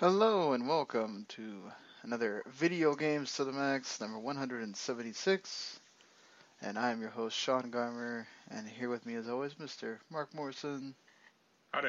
Hello 0.00 0.52
and 0.52 0.68
welcome 0.68 1.26
to 1.30 1.72
another 2.04 2.44
Video 2.46 2.94
Games 2.94 3.34
to 3.34 3.44
the 3.44 3.50
Max, 3.50 4.00
number 4.00 4.16
176. 4.20 5.80
And 6.62 6.78
I 6.78 6.92
am 6.92 7.00
your 7.00 7.10
host, 7.10 7.36
Sean 7.36 7.72
Garmer, 7.72 8.24
and 8.48 8.68
here 8.68 8.90
with 8.90 9.04
me 9.04 9.16
as 9.16 9.28
always, 9.28 9.54
Mr. 9.54 9.98
Marc 10.08 10.32
Morrison. 10.32 10.94
Howdy. 11.72 11.88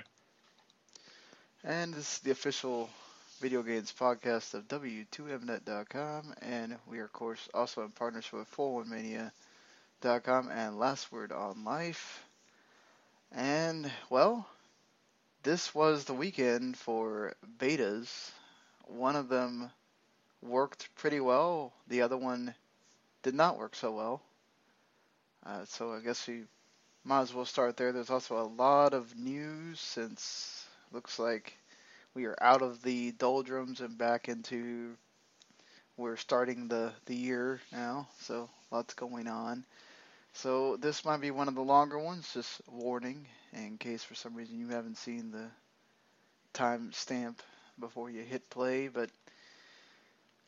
And 1.64 1.94
this 1.94 2.14
is 2.14 2.20
the 2.22 2.32
official 2.32 2.90
video 3.42 3.62
games 3.62 3.94
podcast 3.96 4.56
of 4.56 4.68
W2Mnet.com, 4.68 6.34
and 6.42 6.78
we 6.88 6.98
are, 6.98 7.06
of 7.06 7.14
course, 7.14 7.48
also 7.54 7.84
in 7.84 7.92
partnership 7.92 8.40
with 8.40 8.52
411mania.com 8.56 10.50
and 10.50 10.80
Last 10.80 11.12
Word 11.12 11.32
on 11.32 11.64
Life. 11.64 12.26
And, 13.32 13.92
well, 14.10 14.48
this 15.44 15.74
was 15.74 16.04
the 16.04 16.14
weekend 16.14 16.78
for 16.78 17.34
betas. 17.58 18.32
One 18.86 19.16
of 19.16 19.30
them 19.30 19.72
worked 20.42 20.94
pretty 20.96 21.20
well, 21.20 21.74
the 21.88 22.02
other 22.02 22.18
one 22.18 22.54
did 23.24 23.36
not 23.36 23.58
work 23.58 23.76
so 23.76 23.92
well. 23.92 24.22
Uh, 25.46 25.66
so 25.66 25.94
I 25.94 26.00
guess 26.02 26.28
we 26.28 26.44
might 27.04 27.22
as 27.22 27.34
well 27.34 27.46
start 27.46 27.78
there. 27.78 27.92
There's 27.92 28.10
also 28.10 28.40
a 28.40 28.44
lot 28.44 28.94
of 28.94 29.18
news 29.18 29.80
since 29.80 30.66
looks 30.92 31.20
like 31.20 31.58
we 32.14 32.26
are 32.26 32.38
out 32.42 32.62
of 32.62 32.82
the 32.82 33.12
doldrums 33.12 33.82
and 33.82 33.98
back 33.98 34.28
into 34.28 34.96
we're 35.98 36.18
starting 36.18 36.68
the 36.68 36.92
the 37.06 37.16
year 37.16 37.62
now. 37.72 38.08
So 38.20 38.50
lots 38.72 38.94
going 38.94 39.28
on. 39.28 39.66
So 40.34 40.78
this 40.78 41.06
might 41.06 41.22
be 41.22 41.32
one 41.32 41.48
of 41.48 41.56
the 41.56 41.62
longer 41.62 42.00
ones. 42.00 42.32
Just 42.34 42.62
warning 42.68 43.26
in 43.54 43.78
case 43.78 44.04
for 44.04 44.16
some 44.16 44.36
reason 44.36 44.60
you 44.60 44.68
haven't 44.70 44.98
seen 44.98 45.32
the 45.32 45.50
time 46.54 46.92
stamp 46.94 47.42
before 47.80 48.10
you 48.10 48.22
hit 48.24 48.50
play. 48.50 48.88
But 48.88 49.10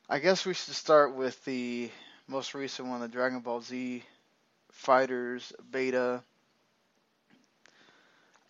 I 0.09 0.19
guess 0.19 0.45
we 0.45 0.53
should 0.53 0.75
start 0.75 1.15
with 1.15 1.43
the 1.45 1.89
most 2.27 2.53
recent 2.53 2.87
one, 2.87 3.01
the 3.01 3.07
Dragon 3.07 3.39
Ball 3.39 3.61
Z 3.61 4.03
FighterZ 4.73 5.53
beta. 5.71 6.23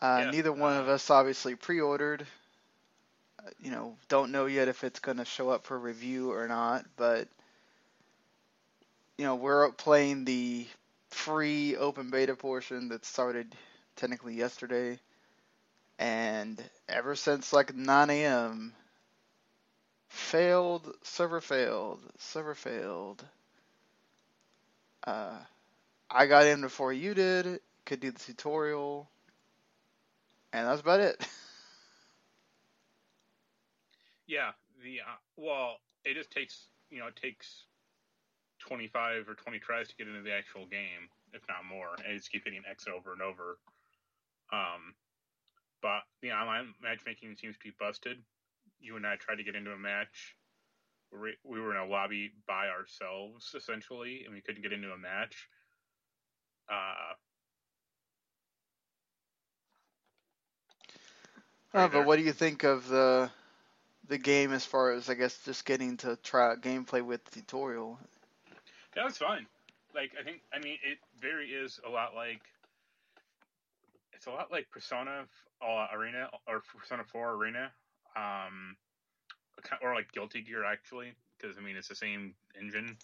Uh, 0.01 0.23
Yeah, 0.23 0.31
neither 0.31 0.51
one 0.51 0.75
of 0.77 0.87
us 0.89 1.09
obviously 1.09 1.55
pre-ordered. 1.55 2.27
Uh, 3.39 3.49
You 3.59 3.71
know, 3.71 3.97
don't 4.07 4.31
know 4.31 4.45
yet 4.45 4.67
if 4.67 4.83
it's 4.83 4.99
going 4.99 5.17
to 5.17 5.25
show 5.25 5.49
up 5.49 5.63
for 5.65 5.77
review 5.77 6.31
or 6.31 6.47
not, 6.47 6.85
but 6.95 7.27
you 9.17 9.25
know, 9.25 9.35
we're 9.35 9.71
playing 9.71 10.25
the 10.25 10.67
free 11.09 11.75
open 11.77 12.09
beta 12.09 12.35
portion 12.35 12.89
that 12.89 13.05
started 13.05 13.55
technically 13.95 14.35
yesterday. 14.35 14.99
And 15.99 16.61
ever 16.87 17.15
since 17.15 17.53
like 17.53 17.73
9 17.75 18.09
a.m., 18.09 18.73
failed, 20.09 20.95
server 21.03 21.41
failed, 21.41 21.99
server 22.17 22.55
failed. 22.55 23.25
Uh, 25.05 25.37
I 26.09 26.25
got 26.27 26.45
in 26.45 26.61
before 26.61 26.93
you 26.93 27.13
did, 27.13 27.61
could 27.85 27.99
do 27.99 28.11
the 28.11 28.19
tutorial, 28.19 29.09
and 30.53 30.67
that's 30.67 30.81
about 30.81 30.99
it. 31.01 31.27
Yeah, 34.27 34.51
the 34.83 35.01
uh, 35.01 35.17
well, 35.37 35.77
it 36.05 36.15
just 36.15 36.31
takes 36.31 36.67
you 36.89 36.99
know 36.99 37.07
it 37.07 37.15
takes 37.15 37.65
twenty 38.59 38.87
five 38.87 39.27
or 39.27 39.35
twenty 39.35 39.59
tries 39.59 39.87
to 39.89 39.95
get 39.95 40.07
into 40.07 40.21
the 40.21 40.33
actual 40.33 40.65
game, 40.65 41.09
if 41.33 41.41
not 41.47 41.65
more, 41.65 41.95
and 42.05 42.17
just 42.17 42.31
keep 42.31 42.45
hitting 42.45 42.63
X 42.69 42.87
over 42.87 43.13
and 43.13 43.21
over. 43.21 43.57
Um, 44.51 44.95
but 45.81 46.01
the 46.21 46.31
online 46.31 46.73
matchmaking 46.81 47.35
seems 47.37 47.57
to 47.57 47.63
be 47.63 47.73
busted. 47.79 48.17
You 48.79 48.95
and 48.97 49.05
I 49.05 49.15
tried 49.15 49.37
to 49.37 49.43
get 49.43 49.55
into 49.55 49.71
a 49.71 49.77
match. 49.77 50.35
We 51.11 51.35
we 51.43 51.59
were 51.59 51.71
in 51.71 51.77
a 51.81 51.85
lobby 51.85 52.31
by 52.47 52.67
ourselves 52.69 53.53
essentially, 53.55 54.23
and 54.25 54.33
we 54.33 54.41
couldn't 54.41 54.61
get 54.63 54.73
into 54.73 54.91
a 54.91 54.97
match. 54.97 55.47
Uh, 56.69 57.13
Uh, 61.73 61.87
but 61.87 62.03
what 62.03 62.17
do 62.17 62.23
you 62.23 62.31
think 62.33 62.63
of 62.63 62.87
the 62.87 63.31
the 64.07 64.17
game 64.17 64.51
as 64.53 64.65
far 64.65 64.91
as 64.91 65.09
I 65.09 65.15
guess 65.15 65.43
just 65.45 65.65
getting 65.65 65.97
to 65.97 66.15
try 66.17 66.51
out 66.51 66.61
gameplay 66.61 67.01
with 67.03 67.23
the 67.25 67.31
tutorial? 67.31 67.99
Yeah, 68.95 69.03
that's 69.03 69.17
fine. 69.17 69.47
Like 69.93 70.11
I 70.19 70.23
think 70.23 70.41
I 70.53 70.59
mean 70.59 70.77
it 70.83 70.99
very 71.19 71.49
is 71.49 71.79
a 71.85 71.89
lot 71.89 72.15
like 72.15 72.41
it's 74.21 74.27
a 74.27 74.29
lot 74.29 74.51
like 74.51 74.69
Persona 74.69 75.23
uh, 75.63 75.87
Arena 75.91 76.29
or 76.47 76.61
Persona 76.77 77.03
4 77.03 77.33
Arena, 77.33 77.71
um, 78.15 78.75
or 79.81 79.95
like 79.95 80.11
Guilty 80.11 80.43
Gear 80.43 80.63
actually, 80.63 81.13
because 81.35 81.57
I 81.57 81.61
mean 81.61 81.75
it's 81.75 81.87
the 81.87 81.95
same 81.95 82.35
engine 82.55 82.97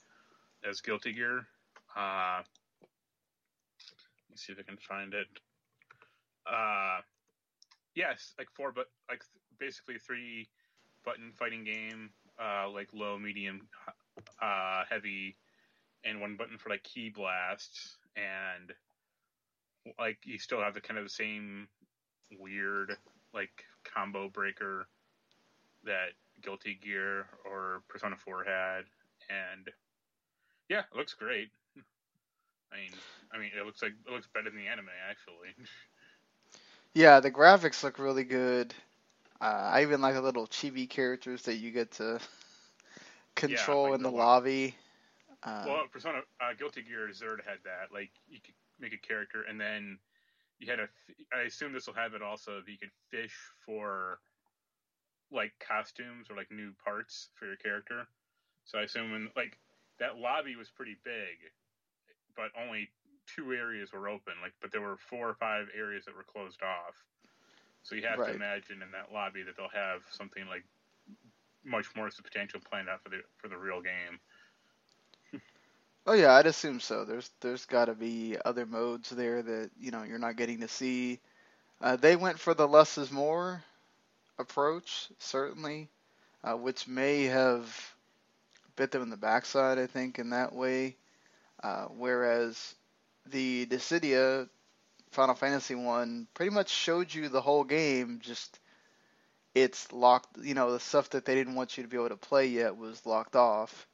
as 0.64 0.80
Guilty 0.80 1.14
Gear. 1.14 1.48
Uh, 1.96 2.42
let's 4.30 4.46
see 4.46 4.54
if 4.54 4.60
I 4.60 4.62
can 4.62 4.78
find 4.78 5.16
it. 5.16 5.26
Uh, 6.46 7.00
yes, 7.96 8.36
like 8.38 8.50
four, 8.56 8.72
but 8.72 8.86
like 9.10 9.24
basically 9.60 9.98
three 9.98 10.48
button 11.04 11.32
fighting 11.34 11.64
game, 11.64 12.12
uh, 12.40 12.70
like 12.70 12.90
low, 12.94 13.18
medium, 13.18 13.68
uh, 14.40 14.84
heavy, 14.88 15.36
and 16.06 16.22
one 16.22 16.36
button 16.38 16.60
for 16.60 16.70
like 16.70 16.84
ki 16.84 17.10
blasts 17.10 17.98
and 18.16 18.72
like 20.00 20.20
you 20.24 20.38
still 20.40 20.62
have 20.62 20.74
the 20.74 20.82
kind 20.82 20.98
of 20.98 21.06
the 21.06 21.10
same 21.10 21.68
weird 22.40 22.98
like 23.34 23.66
combo 23.84 24.30
breaker 24.30 24.88
that 25.86 26.10
Guilty 26.42 26.80
Gear 26.82 27.28
or 27.46 27.82
Persona 27.90 28.16
4 28.16 28.44
had 28.44 28.84
and 29.30 29.70
yeah, 30.70 30.82
it 30.92 30.98
looks 30.98 31.14
great. 31.14 31.50
I 32.74 32.76
mean, 32.76 32.92
I 33.34 33.38
mean, 33.38 33.52
it 33.58 33.66
looks 33.66 33.82
like 33.82 33.94
it 34.06 34.12
looks 34.12 34.28
better 34.34 34.50
than 34.50 34.60
the 34.60 34.68
anime 34.68 34.90
actually. 35.10 35.56
Yeah, 36.94 37.20
the 37.20 37.30
graphics 37.30 37.84
look 37.84 38.00
really 38.00 38.24
good. 38.24 38.74
Uh, 39.40 39.70
I 39.72 39.84
even 39.84 40.02
like 40.02 40.16
the 40.16 40.22
little 40.22 40.48
chibi 40.48 40.90
characters 40.90 41.44
that 41.44 41.58
you 41.58 41.70
get 41.70 41.92
to 41.94 42.20
control 43.36 43.84
like 43.84 43.96
in 43.96 44.02
the 44.02 44.10
the 44.10 44.18
lobby. 44.18 44.76
Uh, 45.44 45.64
well, 45.68 45.84
Persona 45.92 46.22
uh, 46.42 46.54
Guilty 46.58 46.82
Gear 46.82 47.08
Xrd 47.08 47.46
had 47.46 47.60
that. 47.66 47.94
Like 47.94 48.10
you 48.28 48.40
could 48.44 48.56
make 48.80 48.94
a 48.94 48.98
character, 48.98 49.44
and 49.44 49.60
then 49.60 50.00
you 50.60 50.70
had 50.70 50.80
a. 50.80 50.88
I 51.34 51.42
assume 51.42 51.74
this 51.74 51.88
will 51.88 51.94
have 51.94 52.14
it 52.14 52.22
also. 52.22 52.62
That 52.62 52.72
you 52.72 52.78
could 52.78 52.92
fish 53.10 53.36
for 53.66 54.20
like 55.32 55.52
costumes 55.60 56.30
or 56.30 56.36
like 56.36 56.52
new 56.52 56.72
parts 56.84 57.30
for 57.36 57.46
your 57.46 57.58
character. 57.58 58.08
So 58.66 58.80
I 58.80 58.84
assume 58.84 59.12
when, 59.12 59.30
like 59.36 59.58
that 60.00 60.18
lobby 60.18 60.56
was 60.56 60.70
pretty 60.70 60.96
big, 61.04 61.52
but 62.36 62.52
only 62.58 62.90
two 63.28 63.54
areas 63.54 63.92
were 63.92 64.08
open. 64.08 64.34
Like, 64.42 64.54
but 64.62 64.72
there 64.72 64.82
were 64.82 64.98
four 64.98 65.30
or 65.30 65.36
five 65.36 65.68
areas 65.76 66.06
that 66.06 66.16
were 66.16 66.24
closed 66.24 66.62
off. 66.64 66.96
So 67.84 67.96
you 67.96 68.04
have 68.04 68.20
Right. 68.20 68.30
to 68.30 68.36
imagine 68.36 68.82
in 68.82 68.92
that 68.92 69.12
lobby 69.14 69.44
that 69.44 69.56
they'll 69.56 69.70
have 69.74 70.02
something 70.12 70.46
like 70.48 70.64
much 71.64 71.88
more 71.96 72.10
substantial 72.10 72.60
planned 72.60 72.90
out 72.90 73.02
for 73.04 73.10
the 73.10 73.22
for 73.38 73.48
the 73.48 73.58
real 73.58 73.82
game. 73.82 74.20
Oh 76.08 76.14
yeah, 76.14 76.34
I'd 76.34 76.48
assume 76.48 76.80
so. 76.80 77.06
There's 77.06 77.30
there's 77.42 77.66
got 77.66 77.86
to 77.86 77.94
be 77.94 78.38
other 78.44 78.66
modes 78.66 79.10
there 79.10 79.42
that 79.42 79.70
you 79.80 79.92
know 79.92 80.04
you're 80.04 80.18
not 80.18 80.38
getting 80.38 80.62
to 80.62 80.68
see. 80.68 81.20
Uh, 81.82 81.96
they 81.98 82.16
went 82.16 82.40
for 82.40 82.54
the 82.54 82.68
less 82.68 82.98
is 82.98 83.12
more 83.12 83.64
approach, 84.40 85.10
certainly, 85.20 85.90
uh, 86.44 86.56
which 86.56 86.88
may 86.88 87.26
have 87.26 87.94
bit 88.76 88.92
them 88.92 89.02
in 89.02 89.10
the 89.10 89.18
backside, 89.18 89.78
I 89.78 89.88
think, 89.88 90.20
in 90.20 90.32
that 90.32 90.54
way. 90.54 90.96
Uh, 91.62 91.86
whereas 91.86 92.76
the 93.26 93.66
Dissidia 93.66 94.48
Final 95.12 95.36
Fantasy 95.36 95.76
one 95.76 96.28
pretty 96.34 96.52
much 96.52 96.70
showed 96.70 97.14
you 97.14 97.30
the 97.30 97.42
whole 97.42 97.64
game, 97.64 98.20
just 98.24 98.60
it's 99.54 99.92
locked. 99.92 100.38
You 100.42 100.54
know, 100.54 100.72
the 100.72 100.80
stuff 100.80 101.10
that 101.12 101.26
they 101.26 101.36
didn't 101.36 101.56
want 101.56 101.78
you 101.78 101.84
to 101.84 101.90
be 101.90 101.98
able 101.98 102.10
to 102.10 102.16
play 102.16 102.48
yet 102.48 102.78
was 102.78 103.06
locked 103.06 103.36
off. 103.36 103.88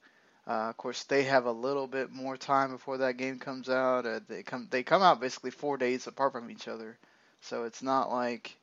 Uh, 0.45 0.69
of 0.69 0.77
course, 0.77 1.03
they 1.05 1.23
have 1.23 1.45
a 1.45 1.51
little 1.51 1.87
bit 1.87 2.11
more 2.11 2.35
time 2.35 2.71
before 2.71 2.97
that 2.97 3.17
game 3.17 3.39
comes 3.39 3.69
out. 3.69 4.05
Uh, 4.05 4.19
they 4.27 4.43
come 4.43 4.67
they 4.69 4.83
come 4.83 5.01
out 5.01 5.21
basically 5.21 5.51
four 5.51 5.77
days 5.77 6.07
apart 6.07 6.33
from 6.33 6.49
each 6.51 6.67
other, 6.67 6.97
so 7.41 7.63
it's 7.63 7.81
not 7.81 8.11
like 8.11 8.55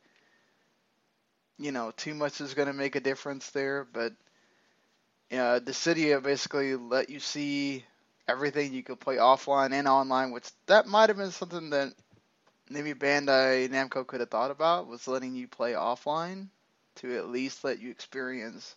you 1.59 1.73
know 1.73 1.91
too 1.97 2.15
much 2.15 2.41
is 2.41 2.55
going 2.55 2.69
to 2.69 2.75
make 2.75 2.97
a 2.97 3.01
difference 3.01 3.51
there. 3.51 3.87
But 3.91 4.13
uh, 5.33 5.61
Dissidia 5.61 6.23
basically 6.23 6.77
let 6.77 7.09
you 7.09 7.21
see 7.21 7.85
everything 8.29 8.75
you 8.75 8.83
could 8.83 9.01
play 9.01 9.17
offline 9.17 9.73
and 9.73 9.89
online, 9.89 10.33
which 10.33 10.51
that 10.67 10.87
might 10.87 11.09
have 11.09 11.17
been 11.19 11.31
something 11.31 11.71
that 11.71 11.95
maybe 12.69 12.95
Bandai 12.95 13.69
Namco 13.71 14.07
could 14.07 14.21
have 14.21 14.31
thought 14.31 14.51
about 14.51 14.87
was 14.87 15.09
letting 15.09 15.35
you 15.35 15.49
play 15.49 15.73
offline 15.73 16.49
to 16.97 17.17
at 17.17 17.29
least 17.29 17.65
let 17.65 17.81
you 17.81 17.91
experience 17.91 18.77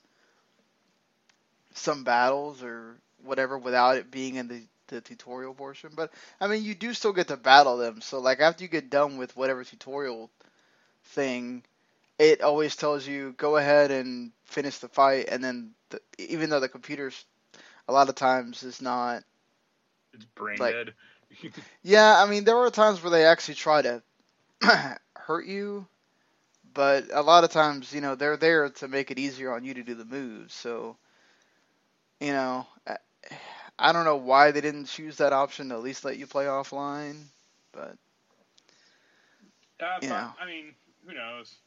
some 1.73 2.03
battles 2.03 2.63
or 2.63 2.95
whatever 3.23 3.57
without 3.57 3.97
it 3.97 4.11
being 4.11 4.35
in 4.35 4.47
the, 4.47 4.61
the 4.87 5.01
tutorial 5.01 5.53
portion. 5.53 5.91
But 5.95 6.11
I 6.39 6.47
mean, 6.47 6.63
you 6.63 6.75
do 6.75 6.93
still 6.93 7.13
get 7.13 7.27
to 7.29 7.37
battle 7.37 7.77
them. 7.77 8.01
So 8.01 8.19
like 8.19 8.39
after 8.39 8.63
you 8.63 8.69
get 8.69 8.89
done 8.89 9.17
with 9.17 9.35
whatever 9.37 9.63
tutorial 9.63 10.29
thing, 11.05 11.63
it 12.19 12.41
always 12.41 12.75
tells 12.75 13.07
you 13.07 13.33
go 13.37 13.57
ahead 13.57 13.91
and 13.91 14.31
finish 14.45 14.77
the 14.79 14.87
fight. 14.89 15.27
And 15.29 15.43
then 15.43 15.71
the, 15.89 15.99
even 16.17 16.49
though 16.49 16.59
the 16.59 16.69
computer's 16.69 17.25
a 17.87 17.93
lot 17.93 18.09
of 18.09 18.15
times 18.15 18.63
is 18.63 18.81
not 18.81 19.23
It's 20.13 20.25
brain 20.35 20.57
Like- 20.59 20.73
dead. 20.73 20.93
Yeah, 21.81 22.21
I 22.21 22.29
mean, 22.29 22.43
there 22.43 22.57
are 22.57 22.69
times 22.69 23.01
where 23.01 23.09
they 23.09 23.25
actually 23.25 23.55
try 23.55 23.81
to 23.81 24.03
hurt 25.15 25.45
you, 25.47 25.87
but 26.73 27.05
a 27.11 27.21
lot 27.23 27.43
of 27.43 27.49
times, 27.49 27.91
you 27.91 28.01
know, 28.01 28.13
they're 28.15 28.37
there 28.37 28.69
to 28.69 28.87
make 28.87 29.09
it 29.11 29.17
easier 29.19 29.51
on 29.53 29.63
you 29.65 29.73
to 29.73 29.83
do 29.83 29.95
the 29.95 30.05
moves. 30.05 30.53
So, 30.53 30.95
you 32.19 32.31
know, 32.33 32.65
I- 32.87 33.91
don't 33.91 34.05
know 34.05 34.15
why 34.17 34.51
they 34.51 34.61
didn't 34.61 34.85
choose 34.85 35.17
that 35.17 35.33
option 35.33 35.69
to 35.69 35.75
at 35.75 35.81
least 35.81 36.03
let 36.05 36.17
you 36.17 36.27
play 36.27 36.45
offline, 36.45 37.25
but 37.71 37.97
Uh, 39.79 39.99
You 40.01 40.07
but, 40.07 40.13
know. 40.13 40.33
I 40.39 40.45
mean, 40.45 40.75
who 41.05 41.13
knows? 41.13 41.59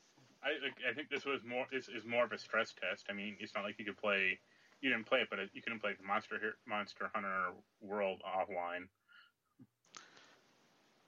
I 0.43 0.51
like, 0.63 0.77
I 0.89 0.93
think 0.95 1.09
this 1.09 1.25
was 1.25 1.43
more 1.45 1.67
this 1.71 1.89
is 1.89 2.05
more 2.05 2.25
of 2.25 2.33
a 2.33 2.39
stress 2.39 2.73
test. 2.75 3.07
I 3.09 3.13
mean, 3.13 3.37
it's 3.41 3.55
not 3.55 3.65
like 3.65 3.79
you 3.79 3.85
could 3.85 3.99
play. 3.99 4.39
You 4.81 4.91
didn't 4.91 5.07
play 5.07 5.21
it, 5.21 5.29
but 5.31 5.39
you 5.53 5.63
couldn't 5.63 5.81
play 5.81 5.95
the 5.97 6.05
Monster 6.05 6.57
Monster 6.67 7.11
Hunter 7.15 7.53
World 7.81 8.23
offline. 8.27 8.89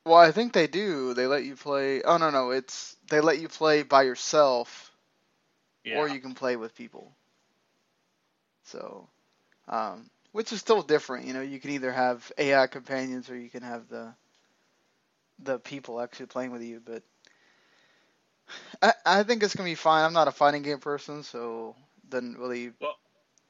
well, 0.04 0.16
I 0.18 0.30
think 0.32 0.52
they 0.52 0.66
do. 0.66 1.14
They 1.14 1.26
let 1.26 1.44
you 1.44 1.56
play. 1.56 2.02
Oh 2.02 2.16
no, 2.16 2.30
no, 2.30 2.50
it's 2.50 2.96
they 3.10 3.20
let 3.20 3.38
you 3.40 3.48
play 3.48 3.82
by 3.82 4.02
yourself, 4.02 4.92
Yeah. 5.84 5.92
or 5.92 6.08
you 6.08 6.20
can 6.20 6.34
play 6.34 6.56
with 6.56 6.74
people. 6.74 7.14
So, 8.62 9.08
um, 9.68 10.10
which 10.32 10.52
is 10.52 10.60
still 10.60 10.82
different. 10.82 11.26
You 11.26 11.34
know, 11.34 11.42
you 11.42 11.60
can 11.60 11.70
either 11.70 11.92
have 11.92 12.30
AI 12.38 12.66
companions 12.66 13.30
or 13.30 13.36
you 13.36 13.50
can 13.50 13.62
have 13.62 13.88
the 13.88 14.14
the 15.38 15.58
people 15.58 16.00
actually 16.00 16.26
playing 16.26 16.52
with 16.52 16.62
you. 16.62 16.80
But 16.84 17.02
I 18.82 18.92
I 19.06 19.22
think 19.24 19.42
it's 19.42 19.54
gonna 19.54 19.68
be 19.68 19.74
fine. 19.74 20.04
I'm 20.04 20.12
not 20.12 20.28
a 20.28 20.32
fighting 20.32 20.62
game 20.62 20.78
person, 20.80 21.22
so 21.22 21.76
doesn't 22.08 22.38
really. 22.38 22.72
Well- 22.80 22.98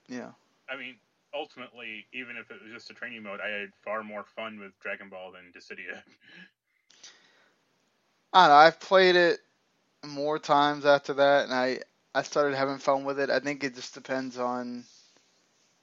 know. 0.08 0.34
I 0.68 0.76
mean, 0.76 0.98
ultimately, 1.34 2.06
even 2.12 2.36
if 2.36 2.50
it 2.50 2.62
was 2.62 2.72
just 2.72 2.90
a 2.90 2.94
training 2.94 3.22
mode, 3.22 3.40
I 3.40 3.48
had 3.48 3.74
far 3.84 4.02
more 4.02 4.24
fun 4.24 4.58
with 4.58 4.78
Dragon 4.80 5.08
Ball 5.08 5.32
than 5.32 5.52
Dissidia. 5.52 6.02
I 8.32 8.42
don't 8.42 8.48
know. 8.50 8.56
I've 8.56 8.80
played 8.80 9.16
it 9.16 9.40
more 10.04 10.38
times 10.38 10.84
after 10.86 11.14
that, 11.14 11.44
and 11.44 11.54
I 11.54 11.80
I 12.14 12.22
started 12.22 12.56
having 12.56 12.78
fun 12.78 13.04
with 13.04 13.18
it. 13.20 13.30
I 13.30 13.40
think 13.40 13.62
it 13.64 13.74
just 13.74 13.94
depends 13.94 14.38
on 14.38 14.84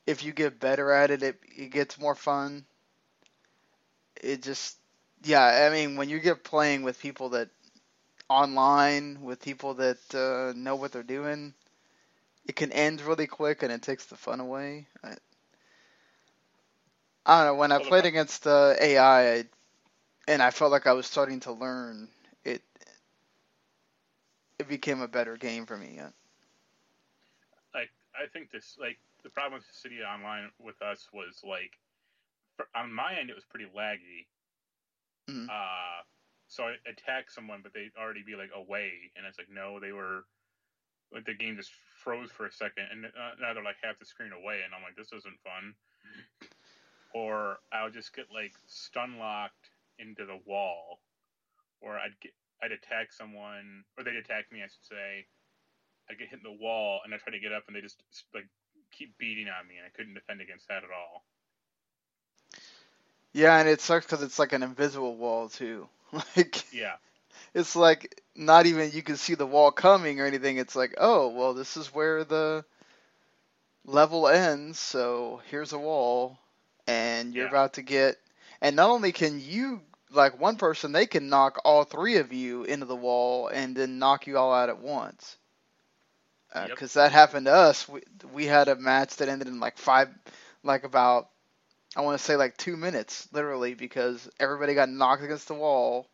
if 0.05 0.23
you 0.23 0.33
get 0.33 0.59
better 0.59 0.91
at 0.91 1.11
it, 1.11 1.23
it 1.23 1.39
it 1.55 1.69
gets 1.71 1.99
more 1.99 2.15
fun. 2.15 2.65
It 4.21 4.41
just 4.43 4.77
yeah, 5.23 5.67
I 5.67 5.69
mean 5.69 5.95
when 5.97 6.09
you 6.09 6.19
get 6.19 6.43
playing 6.43 6.83
with 6.83 6.99
people 6.99 7.29
that 7.29 7.49
online 8.29 9.21
with 9.21 9.41
people 9.41 9.73
that 9.75 9.99
uh, 10.15 10.53
know 10.57 10.75
what 10.75 10.91
they're 10.91 11.03
doing, 11.03 11.53
it 12.45 12.55
can 12.55 12.71
end 12.71 13.01
really 13.01 13.27
quick 13.27 13.63
and 13.63 13.71
it 13.71 13.81
takes 13.81 14.05
the 14.05 14.15
fun 14.15 14.39
away. 14.39 14.87
I, 15.03 15.15
I 17.25 17.37
don't 17.43 17.53
know. 17.53 17.59
When 17.59 17.71
I 17.71 17.79
played 17.79 18.05
pro- 18.05 18.05
against 18.05 18.47
uh, 18.47 18.75
AI, 18.79 19.33
I, 19.33 19.45
and 20.27 20.41
I 20.41 20.51
felt 20.51 20.71
like 20.71 20.87
I 20.87 20.93
was 20.93 21.05
starting 21.07 21.39
to 21.41 21.51
learn, 21.51 22.09
it 22.43 22.61
it 24.59 24.67
became 24.67 25.01
a 25.01 25.07
better 25.07 25.37
game 25.37 25.65
for 25.65 25.77
me. 25.77 25.99
like, 27.73 27.91
I 28.15 28.27
think 28.27 28.51
this 28.51 28.77
like 28.79 28.99
the 29.25 29.33
problem 29.33 29.57
with 29.57 29.65
Dissidia 29.65 30.05
online 30.05 30.53
with 30.61 30.79
us 30.85 31.09
was 31.11 31.41
like, 31.41 31.73
for, 32.55 32.69
on 32.77 32.93
my 32.93 33.17
end, 33.17 33.33
it 33.33 33.35
was 33.35 33.43
pretty 33.43 33.65
laggy. 33.65 34.29
Mhm. 35.27 35.49
Uh, 35.49 36.03
so 36.47 36.69
I 36.69 36.77
attack 36.85 37.31
someone, 37.31 37.61
but 37.63 37.73
they'd 37.73 37.97
already 37.97 38.21
be 38.21 38.35
like 38.35 38.51
away, 38.53 39.11
and 39.17 39.25
it's 39.25 39.39
like 39.39 39.49
no, 39.49 39.79
they 39.81 39.91
were. 39.91 40.25
Like 41.11 41.25
the 41.25 41.33
game 41.33 41.55
just 41.55 41.71
froze 42.03 42.31
for 42.31 42.45
a 42.45 42.51
second, 42.51 42.85
and 42.91 43.05
uh, 43.05 43.33
now 43.39 43.53
they're 43.53 43.63
like 43.63 43.77
half 43.81 43.99
the 43.99 44.05
screen 44.05 44.31
away, 44.33 44.61
and 44.65 44.73
I'm 44.73 44.81
like, 44.81 44.95
this 44.95 45.13
isn't 45.13 45.39
fun. 45.41 45.73
Or 47.13 47.59
I'll 47.71 47.91
just 47.91 48.13
get 48.13 48.25
like 48.33 48.53
stun 48.65 49.17
locked 49.17 49.69
into 49.97 50.25
the 50.25 50.39
wall, 50.45 50.99
or 51.81 51.97
I'd 51.97 52.19
get 52.21 52.33
I'd 52.61 52.71
attack 52.73 53.13
someone, 53.13 53.85
or 53.97 54.03
they'd 54.03 54.17
attack 54.17 54.51
me, 54.51 54.61
I 54.61 54.67
should 54.67 54.85
say. 54.85 55.25
I 56.09 56.13
get 56.13 56.29
hit 56.29 56.41
in 56.45 56.51
the 56.51 56.61
wall, 56.61 57.01
and 57.03 57.13
I 57.13 57.17
try 57.17 57.33
to 57.33 57.39
get 57.39 57.53
up, 57.53 57.63
and 57.67 57.75
they 57.75 57.81
just 57.81 58.01
like 58.33 58.49
keep 58.97 59.17
beating 59.17 59.49
on 59.49 59.67
me, 59.67 59.77
and 59.77 59.85
I 59.85 59.91
couldn't 59.95 60.15
defend 60.15 60.41
against 60.41 60.67
that 60.69 60.83
at 60.83 60.91
all. 60.91 61.25
Yeah, 63.33 63.57
and 63.59 63.67
it 63.69 63.81
sucks 63.81 64.05
because 64.05 64.23
it's 64.23 64.39
like 64.39 64.53
an 64.53 64.63
invisible 64.63 65.15
wall 65.15 65.49
too. 65.49 65.87
Like 66.35 66.65
Yeah, 66.71 66.97
it's 67.53 67.75
like 67.75 68.21
not 68.35 68.65
even 68.65 68.91
you 68.91 69.03
can 69.03 69.17
see 69.17 69.35
the 69.35 69.45
wall 69.45 69.71
coming 69.71 70.19
or 70.21 70.25
anything. 70.25 70.57
It's 70.57 70.75
like, 70.75 70.95
oh, 70.97 71.29
well, 71.29 71.53
this 71.53 71.77
is 71.77 71.93
where 71.93 72.23
the 72.23 72.65
level 73.85 74.27
ends. 74.27 74.79
So 74.79 75.41
here's 75.49 75.73
a 75.73 75.79
wall, 75.79 76.39
and 76.87 77.33
you're 77.35 77.45
Yeah. 77.45 77.47
about 77.47 77.73
to 77.73 77.81
get. 77.83 78.17
And 78.61 78.75
not 78.75 78.89
only 78.89 79.11
can 79.11 79.39
you, 79.39 79.81
like 80.11 80.39
one 80.39 80.57
person, 80.57 80.91
they 80.91 81.05
can 81.07 81.29
knock 81.29 81.59
all 81.65 81.83
three 81.83 82.17
of 82.17 82.31
you 82.33 82.63
into 82.63 82.85
the 82.85 82.95
wall 82.95 83.47
and 83.47 83.75
then 83.75 83.99
knock 83.99 84.27
you 84.27 84.37
all 84.37 84.53
out 84.53 84.69
at 84.69 84.79
once. 84.79 85.37
Yep. 86.61 86.71
Because 86.75 86.93
that 86.93 87.11
happened 87.11 87.45
to 87.47 87.53
us. 87.53 87.87
We 87.87 88.01
we 88.33 88.45
had 88.45 88.67
a 88.67 88.75
match 88.75 89.17
that 89.17 89.29
ended 89.29 89.47
in 89.47 89.59
like 89.59 89.77
five, 89.77 90.09
like 90.63 90.83
about 90.83 91.29
I 91.95 92.01
want 92.01 92.17
to 92.19 92.23
say 92.23 92.35
like 92.35 92.57
two 92.57 92.77
minutes, 92.77 93.27
literally, 93.31 93.73
because 93.75 94.29
everybody 94.39 94.73
got 94.75 94.89
knocked 94.89 95.23
against 95.23 95.47
the 95.47 95.55
wall, 95.55 96.07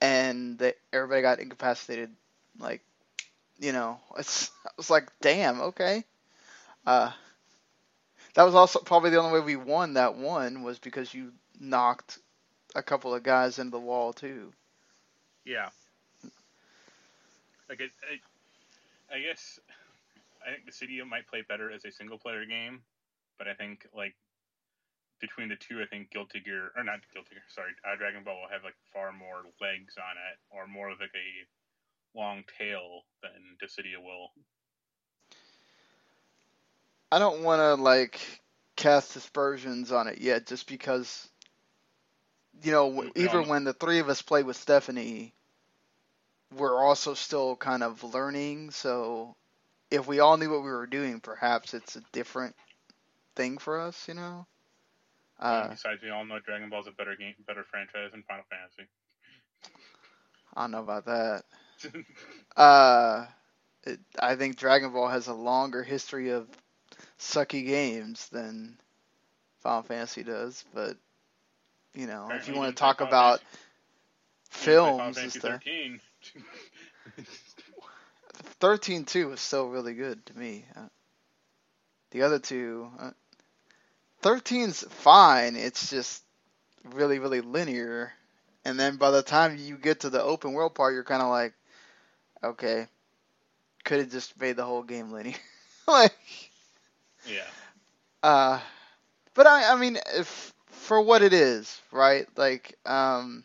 and 0.00 0.58
they, 0.58 0.74
everybody 0.92 1.22
got 1.22 1.40
incapacitated. 1.40 2.10
Like, 2.58 2.82
you 3.58 3.72
know, 3.72 4.00
it's 4.18 4.50
I 4.66 4.70
was 4.76 4.90
like, 4.90 5.08
damn, 5.20 5.60
okay. 5.60 6.04
Uh, 6.86 7.10
that 8.34 8.44
was 8.44 8.54
also 8.54 8.80
probably 8.80 9.10
the 9.10 9.18
only 9.18 9.38
way 9.40 9.44
we 9.44 9.56
won 9.56 9.94
that 9.94 10.14
one 10.16 10.62
was 10.62 10.78
because 10.78 11.14
you 11.14 11.32
knocked 11.58 12.18
a 12.74 12.82
couple 12.82 13.14
of 13.14 13.22
guys 13.22 13.58
into 13.58 13.70
the 13.72 13.80
wall 13.80 14.12
too. 14.12 14.52
yeah. 15.44 15.70
Like 17.68 17.80
it, 17.80 17.90
it, 18.12 18.20
I 19.12 19.20
guess 19.20 19.58
I 20.46 20.54
think 20.54 20.66
Dissidia 20.66 21.06
might 21.06 21.26
play 21.26 21.42
better 21.46 21.70
as 21.70 21.84
a 21.84 21.92
single 21.92 22.18
player 22.18 22.44
game, 22.46 22.82
but 23.38 23.48
I 23.48 23.54
think 23.54 23.86
like 23.94 24.14
between 25.20 25.48
the 25.48 25.56
two, 25.56 25.82
I 25.82 25.86
think 25.86 26.10
Guilty 26.10 26.40
Gear 26.40 26.72
or 26.76 26.84
not 26.84 27.00
Guilty 27.12 27.34
Gear, 27.34 27.44
sorry, 27.48 27.72
uh, 27.84 27.96
Dragon 27.96 28.24
Ball 28.24 28.40
will 28.40 28.52
have 28.52 28.64
like 28.64 28.76
far 28.92 29.12
more 29.12 29.42
legs 29.60 29.94
on 29.98 30.16
it, 30.16 30.38
or 30.50 30.66
more 30.66 30.90
of 30.90 31.00
like 31.00 31.14
a 31.14 32.18
long 32.18 32.44
tail 32.58 33.02
than 33.22 33.56
Dissidia 33.62 34.02
will. 34.02 34.30
I 37.12 37.18
don't 37.18 37.42
want 37.42 37.60
to 37.60 37.82
like 37.82 38.20
cast 38.76 39.16
aspersions 39.16 39.92
on 39.92 40.06
it 40.08 40.20
yet, 40.20 40.46
just 40.46 40.68
because 40.68 41.28
you 42.62 42.72
know, 42.72 42.88
We 42.88 43.10
even 43.16 43.48
when 43.48 43.64
the 43.64 43.72
three 43.72 43.98
of 43.98 44.08
us 44.08 44.22
play 44.22 44.42
with 44.42 44.56
Stephanie, 44.56 45.34
we're 46.56 46.76
also 46.82 47.14
still 47.14 47.56
kind 47.56 47.82
of 47.82 48.02
learning. 48.02 48.70
So 48.70 49.36
if 49.90 50.06
we 50.06 50.20
all 50.20 50.36
knew 50.36 50.50
what 50.50 50.62
we 50.62 50.70
were 50.70 50.86
doing, 50.86 51.20
perhaps 51.20 51.74
it's 51.74 51.96
a 51.96 52.02
different 52.12 52.54
thing 53.36 53.58
for 53.58 53.80
us, 53.80 54.08
you 54.08 54.14
know. 54.14 54.46
Uh, 55.38 55.68
besides, 55.68 56.02
we 56.02 56.10
all 56.10 56.24
know 56.24 56.38
Dragon 56.40 56.68
Ball 56.70 56.80
is 56.80 56.86
a 56.86 56.92
better 56.92 57.16
game, 57.16 57.34
better 57.46 57.64
franchise 57.64 58.10
than 58.12 58.22
Final 58.24 58.44
Fantasy. 58.50 58.88
I 60.54 60.62
don't 60.62 60.72
know 60.72 60.80
about 60.80 61.06
that. 61.06 61.44
Uh, 62.56 63.26
it, 63.84 64.00
I 64.18 64.34
think 64.34 64.56
Dragon 64.56 64.92
Ball 64.92 65.08
has 65.08 65.28
a 65.28 65.34
longer 65.34 65.82
history 65.82 66.30
of 66.30 66.48
sucky 67.18 67.64
games 67.66 68.28
than 68.28 68.78
Final 69.60 69.82
Fantasy 69.82 70.22
does, 70.22 70.64
but 70.74 70.96
you 71.94 72.06
know, 72.06 72.32
if 72.34 72.48
you 72.48 72.54
want 72.54 72.74
to 72.74 72.80
talk 72.80 73.00
about 73.00 73.40
films 74.50 75.22
and 75.22 75.32
Fantasy 75.32 75.38
stuff, 75.40 75.60
13. 75.62 76.00
Thirteen 78.60 79.04
two 79.04 79.32
is 79.32 79.40
still 79.40 79.68
really 79.68 79.94
good 79.94 80.24
to 80.26 80.38
me. 80.38 80.64
Uh, 80.76 80.88
the 82.10 82.22
other 82.22 82.38
two, 82.38 82.90
uh, 82.98 83.10
13's 84.22 84.82
fine. 84.82 85.56
It's 85.56 85.90
just 85.90 86.22
really 86.94 87.18
really 87.18 87.40
linear, 87.40 88.12
and 88.64 88.78
then 88.78 88.96
by 88.96 89.10
the 89.10 89.22
time 89.22 89.56
you 89.58 89.76
get 89.76 90.00
to 90.00 90.10
the 90.10 90.22
open 90.22 90.52
world 90.52 90.74
part, 90.74 90.94
you're 90.94 91.04
kind 91.04 91.22
of 91.22 91.28
like, 91.28 91.54
okay, 92.42 92.86
could 93.84 94.00
have 94.00 94.10
just 94.10 94.38
made 94.40 94.56
the 94.56 94.64
whole 94.64 94.82
game 94.82 95.12
linear. 95.12 95.34
like, 95.88 96.14
Yeah. 97.26 97.48
uh, 98.22 98.60
but 99.34 99.46
I, 99.46 99.72
I 99.72 99.76
mean, 99.76 99.98
if 100.14 100.52
for 100.66 101.00
what 101.00 101.22
it 101.22 101.32
is, 101.32 101.80
right? 101.92 102.26
Like, 102.36 102.76
um, 102.86 103.44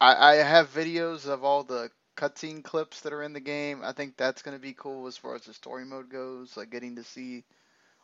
I, 0.00 0.32
I 0.32 0.34
have 0.36 0.72
videos 0.72 1.26
of 1.26 1.44
all 1.44 1.64
the 1.64 1.90
cutscene 2.16 2.62
clips 2.62 3.00
that 3.02 3.12
are 3.12 3.22
in 3.22 3.32
the 3.32 3.40
game. 3.40 3.82
I 3.82 3.92
think 3.92 4.16
that's 4.16 4.42
going 4.42 4.56
to 4.56 4.62
be 4.62 4.74
cool 4.74 5.06
as 5.06 5.16
far 5.16 5.34
as 5.34 5.42
the 5.44 5.54
story 5.54 5.84
mode 5.84 6.10
goes, 6.10 6.56
like 6.56 6.70
getting 6.70 6.96
to 6.96 7.04
see 7.04 7.44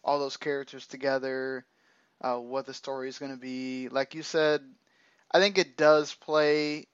all 0.04 0.18
those 0.18 0.36
characters 0.36 0.86
together, 0.86 1.64
uh, 2.20 2.36
what 2.38 2.66
the 2.66 2.74
story 2.74 3.08
is 3.08 3.18
going 3.18 3.32
to 3.32 3.38
be. 3.38 3.88
Like 3.88 4.14
you 4.14 4.22
said, 4.22 4.62
I 5.32 5.38
think 5.40 5.58
it 5.58 5.76
does 5.76 6.14
play 6.14 6.86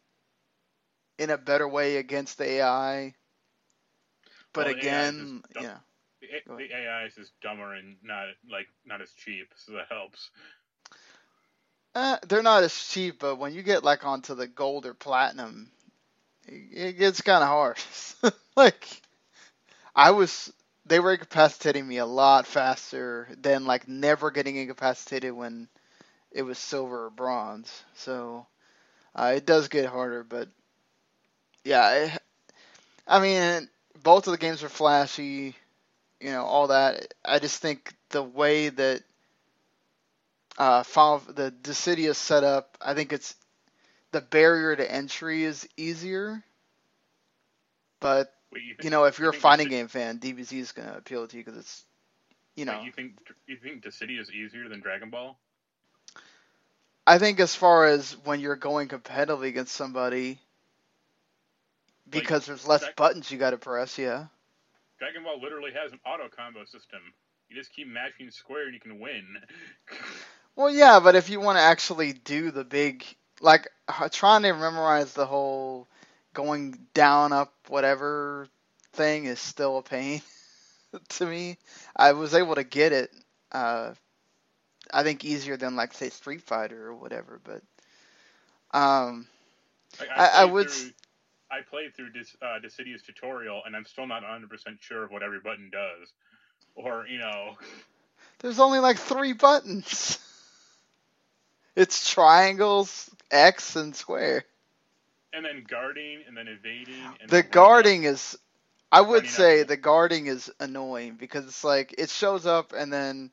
in 1.18 1.30
a 1.30 1.38
better 1.38 1.68
way 1.68 1.96
against 1.96 2.38
the 2.38 2.44
AI. 2.44 3.14
But 4.52 4.66
Well, 4.66 4.74
again, 4.76 5.42
yeah. 5.58 5.78
The, 6.20 6.28
the 6.56 6.64
AI 6.74 7.04
is 7.06 7.14
just 7.14 7.38
dumber 7.40 7.74
and 7.74 7.96
not 8.02 8.28
like 8.50 8.68
not 8.84 9.00
as 9.00 9.12
cheap, 9.12 9.52
so 9.56 9.72
that 9.72 9.86
helps. 9.88 10.30
Uh, 11.98 12.16
they're 12.28 12.42
not 12.44 12.62
as 12.62 12.74
cheap, 12.74 13.18
but 13.18 13.36
when 13.36 13.52
you 13.52 13.62
get 13.62 13.82
like 13.82 14.04
onto 14.04 14.34
the 14.36 14.46
gold 14.46 14.86
or 14.86 14.94
platinum, 14.94 15.68
it, 16.46 16.54
it 16.72 16.98
gets 16.98 17.20
kind 17.22 17.42
of 17.42 17.48
hard. 17.48 17.78
like, 18.56 19.02
I 19.94 20.12
was, 20.12 20.52
they 20.86 21.00
were 21.00 21.12
incapacitating 21.12 21.86
me 21.86 21.98
a 21.98 22.06
lot 22.06 22.46
faster 22.46 23.28
than 23.40 23.66
like 23.66 23.88
never 23.88 24.30
getting 24.30 24.56
incapacitated 24.56 25.32
when 25.32 25.68
it 26.32 26.42
was 26.42 26.58
silver 26.58 27.06
or 27.06 27.10
bronze. 27.10 27.84
So, 27.94 28.46
uh, 29.14 29.34
it 29.36 29.46
does 29.46 29.68
get 29.68 29.86
harder, 29.86 30.24
but 30.24 30.48
yeah, 31.64 31.82
I, 33.08 33.16
I 33.18 33.20
mean, 33.20 33.68
both 34.02 34.26
of 34.26 34.32
the 34.32 34.38
games 34.38 34.62
are 34.62 34.68
flashy, 34.68 35.56
you 36.20 36.30
know, 36.32 36.44
all 36.44 36.68
that. 36.68 37.14
I 37.24 37.38
just 37.40 37.60
think 37.62 37.94
the 38.10 38.22
way 38.22 38.70
that 38.70 39.02
uh, 40.58 40.82
Final, 40.82 41.20
the 41.20 41.52
Dissidia 41.62 42.14
setup, 42.14 42.76
I 42.80 42.94
think 42.94 43.12
it's 43.12 43.34
the 44.12 44.20
barrier 44.20 44.76
to 44.76 44.90
entry 44.90 45.44
is 45.44 45.68
easier. 45.76 46.42
But 48.00 48.32
you, 48.52 48.74
think, 48.74 48.84
you 48.84 48.90
know, 48.90 49.04
if 49.04 49.18
you're 49.18 49.30
a 49.30 49.34
fighting 49.34 49.68
game 49.68 49.88
fan, 49.88 50.18
DBZ 50.18 50.58
is 50.58 50.72
going 50.72 50.88
to 50.88 50.96
appeal 50.96 51.26
to 51.26 51.36
you 51.36 51.44
because 51.44 51.58
it's, 51.58 51.84
you 52.56 52.64
know, 52.64 52.78
wait, 52.78 52.86
you 52.86 52.92
think 52.92 53.12
you 53.46 53.56
think 53.62 53.82
Dissidia 53.82 54.20
is 54.20 54.30
easier 54.30 54.68
than 54.68 54.80
Dragon 54.80 55.10
Ball? 55.10 55.38
I 57.06 57.18
think 57.18 57.40
as 57.40 57.54
far 57.54 57.86
as 57.86 58.12
when 58.24 58.40
you're 58.40 58.56
going 58.56 58.88
competitively 58.88 59.48
against 59.48 59.74
somebody, 59.74 60.38
because 62.10 62.46
there's 62.46 62.66
less 62.66 62.82
Dra- 62.82 62.92
buttons 62.96 63.30
you 63.30 63.38
got 63.38 63.50
to 63.50 63.58
press. 63.58 63.98
Yeah. 63.98 64.26
Dragon 64.98 65.22
Ball 65.22 65.40
literally 65.40 65.72
has 65.72 65.92
an 65.92 66.00
auto 66.04 66.28
combo 66.28 66.64
system. 66.64 67.00
You 67.48 67.56
just 67.56 67.72
keep 67.72 67.88
mashing 67.88 68.30
square 68.30 68.64
and 68.66 68.74
you 68.74 68.80
can 68.80 68.98
win. 69.00 69.38
Well, 70.58 70.70
yeah, 70.70 71.00
but 71.00 71.16
if 71.16 71.30
you 71.30 71.40
want 71.40 71.58
to 71.58 71.62
actually 71.62 72.14
do 72.14 72.52
the 72.52 72.64
big, 72.64 73.06
like 73.40 73.68
trying 74.12 74.42
to 74.44 74.54
memorize 74.54 75.14
the 75.14 75.26
whole 75.26 75.88
going 76.34 76.88
down, 76.94 77.32
up, 77.32 77.54
whatever 77.68 78.48
thing 78.94 79.26
is 79.26 79.40
still 79.40 79.78
a 79.78 79.82
pain 79.82 80.22
to 81.10 81.26
me. 81.26 81.58
I 81.96 82.12
was 82.12 82.34
able 82.34 82.56
to 82.56 82.64
get 82.64 82.92
it, 82.92 83.12
uh, 83.52 83.94
I 84.92 85.04
think 85.04 85.24
easier 85.24 85.56
than 85.56 85.76
like 85.76 85.94
say 85.94 86.10
Street 86.10 86.42
Fighter 86.42 86.86
or 86.88 86.94
whatever, 86.94 87.40
but 87.44 87.62
um, 88.72 89.26
Like, 90.00 90.10
I- 90.16 90.26
I 90.42 90.44
played 90.44 90.46
would 90.46 90.70
Through, 90.70 90.92
I 91.50 91.62
played 91.62 91.94
through 91.96 92.12
Dis, 92.12 92.36
uh, 92.42 92.60
Dissidia's 92.60 93.02
tutorial, 93.02 93.62
and 93.66 93.76
I'm 93.76 93.86
still 93.86 94.06
not 94.06 94.22
100 94.22 94.50
percent 94.50 94.82
sure 94.82 95.04
of 95.04 95.10
what 95.12 95.22
every 95.22 95.40
button 95.40 95.70
does, 95.70 96.12
or 96.74 97.06
you 97.08 97.18
know, 97.18 97.56
there's 98.40 98.60
only 98.60 98.80
like 98.80 98.98
three 98.98 99.32
buttons. 99.32 100.18
It's 101.78 102.10
triangles, 102.12 103.10
X, 103.30 103.76
and 103.76 103.96
square. 103.96 104.44
and 105.32 105.44
then 105.44 105.64
guarding, 105.68 106.22
and 106.26 106.36
then 106.36 106.48
evading. 106.48 107.16
And 107.20 107.30
The 107.30 107.42
then 107.42 107.48
running 107.50 107.76
up. 107.76 107.86
guarding 107.86 108.04
is, 108.04 108.38
I 108.92 109.00
would 109.02 109.26
Running 109.26 109.36
up. 109.36 109.48
Uh, 109.50 109.52
say, 109.52 109.62
the 109.64 109.76
guarding 109.76 110.26
is 110.26 110.50
annoying 110.60 111.16
because 111.16 111.46
it's 111.46 111.64
like 111.64 111.94
it 111.98 112.10
shows 112.10 112.46
up 112.46 112.72
and 112.72 112.92
then 112.92 113.32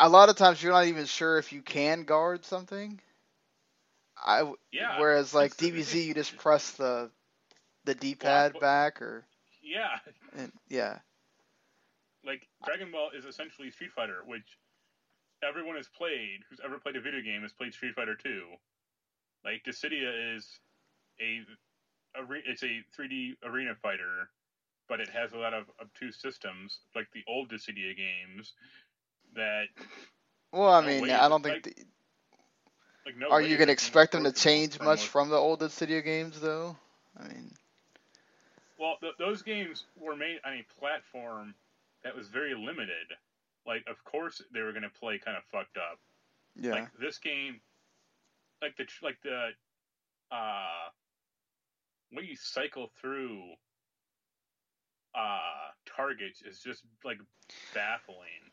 a- 0.00 0.08
lot 0.08 0.28
of 0.28 0.36
times 0.36 0.62
you're 0.62 0.72
not 0.72 0.86
even 0.86 1.06
sure 1.06 1.38
if 1.38 1.52
you 1.52 1.62
can 1.62 2.04
guard 2.04 2.44
something. 2.44 3.00
I 4.24 4.52
Yeah. 4.72 4.90
whereas 4.94 5.34
like 5.34 5.56
DBZ, 5.56 6.04
you 6.06 6.14
just 6.14 6.36
press 6.36 6.72
the 6.72 7.10
the 7.84 7.94
D-pad 7.94 8.54
Well, 8.54 8.60
back 8.60 9.02
or 9.02 9.26
Yeah, 9.62 9.98
and, 10.32 10.52
yeah. 10.68 11.00
like 12.24 12.48
Dragon 12.64 12.90
Ball 12.90 13.10
is 13.16 13.24
essentially 13.24 13.70
Street 13.70 13.92
Fighter, 13.92 14.22
which 14.24 14.58
everyone 15.46 15.76
has 15.76 15.88
played 15.88 16.40
who's 16.48 16.60
ever 16.64 16.78
played 16.78 16.96
a 16.96 17.00
video 17.00 17.20
game 17.22 17.42
has 17.42 17.52
played 17.52 17.74
Street 17.74 17.94
Fighter 17.94 18.16
2. 18.16 18.44
Like 19.44 19.64
Dissidia 19.64 20.36
is 20.36 20.60
a, 21.20 21.40
are- 22.18 22.36
it's 22.46 22.62
a 22.62 22.82
3D 22.96 23.34
arena 23.44 23.74
fighter, 23.82 24.28
but 24.88 25.00
it 25.00 25.08
has 25.10 25.32
a 25.32 25.38
lot 25.38 25.54
of 25.54 25.66
obtuse 25.80 26.20
systems 26.20 26.80
like 26.94 27.08
the 27.12 27.22
old 27.28 27.50
Dissidia 27.50 27.96
games 27.96 28.52
that 29.34 29.66
Well, 30.52 30.70
I 30.70 30.80
mean, 30.80 31.10
I 31.10 31.28
don't 31.28 31.42
think. 31.42 31.54
like- 31.54 31.62
the- 31.62 31.84
like 33.06 33.16
no 33.16 33.30
are 33.30 33.40
you 33.40 33.56
gonna 33.56 33.72
expect 33.72 34.12
them 34.12 34.24
to 34.24 34.32
change 34.32 34.80
much 34.80 35.06
from 35.06 35.28
the 35.30 35.36
old 35.36 35.60
Dissidia 35.60 36.02
games, 36.04 36.40
though? 36.40 36.76
I 37.18 37.28
mean, 37.28 37.50
Well, 38.78 38.96
th- 39.00 39.14
those 39.18 39.42
games 39.42 39.86
were 39.96 40.16
made 40.16 40.40
on 40.44 40.54
a 40.54 40.62
platform 40.78 41.54
that 42.02 42.14
was 42.14 42.28
very 42.28 42.54
limited. 42.54 43.12
Like, 43.66 43.84
of 43.88 44.02
course, 44.04 44.42
they 44.52 44.60
were 44.60 44.72
going 44.72 44.82
to 44.84 44.90
play 44.90 45.18
kind 45.18 45.36
of 45.36 45.44
fucked 45.44 45.76
up. 45.76 45.98
yeah. 46.56 46.72
Like 46.72 46.88
this 47.00 47.18
game, 47.18 47.60
like 48.62 48.76
the 48.76 48.86
like 49.02 49.18
the 49.22 49.50
uh, 50.32 50.90
when 52.10 52.24
you 52.24 52.36
cycle 52.36 52.90
through 53.00 53.40
uh 55.14 55.70
targets 55.86 56.42
is 56.42 56.60
just 56.60 56.82
like 57.04 57.18
baffling. 57.74 58.52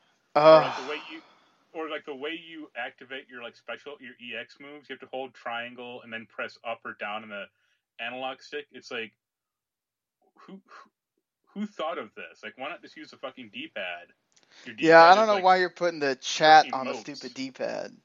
Or 0.50 0.60
like 0.60 0.76
the 0.76 0.84
way 0.84 0.98
you, 1.12 1.22
or 1.74 1.90
like 1.90 2.06
the 2.06 2.16
way 2.16 2.32
you 2.32 2.70
activate 2.76 3.28
your 3.30 3.44
like 3.44 3.56
special 3.56 3.96
your 4.00 4.14
EX 4.20 4.58
moves, 4.60 4.90
you 4.90 4.94
have 4.94 5.02
to 5.02 5.08
hold 5.12 5.34
triangle 5.34 6.02
and 6.04 6.12
then 6.12 6.28
press 6.28 6.58
up 6.68 6.82
or 6.86 6.96
down 7.00 7.24
on 7.24 7.30
the 7.30 7.46
analog 8.00 8.42
stick. 8.42 8.68
It's 8.72 8.92
like, 8.92 9.14
who 10.48 10.62
who, 10.66 10.90
who 11.54 11.66
thought 11.68 11.98
of 11.98 12.14
this? 12.16 12.42
Like, 12.44 12.58
why 12.58 12.70
not 12.70 12.82
just 12.82 12.98
use 12.98 13.12
the 13.12 13.18
fucking 13.18 13.52
D-pad? 13.54 14.14
Yeah, 14.80 15.04
I 15.04 15.16
don't 15.16 15.28
know 15.28 15.38
like, 15.38 15.40
why 15.40 15.58
you're 15.58 15.70
putting 15.70 16.00
the 16.00 16.16
chat 16.16 16.68
on 16.74 16.88
a 16.90 16.94
stupid 16.96 17.34
D-pad. 17.34 17.96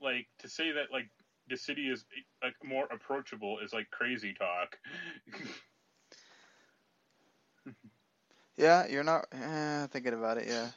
like 0.00 0.26
to 0.40 0.48
say 0.48 0.72
that 0.72 0.92
like 0.92 1.08
Dissidia 1.50 1.92
is 1.92 2.04
like 2.42 2.54
more 2.64 2.86
approachable 2.92 3.58
is 3.64 3.72
like 3.72 3.90
crazy 3.90 4.34
talk. 4.34 4.76
Yeah, 8.56 8.86
you're 8.86 9.04
not 9.04 9.26
eh, 9.32 9.86
thinking 9.88 10.14
about 10.14 10.38
it. 10.38 10.46
Yeah, 10.48 10.70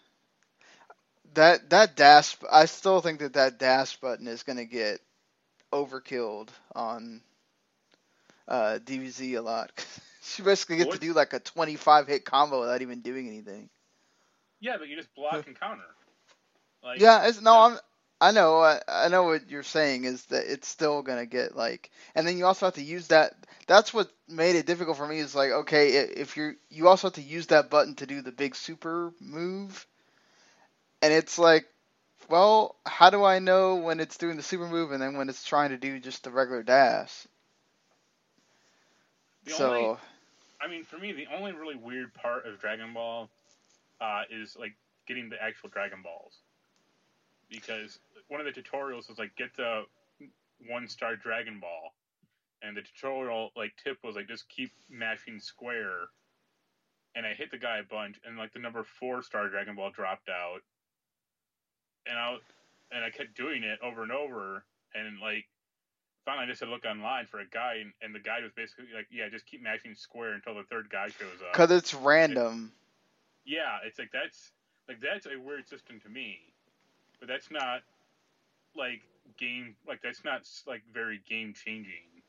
that 1.34 1.70
that 1.70 1.96
dash. 1.96 2.38
I 2.52 2.66
still 2.66 3.02
think 3.02 3.20
that 3.20 3.34
that 3.34 3.60
dash 3.60 3.98
button 3.98 4.28
is 4.28 4.44
gonna 4.44 4.66
get 4.66 5.02
overkilled 5.72 6.50
on 6.76 7.22
uh, 8.48 8.80
DBZ 8.84 9.34
a 9.36 9.42
lot. 9.42 9.72
you 10.38 10.44
basically 10.44 10.78
get 10.78 10.92
to 10.92 11.00
do 11.00 11.14
like 11.14 11.34
a 11.34 11.40
25 11.40 12.08
hit 12.08 12.26
combo 12.26 12.62
without 12.62 12.82
even 12.82 13.02
doing 13.02 13.28
anything. 13.28 13.70
Yeah, 14.60 14.78
but 14.78 14.88
you 14.88 14.96
just 14.96 15.14
block 15.16 15.46
and 15.48 15.60
counter. 15.60 15.84
Like 16.84 17.00
Yeah, 17.00 17.28
it's, 17.28 17.42
no, 17.42 17.60
I'm. 17.60 17.80
I 18.22 18.32
know. 18.32 18.60
I, 18.60 18.82
I 18.88 19.08
know 19.08 19.24
what 19.24 19.50
you're 19.50 19.64
saying 19.64 20.04
is 20.04 20.26
that 20.26 20.52
it's 20.52 20.68
still 20.68 21.02
gonna 21.02 21.26
get 21.26 21.56
like, 21.56 21.90
and 22.16 22.28
then 22.28 22.38
you 22.38 22.46
also 22.46 22.66
have 22.66 22.76
to 22.76 22.84
use 22.84 23.08
that. 23.08 23.34
That's 23.66 23.94
what 23.94 24.12
made 24.28 24.56
it 24.58 24.66
difficult 24.66 24.98
for 24.98 25.08
me. 25.08 25.20
Is 25.20 25.36
like, 25.36 25.52
okay, 25.52 25.90
if 25.90 26.36
you're, 26.36 26.56
you 26.70 26.88
also 26.88 27.08
have 27.08 27.14
to 27.16 27.22
use 27.22 27.48
that 27.48 27.70
button 27.70 27.96
to 27.96 28.06
do 28.06 28.22
the 28.22 28.32
big 28.32 28.56
super 28.56 29.14
move, 29.22 29.88
and 31.02 31.14
it's 31.14 31.40
like, 31.40 31.66
well, 32.30 32.76
how 32.86 33.10
do 33.10 33.24
I 33.24 33.40
know 33.40 33.78
when 33.78 34.00
it's 34.02 34.18
doing 34.18 34.36
the 34.36 34.44
super 34.44 34.68
move 34.68 34.92
and 34.92 35.02
then 35.02 35.18
when 35.18 35.30
it's 35.30 35.46
trying 35.46 35.70
to 35.70 35.78
do 35.78 36.00
just 36.00 36.24
the 36.24 36.32
regular 36.32 36.64
dash? 36.64 37.28
The 39.46 39.52
so, 39.52 39.74
only- 39.74 39.98
I 40.62 40.68
mean, 40.68 40.84
for 40.84 40.98
me, 40.98 41.14
the 41.14 41.28
only 41.34 41.54
really 41.54 41.76
weird 41.76 42.14
part 42.14 42.46
of 42.46 42.60
Dragon 42.60 42.94
Ball 42.94 43.30
uh, 44.02 44.24
is 44.32 44.56
like 44.60 44.76
getting 45.08 45.30
the 45.30 45.42
actual 45.42 45.70
Dragon 45.70 46.02
Balls, 46.04 46.40
because 47.50 48.00
one 48.28 48.40
of 48.40 48.46
the 48.46 48.62
tutorials 48.62 49.10
is 49.10 49.18
like 49.18 49.36
get 49.36 49.56
the 49.58 49.84
one 50.68 50.88
star 50.88 51.16
Dragon 51.16 51.60
Ball, 51.60 51.94
and 52.62 52.76
the 52.76 52.82
tutorial 52.82 53.52
like 53.56 53.74
tip 53.84 53.98
was 54.04 54.16
like 54.16 54.28
just 54.28 54.48
keep 54.50 54.72
mashing 54.90 55.40
square, 55.40 56.08
and 57.16 57.26
I 57.26 57.34
hit 57.34 57.52
the 57.52 57.58
guy 57.58 57.80
a 57.80 57.84
bunch, 57.84 58.20
and 58.26 58.38
like 58.38 58.54
the 58.54 58.60
number 58.60 58.84
four 58.84 59.22
star 59.22 59.50
Dragon 59.50 59.76
Ball 59.76 59.92
dropped 59.92 60.30
out, 60.30 60.60
and 62.08 62.18
I 62.18 62.38
and 62.92 63.04
I 63.04 63.10
kept 63.10 63.36
doing 63.36 63.64
it 63.64 63.80
over 63.84 64.04
and 64.04 64.12
over, 64.12 64.64
and 64.96 65.20
like 65.20 65.46
finally 66.26 66.46
I 66.46 66.48
just 66.48 66.60
had 66.60 66.68
to 66.68 66.72
look 66.72 66.86
online 66.86 67.26
for 67.26 67.40
a 67.40 67.48
guy, 67.48 67.84
and, 68.02 68.14
the 68.14 68.20
guy 68.20 68.42
was 68.42 68.52
basically 68.56 68.86
like, 68.96 69.08
yeah, 69.12 69.30
just 69.30 69.46
keep 69.46 69.64
mashing 69.64 69.96
square 69.96 70.34
until 70.34 70.56
the 70.56 70.64
third 70.64 70.90
guy 70.90 71.08
shows 71.08 71.42
up. 71.48 71.54
Cause 71.54 71.72
it's 71.72 71.94
random. 71.94 72.72
Yeah, 73.50 73.80
it's 73.84 73.98
like 73.98 74.12
that's 74.14 74.52
like 74.88 75.02
that's 75.02 75.26
a 75.26 75.36
weird 75.40 75.68
system 75.68 76.00
to 76.02 76.10
me, 76.10 76.38
but 77.20 77.28
that's 77.28 77.50
not 77.50 77.82
like 78.76 79.02
game 79.40 79.76
like 79.88 80.02
that's 80.04 80.24
not 80.24 80.42
like 80.68 80.84
very 80.94 81.22
game 81.28 81.56
changing. 81.56 82.22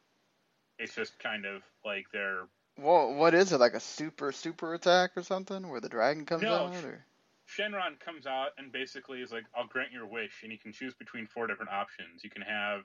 It's 0.78 0.94
just 0.94 1.18
kind 1.18 1.44
of 1.44 1.60
like 1.84 2.06
they're 2.10 2.48
Well, 2.78 3.12
what 3.12 3.34
is 3.34 3.52
it 3.52 3.60
like 3.60 3.74
a 3.74 3.80
super 3.80 4.32
super 4.32 4.72
attack 4.72 5.10
or 5.14 5.22
something 5.22 5.68
where 5.68 5.80
the 5.80 5.90
dragon 5.90 6.24
comes 6.24 6.44
No, 6.44 6.54
out? 6.54 6.84
Or 6.86 7.04
Shenron 7.46 8.00
comes 8.00 8.26
out 8.26 8.52
and 8.56 8.72
basically 8.72 9.20
is 9.20 9.30
like, 9.30 9.44
I'll 9.54 9.66
grant 9.66 9.92
your 9.92 10.06
wish, 10.06 10.40
and 10.42 10.50
you 10.50 10.58
can 10.58 10.72
choose 10.72 10.94
between 10.94 11.26
four 11.26 11.46
different 11.46 11.70
options. 11.70 12.24
You 12.24 12.30
can 12.30 12.42
have 12.42 12.80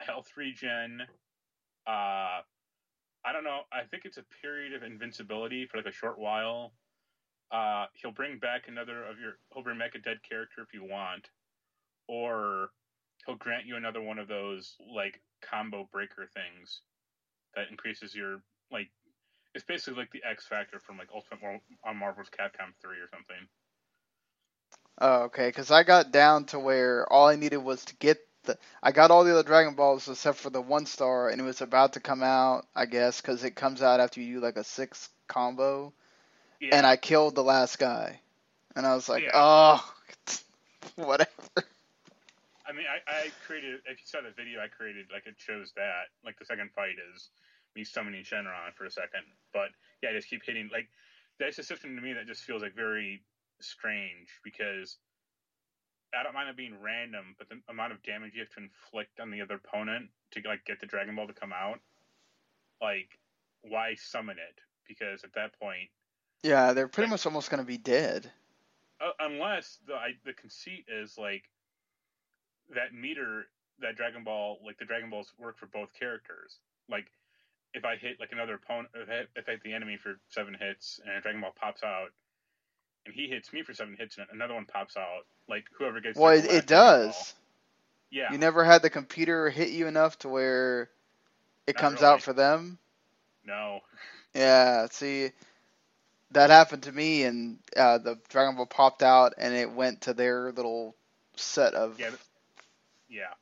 health 0.00 0.28
regen, 0.36 1.00
uh, 1.86 2.42
I 3.24 3.32
don't 3.32 3.44
know, 3.44 3.62
I 3.72 3.84
think 3.90 4.04
it's 4.04 4.18
a 4.18 4.24
period 4.42 4.74
of 4.74 4.82
invincibility 4.82 5.66
for 5.66 5.78
like 5.78 5.86
a 5.86 5.92
short 5.92 6.18
while. 6.18 6.72
Uh, 7.52 7.86
he'll 7.94 8.12
bring 8.12 8.38
back 8.38 8.62
another 8.68 9.04
of 9.04 9.20
your, 9.20 9.38
he'll 9.54 9.62
bring 9.62 9.78
back 9.78 9.94
a 9.94 10.00
dead 10.00 10.18
character 10.28 10.62
if 10.62 10.74
you 10.74 10.84
want, 10.84 11.30
or 12.08 12.70
he'll 13.26 13.36
grant 13.36 13.66
you 13.66 13.76
another 13.76 14.02
one 14.02 14.18
of 14.18 14.28
those 14.28 14.76
like 14.94 15.20
combo 15.42 15.88
breaker 15.92 16.28
things 16.34 16.80
that 17.54 17.70
increases 17.70 18.14
your 18.14 18.40
like. 18.72 18.88
It's 19.54 19.64
basically 19.64 20.00
like 20.00 20.12
the 20.12 20.22
X 20.28 20.46
Factor 20.46 20.78
from 20.80 20.98
like 20.98 21.08
Ultimate 21.14 21.62
on 21.84 21.96
Marvel's 21.96 22.28
Capcom 22.30 22.74
3 22.82 22.96
or 22.98 23.08
something. 23.12 23.48
oh, 25.00 25.22
okay. 25.24 25.52
Cause 25.52 25.70
I 25.70 25.82
got 25.84 26.12
down 26.12 26.46
to 26.46 26.58
where 26.60 27.10
all 27.12 27.28
I 27.28 27.36
needed 27.36 27.58
was 27.58 27.84
to 27.86 27.96
get 27.96 28.18
the. 28.44 28.58
I 28.82 28.92
got 28.92 29.10
all 29.10 29.24
the 29.24 29.32
other 29.32 29.42
Dragon 29.42 29.74
Balls 29.74 30.08
except 30.08 30.38
for 30.38 30.50
the 30.50 30.60
one 30.62 30.86
star, 30.86 31.30
and 31.30 31.40
it 31.40 31.44
was 31.44 31.62
about 31.62 31.94
to 31.94 32.00
come 32.00 32.22
out. 32.22 32.66
I 32.74 32.86
guess 32.86 33.20
because 33.20 33.44
it 33.44 33.56
comes 33.56 33.82
out 33.82 34.00
after 34.00 34.20
you 34.20 34.36
do 34.36 34.40
like 34.40 34.56
a 34.56 34.64
six 34.64 35.08
combo, 35.28 35.92
Yeah. 36.60 36.76
and 36.76 36.86
I 36.86 36.96
killed 36.96 37.34
the 37.34 37.44
last 37.44 37.78
guy, 37.78 38.20
and 38.74 38.86
I 38.86 38.94
was 38.94 39.08
like, 39.08 39.22
Yeah. 39.22 39.30
oh, 39.34 39.94
whatever. 40.96 41.30
I 42.66 42.72
mean, 42.72 42.86
I, 42.90 43.10
I 43.10 43.30
created. 43.46 43.80
If 43.86 43.98
you 44.00 44.06
saw 44.06 44.20
the 44.22 44.34
video, 44.36 44.60
I 44.60 44.68
created 44.68 45.06
like 45.12 45.26
it 45.26 45.36
shows 45.38 45.72
that 45.76 46.10
like 46.24 46.38
the 46.38 46.44
second 46.44 46.70
fight 46.74 46.96
is 47.14 47.28
me 47.76 47.84
summoning 47.84 48.24
Shenron 48.24 48.74
for 48.76 48.84
a 48.86 48.90
second, 48.90 49.22
but 49.52 49.68
yeah, 50.02 50.10
I 50.10 50.12
just 50.12 50.28
keep 50.28 50.42
hitting. 50.44 50.68
Like 50.72 50.88
that's 51.38 51.58
a 51.58 51.62
system 51.62 51.94
to 51.94 52.02
me 52.02 52.12
that 52.14 52.26
just 52.26 52.42
feels 52.42 52.62
like 52.62 52.74
very 52.74 53.22
strange 53.60 54.28
because 54.42 54.96
I 56.18 56.22
don't 56.22 56.34
mind 56.34 56.48
it 56.48 56.56
being 56.56 56.80
random, 56.80 57.34
but 57.38 57.48
the 57.48 57.60
amount 57.68 57.92
of 57.92 58.02
damage 58.02 58.32
you 58.34 58.40
have 58.40 58.50
to 58.56 58.64
inflict 58.64 59.20
on 59.20 59.30
the 59.30 59.42
other 59.42 59.60
opponent 59.62 60.08
to 60.32 60.40
like 60.44 60.64
get 60.64 60.80
the 60.80 60.86
Dragon 60.86 61.14
Ball 61.14 61.26
to 61.26 61.32
come 61.34 61.52
out, 61.52 61.80
like 62.80 63.18
why 63.62 63.94
summon 63.94 64.36
it? 64.38 64.58
Because 64.88 65.24
at 65.24 65.34
that 65.34 65.58
point, 65.60 65.90
Yeah, 66.42 66.72
they're 66.72 66.88
pretty 66.88 67.10
much 67.10 67.26
almost 67.26 67.50
gonna 67.50 67.64
be 67.64 67.78
dead. 67.78 68.30
uh, 69.00 69.10
unless 69.20 69.78
the 69.86 69.94
I, 69.94 70.10
the 70.24 70.32
conceit 70.32 70.86
is 70.88 71.16
like 71.18 71.44
that 72.74 72.94
meter 72.94 73.46
that 73.80 73.96
Dragon 73.96 74.24
Ball 74.24 74.58
like 74.64 74.78
the 74.78 74.84
Dragon 74.84 75.10
Balls 75.10 75.32
work 75.38 75.58
for 75.58 75.66
both 75.66 75.88
characters. 75.98 76.56
Like 76.88 77.06
if 77.74 77.84
I 77.84 77.96
hit 77.96 78.18
like 78.20 78.32
another 78.32 78.54
opponent, 78.54 78.88
if 78.94 79.08
I, 79.08 79.38
if 79.38 79.48
I 79.48 79.52
hit 79.52 79.62
the 79.62 79.72
enemy 79.74 79.96
for 79.96 80.18
seven 80.30 80.54
hits 80.58 81.00
and 81.04 81.16
a 81.16 81.20
Dragon 81.20 81.40
Ball 81.40 81.52
pops 81.60 81.82
out, 81.82 82.08
and 83.04 83.14
he 83.14 83.28
hits 83.28 83.52
me 83.52 83.62
for 83.62 83.74
seven 83.74 83.96
hits 83.98 84.16
and 84.18 84.26
another 84.32 84.54
one 84.54 84.64
pops 84.64 84.96
out, 84.96 85.26
like 85.48 85.64
whoever 85.78 86.00
gets 86.00 86.18
Well, 86.18 86.32
it, 86.32 86.46
it 86.46 86.66
does. 86.66 87.14
Ball- 87.14 87.42
yeah, 88.10 88.32
You 88.32 88.38
never 88.38 88.62
had 88.64 88.82
the 88.82 88.90
computer 88.90 89.50
hit 89.50 89.70
you 89.70 89.88
enough 89.88 90.16
to 90.20 90.28
where 90.28 90.88
it 91.66 91.74
Not 91.74 91.80
comes 91.82 92.00
really. 92.00 92.12
out 92.14 92.22
for 92.22 92.32
them. 92.32 92.78
no, 93.44 93.80
Yeah, 94.34 94.86
see, 94.90 95.32
that 96.32 96.50
happened 96.50 96.84
to 96.84 96.92
me, 96.92 97.24
and 97.24 97.58
uh, 97.76 97.98
the 97.98 98.18
Dragon 98.28 98.56
Ball 98.56 98.66
popped 98.66 99.02
out, 99.02 99.34
and 99.38 99.54
it 99.54 99.70
went 99.72 100.02
to 100.02 100.14
their 100.14 100.52
little 100.52 100.94
set 101.36 101.74
of 101.74 101.98
yeah, 101.98 102.10
yeah. 103.08 103.34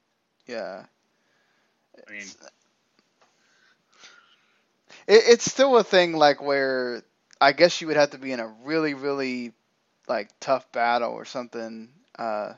yeah. 0.46 0.84
I 2.08 2.12
mean, 2.12 2.34
It, 5.06 5.22
it's 5.26 5.50
still 5.50 5.76
a 5.76 5.84
thing 5.84 6.12
like 6.12 6.40
where 6.42 7.02
I 7.40 7.52
guess 7.52 7.80
you 7.80 7.88
would 7.88 7.96
have 7.96 8.10
to 8.10 8.18
be 8.18 8.32
in 8.32 8.40
a 8.40 8.46
really, 8.48 8.94
really 8.94 9.52
like 10.08 10.30
tough 10.40 10.70
battle 10.72 11.12
or 11.12 11.24
something. 11.24 11.90
Uh, 12.18 12.54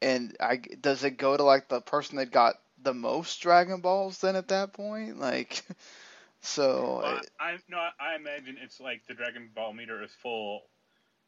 and 0.00 0.36
I 0.40 0.56
does 0.56 1.04
it 1.04 1.12
go 1.18 1.36
to 1.36 1.42
like 1.42 1.68
the 1.68 1.80
person 1.80 2.16
that 2.16 2.30
got 2.30 2.54
the 2.82 2.94
most 2.94 3.40
Dragon 3.40 3.80
Balls 3.80 4.18
then 4.20 4.36
at 4.36 4.48
that 4.48 4.72
point? 4.72 5.18
Like, 5.18 5.62
so 6.42 7.00
well, 7.02 7.20
I, 7.40 7.52
I 7.52 7.56
no, 7.68 7.78
I 7.78 8.16
imagine 8.16 8.56
it's 8.62 8.80
like 8.80 9.02
the 9.06 9.14
Dragon 9.14 9.50
Ball 9.54 9.72
meter 9.72 10.02
is 10.02 10.10
full, 10.22 10.62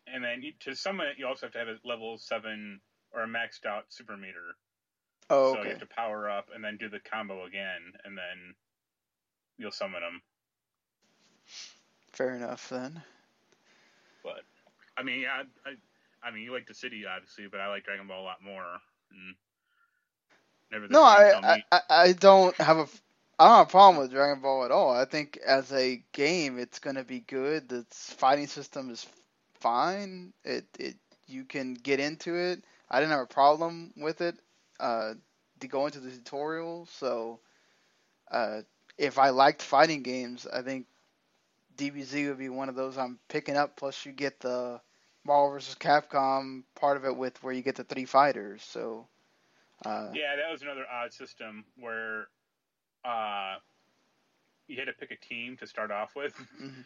and 0.06 0.22
then 0.22 0.42
you, 0.42 0.52
to 0.60 0.74
summon 0.74 1.06
it, 1.06 1.18
you 1.18 1.26
also 1.26 1.46
have 1.46 1.52
to 1.52 1.58
have 1.58 1.68
a 1.68 1.78
level 1.84 2.18
seven 2.18 2.80
or 3.12 3.22
a 3.22 3.26
maxed 3.26 3.64
out 3.66 3.84
super 3.88 4.16
meter. 4.16 4.56
oh 5.30 5.52
okay. 5.52 5.58
So 5.58 5.62
you 5.62 5.70
have 5.70 5.80
to 5.80 5.86
power 5.86 6.28
up 6.28 6.48
and 6.54 6.62
then 6.62 6.76
do 6.76 6.88
the 6.88 7.00
combo 7.00 7.46
again, 7.46 7.92
and 8.04 8.18
then 8.18 8.54
you'll 9.56 9.70
summon 9.70 10.00
them. 10.00 10.20
fair 12.12 12.34
enough 12.34 12.68
then. 12.68 13.02
But 14.22 14.42
I 14.96 15.02
mean, 15.02 15.20
yeah, 15.20 15.42
I, 15.64 15.70
I, 15.70 16.28
I 16.28 16.30
mean, 16.32 16.42
you 16.42 16.52
like 16.52 16.66
Dissidia 16.66 17.06
obviously, 17.14 17.46
but 17.50 17.60
I 17.60 17.68
like 17.68 17.84
Dragon 17.84 18.06
Ball 18.06 18.22
a 18.22 18.24
lot 18.24 18.42
more. 18.42 18.80
No, 20.90 21.02
I 21.02 21.62
I 21.70 21.80
I 21.88 22.12
don't 22.12 22.56
have 22.56 22.78
a 22.78 22.86
I 23.38 23.46
don't 23.48 23.56
have 23.58 23.68
a 23.68 23.70
problem 23.70 24.02
with 24.02 24.10
Dragon 24.12 24.40
Ball 24.42 24.64
at 24.64 24.70
all. 24.70 24.90
I 24.90 25.04
think 25.04 25.38
as 25.46 25.72
a 25.72 26.02
game, 26.12 26.58
it's 26.58 26.78
gonna 26.78 27.04
be 27.04 27.20
good. 27.20 27.68
The 27.68 27.84
fighting 27.90 28.46
system 28.46 28.90
is 28.90 29.06
fine. 29.54 30.32
It 30.44 30.66
it 30.78 30.96
you 31.26 31.44
can 31.44 31.74
get 31.74 32.00
into 32.00 32.36
it. 32.36 32.64
I 32.90 33.00
didn't 33.00 33.12
have 33.12 33.20
a 33.20 33.26
problem 33.26 33.92
with 33.96 34.20
it 34.20 34.36
uh, 34.80 35.14
to 35.60 35.68
go 35.68 35.86
into 35.86 36.00
the 36.00 36.10
tutorial. 36.10 36.86
So 36.86 37.40
uh, 38.30 38.62
if 38.98 39.18
I 39.18 39.30
liked 39.30 39.62
fighting 39.62 40.02
games, 40.02 40.46
I 40.46 40.62
think 40.62 40.86
DBZ 41.76 42.28
would 42.28 42.38
be 42.38 42.48
one 42.48 42.68
of 42.68 42.74
those 42.76 42.96
I'm 42.98 43.18
picking 43.28 43.56
up. 43.56 43.76
Plus, 43.76 44.04
you 44.06 44.12
get 44.12 44.40
the 44.40 44.80
Marvel 45.24 45.52
vs. 45.52 45.74
Capcom 45.76 46.64
part 46.74 46.96
of 46.96 47.04
it 47.04 47.16
with 47.16 47.42
where 47.42 47.52
you 47.54 47.62
get 47.62 47.76
the 47.76 47.84
three 47.84 48.04
fighters. 48.06 48.62
So 48.62 49.08
uh, 49.84 50.14
Yeah, 50.14 50.36
that 50.36 50.50
was 50.50 50.62
another 50.62 50.86
odd 50.90 51.12
system 51.12 51.64
where 51.76 52.28
uh, 53.04 53.56
you 54.66 54.76
had 54.78 54.86
to 54.86 54.92
pick 54.92 55.10
a 55.10 55.16
team 55.16 55.56
to 55.58 55.66
start 55.66 55.90
off 55.90 56.14
with. 56.16 56.34
Mhm. 56.60 56.84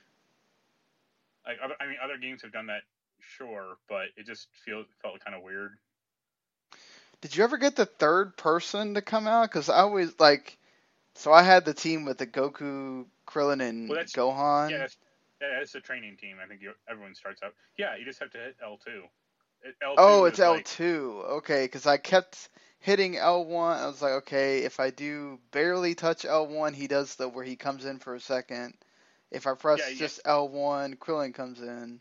Like, 1.47 1.59
other, 1.65 1.75
I 1.81 1.87
mean, 1.87 1.97
other 2.05 2.19
games 2.19 2.43
have 2.43 2.53
done 2.53 2.67
that, 2.67 2.83
sure, 3.21 3.79
but 3.89 4.09
it 4.17 4.27
just 4.27 4.49
feel 4.67 4.85
felt 5.01 5.25
kind 5.25 5.35
of 5.35 5.43
weird. 5.43 5.79
Did 7.23 7.35
you 7.35 7.43
ever 7.43 7.57
get 7.57 7.75
the 7.75 7.87
third 7.87 8.37
person 8.37 8.95
to 8.95 9.03
come 9.03 9.27
out? 9.27 9.51
Because 9.51 9.71
I 9.71 9.79
always 9.79 10.13
like, 10.21 10.59
so 11.15 11.33
I 11.33 11.43
had 11.43 11.65
the 11.65 11.73
team 11.73 12.05
with 12.05 12.19
the 12.19 12.27
Goku, 12.27 13.07
Krillin, 13.27 13.67
and 13.67 13.89
Well, 13.89 14.05
Gohan. 14.05 14.71
Yeah, 14.71 14.79
that's 14.79 14.99
that's 15.41 15.75
a 15.75 15.81
training 15.81 16.17
team. 16.17 16.37
I 16.43 16.47
think 16.47 16.61
you, 16.61 16.73
everyone 16.89 17.15
starts 17.15 17.43
out. 17.43 17.55
Yeah, 17.77 17.97
you 17.97 18.05
just 18.05 18.21
have 18.21 18.31
to 18.33 18.39
hit 18.39 18.57
L 18.63 18.79
two. 18.85 19.05
L2 19.65 19.95
oh, 19.99 20.25
it's 20.25 20.39
L 20.39 20.53
like- 20.55 20.65
two. 20.65 21.23
Okay, 21.27 21.65
because 21.65 21.87
I 21.87 21.97
kept 21.97 22.49
hitting 22.81 23.17
L 23.17 23.45
one. 23.45 23.79
I 23.79 23.87
was 23.87 24.01
like, 24.01 24.13
okay, 24.13 24.61
if 24.61 24.81
I 24.81 24.91
do 24.91 25.39
barely 25.51 25.95
touch 25.95 26.25
L 26.25 26.47
one, 26.47 26.75
he 26.75 26.87
does 26.87 27.17
the 27.17 27.29
where 27.29 27.45
he 27.45 27.57
comes 27.57 27.85
in 27.85 27.99
for 27.99 28.15
a 28.15 28.21
second. 28.21 28.75
If 29.31 29.47
I 29.47 29.55
press 29.55 29.81
Yeah, 29.81 29.95
just 29.97 30.21
L 30.25 30.49
one, 30.49 30.95
Krillin 30.97 31.35
comes 31.35 31.61
in. 31.61 32.01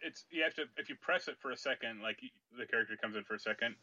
it's 0.00 0.24
you 0.30 0.44
have 0.44 0.54
to 0.54 0.64
if 0.76 0.88
you 0.88 0.94
press 0.96 1.28
it 1.28 1.36
for 1.40 1.50
a 1.50 1.56
second, 1.56 2.00
like 2.00 2.20
the 2.58 2.66
character 2.66 2.96
comes 2.96 3.16
in 3.16 3.24
for 3.24 3.34
a 3.34 3.40
second 3.40 3.74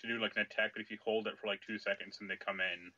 to 0.00 0.06
do 0.08 0.20
like 0.20 0.32
an 0.36 0.42
attack, 0.42 0.72
but 0.74 0.82
if 0.82 0.90
you 0.90 0.98
hold 1.04 1.26
it 1.26 1.38
for 1.38 1.46
like 1.46 1.60
two 1.66 1.78
seconds 1.78 2.18
and 2.20 2.30
they 2.30 2.36
come 2.36 2.60
in 2.60 2.92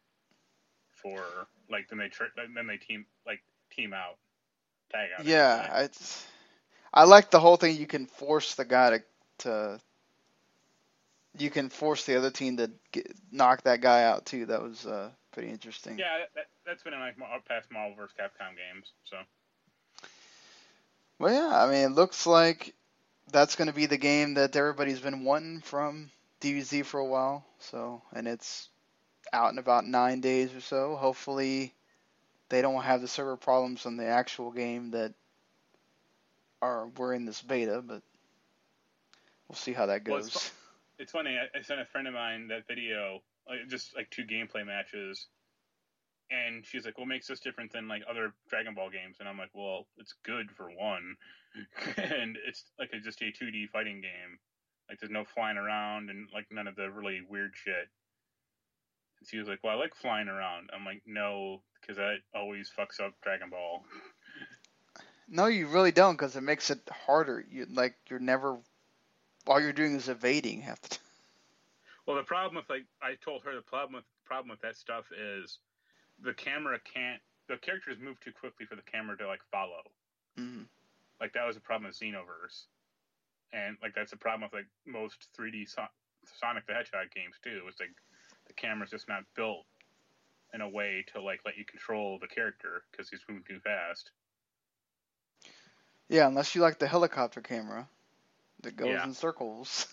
for 0.91 1.23
like 1.71 1.89
then 1.89 1.99
they 1.99 2.09
tr- 2.09 2.25
then 2.37 2.67
they 2.67 2.77
team 2.77 3.07
like 3.27 3.43
team 3.75 3.93
out, 3.93 4.17
tag 4.93 5.11
out. 5.19 5.25
Yeah, 5.25 5.81
it's. 5.83 6.27
I 6.93 7.05
like 7.05 7.31
the 7.31 7.41
whole 7.41 7.57
thing. 7.57 7.77
You 7.77 7.87
can 7.87 8.07
force 8.07 8.55
the 8.55 8.65
guy 8.65 8.91
to 8.91 9.03
to. 9.39 9.81
You 11.39 11.51
can 11.51 11.69
force 11.69 12.05
the 12.07 12.17
other 12.17 12.31
team 12.31 12.57
to 12.57 12.71
get, 12.93 13.15
knock 13.31 13.63
that 13.65 13.83
guy 13.83 14.05
out 14.05 14.25
too. 14.25 14.47
That 14.47 14.63
was 14.63 14.87
uh, 14.87 15.11
pretty 15.33 15.51
interesting. 15.51 15.99
yeah, 15.99 16.25
that, 16.35 16.47
that's 16.65 16.83
been 16.83 16.95
in 16.95 17.01
like 17.01 17.17
past 17.47 17.71
Marvel 17.71 17.95
vs. 17.97 18.17
Capcom 18.19 18.57
games. 18.57 18.93
So 19.05 19.17
Well, 21.19 21.35
yeah. 21.35 21.63
I 21.63 21.71
mean, 21.71 21.93
it 21.93 21.95
looks 21.95 22.27
like 22.27 22.75
that's 23.31 23.57
going 23.57 23.69
to 23.69 23.75
be 23.75 23.87
the 23.87 23.99
game 23.99 24.35
that 24.35 24.57
everybody's 24.57 25.01
been 25.01 25.25
wanting 25.25 25.61
from 25.61 26.11
DBZ 26.41 26.85
for 26.85 27.01
a 27.01 27.05
while. 27.05 27.45
So, 27.59 28.03
and 28.15 28.27
it's 28.27 28.69
out 29.33 29.53
in 29.53 29.59
about 29.59 29.87
nine 29.87 30.21
days 30.21 30.55
or 30.55 30.61
so. 30.61 30.97
Hopefully, 30.97 31.75
they 32.49 32.63
don't 32.63 32.83
have 32.83 33.01
the 33.01 33.09
server 33.09 33.37
problems 33.37 33.87
on 33.87 33.97
the 33.97 34.07
actual 34.07 34.51
game 34.53 34.93
that 34.93 35.13
are 36.63 36.89
were 36.97 37.13
in 37.13 37.27
this 37.27 37.43
beta, 37.43 37.83
but 37.85 38.03
we'll 39.49 39.57
see 39.57 39.73
how 39.73 39.87
that 39.87 40.05
Well, 40.07 40.19
goes. 40.19 40.29
it's 40.29 40.53
It's 40.99 41.13
funny. 41.13 41.39
I, 41.39 41.59
I 41.59 41.63
sent 41.63 41.81
a 41.81 41.85
friend 41.85 42.07
of 42.07 42.15
mine 42.15 42.49
that 42.49 42.67
video, 42.67 43.21
like, 43.49 43.69
just 43.69 43.95
like 43.97 44.11
two 44.11 44.25
gameplay 44.25 44.65
matches, 44.67 45.27
and 46.31 46.65
she's 46.65 46.85
like, 46.85 46.99
"What 46.99 47.09
makes 47.09 47.27
this 47.27 47.41
different 47.41 47.73
than 47.73 47.89
like 47.89 48.03
other 48.09 48.33
Dragon 48.49 48.75
Ball 48.75 48.91
games?" 48.91 49.17
And 49.21 49.29
I'm 49.29 49.39
like, 49.39 49.51
"Well, 49.55 49.87
it's 49.99 50.15
good 50.25 50.51
for 50.51 50.71
one, 50.71 51.17
and 51.97 52.37
it's 52.47 52.65
like 52.79 52.91
a, 52.93 53.01
just 53.01 53.23
a 53.23 53.27
2D 53.27 53.69
fighting 53.71 54.01
game. 54.01 54.39
Like, 54.89 55.01
there's 55.01 55.11
no 55.11 55.25
flying 55.25 55.57
around 55.57 56.11
and 56.11 56.29
like 56.33 56.47
none 56.51 56.67
of 56.67 56.77
the 56.77 56.91
really 56.91 57.21
weird 57.29 57.53
shit." 57.55 57.89
And 59.19 59.29
she 59.29 59.39
was 59.39 59.49
like, 59.49 59.61
"Well, 59.63 59.75
I 59.75 59.81
like 59.81 59.95
flying 59.95 60.29
around." 60.29 60.71
I'm 60.75 60.85
like, 60.85 61.03
"No, 61.07 61.63
because 61.81 61.97
that 61.97 62.17
always 62.35 62.71
fucks 62.77 63.01
up 63.05 63.15
Dragon 63.23 63.51
Ball." 63.51 63.85
No, 65.29 65.47
you 65.47 65.67
really 65.67 65.91
don't, 65.91 66.15
because 66.15 66.37
it 66.37 66.43
makes 66.43 66.71
it 66.71 66.89
harder. 66.89 67.45
You 67.51 67.67
like 67.69 67.97
you're 68.09 68.21
never. 68.21 68.59
All 69.47 69.61
you're 69.61 69.73
doing 69.73 69.95
is 69.95 70.09
evading 70.09 70.63
half 70.63 70.81
the 70.83 70.89
time. 70.89 71.01
Well, 72.07 72.17
the 72.17 72.23
problem 72.25 72.57
with 72.57 72.69
like 72.71 72.87
I 73.03 73.15
told 73.17 73.43
her 73.45 73.55
the 73.55 73.63
problem 73.63 73.95
with 73.95 74.05
problem 74.25 74.51
with 74.51 74.61
that 74.63 74.77
stuff 74.77 75.07
is 75.13 75.59
the 76.21 76.35
camera 76.35 76.79
can't 76.81 77.21
the 77.49 77.57
characters 77.59 77.99
move 78.01 78.21
too 78.21 78.33
quickly 78.33 78.67
for 78.67 78.77
the 78.77 78.83
camera 78.83 79.17
to 79.19 79.27
like 79.27 79.43
follow. 79.51 79.83
hmm 80.37 80.65
Like 81.21 81.33
that 81.35 81.47
was 81.47 81.57
a 81.57 81.61
problem 81.61 81.89
with 81.89 81.99
Xenoverse, 81.99 82.67
and 83.53 83.77
like 83.83 83.95
that's 83.95 84.13
a 84.13 84.17
problem 84.17 84.43
with 84.51 84.53
like 84.55 84.69
most 84.87 85.29
3D 85.37 85.67
so- 85.67 85.93
Sonic 86.41 86.67
the 86.67 86.75
Hedgehog 86.75 87.11
games 87.15 87.37
too. 87.43 87.63
It's 87.69 87.81
like 87.81 87.95
the 88.47 88.55
camera's 88.55 88.91
just 88.91 89.09
not 89.09 89.25
built 89.35 89.67
in 90.55 90.61
a 90.61 90.69
way 90.69 91.05
to 91.13 91.21
like 91.21 91.41
let 91.45 91.57
you 91.57 91.65
control 91.65 92.19
the 92.21 92.29
character 92.29 92.85
because 92.91 93.09
he's 93.11 93.25
moving 93.29 93.45
too 93.45 93.61
fast. 93.61 94.11
Yeah, 96.09 96.27
unless 96.29 96.55
you 96.55 96.63
like 96.63 96.79
the 96.79 96.89
helicopter 96.89 97.41
camera 97.41 97.89
that 98.63 98.77
goes 98.77 98.91
Yeah. 98.91 99.05
in 99.05 99.15
circles. 99.15 99.87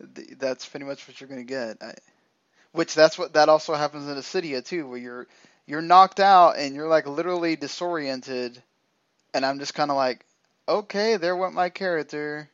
That's 0.38 0.66
pretty 0.66 0.86
much 0.86 1.06
what 1.06 1.20
you're 1.20 1.28
gonna 1.28 1.44
get. 1.44 1.82
I, 1.82 1.94
which 2.72 2.94
that's 2.94 3.18
what 3.18 3.34
that 3.34 3.48
also 3.48 3.74
happens 3.74 4.08
in 4.08 4.16
Dissidia 4.16 4.64
too, 4.64 4.86
where 4.88 4.98
you're 4.98 5.26
you're 5.66 5.82
knocked 5.82 6.20
out 6.20 6.56
and 6.58 6.74
you're 6.74 6.88
like 6.88 7.06
literally 7.06 7.56
disoriented, 7.56 8.62
and 9.34 9.44
I'm 9.46 9.58
just 9.58 9.74
kind 9.74 9.90
of 9.90 9.96
like, 9.96 10.24
okay, 10.68 11.16
there 11.16 11.36
went 11.36 11.54
my 11.54 11.70
character. 11.70 12.48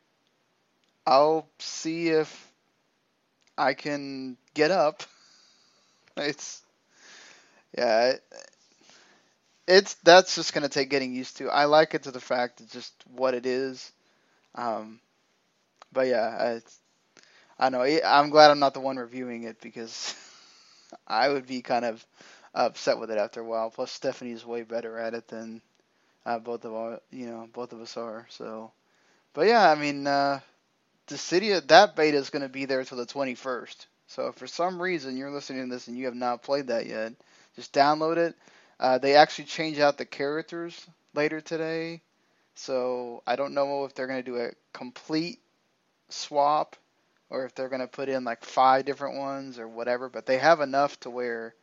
I'll 1.07 1.49
see 1.59 2.09
if 2.11 2.53
I 3.59 3.75
can 3.75 4.37
get 4.55 4.71
up. 4.71 5.03
It's 6.17 6.63
yeah, 7.77 8.11
it, 8.11 8.23
it's 9.67 9.95
that's 10.05 10.35
just 10.35 10.53
gonna 10.53 10.69
take 10.69 10.91
getting 10.91 11.15
used 11.15 11.37
to. 11.39 11.49
I 11.49 11.65
like 11.65 11.95
it 11.95 12.05
to 12.05 12.11
the 12.11 12.21
fact 12.21 12.61
it's 12.61 12.73
just 12.73 12.93
what 13.15 13.35
it 13.35 13.47
is. 13.47 13.93
Um, 14.55 15.01
but 15.93 16.07
yeah, 16.09 16.61
I, 17.59 17.67
I 17.67 17.69
know 17.71 17.83
I'm 17.83 18.31
glad 18.31 18.51
I'm 18.51 18.59
not 18.61 18.75
the 18.75 18.81
one 18.81 18.97
reviewing 18.97 19.45
it 19.45 19.61
because 19.61 20.15
I 21.09 21.29
would 21.29 21.47
be 21.47 21.63
kind 21.63 21.85
of 21.85 22.05
upset 22.55 22.99
with 22.99 23.11
it 23.11 23.19
after 23.19 23.41
a 23.41 23.45
while. 23.45 23.71
Plus, 23.71 23.93
Stephanie's 23.93 24.47
way 24.47 24.63
better 24.63 24.99
at 24.99 25.15
it 25.15 25.29
than 25.29 25.63
uh, 26.27 26.39
both 26.39 26.65
of 26.65 26.75
our, 26.75 27.01
you 27.11 27.27
know, 27.27 27.49
both 27.53 27.73
of 27.73 27.81
us 27.81 27.97
are. 27.97 28.27
So, 28.31 28.73
but 29.35 29.49
yeah, 29.49 29.71
I 29.71 29.75
mean, 29.77 30.07
uh, 30.07 30.41
Dissidia 31.09 31.67
that 31.69 31.97
beta 31.97 32.17
is 32.17 32.31
going 32.31 32.43
to 32.43 32.49
be 32.49 32.65
there 32.67 32.85
till 32.85 32.99
the 32.99 33.07
21st. 33.07 33.87
So 34.09 34.29
if 34.29 34.37
for 34.37 34.47
some 34.47 34.81
reason 34.83 35.17
you're 35.17 35.31
listening 35.31 35.69
to 35.69 35.75
this 35.75 35.89
and 35.89 35.99
you 35.99 36.07
have 36.07 36.15
not 36.15 36.43
played 36.43 36.69
that 36.69 36.87
yet, 36.87 37.15
just 37.57 37.73
download 37.75 38.17
it. 38.17 38.37
Uh, 38.81 38.99
they 38.99 39.17
actually 39.17 39.47
change 39.47 39.79
out 39.79 39.99
the 39.99 40.07
characters 40.07 40.87
later 41.15 41.41
today, 41.41 42.03
so 42.55 43.23
I 43.27 43.37
don't 43.37 43.55
know 43.55 43.85
if 43.85 43.95
they're 43.95 44.07
going 44.07 44.23
to 44.23 44.31
do 44.31 44.37
a 44.39 44.51
complete 44.73 45.41
swap 46.09 46.77
or 47.31 47.45
if 47.45 47.55
they're 47.55 47.69
going 47.69 47.81
to 47.81 47.89
put 47.89 48.09
in 48.09 48.25
like 48.25 48.45
five 48.45 48.85
different 48.85 49.17
ones 49.17 49.59
or 49.59 49.69
whatever. 49.69 50.09
But 50.09 50.27
they 50.27 50.39
have 50.39 50.61
enough 50.61 50.99
to 51.01 51.11
where 51.11 51.55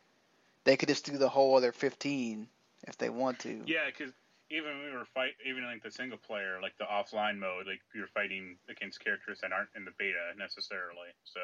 they 0.64 0.76
could 0.76 0.88
just 0.88 1.06
do 1.06 1.18
the 1.18 1.28
whole 1.28 1.56
other 1.56 1.72
15 1.72 2.48
if 2.86 2.98
they 2.98 3.10
want 3.10 3.40
to. 3.40 3.62
Yeah, 3.66 3.86
because 3.86 4.12
even 4.50 4.78
when 4.78 4.86
we 4.86 4.92
were 4.92 5.06
fight, 5.14 5.32
even 5.48 5.64
like 5.64 5.82
the 5.82 5.90
single 5.90 6.18
player, 6.18 6.58
like 6.60 6.76
the 6.78 6.84
offline 6.84 7.38
mode, 7.38 7.66
like 7.66 7.80
you're 7.94 8.08
fighting 8.08 8.56
against 8.68 9.00
characters 9.02 9.38
that 9.42 9.52
aren't 9.52 9.70
in 9.76 9.84
the 9.84 9.92
beta 9.98 10.32
necessarily. 10.38 11.08
So 11.24 11.40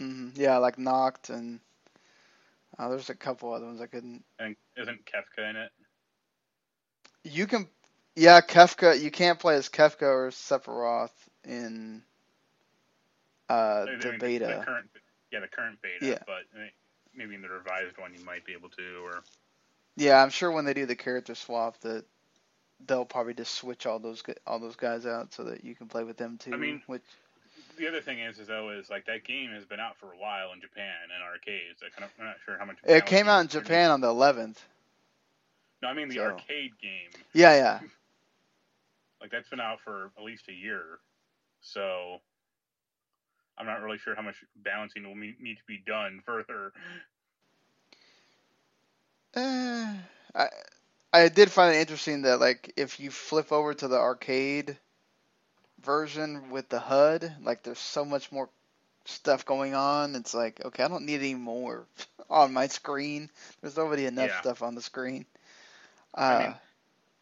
hmm 0.00 0.30
Yeah, 0.34 0.58
like 0.58 0.78
Noctis 0.78 1.30
and 1.30 1.60
uh, 2.78 2.88
there's 2.88 3.10
a 3.10 3.14
couple 3.14 3.52
other 3.52 3.66
ones 3.66 3.80
I 3.80 3.86
couldn't. 3.86 4.24
and 4.38 4.56
isn't 4.76 5.04
Kefka 5.06 5.48
in 5.50 5.56
it? 5.56 5.70
You 7.24 7.46
can, 7.46 7.68
yeah, 8.16 8.40
Kefka. 8.40 9.00
You 9.00 9.10
can't 9.10 9.38
play 9.38 9.56
as 9.56 9.68
Kefka 9.68 10.02
or 10.02 10.30
Sephiroth 10.30 11.10
in 11.44 12.02
uh, 13.48 13.52
I 13.88 13.96
the 14.00 14.16
beta. 14.18 14.46
The 14.46 14.64
current, 14.64 14.90
yeah, 15.30 15.40
the 15.40 15.48
current 15.48 15.78
beta. 15.82 16.04
Yeah. 16.04 16.18
But 16.26 16.44
maybe 17.14 17.34
in 17.34 17.42
the 17.42 17.48
revised 17.48 17.98
one 17.98 18.14
you 18.14 18.24
might 18.24 18.44
be 18.44 18.52
able 18.52 18.70
to, 18.70 19.04
or 19.04 19.22
Yeah, 19.96 20.22
I'm 20.22 20.30
sure 20.30 20.50
when 20.50 20.64
they 20.64 20.74
do 20.74 20.86
the 20.86 20.96
character 20.96 21.34
swap 21.34 21.78
that 21.80 22.04
they'll 22.86 23.04
probably 23.04 23.34
just 23.34 23.54
switch 23.54 23.86
all 23.86 23.98
those 23.98 24.22
all 24.46 24.58
those 24.58 24.76
guys 24.76 25.06
out 25.06 25.32
so 25.32 25.44
that 25.44 25.64
you 25.64 25.74
can 25.74 25.86
play 25.86 26.04
with 26.04 26.16
them 26.16 26.38
too. 26.38 26.54
I 26.54 26.56
mean, 26.56 26.82
which 26.86 27.02
the 27.78 27.88
other 27.88 28.00
thing 28.00 28.18
is, 28.20 28.38
is 28.38 28.48
though, 28.48 28.70
is 28.70 28.90
like 28.90 29.06
that 29.06 29.24
game 29.24 29.50
has 29.50 29.64
been 29.64 29.80
out 29.80 29.96
for 29.98 30.06
a 30.06 30.18
while 30.18 30.52
in 30.52 30.60
Japan 30.60 30.94
and 31.14 31.22
arcades. 31.22 31.82
I 31.84 31.90
kind 31.90 32.04
of, 32.04 32.10
I'm 32.18 32.26
not 32.26 32.36
sure 32.44 32.56
how 32.58 32.64
much. 32.64 32.78
it 32.84 33.06
came 33.06 33.28
out 33.28 33.40
in 33.40 33.48
Japan 33.48 33.90
on 33.90 34.00
the 34.00 34.08
11th. 34.08 34.56
No, 35.82 35.88
I 35.88 35.94
mean 35.94 36.08
the 36.08 36.16
so- 36.16 36.24
arcade 36.24 36.72
game. 36.80 37.10
Yeah, 37.32 37.54
yeah. 37.54 37.80
Like 39.26 39.32
that's 39.32 39.50
been 39.50 39.60
out 39.60 39.80
for 39.84 40.12
at 40.16 40.24
least 40.24 40.48
a 40.48 40.54
year, 40.54 41.00
so 41.60 42.20
I'm 43.58 43.66
not 43.66 43.82
really 43.82 43.98
sure 43.98 44.14
how 44.14 44.22
much 44.22 44.44
balancing 44.56 45.06
will 45.06 45.16
me- 45.16 45.36
need 45.40 45.56
to 45.58 45.64
be 45.66 45.82
done 45.86 46.22
further. 46.26 46.72
Eh, 49.34 49.94
I 50.34 50.48
I 51.12 51.28
did 51.28 51.50
find 51.52 51.74
it 51.74 51.80
interesting 51.80 52.22
that 52.22 52.40
like 52.40 52.72
if 52.76 53.00
you 53.00 53.10
flip 53.10 53.52
over 53.52 53.74
to 53.74 53.88
the 53.88 53.98
arcade 53.98 54.78
version 55.82 56.50
with 56.50 56.68
the 56.68 56.80
HUD, 56.80 57.36
like 57.42 57.62
there's 57.62 57.78
so 57.78 58.04
much 58.04 58.32
more 58.32 58.48
stuff 59.04 59.44
going 59.46 59.74
on. 59.74 60.14
It's 60.16 60.34
like 60.34 60.64
okay, 60.64 60.84
I 60.84 60.88
don't 60.88 61.06
need 61.06 61.20
any 61.20 61.34
more 61.34 61.86
on 62.30 62.52
my 62.52 62.66
screen. 62.68 63.30
There's 63.60 63.78
already 63.78 64.06
enough 64.06 64.32
Yeah. 64.32 64.36
stuff 64.36 64.62
on 64.62 64.74
the 64.74 64.82
screen. 64.82 65.26
Uh, 66.14 66.20
I 66.28 66.34
mean- 66.34 66.54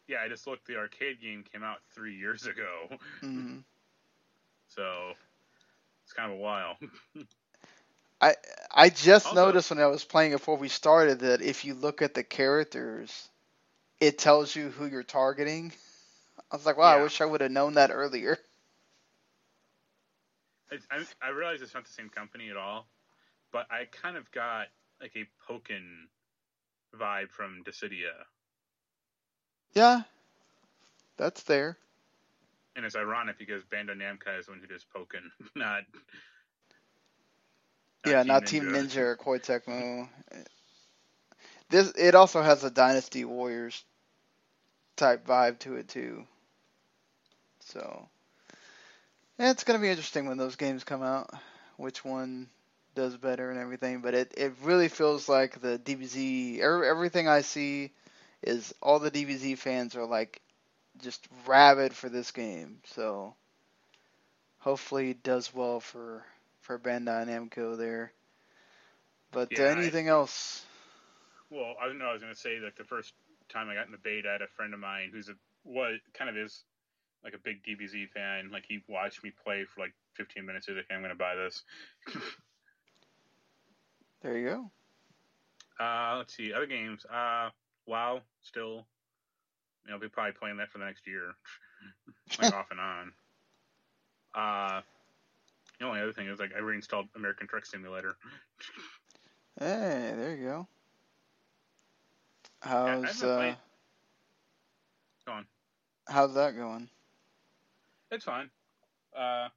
Yeah, 0.07 0.21
I 0.21 0.27
just 0.29 0.47
looked. 0.47 0.67
The 0.67 0.77
arcade 0.77 1.21
game 1.21 1.43
came 1.43 1.63
out 1.63 1.77
three 1.93 2.15
years 2.15 2.45
ago, 2.47 2.97
mhm. 3.21 3.63
so 4.67 5.13
it's 6.03 6.13
kind 6.13 6.31
of 6.31 6.37
a 6.37 6.41
while. 6.41 6.77
I 8.21 8.35
I 8.71 8.89
just 8.89 9.31
Also- 9.31 9.35
noticed 9.35 9.69
when 9.69 9.79
I 9.79 9.87
was 9.87 10.03
playing 10.03 10.31
before 10.31 10.57
we 10.57 10.67
started 10.69 11.19
that 11.19 11.41
if 11.41 11.65
you 11.65 11.73
look 11.73 12.01
at 12.01 12.13
the 12.13 12.23
characters, 12.23 13.29
it 13.99 14.17
tells 14.17 14.55
you 14.55 14.69
who 14.69 14.85
you're 14.85 15.03
targeting. 15.03 15.73
I 16.51 16.55
was 16.55 16.65
like, 16.65 16.77
wow, 16.77 16.97
I 16.99 17.01
wish 17.03 17.21
I 17.21 17.25
would 17.25 17.41
have 17.41 17.51
known 17.51 17.73
that 17.75 17.91
earlier. 17.91 18.37
I, 20.71 20.77
I, 20.91 21.05
I 21.21 21.29
realize 21.29 21.61
it's 21.61 21.73
not 21.73 21.85
the 21.85 21.91
same 21.91 22.09
company 22.09 22.49
at 22.49 22.57
all, 22.57 22.87
but 23.51 23.67
I 23.71 23.85
kind 23.85 24.17
of 24.17 24.29
got 24.31 24.67
like 25.01 25.15
a 25.15 25.25
Pokken 25.51 26.07
vibe 26.95 27.29
from 27.31 27.63
Dissidia, 27.65 28.25
Yeah, 29.75 30.03
that's 31.17 31.43
there. 31.43 31.77
and 32.75 32.85
it's 32.85 32.95
ironic 32.95 33.37
because 33.37 33.63
Bandai 33.63 33.95
Namco 33.95 34.39
is 34.39 34.45
the 34.47 34.51
one 34.53 34.61
who 34.61 34.67
does 34.67 34.85
Pokken, 34.95 35.31
not. 35.55 35.83
yeah, 38.05 38.23
not 38.23 38.45
Team 38.45 38.65
Ninja 38.71 38.97
or 38.97 39.17
Koei 39.17 39.39
Tecmo. 39.41 40.09
This 41.69 41.91
it 41.97 42.15
also 42.15 42.41
has 42.43 42.63
a 42.63 42.71
Dynasty 42.71 43.25
Warriors 43.25 43.85
type 44.95 45.25
vibe 45.25 45.59
to 45.59 45.75
it 45.75 45.87
too. 45.89 46.27
So 47.59 48.09
yeah, 49.39 49.51
it's 49.51 49.63
gonna 49.63 49.79
be 49.79 49.89
interesting 49.89 50.27
when 50.27 50.37
those 50.37 50.55
games 50.55 50.83
come 50.83 51.03
out. 51.03 51.29
Which 51.77 52.03
one 52.05 52.49
does 52.95 53.17
better 53.17 53.49
and 53.51 53.59
everything, 53.59 54.01
but 54.01 54.13
it, 54.13 54.33
it 54.37 54.53
really 54.63 54.89
feels 54.89 55.27
like 55.29 55.61
the 55.61 55.77
DBZ. 55.77 56.61
every- 56.61 56.87
Everything 56.87 57.27
I 57.27 57.41
see 57.41 57.91
is 58.45 58.73
all 58.81 58.99
the 58.99 59.11
DBZ 59.11 59.55
fans 59.55 59.95
are 59.95 60.05
like 60.05 60.41
just 61.01 61.27
rabid 61.47 61.93
for 61.95 62.09
this 62.09 62.31
game. 62.31 62.81
So 62.85 63.35
hopefully 64.59 65.11
it 65.11 65.23
does 65.23 65.53
well 65.53 65.79
for 65.79 66.25
for 66.61 66.79
Bandai 66.79 67.25
Namco 67.27 67.77
there. 67.77 68.13
But 69.31 69.59
uh, 69.59 69.63
Yeah, 69.63 69.75
I- 69.77 69.91
anything 69.91 70.07
else? 70.07 70.65
Well, 71.49 71.75
I 71.81 71.87
don't 71.87 71.99
know. 71.99 72.07
I 72.07 72.13
was 72.13 72.21
going 72.21 72.33
to 72.33 72.39
say 72.39 72.59
like 72.59 72.75
the 72.75 72.83
first 72.85 73.13
time 73.49 73.69
I 73.69 73.75
got 73.75 73.85
in 73.85 73.91
the 73.91 73.97
beta, 73.97 74.29
I 74.29 74.33
had 74.33 74.41
a 74.41 74.47
friend 74.47 74.73
of 74.73 74.79
mine 74.79 75.11
who's 75.11 75.29
a 75.29 75.35
what 75.63 75.91
kind 76.13 76.29
of 76.29 76.37
is 76.37 76.63
like 77.23 77.33
a 77.33 77.39
big 77.39 77.63
DBZ 77.63 78.07
fan. 78.07 78.49
Like 78.51 78.65
he 78.67 78.83
watched 78.87 79.23
me 79.23 79.31
play 79.43 79.65
for 79.65 79.81
like 79.81 79.93
15 80.15 80.45
minutes. 80.45 80.67
He's 80.67 80.75
like, 80.77 80.87
"I'm 80.91 80.99
going 81.01 81.09
to 81.11 81.15
buy 81.17 81.35
this." 81.35 81.63
There 84.21 84.37
you 84.37 84.47
go. 84.49 84.71
Uh, 85.79 86.15
let's 86.17 86.33
see 86.35 86.53
other 86.53 86.65
games. 86.67 87.05
Uh, 87.05 87.49
WoW 87.85 88.21
still. 88.41 88.85
You 89.85 89.89
know, 89.91 89.93
I'll 89.95 89.99
be 89.99 90.07
probably 90.09 90.33
playing 90.33 90.57
that 90.57 90.71
for 90.71 90.79
the 90.79 90.85
next 90.85 91.05
year, 91.07 91.35
like 92.41 92.53
off 92.53 92.71
and 92.71 92.79
on. 92.79 93.11
Uh, 94.33 94.81
the 95.79 95.85
only 95.85 96.01
other 96.01 96.13
thing 96.13 96.27
is 96.27 96.39
like 96.39 96.51
I 96.55 96.59
reinstalled 96.59 97.07
American 97.15 97.47
Truck 97.47 97.65
Simulator. 97.65 98.15
Hey, 99.57 100.11
there 100.17 100.35
you 100.35 100.43
go. 100.47 100.67
How's 102.61 103.05
haven't 103.05 103.29
uh, 103.29 103.37
played- 103.37 103.57
Go 105.25 105.31
on. 105.31 105.45
how's 106.09 106.33
that 106.35 106.57
going? 106.57 106.89
It's 108.11 108.25
fine. 108.25 108.49
Uh, 109.17 109.47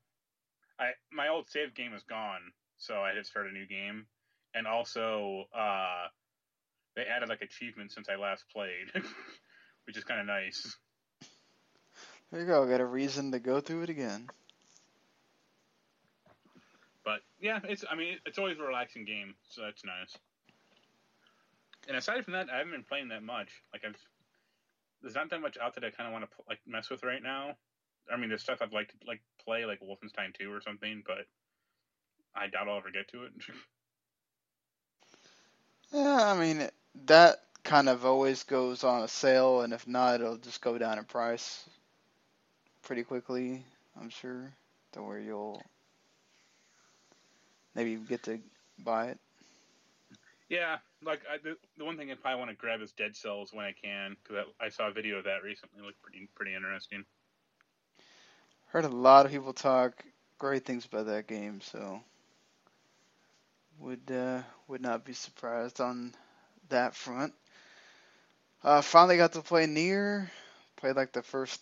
I 0.78 0.90
my 1.10 1.28
old 1.28 1.48
save 1.50 1.74
game 1.74 1.94
is 1.94 2.04
gone, 2.04 2.52
so 2.76 3.00
I 3.02 3.08
had 3.08 3.14
to 3.16 3.24
start 3.24 3.48
a 3.48 3.50
new 3.52 3.66
game, 3.66 4.06
and 4.54 4.68
also 4.68 5.46
uh, 5.52 6.06
they 6.98 7.04
added 7.04 7.28
like 7.28 7.42
achievements 7.42 7.94
since 7.94 8.08
I 8.08 8.16
last 8.16 8.44
played, 8.52 8.90
which 9.87 9.96
is 9.96 10.02
kind 10.02 10.20
of 10.20 10.26
nice. 10.26 10.76
There 12.32 12.40
you 12.40 12.46
go. 12.46 12.66
Got 12.66 12.80
a 12.80 12.84
reason 12.84 13.30
to 13.30 13.38
go 13.38 13.61
through 13.61 13.82
it 13.82 13.88
again. 13.88 14.28
But 17.04 17.20
yeah, 17.40 17.61
it's 17.62 17.84
I 17.88 17.94
mean 17.94 18.18
it's 18.26 18.37
always 18.37 18.58
a 18.58 18.62
relaxing 18.62 19.04
game, 19.04 19.34
so 19.48 19.62
that's 19.62 19.84
nice. 19.84 20.18
And 21.87 21.96
aside 21.96 22.24
from 22.24 22.32
that, 22.32 22.48
I 22.52 22.58
haven't 22.58 22.72
been 22.72 22.82
playing 22.82 23.08
that 23.08 23.22
much. 23.22 23.48
Like 23.72 23.82
I've 23.87 23.96
there's 25.00 25.14
not 25.14 25.30
that 25.30 25.40
much 25.40 25.56
out 25.56 25.76
that 25.76 25.84
I 25.84 25.90
kind 25.90 26.08
of 26.08 26.12
want 26.12 26.24
to 26.28 26.30
like 26.48 26.58
mess 26.66 26.90
with 26.90 27.04
right 27.04 27.22
now. 27.22 27.52
I 28.12 28.16
mean, 28.16 28.28
there's 28.28 28.42
stuff 28.42 28.58
I'd 28.61 28.72
like 28.72 28.88
to 28.88 28.94
like 29.06 29.20
play, 29.44 29.66
like 29.66 29.78
Wolfenstein 29.80 30.34
2 30.37 30.52
or 30.52 30.61
something, 30.61 31.04
but 31.06 31.28
I 32.34 32.48
doubt 32.48 32.68
I'll 32.68 32.78
ever 32.78 32.90
get 32.90 33.08
to 33.12 33.22
it. 33.22 33.32
Yeah, 35.90 36.32
I 36.32 36.38
mean 36.38 36.68
that 37.06 37.42
kind 37.64 37.88
of 37.88 38.04
always 38.04 38.42
goes 38.44 38.84
on 38.84 39.02
a 39.02 39.08
sale, 39.08 39.62
and 39.62 39.72
if 39.72 39.87
not, 39.87 40.20
it'll 40.20 40.37
just 40.37 40.61
go 40.61 40.78
down 40.78 40.98
in 40.98 41.04
price 41.04 41.68
pretty 42.82 43.02
quickly. 43.02 43.64
I'm 44.00 44.11
sure 44.11 44.52
to 44.92 45.02
where 45.02 45.18
you'll 45.18 45.62
maybe 47.74 47.96
get 47.96 48.22
to 48.24 48.40
buy 48.78 49.08
it. 49.08 49.18
Yeah, 50.48 50.78
like 51.04 51.20
I, 51.30 51.37
the, 51.42 51.56
the 51.76 51.84
one 51.84 51.98
thing 51.98 52.11
I 52.11 52.14
probably 52.14 52.38
want 52.38 52.50
to 52.50 52.56
grab 52.56 52.80
is 52.80 52.92
Dead 52.92 53.14
Cells 53.14 53.52
when 53.52 53.66
I 53.66 53.72
can 53.72 54.16
because 54.22 54.46
I 54.61 54.70
saw 54.70 54.88
a 54.88 54.92
video 54.92 55.18
of 55.18 55.24
that 55.24 55.42
recently. 55.42 55.80
It 55.80 55.84
looked 55.84 56.00
pretty 56.00 56.26
pretty 56.34 56.54
interesting. 56.54 57.04
Heard 58.68 58.84
a 58.84 58.88
lot 58.88 59.26
of 59.26 59.32
people 59.32 59.52
talk 59.52 60.04
great 60.38 60.64
things 60.64 60.87
about 60.87 61.06
that 61.06 61.26
game, 61.26 61.61
so 61.61 62.00
would 63.78 64.11
uh, 64.11 64.40
would 64.68 64.80
not 64.80 65.04
be 65.04 65.12
surprised 65.12 65.80
on 65.80 66.14
that 66.70 66.94
front. 66.94 67.33
Uh, 68.62 68.81
finally 68.83 69.16
got 69.16 69.33
to 69.33 69.42
play 69.42 69.66
NieR. 69.66 70.28
Played 70.76 70.96
like 70.96 71.12
the 71.12 71.22
first 71.22 71.61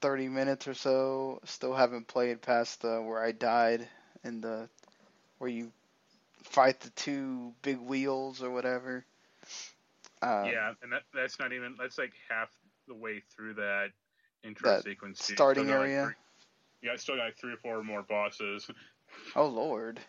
30 0.00 0.28
minutes 0.28 0.66
or 0.68 0.74
so. 0.74 1.40
Still 1.44 1.74
haven't 1.74 2.08
played 2.08 2.42
past 2.42 2.82
the 2.82 3.00
where 3.02 3.22
I 3.22 3.32
died 3.32 3.88
in 4.24 4.40
the 4.40 4.68
where 5.38 5.50
you 5.50 5.72
fight 6.44 6.80
the 6.80 6.90
two 6.90 7.52
big 7.62 7.78
wheels 7.78 8.42
or 8.42 8.50
whatever. 8.50 9.04
Um, 10.22 10.46
yeah, 10.46 10.72
and 10.82 10.92
that 10.92 11.02
that's 11.14 11.38
not 11.38 11.52
even 11.52 11.76
that's 11.78 11.98
like 11.98 12.12
half 12.28 12.50
the 12.88 12.94
way 12.94 13.22
through 13.34 13.54
that 13.54 13.88
intro 14.44 14.70
That 14.70 14.82
sequence. 14.82 15.22
starting 15.22 15.66
got, 15.66 15.78
like, 15.78 15.88
area. 15.88 16.04
three- 16.04 16.88
yeah, 16.88 16.92
I 16.92 16.96
still 16.96 17.16
got 17.16 17.24
like 17.24 17.38
three 17.38 17.52
or 17.52 17.56
four 17.58 17.82
more 17.82 18.02
bosses. 18.02 18.68
Oh 19.36 19.46
lord. 19.46 20.00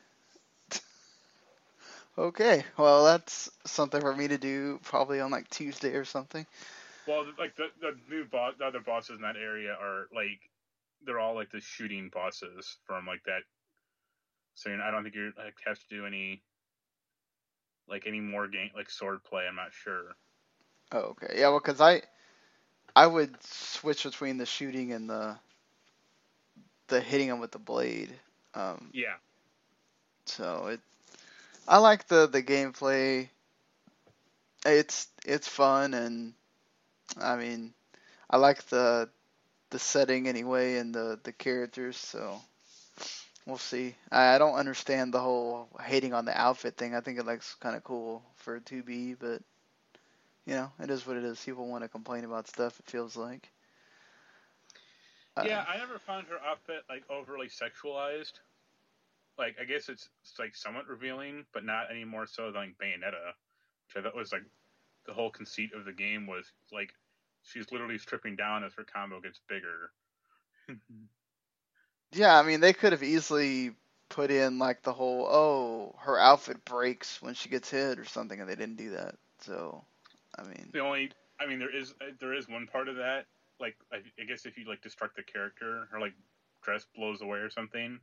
Okay, 2.18 2.64
well 2.78 3.06
that's 3.06 3.50
something 3.66 4.02
for 4.02 4.16
me 4.16 4.28
to 4.28 4.38
do 4.38 4.80
probably 4.84 5.20
on 5.20 5.32
like 5.32 5.50
Tuesday 5.50 5.94
or 5.96 6.06
something. 6.06 6.46
Well, 7.06 7.26
like 7.38 7.56
the 7.56 7.70
the 7.80 7.98
new 8.10 8.26
boss, 8.26 8.56
the 8.58 8.66
other 8.66 8.80
bosses 8.80 9.16
in 9.18 9.22
that 9.22 9.38
area 9.38 9.74
are 9.74 10.08
like 10.14 10.50
they're 11.02 11.20
all 11.20 11.36
like 11.36 11.50
the 11.52 11.60
shooting 11.62 12.10
bosses 12.10 12.78
from 12.86 13.06
like 13.06 13.24
that. 13.26 13.44
So 14.56 14.70
you're, 14.70 14.82
I 14.82 14.92
don't 14.92 15.04
think 15.04 15.16
you 15.16 15.34
like 15.38 15.58
have 15.66 15.80
to 15.80 15.88
do 15.90 16.06
any 16.06 16.44
like 17.88 18.06
any 18.08 18.20
more 18.20 18.48
game 18.48 18.72
like 18.76 18.90
sword 18.90 19.24
play. 19.24 19.48
I'm 19.48 19.56
not 19.56 19.74
sure. 19.74 20.16
Oh, 20.92 21.16
okay. 21.16 21.36
Yeah, 21.40 21.50
well, 21.50 21.60
because 21.60 21.82
I, 21.82 22.02
I 22.96 23.08
would 23.08 23.42
switch 23.44 24.04
between 24.04 24.38
the 24.38 24.46
shooting 24.46 24.92
and 24.94 25.10
the, 25.10 25.38
the 26.88 27.02
hitting 27.02 27.28
them 27.30 27.40
with 27.40 27.52
the 27.52 27.60
blade. 27.60 28.12
Um, 28.54 28.94
Yeah, 28.94 29.16
so 30.26 30.68
it, 30.68 30.80
I 31.68 31.78
like 31.78 32.08
the 32.08 32.28
the 32.28 32.44
gameplay. 32.44 33.30
It's 34.66 35.08
it's 35.26 35.48
fun 35.48 35.94
and, 35.94 36.34
I 37.20 37.36
mean, 37.36 37.74
I 38.30 38.38
like 38.38 38.64
the, 38.68 39.10
the 39.72 39.80
setting 39.80 40.28
anyway 40.28 40.78
and 40.78 40.94
the 40.94 41.20
the 41.24 41.32
characters. 41.32 41.98
So, 41.98 42.40
we'll 43.46 43.58
see. 43.58 43.96
I, 44.12 44.36
I 44.36 44.38
don't 44.38 44.56
understand 44.56 45.14
the 45.14 45.20
whole 45.20 45.68
hating 45.82 46.14
on 46.14 46.26
the 46.26 46.40
outfit 46.40 46.78
thing. 46.78 46.96
I 46.96 47.02
think 47.02 47.20
it 47.20 47.26
looks 47.26 47.56
kind 47.56 47.76
of 47.76 47.84
cool 47.84 48.24
for 48.38 48.56
a 48.56 48.62
2B, 48.62 49.18
but 49.20 49.42
you 50.46 50.56
know, 50.56 50.72
it 50.80 50.90
is 50.90 51.06
what 51.06 51.18
it 51.18 51.24
is. 51.24 51.44
People 51.44 51.68
want 51.68 51.84
to 51.84 51.90
complain 51.90 52.24
about 52.24 52.48
stuff. 52.48 52.80
It 52.80 52.90
feels 52.90 53.16
like. 53.16 53.50
Uh, 55.38 55.44
yeah. 55.46 55.66
I 55.68 55.78
never 55.78 55.98
found 56.00 56.28
her 56.28 56.38
outfit 56.46 56.84
like 56.90 57.04
overly 57.10 57.48
sexualized. 57.48 58.34
Like 59.38 59.58
I 59.62 59.66
guess 59.66 59.90
it's, 59.90 60.10
it's 60.22 60.38
like 60.40 60.56
somewhat 60.56 60.88
revealing, 60.88 61.46
but 61.54 61.64
not 61.64 61.88
any 61.92 62.06
more 62.06 62.26
so 62.28 62.52
than 62.52 62.62
like 62.62 62.78
Bayonetta, 62.78 63.34
which 63.88 63.98
I 63.98 64.02
thought 64.02 64.16
was 64.16 64.32
like 64.32 64.44
the 65.06 65.14
whole 65.14 65.32
conceit 65.32 65.74
of 65.74 65.86
the 65.86 65.94
game 65.94 66.28
was 66.28 66.52
like 66.72 66.94
she's 67.44 67.72
literally 67.72 67.98
stripping 67.98 68.36
down 68.36 68.64
as 68.64 68.74
her 68.76 68.84
combo 68.84 69.20
gets 69.22 69.40
bigger. 69.48 69.92
Yeah, 72.12 72.38
I 72.38 72.44
mean, 72.44 72.60
they 72.62 72.74
could 72.74 72.92
have 72.94 73.04
easily 73.04 73.72
put 74.10 74.32
in 74.32 74.60
like 74.60 74.82
the 74.84 74.94
whole, 74.94 75.28
oh, 75.30 75.96
her 76.02 76.18
outfit 76.20 76.64
breaks 76.66 77.22
when 77.22 77.34
she 77.34 77.50
gets 77.50 77.70
hit 77.70 78.00
or 78.00 78.06
something, 78.06 78.40
and 78.40 78.50
they 78.50 78.56
didn't 78.56 78.78
do 78.78 78.92
that. 78.92 79.16
So, 79.40 79.84
I 80.38 80.44
mean, 80.44 80.74
The 80.74 80.80
only, 80.80 81.12
I 81.40 81.46
mean, 81.48 81.60
there 81.60 81.74
is 81.76 81.94
there 82.20 82.34
is 82.34 82.48
one 82.48 82.68
part 82.68 82.88
of 82.88 82.96
that. 82.98 83.28
Like, 83.60 83.78
I, 83.92 83.98
I 84.20 84.26
guess 84.26 84.46
if 84.46 84.58
you 84.58 84.66
like 84.68 84.82
destruct 84.82 85.16
the 85.16 85.24
character, 85.24 85.88
her 85.92 86.00
like 86.00 86.14
dress 86.64 86.86
blows 86.96 87.22
away 87.22 87.40
or 87.40 87.50
something. 87.50 88.00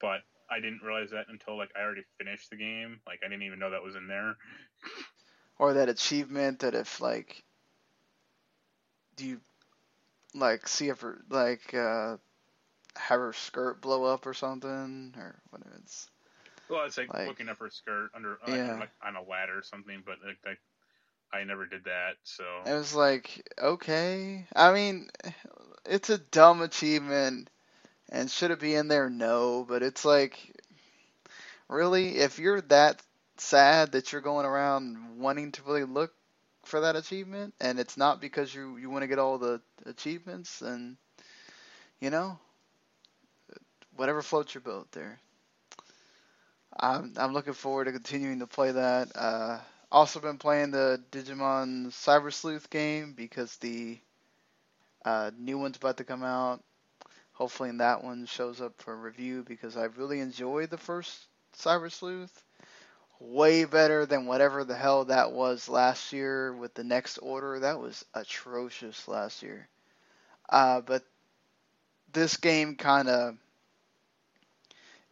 But 0.00 0.20
I 0.52 0.60
didn't 0.60 0.82
realize 0.82 1.10
that 1.10 1.26
until 1.28 1.56
like 1.56 1.70
I 1.76 1.82
already 1.82 2.04
finished 2.18 2.50
the 2.50 2.56
game. 2.56 3.00
Like, 3.06 3.20
I 3.24 3.28
didn't 3.28 3.44
even 3.44 3.58
know 3.58 3.70
that 3.70 3.82
was 3.82 3.96
in 3.96 4.06
there. 4.06 4.36
or 5.58 5.74
that 5.74 5.88
achievement 5.88 6.60
that 6.60 6.74
if 6.74 7.00
like, 7.00 7.42
do 9.16 9.26
you 9.26 9.40
like 10.34 10.66
see 10.68 10.88
if 10.88 11.00
her 11.00 11.22
like 11.30 11.74
uh 11.74 12.16
have 12.96 13.20
her 13.20 13.32
skirt 13.32 13.80
blow 13.80 14.04
up 14.04 14.26
or 14.26 14.34
something 14.34 15.14
or 15.16 15.40
whatever 15.50 15.76
it's. 15.82 16.10
Well, 16.68 16.84
it's 16.84 16.96
like, 16.98 17.12
Like- 17.12 17.26
looking 17.28 17.48
up 17.48 17.58
her 17.58 17.70
skirt 17.70 18.10
under, 18.14 18.38
Yeah. 18.46 18.76
like 18.78 18.90
on 19.02 19.16
a 19.16 19.22
ladder 19.22 19.58
or 19.58 19.62
something. 19.62 20.02
But 20.04 20.16
like, 20.24 20.38
like 20.44 20.60
I 21.32 21.44
never 21.44 21.66
did 21.66 21.84
that. 21.84 22.16
So 22.24 22.44
It 22.66 22.74
was 22.74 22.94
like, 22.94 23.48
okay. 23.58 24.46
I 24.54 24.72
mean, 24.72 25.08
it's 25.86 26.10
a 26.10 26.18
dumb 26.18 26.60
achievement 26.62 27.48
and 28.10 28.30
should 28.30 28.50
it 28.50 28.60
be 28.60 28.74
in 28.74 28.88
there? 28.88 29.08
No, 29.10 29.64
but 29.68 29.82
it's 29.82 30.04
like, 30.04 30.38
really, 31.68 32.18
if 32.18 32.38
you're 32.38 32.60
that 32.62 33.02
sad 33.38 33.92
that 33.92 34.12
you're 34.12 34.20
going 34.20 34.46
around 34.46 35.18
wanting 35.18 35.52
to 35.52 35.62
really 35.62 35.84
look 35.84 36.12
for 36.64 36.80
that 36.80 36.94
achievement 36.94 37.54
and 37.60 37.80
it's 37.80 37.96
not 37.96 38.20
because 38.20 38.54
you, 38.54 38.76
you 38.76 38.88
want 38.88 39.02
to 39.02 39.08
get 39.08 39.18
all 39.18 39.38
the 39.38 39.60
achievements, 39.86 40.62
and 40.62 40.96
you 42.00 42.10
know, 42.10 42.38
whatever 43.96 44.22
floats 44.22 44.54
your 44.54 44.62
boat 44.62 44.90
there. 44.92 45.18
I'm, 46.78 47.12
I'm 47.16 47.32
looking 47.32 47.52
forward 47.52 47.84
to 47.84 47.92
continuing 47.92 48.38
to 48.38 48.46
play 48.46 48.72
that. 48.72 49.08
Uh, 49.14 49.58
also 49.90 50.20
been 50.20 50.38
playing 50.38 50.70
the 50.70 51.02
Digimon 51.10 51.88
Cyber 51.88 52.32
Sleuth 52.32 52.70
game 52.70 53.12
because 53.12 53.56
the 53.58 53.98
uh, 55.04 55.30
new 55.38 55.58
one's 55.58 55.76
about 55.76 55.98
to 55.98 56.04
come 56.04 56.22
out. 56.22 56.62
Hopefully, 57.42 57.72
that 57.72 58.04
one 58.04 58.24
shows 58.24 58.60
up 58.60 58.72
for 58.80 58.96
review 58.96 59.42
because 59.42 59.76
I 59.76 59.86
really 59.86 60.20
enjoyed 60.20 60.70
the 60.70 60.78
first 60.78 61.26
Cyber 61.58 61.90
Sleuth. 61.90 62.44
Way 63.18 63.64
better 63.64 64.06
than 64.06 64.26
whatever 64.26 64.62
the 64.62 64.76
hell 64.76 65.06
that 65.06 65.32
was 65.32 65.68
last 65.68 66.12
year 66.12 66.52
with 66.52 66.72
the 66.74 66.84
next 66.84 67.18
order. 67.18 67.58
That 67.58 67.80
was 67.80 68.04
atrocious 68.14 69.08
last 69.08 69.42
year. 69.42 69.66
Uh, 70.48 70.82
but 70.82 71.02
this 72.12 72.36
game 72.36 72.76
kind 72.76 73.08
of 73.08 73.36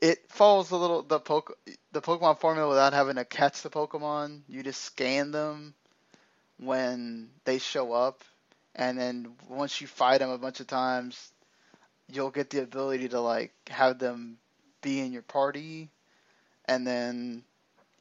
it 0.01 0.21
follows 0.29 0.71
a 0.71 0.77
little 0.77 1.03
the 1.03 1.19
poke 1.19 1.59
the 1.90 2.01
Pokemon 2.01 2.38
formula 2.38 2.69
without 2.69 2.93
having 2.93 3.16
to 3.16 3.25
catch 3.25 3.62
the 3.62 3.71
Pokemon. 3.71 4.43
You 4.47 4.62
just 4.62 4.83
scan 4.83 5.33
them 5.33 5.75
when 6.59 7.31
they 7.45 7.59
show 7.59 7.93
up, 7.93 8.23
and 8.77 8.97
then 8.97 9.33
once 9.49 9.81
you 9.81 9.88
fight 9.88 10.19
them 10.19 10.31
a 10.31 10.38
bunch 10.38 10.61
of 10.61 10.69
times, 10.69 11.33
you'll 12.12 12.31
get 12.31 12.51
the 12.51 12.62
ability 12.62 13.09
to 13.11 13.20
like 13.20 13.53
have 13.68 13.99
them 13.99 14.38
be 14.83 15.01
in 15.01 15.12
your 15.12 15.23
party, 15.23 15.90
and 16.66 16.87
then 16.87 17.42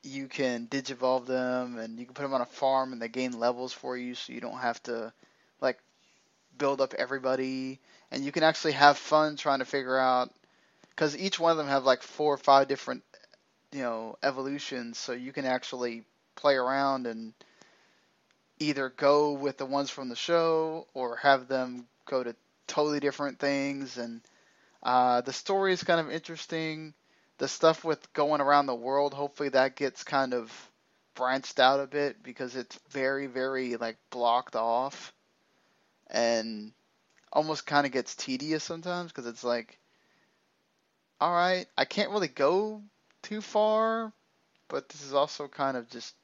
you 0.04 0.28
can 0.28 0.67
digivolve 0.67 1.26
them 1.26 1.78
and 1.78 2.00
you 2.00 2.06
can 2.06 2.13
put 2.13 2.22
them 2.22 2.34
on 2.34 2.41
a 2.41 2.45
farm 2.45 2.93
and 2.93 3.02
they 3.02 3.10
gain 3.10 3.38
levels 3.38 3.74
for 3.74 3.98
you 3.98 4.15
so 4.15 4.32
you 4.32 4.39
don't 4.39 4.60
have 4.60 4.82
to 4.84 5.12
like 5.60 5.78
build 6.58 6.80
up 6.80 6.93
everybody. 6.93 7.80
And 8.12 8.24
you 8.24 8.32
can 8.32 8.43
actually 8.43 8.74
have 8.74 8.98
fun 8.98 9.36
trying 9.36 9.60
to 9.60 9.65
figure 9.65 9.98
out 9.98 10.32
because 10.89 11.17
each 11.17 11.39
one 11.39 11.52
of 11.52 11.58
them 11.58 11.67
have 11.67 11.84
like 11.84 12.02
four 12.02 12.34
or 12.34 12.38
five 12.38 12.67
different 12.67 13.04
you 13.72 13.82
know 13.82 14.17
evolutions 14.24 14.98
so 14.98 15.12
you 15.12 15.32
can 15.32 15.45
actually 15.45 16.04
play 16.36 16.56
around 16.56 17.06
and 17.06 17.34
either 18.60 18.89
go 18.89 19.34
with 19.34 19.58
the 19.58 19.65
ones 19.65 19.89
from 19.89 20.10
the 20.10 20.15
show 20.15 20.88
or 20.93 21.17
have 21.17 21.48
them 21.48 21.86
go 22.06 22.24
to 22.24 22.36
totally 22.70 23.02
different 23.02 23.40
things 23.40 23.98
and 23.98 24.22
uh, 24.82 25.20
the 25.22 25.34
story 25.34 25.74
is 25.74 25.84
kind 25.84 26.00
of 26.00 26.10
interesting. 26.10 26.94
The 27.38 27.50
stuff 27.50 27.84
with 27.84 28.14
going 28.14 28.40
around 28.40 28.66
the 28.68 28.76
world 28.76 29.14
hopefully 29.14 29.50
that 29.50 29.76
gets 29.76 30.04
kind 30.04 30.34
of 30.34 30.52
branched 31.16 31.60
out 31.60 31.82
a 31.82 31.88
bit 31.88 32.24
because 32.24 32.56
it's 32.56 32.80
very 32.90 33.28
very 33.28 33.76
like 33.76 33.98
blocked 34.10 34.56
off 34.56 35.14
and 36.10 36.72
almost 37.34 37.66
kind 37.66 37.86
of 37.86 37.92
gets 37.92 38.16
tedious 38.16 38.64
sometimes 38.64 39.12
because 39.12 39.28
it's 39.28 39.44
like 39.44 39.78
all 41.20 41.34
right 41.34 41.66
i 41.78 41.84
can't 41.84 42.12
really 42.12 42.30
go 42.30 42.82
too 43.22 43.42
far 43.42 44.14
but 44.70 44.88
this 44.88 45.04
is 45.04 45.14
also 45.14 45.50
kind 45.50 45.76
of 45.76 45.90
just 45.90 46.16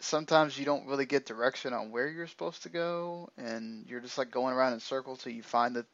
sometimes 0.00 0.58
you 0.58 0.64
don't 0.64 0.86
really 0.86 1.06
get 1.06 1.26
direction 1.26 1.72
on 1.72 1.90
where 1.90 2.08
you're 2.08 2.26
supposed 2.26 2.62
to 2.64 2.68
go 2.68 3.28
and 3.36 3.86
you're 3.88 4.00
just 4.00 4.18
like 4.18 4.30
going 4.30 4.54
around 4.54 4.72
in 4.74 4.80
circles 4.80 5.22
till 5.22 5.32
you 5.32 5.42
find 5.42 5.76
the 5.76 5.86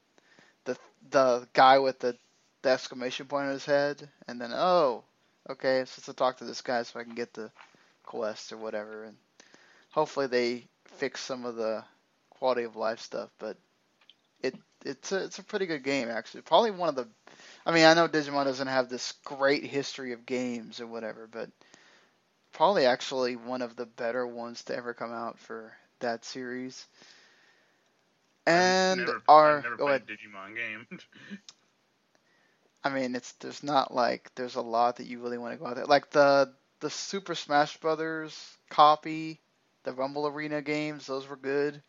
the 0.64 0.76
the 1.10 1.48
guy 1.52 1.78
with 1.78 1.98
the, 2.00 2.16
the 2.62 2.70
exclamation 2.70 3.26
point 3.26 3.46
on 3.46 3.52
his 3.52 3.64
head 3.64 4.08
and 4.28 4.40
then 4.40 4.50
oh 4.54 5.04
okay 5.48 5.84
so 5.86 6.02
to 6.02 6.16
talk 6.16 6.38
to 6.38 6.44
this 6.44 6.60
guy 6.60 6.82
so 6.82 7.00
I 7.00 7.04
can 7.04 7.14
get 7.14 7.32
the 7.34 7.50
quest 8.04 8.52
or 8.52 8.56
whatever 8.56 9.04
and 9.04 9.16
hopefully 9.90 10.26
they 10.26 10.64
fix 10.98 11.20
some 11.20 11.44
of 11.44 11.56
the 11.56 11.84
quality 12.30 12.64
of 12.64 12.76
life 12.76 13.00
stuff 13.00 13.30
but 13.38 13.56
it 14.42 14.54
it's 14.84 15.12
a, 15.12 15.24
it's 15.24 15.38
a 15.38 15.44
pretty 15.44 15.66
good 15.66 15.84
game 15.84 16.08
actually. 16.08 16.40
Probably 16.40 16.70
one 16.70 16.88
of 16.88 16.96
the 16.96 17.06
I 17.66 17.72
mean 17.72 17.84
I 17.84 17.94
know 17.94 18.08
Digimon 18.08 18.44
doesn't 18.44 18.66
have 18.66 18.88
this 18.88 19.12
great 19.24 19.64
history 19.64 20.12
of 20.12 20.26
games 20.26 20.80
or 20.80 20.86
whatever 20.86 21.28
but 21.30 21.50
probably 22.52 22.86
actually 22.86 23.36
one 23.36 23.62
of 23.62 23.76
the 23.76 23.86
better 23.86 24.26
ones 24.26 24.64
to 24.64 24.76
ever 24.76 24.94
come 24.94 25.12
out 25.12 25.38
for 25.38 25.72
that 26.00 26.24
series. 26.24 26.86
And 28.46 29.00
never, 29.00 29.22
our 29.28 29.64
go 29.76 29.88
ahead. 29.88 30.06
Digimon 30.06 30.56
game. 30.56 30.98
I 32.84 32.88
mean, 32.88 33.14
it's 33.14 33.32
there's 33.32 33.62
not 33.62 33.94
like 33.94 34.30
there's 34.34 34.54
a 34.54 34.62
lot 34.62 34.96
that 34.96 35.06
you 35.06 35.20
really 35.20 35.38
want 35.38 35.52
to 35.52 35.58
go 35.58 35.66
out 35.66 35.76
there. 35.76 35.84
Like 35.84 36.10
the 36.10 36.52
the 36.80 36.90
Super 36.90 37.34
Smash 37.34 37.76
Brothers 37.76 38.56
copy, 38.70 39.40
the 39.84 39.92
Rumble 39.92 40.26
Arena 40.26 40.62
games, 40.62 41.06
those 41.06 41.28
were 41.28 41.36
good. 41.36 41.82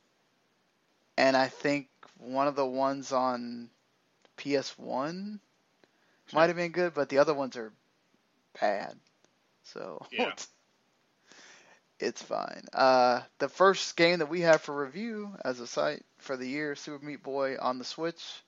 And 1.17 1.37
I 1.37 1.47
think 1.47 1.87
one 2.17 2.47
of 2.47 2.55
the 2.55 2.65
ones 2.65 3.11
on 3.11 3.69
PS1 4.37 5.39
might 6.33 6.47
have 6.47 6.55
been 6.55 6.71
good, 6.71 6.93
but 6.93 7.09
the 7.09 7.19
other 7.19 7.33
ones 7.33 7.55
are 7.57 7.71
bad. 8.59 8.97
So 9.73 10.05
Yeah. 10.11 10.33
it's, 11.99 12.21
fine. 12.21 12.65
Uh, 12.73 13.21
the 13.39 13.49
first 13.49 13.95
game 13.95 14.19
that 14.19 14.29
we 14.29 14.41
have 14.41 14.61
for 14.61 14.75
review 14.75 15.35
as 15.43 15.59
a 15.59 15.67
site 15.67 16.03
for 16.17 16.35
the 16.37 16.47
year, 16.47 16.75
Super 16.75 17.03
Meat 17.03 17.23
Boy 17.23 17.57
on 17.59 17.77
the 17.77 17.85
Switch. 17.85 18.43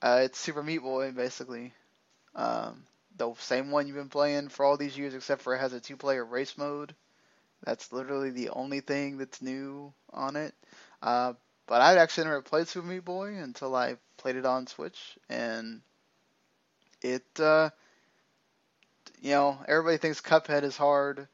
Uh, 0.00 0.20
it's 0.24 0.38
Super 0.38 0.62
Meat 0.62 0.78
Boy 0.78 1.12
basically. 1.12 1.72
Um, 2.34 2.84
the 3.16 3.34
same 3.38 3.70
one 3.70 3.86
you've 3.86 3.96
been 3.96 4.08
playing 4.08 4.48
for 4.48 4.64
all 4.64 4.76
these 4.76 4.96
years, 4.96 5.14
except 5.14 5.42
for 5.42 5.54
it 5.54 5.58
has 5.58 5.72
a 5.72 5.80
two-player 5.80 6.24
race 6.24 6.56
mode. 6.56 6.94
That's 7.64 7.92
literally 7.92 8.30
the 8.30 8.50
only 8.50 8.80
thing 8.80 9.18
that's 9.18 9.42
new 9.42 9.92
on 10.12 10.36
it. 10.36 10.54
Uh, 11.02 11.34
but 11.66 11.82
I'd 11.82 11.98
actually 11.98 12.24
never 12.24 12.42
played 12.42 12.68
Super 12.68 12.86
Meat 12.86 13.04
Boy 13.04 13.34
until 13.34 13.74
I 13.74 13.96
played 14.16 14.36
it 14.36 14.46
on 14.46 14.66
Switch, 14.66 15.18
and 15.28 15.82
it, 17.02 17.26
uh, 17.40 17.70
you 19.20 19.30
know, 19.32 19.58
everybody 19.66 19.98
thinks 19.98 20.20
Cuphead 20.20 20.62
is 20.62 20.76
hard. 20.76 21.26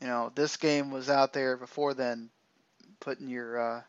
You 0.00 0.06
know, 0.06 0.32
this 0.34 0.56
game 0.56 0.90
was 0.90 1.10
out 1.10 1.32
there 1.32 1.56
before 1.56 1.94
then, 1.94 2.30
putting 3.00 3.28
your 3.28 3.58
uh, 3.60 3.82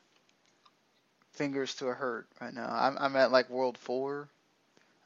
fingers 1.33 1.75
to 1.75 1.87
a 1.87 1.93
hurt 1.93 2.27
right 2.39 2.53
now. 2.53 2.67
I'm, 2.69 2.97
I'm 2.99 3.15
at 3.15 3.31
like 3.31 3.49
World 3.49 3.77
Four. 3.77 4.29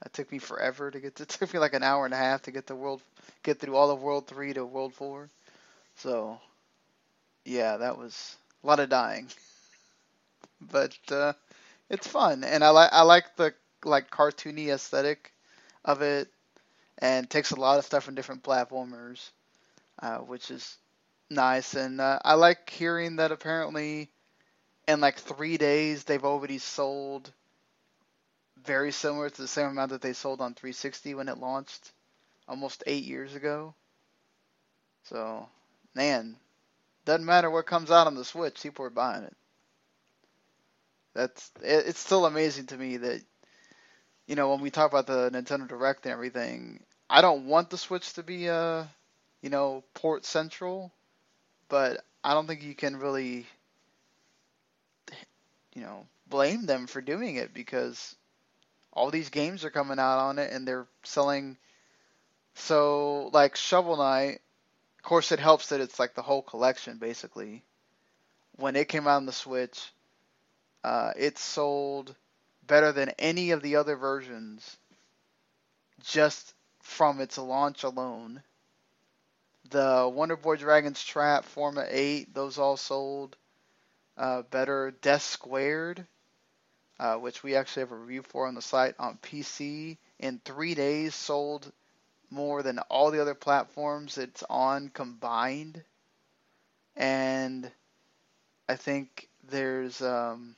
It 0.05 0.13
took 0.13 0.31
me 0.31 0.39
forever 0.39 0.91
to 0.91 0.99
get. 0.99 1.15
To, 1.15 1.23
it 1.23 1.29
took 1.29 1.53
me 1.53 1.59
like 1.59 1.73
an 1.73 1.83
hour 1.83 2.05
and 2.05 2.13
a 2.13 2.17
half 2.17 2.43
to 2.43 2.51
get 2.51 2.67
to 2.67 2.75
World, 2.75 3.01
get 3.43 3.59
through 3.59 3.75
all 3.75 3.91
of 3.91 4.01
World 4.01 4.27
Three 4.27 4.53
to 4.53 4.65
World 4.65 4.93
Four. 4.93 5.29
So, 5.97 6.39
yeah, 7.45 7.77
that 7.77 7.97
was 7.97 8.35
a 8.63 8.67
lot 8.67 8.79
of 8.79 8.89
dying. 8.89 9.27
But 10.61 10.97
uh, 11.11 11.33
it's 11.89 12.07
fun, 12.07 12.43
and 12.43 12.63
I 12.63 12.69
like 12.69 12.89
I 12.91 13.03
like 13.03 13.35
the 13.35 13.53
like 13.83 14.09
cartoony 14.09 14.69
aesthetic 14.73 15.31
of 15.83 16.01
it, 16.01 16.29
and 16.99 17.29
takes 17.29 17.51
a 17.51 17.59
lot 17.59 17.79
of 17.79 17.85
stuff 17.85 18.03
from 18.03 18.15
different 18.15 18.43
platformers, 18.43 19.29
uh, 20.01 20.17
which 20.19 20.51
is 20.51 20.77
nice. 21.29 21.73
And 21.73 21.99
uh, 21.99 22.19
I 22.23 22.35
like 22.35 22.69
hearing 22.69 23.17
that 23.17 23.31
apparently 23.31 24.09
in 24.87 25.01
like 25.01 25.17
three 25.17 25.57
days 25.57 26.03
they've 26.03 26.23
already 26.23 26.57
sold 26.57 27.31
very 28.63 28.91
similar 28.91 29.29
to 29.29 29.41
the 29.41 29.47
same 29.47 29.67
amount 29.67 29.91
that 29.91 30.01
they 30.01 30.13
sold 30.13 30.41
on 30.41 30.53
360 30.53 31.15
when 31.15 31.27
it 31.27 31.37
launched 31.37 31.91
almost 32.47 32.83
eight 32.87 33.03
years 33.03 33.35
ago. 33.35 33.73
So, 35.03 35.47
man, 35.93 36.37
doesn't 37.05 37.25
matter 37.25 37.49
what 37.49 37.67
comes 37.67 37.91
out 37.91 38.07
on 38.07 38.15
the 38.15 38.25
Switch, 38.25 38.61
people 38.61 38.85
are 38.85 38.89
buying 38.89 39.23
it. 39.23 39.35
That's 41.13 41.51
it, 41.61 41.87
it's 41.87 41.99
still 41.99 42.25
amazing 42.25 42.67
to 42.67 42.77
me 42.77 42.97
that 42.97 43.21
you 44.27 44.35
know 44.35 44.49
when 44.49 44.61
we 44.61 44.71
talk 44.71 44.91
about 44.91 45.07
the 45.07 45.29
Nintendo 45.31 45.67
Direct 45.67 46.05
and 46.05 46.13
everything, 46.13 46.79
I 47.09 47.21
don't 47.21 47.47
want 47.47 47.69
the 47.69 47.77
Switch 47.77 48.13
to 48.13 48.23
be 48.23 48.47
a, 48.47 48.89
you 49.41 49.49
know 49.49 49.83
port 49.93 50.25
central, 50.25 50.91
but 51.69 52.03
I 52.23 52.33
don't 52.33 52.47
think 52.47 52.63
you 52.63 52.75
can 52.75 52.97
really 52.97 53.45
you 55.75 55.81
know 55.81 56.07
blame 56.27 56.65
them 56.65 56.87
for 56.87 57.01
doing 57.01 57.35
it 57.35 57.53
because 57.53 58.15
all 58.93 59.11
these 59.11 59.29
games 59.29 59.63
are 59.65 59.69
coming 59.69 59.99
out 59.99 60.19
on 60.19 60.39
it 60.39 60.51
and 60.51 60.67
they're 60.67 60.87
selling. 61.03 61.57
So 62.55 63.29
like 63.33 63.55
Shovel 63.55 63.97
Knight 63.97 64.41
of 64.97 65.03
course 65.03 65.31
it 65.31 65.39
helps 65.39 65.69
that 65.69 65.81
it's 65.81 65.99
like 65.99 66.15
the 66.15 66.21
whole 66.23 66.41
collection 66.41 66.97
basically. 66.97 67.63
When 68.57 68.77
it 68.77 68.87
came 68.87 69.05
out 69.05 69.17
on 69.17 69.25
the 69.25 69.33
Switch 69.33 69.91
uh, 70.83 71.11
it 71.17 71.37
sold 71.37 72.15
better 72.67 72.91
than 72.91 73.09
any 73.19 73.51
of 73.51 73.61
the 73.61 73.75
other 73.75 73.95
versions 73.95 74.77
just 76.03 76.53
from 76.81 77.21
its 77.21 77.37
launch 77.37 77.83
alone 77.83 78.41
the 79.69 80.09
Wonder 80.13 80.35
Boy 80.35 80.55
Dragon's 80.55 81.03
Trap 81.03 81.45
Forma 81.45 81.85
8 81.89 82.33
those 82.33 82.57
all 82.57 82.77
sold 82.77 83.35
uh, 84.17 84.43
better 84.43 84.91
Death 85.01 85.23
Squared 85.23 86.05
uh, 86.99 87.15
which 87.15 87.43
we 87.43 87.55
actually 87.55 87.81
have 87.81 87.91
a 87.91 87.95
review 87.95 88.21
for 88.21 88.47
on 88.47 88.55
the 88.55 88.61
site 88.61 88.95
on 88.99 89.17
PC, 89.21 89.97
in 90.19 90.39
three 90.39 90.75
days 90.75 91.13
sold 91.13 91.71
more 92.29 92.63
than 92.63 92.79
all 92.79 93.11
the 93.11 93.21
other 93.21 93.35
platforms 93.35 94.17
it's 94.17 94.43
on 94.49 94.89
combined. 94.89 95.83
And 96.95 97.69
I 98.67 98.75
think 98.75 99.27
there's 99.49 100.01
um, 100.01 100.55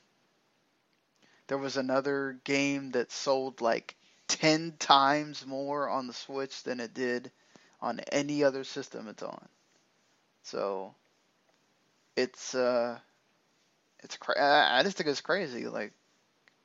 there 1.48 1.58
was 1.58 1.78
another 1.78 2.40
game 2.44 2.92
that 2.92 3.12
sold 3.12 3.62
like 3.62 3.96
ten 4.28 4.74
times 4.78 5.46
more 5.46 5.90
on 5.90 6.08
the 6.08 6.14
Switch 6.14 6.64
than 6.64 6.80
it 6.80 6.94
did 6.94 7.32
on 7.82 8.00
any 8.12 8.44
other 8.44 8.64
system 8.64 9.08
it's 9.08 9.24
on. 9.24 9.48
So 10.44 10.96
it's 12.16 12.56
uh, 12.56 13.00
it's 14.04 14.18
cra- 14.18 14.40
I 14.40 14.80
I 14.80 14.84
just 14.84 14.98
think 14.98 15.10
it's 15.10 15.22
crazy. 15.22 15.68
Like 15.68 15.94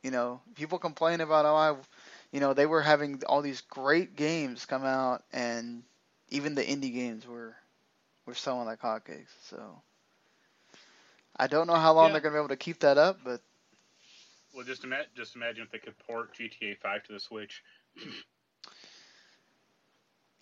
you 0.03 0.11
know, 0.11 0.41
people 0.55 0.79
complain 0.79 1.21
about 1.21 1.45
oh, 1.47 1.55
I, 1.55 1.77
you 2.33 2.41
know, 2.41 2.55
they 2.55 2.67
were 2.67 2.83
having 2.83 3.23
all 3.27 3.43
these 3.43 3.61
great 3.63 4.17
games 4.17 4.67
come 4.67 4.85
out, 4.85 5.23
and 5.33 5.83
even 6.31 6.55
the 6.55 6.63
indie 6.63 6.93
games 6.95 7.27
were 7.27 7.55
were 8.27 8.35
selling 8.35 8.67
like 8.67 8.81
hotcakes. 8.81 9.33
So 9.43 9.83
I 11.37 11.47
don't 11.47 11.67
know 11.67 11.77
how 11.77 11.93
long 11.93 12.11
Yeah. 12.11 12.13
they're 12.13 12.21
gonna 12.21 12.35
be 12.35 12.39
able 12.39 12.49
to 12.49 12.57
keep 12.57 12.81
that 12.81 12.99
up, 12.99 13.25
but 13.25 13.41
well, 14.53 14.65
just 14.65 14.85
ima- 14.85 15.07
just 15.15 15.35
imagine 15.37 15.65
if 15.65 15.71
they 15.71 15.79
could 15.79 15.99
port 15.99 16.35
GTA 16.35 16.75
5 16.77 17.03
to 17.05 17.13
the 17.13 17.21
Switch. 17.21 17.63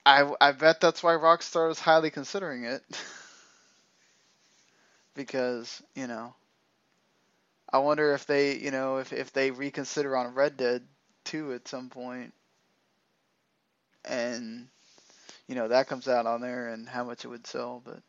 I 0.06 0.32
I 0.40 0.52
bet 0.52 0.80
that's 0.80 1.02
why 1.02 1.12
Rockstar 1.14 1.70
is 1.70 1.78
highly 1.80 2.10
considering 2.10 2.64
it. 2.64 2.82
because, 5.14 5.82
you 5.94 6.06
know, 6.06 6.34
I 7.72 7.78
wonder 7.78 8.12
if 8.14 8.26
they, 8.26 8.56
you 8.56 8.70
know, 8.70 8.98
if 8.98 9.12
if 9.12 9.32
they 9.32 9.50
reconsider 9.50 10.16
on 10.16 10.34
Red 10.34 10.56
Dead 10.56 10.86
2 11.24 11.52
at 11.52 11.68
some 11.68 11.88
point. 11.90 12.32
And 14.04 14.68
you 15.46 15.54
know, 15.54 15.68
that 15.68 15.88
comes 15.88 16.08
out 16.08 16.26
on 16.26 16.40
there 16.40 16.68
and 16.68 16.88
how 16.88 17.04
much 17.04 17.24
it 17.24 17.28
would 17.28 17.46
sell. 17.46 17.80
But 17.84 18.02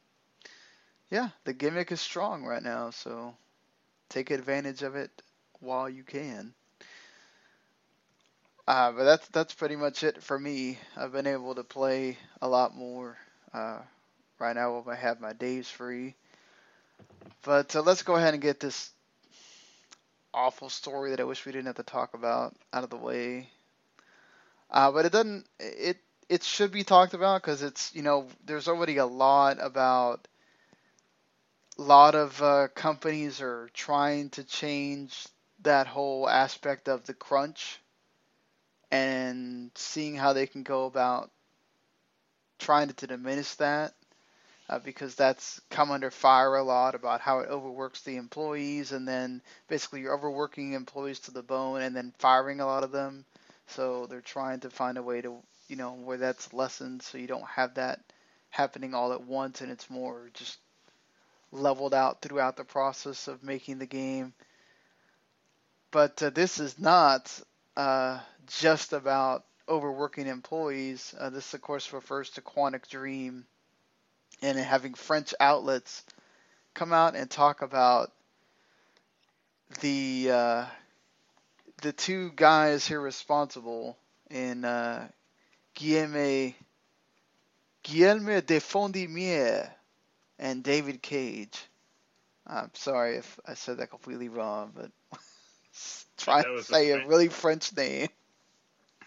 yeah, 1.09 1.29
the 1.43 1.53
gimmick 1.53 1.91
is 1.91 2.01
strong 2.01 2.43
right 2.45 2.63
now, 2.63 2.89
so 2.91 3.35
take 4.09 4.29
advantage 4.31 4.83
of 4.83 4.95
it 4.95 5.21
while 5.61 5.89
you 5.89 6.03
can. 6.03 6.53
Uh, 8.67 8.91
but 8.91 9.03
that's 9.03 9.27
that's 9.29 9.53
pretty 9.53 9.75
much 9.75 10.03
it 10.03 10.23
for 10.23 10.39
me. 10.39 10.79
I've 10.97 11.11
been 11.13 11.27
able 11.27 11.55
to 11.55 11.63
play 11.63 12.17
a 12.41 12.47
lot 12.47 12.75
more 12.75 13.17
uh, 13.53 13.79
right 14.39 14.55
now 14.55 14.83
I 14.87 14.95
have 14.95 15.19
my 15.21 15.33
days 15.33 15.69
free. 15.69 16.15
But 17.43 17.75
uh, 17.75 17.81
let's 17.81 18.03
go 18.03 18.15
ahead 18.15 18.33
and 18.33 18.41
get 18.43 18.59
this 18.59 18.91
awful 20.33 20.69
story 20.69 21.11
that 21.11 21.19
I 21.19 21.23
wish 21.23 21.45
we 21.45 21.51
didn't 21.51 21.67
have 21.67 21.75
to 21.77 21.83
talk 21.83 22.13
about 22.13 22.55
out 22.73 22.83
of 22.83 22.89
the 22.89 22.97
way. 22.97 23.49
Uh, 24.71 24.91
but 24.91 25.05
it 25.05 25.11
doesn't. 25.11 25.47
It 25.59 25.97
it 26.29 26.43
should 26.43 26.71
be 26.71 26.83
talked 26.83 27.13
about 27.13 27.41
because 27.41 27.61
it's 27.61 27.93
you 27.95 28.03
know 28.03 28.27
there's 28.45 28.67
already 28.67 28.97
a 28.97 29.05
lot 29.05 29.57
about. 29.61 30.27
A 31.77 31.81
lot 31.81 32.15
of 32.15 32.41
uh, 32.41 32.67
companies 32.69 33.41
are 33.41 33.69
trying 33.73 34.29
to 34.31 34.43
change 34.43 35.27
that 35.63 35.87
whole 35.87 36.27
aspect 36.29 36.87
of 36.89 37.05
the 37.05 37.13
crunch 37.13 37.79
and 38.91 39.71
seeing 39.75 40.15
how 40.15 40.33
they 40.33 40.47
can 40.47 40.63
go 40.63 40.85
about 40.85 41.31
trying 42.59 42.89
to 42.89 43.07
diminish 43.07 43.55
that 43.55 43.93
uh, 44.69 44.79
because 44.79 45.15
that's 45.15 45.59
come 45.69 45.91
under 45.91 46.09
fire 46.09 46.55
a 46.55 46.63
lot 46.63 46.95
about 46.95 47.19
how 47.21 47.39
it 47.39 47.49
overworks 47.49 48.01
the 48.01 48.15
employees 48.15 48.93
and 48.93 49.07
then 49.07 49.41
basically 49.67 50.01
you're 50.01 50.15
overworking 50.15 50.73
employees 50.73 51.19
to 51.19 51.31
the 51.31 51.43
bone 51.43 51.81
and 51.81 51.95
then 51.95 52.13
firing 52.19 52.61
a 52.61 52.65
lot 52.65 52.83
of 52.83 52.91
them. 52.91 53.25
So 53.67 54.05
they're 54.07 54.21
trying 54.21 54.61
to 54.61 54.69
find 54.69 54.97
a 54.97 55.03
way 55.03 55.21
to, 55.21 55.35
you 55.67 55.75
know, 55.75 55.93
where 55.93 56.17
that's 56.17 56.53
lessened 56.53 57.01
so 57.01 57.17
you 57.17 57.27
don't 57.27 57.47
have 57.47 57.75
that 57.75 57.99
happening 58.49 58.93
all 58.93 59.13
at 59.13 59.23
once 59.23 59.61
and 59.61 59.71
it's 59.71 59.89
more 59.89 60.29
just 60.33 60.57
leveled 61.51 61.93
out 61.93 62.21
throughout 62.21 62.55
the 62.55 62.63
process 62.63 63.27
of 63.27 63.43
making 63.43 63.79
the 63.79 63.85
game. 63.85 64.33
But 65.91 66.23
uh, 66.23 66.29
this 66.29 66.59
is 66.59 66.79
not 66.79 67.31
uh, 67.75 68.19
just 68.47 68.93
about 68.93 69.45
overworking 69.67 70.27
employees. 70.27 71.13
Uh, 71.17 71.29
this, 71.29 71.53
of 71.53 71.61
course, 71.61 71.93
refers 71.93 72.29
to 72.31 72.41
Quantic 72.41 72.87
Dream 72.87 73.45
and 74.41 74.57
having 74.57 74.93
French 74.93 75.33
outlets 75.39 76.03
come 76.73 76.93
out 76.93 77.15
and 77.15 77.29
talk 77.29 77.61
about 77.61 78.11
the 79.81 80.29
uh, 80.31 80.65
the 81.81 81.93
two 81.93 82.31
guys 82.35 82.87
here 82.87 82.99
responsible 82.99 83.97
in 84.29 84.65
uh, 84.65 85.07
Guillemette 85.75 86.55
Guillerme 87.83 88.41
de 88.45 88.59
Fondimier 88.59 89.69
and 90.39 90.63
David 90.63 91.01
Cage. 91.01 91.65
I'm 92.45 92.71
sorry 92.73 93.17
if 93.17 93.39
I 93.45 93.53
said 93.53 93.77
that 93.77 93.89
completely 93.89 94.29
wrong, 94.29 94.71
but 94.75 94.91
trying 96.17 96.43
to 96.43 96.63
say 96.63 96.89
a, 96.91 96.99
a 96.99 97.07
really 97.07 97.29
French 97.29 97.75
name. 97.75 98.09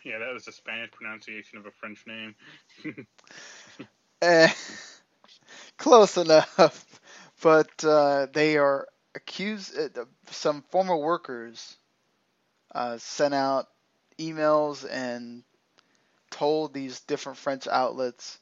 Yeah, 0.05 0.19
that 0.19 0.35
was 0.35 0.47
a 0.49 0.53
Spanish 0.53 0.91
pronunciation 0.91 1.59
of 1.59 1.67
a 1.67 1.71
French 1.71 2.05
name. 2.07 2.35
uh, 4.23 4.49
close 5.79 6.17
enough, 6.19 7.01
but 7.43 7.85
uh, 7.85 8.27
they 8.33 8.59
are 8.59 8.87
accused. 9.15 9.79
Uh, 9.79 10.05
some 10.31 10.63
former 10.69 10.97
workers 10.97 11.77
uh, 12.75 12.99
sent 12.99 13.33
out 13.33 13.69
emails 14.19 14.87
and 14.91 15.43
told 16.31 16.75
these 16.75 17.01
different 17.01 17.39
French 17.39 17.67
outlets. 17.67 18.39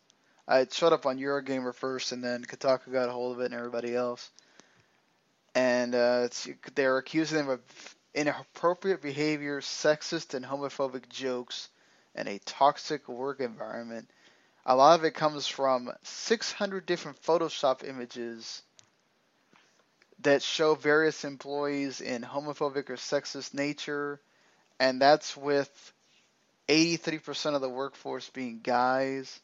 It 0.48 0.72
showed 0.72 0.92
up 0.92 1.06
on 1.06 1.18
Eurogamer 1.18 1.74
first, 1.74 2.12
and 2.12 2.24
then 2.24 2.42
Kotaku 2.42 2.92
got 2.92 3.08
a 3.08 3.12
hold 3.12 3.36
of 3.36 3.40
it, 3.40 3.46
and 3.46 3.54
everybody 3.54 3.94
else. 3.94 4.30
And 5.54 5.94
uh, 5.94 6.28
they're 6.74 6.98
accusing 6.98 7.38
them 7.38 7.50
of 7.50 7.60
inappropriate 8.14 9.02
behavior, 9.02 9.60
sexist 9.60 10.34
and 10.34 10.44
homophobic 10.44 11.08
jokes, 11.08 11.68
and 12.14 12.28
a 12.28 12.38
toxic 12.40 13.08
work 13.08 13.40
environment 13.40 14.08
a 14.64 14.76
lot 14.76 14.98
of 14.98 15.04
it 15.04 15.14
comes 15.14 15.46
from 15.46 15.90
600 16.04 16.86
different 16.86 17.22
Photoshop 17.22 17.86
images 17.86 18.62
that 20.20 20.42
show 20.42 20.76
various 20.76 21.24
employees 21.24 22.00
in 22.00 22.22
homophobic 22.22 22.88
or 22.88 22.96
sexist 22.96 23.54
nature, 23.54 24.20
and 24.78 25.00
that's 25.00 25.36
with 25.36 25.92
83% 26.68 27.56
of 27.56 27.60
the 27.60 27.68
workforce 27.68 28.28
being 28.30 28.60
guys, 28.62 29.40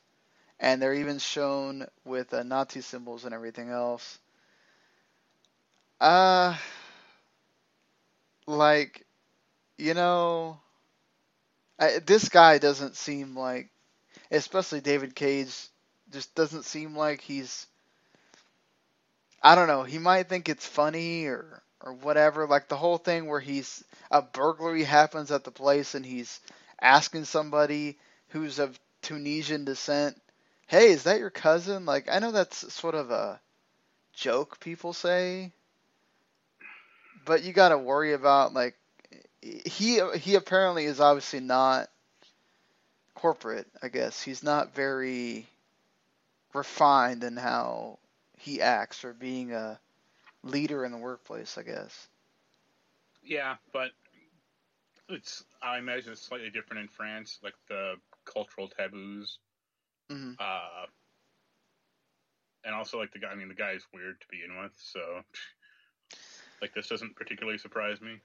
and 0.60 0.80
they're 0.80 0.94
even 0.94 1.18
shown 1.18 1.86
with 2.04 2.32
uh, 2.32 2.44
Nazi 2.44 2.80
symbols 2.80 3.24
and 3.24 3.34
everything 3.34 3.70
else. 3.70 4.18
Uh, 6.00 6.56
like, 8.48 9.04
you 9.76 9.94
know, 9.94 10.58
I, 11.78 11.98
this 12.04 12.28
guy 12.28 12.58
doesn't 12.58 12.96
seem 12.96 13.36
like 13.36 13.70
especially 14.30 14.80
David 14.80 15.14
Cage, 15.14 15.68
just 16.10 16.34
doesn't 16.34 16.64
seem 16.64 16.96
like 16.96 17.20
he's. 17.20 17.66
I 19.42 19.54
don't 19.54 19.68
know. 19.68 19.84
He 19.84 19.98
might 19.98 20.28
think 20.28 20.48
it's 20.48 20.66
funny 20.66 21.26
or 21.26 21.62
or 21.80 21.92
whatever. 21.92 22.46
Like 22.46 22.68
the 22.68 22.76
whole 22.76 22.98
thing 22.98 23.26
where 23.26 23.40
he's 23.40 23.84
a 24.10 24.22
burglary 24.22 24.84
happens 24.84 25.30
at 25.30 25.44
the 25.44 25.50
place 25.50 25.94
and 25.94 26.04
he's 26.04 26.40
asking 26.80 27.24
somebody 27.24 27.98
who's 28.28 28.58
of 28.58 28.78
Tunisian 29.02 29.64
descent, 29.64 30.20
"Hey, 30.66 30.90
is 30.90 31.04
that 31.04 31.20
your 31.20 31.30
cousin?" 31.30 31.84
Like 31.84 32.08
I 32.10 32.18
know 32.18 32.32
that's 32.32 32.72
sort 32.72 32.94
of 32.94 33.10
a 33.10 33.40
joke 34.14 34.58
people 34.58 34.92
say, 34.92 35.52
but 37.28 37.44
you 37.44 37.52
got 37.52 37.68
to 37.68 37.78
worry 37.78 38.14
about 38.14 38.54
like 38.54 38.74
he 39.42 40.00
he 40.16 40.34
apparently 40.34 40.86
is 40.86 40.98
obviously 40.98 41.40
not 41.40 41.90
corporate, 43.14 43.66
I 43.82 43.88
guess. 43.88 44.22
He's 44.22 44.42
not 44.42 44.74
very 44.74 45.46
refined 46.54 47.22
in 47.22 47.36
how 47.36 47.98
he 48.38 48.62
acts 48.62 49.04
or 49.04 49.12
being 49.12 49.52
a 49.52 49.78
leader 50.42 50.86
in 50.86 50.90
the 50.90 50.98
workplace, 50.98 51.58
I 51.58 51.62
guess. 51.64 52.08
Yeah, 53.22 53.56
but 53.74 53.90
it's 55.10 55.44
I 55.62 55.78
imagine 55.78 56.12
it's 56.12 56.22
slightly 56.22 56.48
different 56.48 56.80
in 56.82 56.88
France, 56.88 57.38
like 57.44 57.54
the 57.68 57.96
cultural 58.24 58.68
taboos. 58.68 59.38
Mm-hmm. 60.10 60.32
Uh, 60.38 60.86
and 62.64 62.74
also 62.74 62.98
like 62.98 63.12
the 63.12 63.18
guy. 63.18 63.28
I 63.28 63.34
mean, 63.34 63.48
the 63.48 63.54
guy 63.54 63.72
is 63.72 63.84
weird 63.92 64.18
to 64.18 64.26
begin 64.30 64.62
with, 64.62 64.72
so 64.76 65.00
like 66.60 66.74
this 66.74 66.88
doesn't 66.88 67.16
particularly 67.16 67.58
surprise 67.58 68.00
me. 68.00 68.20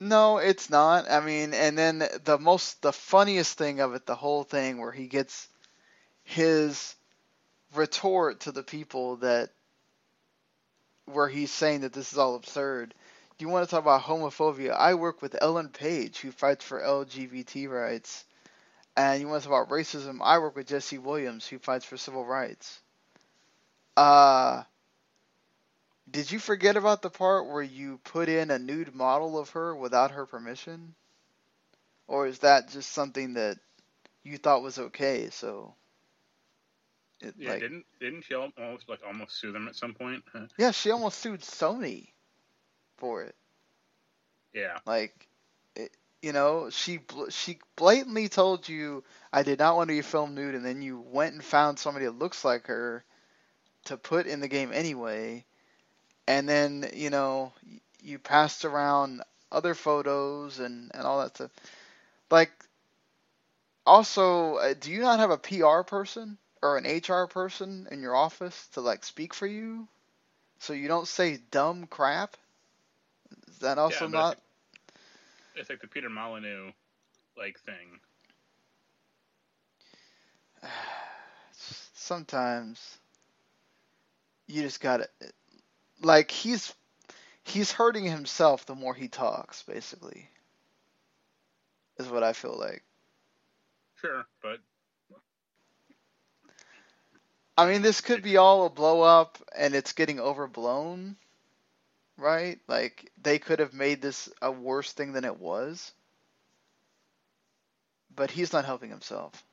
No, 0.00 0.38
it's 0.38 0.70
not. 0.70 1.10
I 1.10 1.20
mean, 1.20 1.52
and 1.52 1.76
then 1.76 2.02
the 2.24 2.38
most, 2.38 2.80
the 2.80 2.92
funniest 2.92 3.58
thing 3.58 3.80
of 3.80 3.94
it, 3.94 4.06
the 4.06 4.14
whole 4.14 4.44
thing, 4.44 4.78
where 4.78 4.92
he 4.92 5.06
gets 5.06 5.46
his 6.24 6.94
retort 7.74 8.40
to 8.40 8.52
the 8.52 8.62
people 8.62 9.16
that, 9.16 9.50
where 11.04 11.28
he's 11.28 11.50
saying 11.50 11.82
that 11.82 11.92
this 11.92 12.12
is 12.12 12.18
all 12.18 12.34
absurd. 12.34 12.94
Do 13.36 13.44
you 13.44 13.50
want 13.50 13.68
to 13.68 13.70
talk 13.70 13.82
about 13.82 14.02
homophobia? 14.02 14.74
I 14.74 14.94
work 14.94 15.20
with 15.20 15.36
Ellen 15.40 15.68
Page, 15.68 16.18
who 16.18 16.30
fights 16.30 16.64
for 16.64 16.80
LGBT 16.80 17.68
rights. 17.68 18.24
And 18.96 19.20
you 19.20 19.28
want 19.28 19.42
to 19.42 19.48
talk 19.48 19.62
about 19.64 19.74
racism? 19.74 20.18
I 20.22 20.38
work 20.38 20.56
with 20.56 20.68
Jesse 20.68 20.98
Williams, 20.98 21.46
who 21.46 21.58
fights 21.58 21.84
for 21.84 21.96
civil 21.96 22.24
rights. 22.24 22.80
Uh, 23.96 24.62
did 26.10 26.30
you 26.30 26.38
forget 26.38 26.76
about 26.76 27.02
the 27.02 27.10
part 27.10 27.46
where 27.46 27.62
you 27.62 27.98
put 28.04 28.28
in 28.28 28.50
a 28.50 28.58
nude 28.58 28.94
model 28.94 29.38
of 29.38 29.50
her 29.50 29.74
without 29.74 30.10
her 30.12 30.26
permission? 30.26 30.94
Or 32.06 32.26
is 32.26 32.40
that 32.40 32.68
just 32.68 32.90
something 32.92 33.34
that 33.34 33.58
you 34.22 34.38
thought 34.38 34.62
was 34.62 34.78
okay? 34.78 35.30
So 35.30 35.74
it, 37.20 37.34
yeah, 37.36 37.50
like, 37.50 37.60
didn't 37.60 37.84
didn't 38.00 38.22
she 38.22 38.34
almost 38.34 38.88
like 38.88 39.00
almost 39.06 39.38
sue 39.40 39.52
them 39.52 39.68
at 39.68 39.76
some 39.76 39.94
point? 39.94 40.24
Yeah, 40.58 40.70
she 40.72 40.90
almost 40.90 41.18
sued 41.18 41.40
Sony 41.40 42.12
for 42.96 43.22
it. 43.22 43.34
Yeah, 44.52 44.78
like 44.86 45.28
it, 45.76 45.96
you 46.22 46.32
know, 46.32 46.70
she 46.70 47.00
she 47.30 47.58
blatantly 47.76 48.28
told 48.28 48.68
you 48.68 49.04
I 49.32 49.42
did 49.42 49.58
not 49.58 49.76
want 49.76 49.88
to 49.88 49.94
be 49.94 50.02
filmed 50.02 50.34
nude, 50.34 50.54
and 50.54 50.64
then 50.64 50.82
you 50.82 51.00
went 51.00 51.34
and 51.34 51.44
found 51.44 51.78
somebody 51.78 52.06
that 52.06 52.18
looks 52.18 52.44
like 52.44 52.66
her 52.66 53.04
to 53.84 53.96
put 53.96 54.26
in 54.26 54.40
the 54.40 54.48
game 54.48 54.72
anyway 54.72 55.44
and 56.30 56.48
then 56.48 56.88
you 56.94 57.10
know 57.10 57.52
you 58.02 58.18
passed 58.18 58.64
around 58.64 59.22
other 59.50 59.74
photos 59.74 60.60
and 60.60 60.90
and 60.94 61.02
all 61.02 61.20
that 61.20 61.34
stuff. 61.34 61.50
Like, 62.30 62.52
also, 63.84 64.54
uh, 64.56 64.74
do 64.78 64.92
you 64.92 65.00
not 65.00 65.18
have 65.18 65.30
a 65.30 65.38
PR 65.38 65.82
person 65.82 66.38
or 66.62 66.78
an 66.78 66.86
HR 66.86 67.26
person 67.26 67.88
in 67.90 68.00
your 68.00 68.14
office 68.14 68.68
to 68.74 68.80
like 68.80 69.04
speak 69.04 69.34
for 69.34 69.48
you, 69.48 69.88
so 70.60 70.72
you 70.72 70.86
don't 70.86 71.08
say 71.08 71.40
dumb 71.50 71.86
crap? 71.86 72.36
Is 73.48 73.58
that 73.58 73.78
also 73.78 74.04
yeah, 74.06 74.12
not? 74.12 74.38
It's 75.56 75.68
like 75.68 75.80
the 75.80 75.88
Peter 75.88 76.08
Molyneux 76.08 76.70
like 77.36 77.58
thing. 77.60 77.98
sometimes 81.94 82.98
you 84.46 84.62
just 84.62 84.80
gotta 84.80 85.08
like 86.02 86.30
he's 86.30 86.74
he's 87.44 87.72
hurting 87.72 88.04
himself 88.04 88.66
the 88.66 88.74
more 88.74 88.94
he 88.94 89.08
talks 89.08 89.62
basically 89.62 90.28
is 91.98 92.08
what 92.08 92.22
i 92.22 92.32
feel 92.32 92.56
like. 92.58 92.82
Sure, 94.00 94.26
but 94.42 94.60
i 97.58 97.70
mean 97.70 97.82
this 97.82 98.00
could 98.00 98.22
be 98.22 98.36
all 98.36 98.66
a 98.66 98.70
blow 98.70 99.02
up 99.02 99.38
and 99.56 99.74
it's 99.74 99.92
getting 99.92 100.20
overblown 100.20 101.16
right? 102.18 102.58
Like 102.68 103.10
they 103.20 103.38
could 103.38 103.58
have 103.58 103.74
made 103.74 104.00
this 104.02 104.28
a 104.40 104.50
worse 104.50 104.92
thing 104.92 105.12
than 105.12 105.24
it 105.24 105.38
was. 105.38 105.92
But 108.14 108.30
he's 108.30 108.52
not 108.52 108.64
helping 108.64 108.90
himself. 108.90 109.44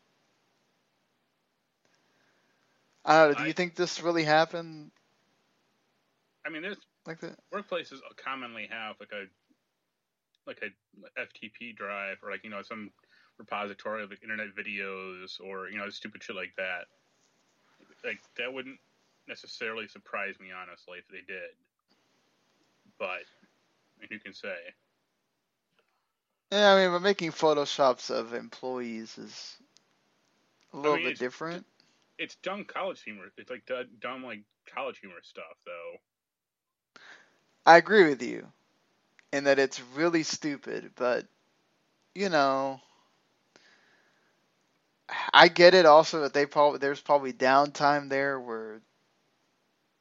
I 3.05 3.19
don't 3.19 3.29
know. 3.31 3.35
Do 3.35 3.43
you 3.45 3.53
think 3.53 3.75
this 3.75 4.01
really 4.01 4.23
happened 4.23 4.91
I 6.47 6.49
mean, 6.49 6.61
there's 6.61 6.77
like 7.05 7.19
that? 7.19 7.37
workplaces 7.53 7.99
commonly 8.15 8.67
have 8.71 8.95
like 9.01 9.11
a 9.11 9.25
like 10.47 10.61
a 10.63 11.19
FTP 11.21 11.75
drive 11.75 12.17
or 12.23 12.31
like 12.31 12.43
you 12.45 12.49
know 12.49 12.61
some 12.61 12.89
repository 13.37 14.03
of 14.03 14.09
like 14.09 14.23
internet 14.23 14.47
videos 14.55 15.39
or 15.43 15.69
you 15.69 15.77
know 15.77 15.89
stupid 15.89 16.23
shit 16.23 16.35
like 16.37 16.53
that. 16.55 16.85
Like 18.05 18.19
that 18.37 18.53
wouldn't 18.53 18.79
necessarily 19.27 19.87
surprise 19.89 20.35
me 20.39 20.47
honestly 20.57 20.99
if 20.99 21.07
they 21.09 21.21
did. 21.27 21.51
But 22.97 23.05
I 23.05 23.99
mean, 23.99 24.07
who 24.09 24.19
can 24.19 24.33
say? 24.33 24.55
Yeah, 26.51 26.73
I 26.73 26.81
mean, 26.81 26.91
but 26.93 27.01
making 27.01 27.31
photoshops 27.31 28.09
of 28.09 28.33
employees 28.33 29.17
is 29.17 29.57
a 30.73 30.77
little 30.77 30.93
mean, 30.95 31.03
bit 31.03 31.11
it's- 31.13 31.19
different. 31.19 31.65
It's 32.17 32.35
dumb 32.41 32.63
college 32.63 33.03
humor. 33.03 33.25
It's 33.37 33.51
like 33.51 33.69
dumb 34.01 34.23
like 34.23 34.41
college 34.73 34.97
humor 34.99 35.17
stuff 35.21 35.43
though. 35.65 35.99
I 37.67 37.77
agree 37.77 38.09
with 38.09 38.23
you 38.23 38.51
in 39.31 39.45
that 39.45 39.59
it's 39.59 39.79
really 39.95 40.23
stupid, 40.23 40.91
but 40.95 41.27
you 42.15 42.29
know, 42.29 42.81
I 45.33 45.47
get 45.49 45.73
it 45.75 45.85
also 45.85 46.21
that 46.21 46.33
they 46.33 46.45
probably 46.45 46.79
there's 46.79 47.01
probably 47.01 47.33
downtime 47.33 48.09
there 48.09 48.39
where 48.39 48.81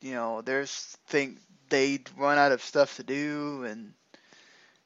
you 0.03 0.15
know 0.15 0.43
there's 0.43 0.73
think 1.09 1.39
they 1.71 2.01
run 2.17 2.39
out 2.39 2.53
of 2.53 2.63
stuff 2.63 2.97
to 2.97 3.05
do 3.05 3.65
and 3.65 3.95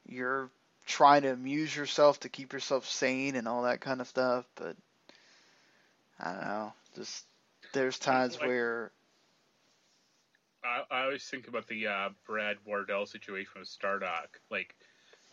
you're 0.07 0.51
trying 0.87 1.23
to 1.23 1.33
amuse 1.33 1.75
yourself 1.77 2.21
to 2.21 2.29
keep 2.29 2.53
yourself 2.53 2.87
sane 2.89 3.37
and 3.37 3.49
all 3.49 3.63
that 3.63 3.81
kind 3.81 4.01
of 4.01 4.09
stuff, 4.09 4.47
but 4.57 4.77
I 6.21 6.33
don't 6.33 6.45
know, 6.45 6.73
just 6.97 7.27
there's 7.73 7.99
times 7.99 8.39
Like- 8.39 8.49
where 8.49 8.93
I, 10.65 10.83
I 10.91 11.03
always 11.05 11.25
think 11.25 11.49
about 11.49 11.67
the 11.67 11.87
uh, 11.87 12.09
Brad 12.27 12.57
Wardell 12.67 13.07
situation 13.07 13.53
with 13.59 13.69
Stardock. 13.69 14.39
Like, 14.51 14.75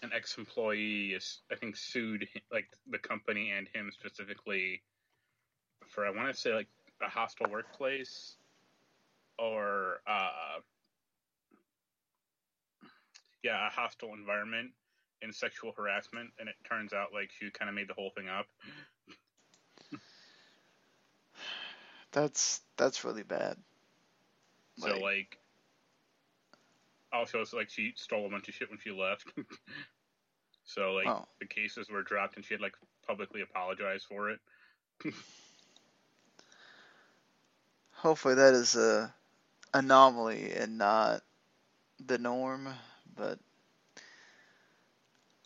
an 0.03 0.11
ex-employee 0.13 1.13
is, 1.13 1.39
I 1.51 1.55
think, 1.55 1.75
sued 1.75 2.27
like 2.51 2.67
the 2.89 2.99
company 2.99 3.51
and 3.51 3.67
him 3.73 3.91
specifically 3.91 4.81
for 5.87 6.05
I 6.05 6.11
want 6.11 6.33
to 6.33 6.39
say 6.39 6.53
like 6.53 6.67
a 7.01 7.09
hostile 7.09 7.49
workplace 7.49 8.35
or 9.39 10.01
uh, 10.07 10.59
yeah, 13.43 13.67
a 13.67 13.69
hostile 13.69 14.13
environment 14.13 14.71
and 15.21 15.33
sexual 15.33 15.73
harassment. 15.75 16.29
And 16.39 16.49
it 16.49 16.55
turns 16.69 16.93
out 16.93 17.13
like 17.13 17.31
she 17.37 17.49
kind 17.49 17.69
of 17.69 17.75
made 17.75 17.87
the 17.87 17.93
whole 17.93 18.11
thing 18.15 18.29
up. 18.29 18.47
that's 22.11 22.61
that's 22.77 23.03
really 23.03 23.23
bad. 23.23 23.57
So 24.77 24.99
like, 24.99 25.37
also 27.11 27.41
it's 27.41 27.53
like 27.53 27.69
she 27.69 27.93
stole 27.95 28.25
a 28.25 28.29
bunch 28.29 28.47
of 28.47 28.53
shit 28.55 28.69
when 28.69 28.79
she 28.79 28.91
left. 28.91 29.25
so 30.65 30.93
like 30.93 31.07
Oh. 31.07 31.25
the 31.39 31.47
cases 31.47 31.89
were 31.89 32.03
dropped 32.03 32.35
and 32.35 32.45
she 32.45 32.53
had 32.53 32.61
like 32.61 32.75
publicly 33.07 33.41
apologized 33.41 34.05
for 34.07 34.29
it. 34.31 34.39
Hopefully 37.93 38.35
that 38.35 38.53
is 38.53 38.75
a 38.75 39.13
anomaly 39.73 40.53
and 40.53 40.77
not 40.77 41.21
the 42.05 42.17
norm. 42.17 42.67
But 43.15 43.39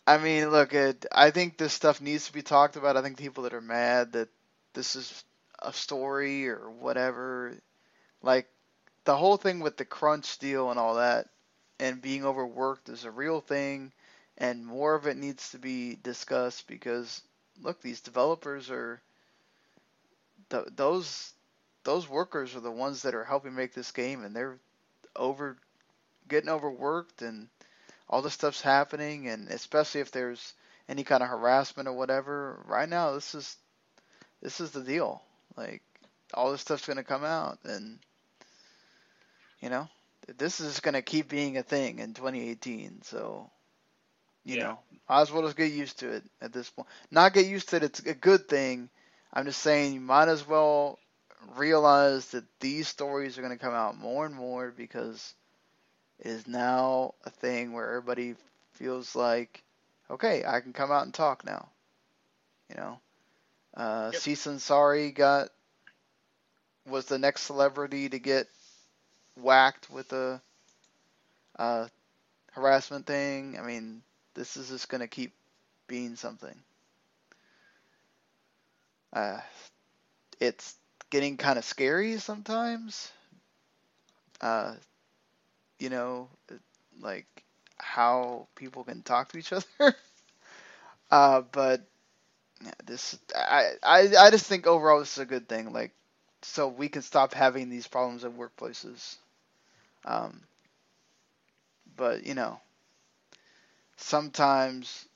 I 0.06 0.18
mean, 0.18 0.50
look, 0.50 0.74
it, 0.74 1.06
I 1.12 1.30
think 1.30 1.56
this 1.56 1.72
stuff 1.72 2.00
needs 2.00 2.26
to 2.26 2.32
be 2.32 2.42
talked 2.42 2.76
about. 2.76 2.96
I 2.96 3.02
think 3.02 3.16
people 3.18 3.44
that 3.44 3.54
are 3.54 3.60
mad 3.60 4.12
that 4.12 4.28
this 4.74 4.96
is 4.96 5.24
a 5.60 5.72
story 5.72 6.48
or 6.48 6.70
whatever, 6.70 7.56
like 8.22 8.48
the 9.04 9.16
whole 9.16 9.36
thing 9.36 9.60
with 9.60 9.76
the 9.76 9.84
crunch 9.84 10.38
deal 10.38 10.70
and 10.70 10.78
all 10.78 10.94
that, 10.94 11.28
and 11.80 12.02
being 12.02 12.24
overworked 12.24 12.88
is 12.88 13.04
a 13.04 13.10
real 13.10 13.40
thing, 13.40 13.92
and 14.38 14.64
more 14.64 14.94
of 14.94 15.06
it 15.06 15.16
needs 15.16 15.50
to 15.50 15.58
be 15.58 15.96
discussed 16.02 16.66
because 16.66 17.22
look, 17.60 17.80
these 17.80 18.00
developers 18.00 18.70
are 18.70 19.02
th- 20.50 20.68
those 20.76 21.32
those 21.84 22.08
workers 22.08 22.54
are 22.54 22.60
the 22.60 22.70
ones 22.70 23.02
that 23.02 23.14
are 23.14 23.24
helping 23.24 23.54
make 23.54 23.74
this 23.74 23.90
game, 23.90 24.24
and 24.24 24.34
they're 24.34 24.58
over 25.16 25.56
getting 26.28 26.50
overworked, 26.50 27.22
and 27.22 27.48
all 28.08 28.22
this 28.22 28.34
stuff's 28.34 28.62
happening, 28.62 29.28
and 29.28 29.48
especially 29.48 30.00
if 30.00 30.12
there's 30.12 30.54
any 30.88 31.04
kind 31.04 31.22
of 31.22 31.28
harassment 31.28 31.88
or 31.88 31.92
whatever. 31.92 32.62
Right 32.66 32.88
now, 32.88 33.12
this 33.12 33.34
is 33.34 33.56
this 34.40 34.60
is 34.60 34.70
the 34.70 34.82
deal. 34.82 35.22
Like 35.56 35.82
all 36.34 36.52
this 36.52 36.60
stuff's 36.60 36.86
going 36.86 36.96
to 36.98 37.04
come 37.04 37.24
out, 37.24 37.58
and 37.64 37.98
you 39.62 39.70
know 39.70 39.88
this 40.38 40.60
is 40.60 40.80
going 40.80 40.94
to 40.94 41.02
keep 41.02 41.28
being 41.30 41.58
a 41.58 41.64
thing 41.64 42.00
in 42.00 42.14
2018. 42.14 43.02
So 43.02 43.50
you 44.44 44.56
Yeah. 44.56 44.68
know, 44.68 44.78
might 45.08 45.22
as 45.22 45.32
well 45.32 45.42
just 45.42 45.56
get 45.56 45.72
used 45.72 46.00
to 46.00 46.10
it 46.12 46.24
at 46.42 46.52
this 46.52 46.70
point. 46.70 46.88
Not 47.10 47.34
get 47.34 47.46
used 47.46 47.70
to 47.70 47.76
it. 47.76 47.84
It's 47.84 48.00
a 48.00 48.14
good 48.14 48.48
thing. 48.48 48.90
I'm 49.32 49.46
just 49.46 49.60
saying 49.62 49.94
you 49.94 50.00
might 50.00 50.28
as 50.28 50.46
well 50.46 50.98
realize 51.56 52.28
that 52.30 52.44
these 52.60 52.88
stories 52.88 53.38
are 53.38 53.42
going 53.42 53.56
to 53.56 53.64
come 53.64 53.74
out 53.74 53.98
more 53.98 54.26
and 54.26 54.34
more 54.34 54.70
because 54.76 55.34
it 56.18 56.28
is 56.28 56.46
now 56.48 57.14
a 57.24 57.30
thing 57.30 57.72
where 57.72 57.88
everybody 57.88 58.36
feels 58.74 59.16
like, 59.16 59.62
okay, 60.10 60.44
I 60.46 60.60
can 60.60 60.72
come 60.72 60.92
out 60.92 61.04
and 61.04 61.14
talk 61.14 61.44
now. 61.44 61.68
You 62.70 62.76
know, 62.76 63.00
uh, 63.76 64.08
Yep. 64.12 64.22
Aziz 64.22 64.46
Ansari 64.46 65.14
got 65.14 65.48
was 66.86 67.06
the 67.06 67.18
next 67.18 67.42
celebrity 67.42 68.08
to 68.08 68.18
get 68.18 68.48
whacked 69.36 69.90
with 69.90 70.12
a 70.12 70.40
uh, 71.58 71.88
harassment 72.52 73.06
thing. 73.06 73.58
I 73.58 73.62
mean, 73.62 74.02
this 74.34 74.56
is 74.56 74.68
just 74.70 74.88
going 74.88 75.00
to 75.02 75.08
keep 75.08 75.34
being 75.88 76.16
something. 76.16 76.56
Uh, 79.12 79.40
it's 80.40 80.76
getting 81.10 81.36
kind 81.38 81.58
of 81.58 81.64
scary 81.64 82.18
sometimes. 82.18 83.10
Uh, 84.40 84.74
you 85.78 85.90
know, 85.90 86.28
like 87.00 87.26
how 87.78 88.46
people 88.54 88.84
can 88.84 89.02
talk 89.02 89.30
to 89.30 89.38
each 89.38 89.52
other. 89.52 89.96
uh, 91.10 91.42
but 91.52 91.82
this, 92.84 93.18
I, 93.34 93.72
I, 93.82 94.00
I 94.18 94.30
just 94.30 94.46
think 94.46 94.66
overall 94.66 95.00
this 95.00 95.12
is 95.12 95.18
a 95.18 95.26
good 95.26 95.48
thing. 95.48 95.72
Like, 95.72 95.92
so 96.42 96.68
we 96.68 96.88
can 96.88 97.02
stop 97.02 97.34
having 97.34 97.68
these 97.70 97.86
problems 97.86 98.24
at 98.24 98.32
workplaces. 98.32 99.16
Um, 100.04 100.42
but 101.96 102.24
you 102.26 102.34
know, 102.34 102.60
sometimes, 103.96 105.08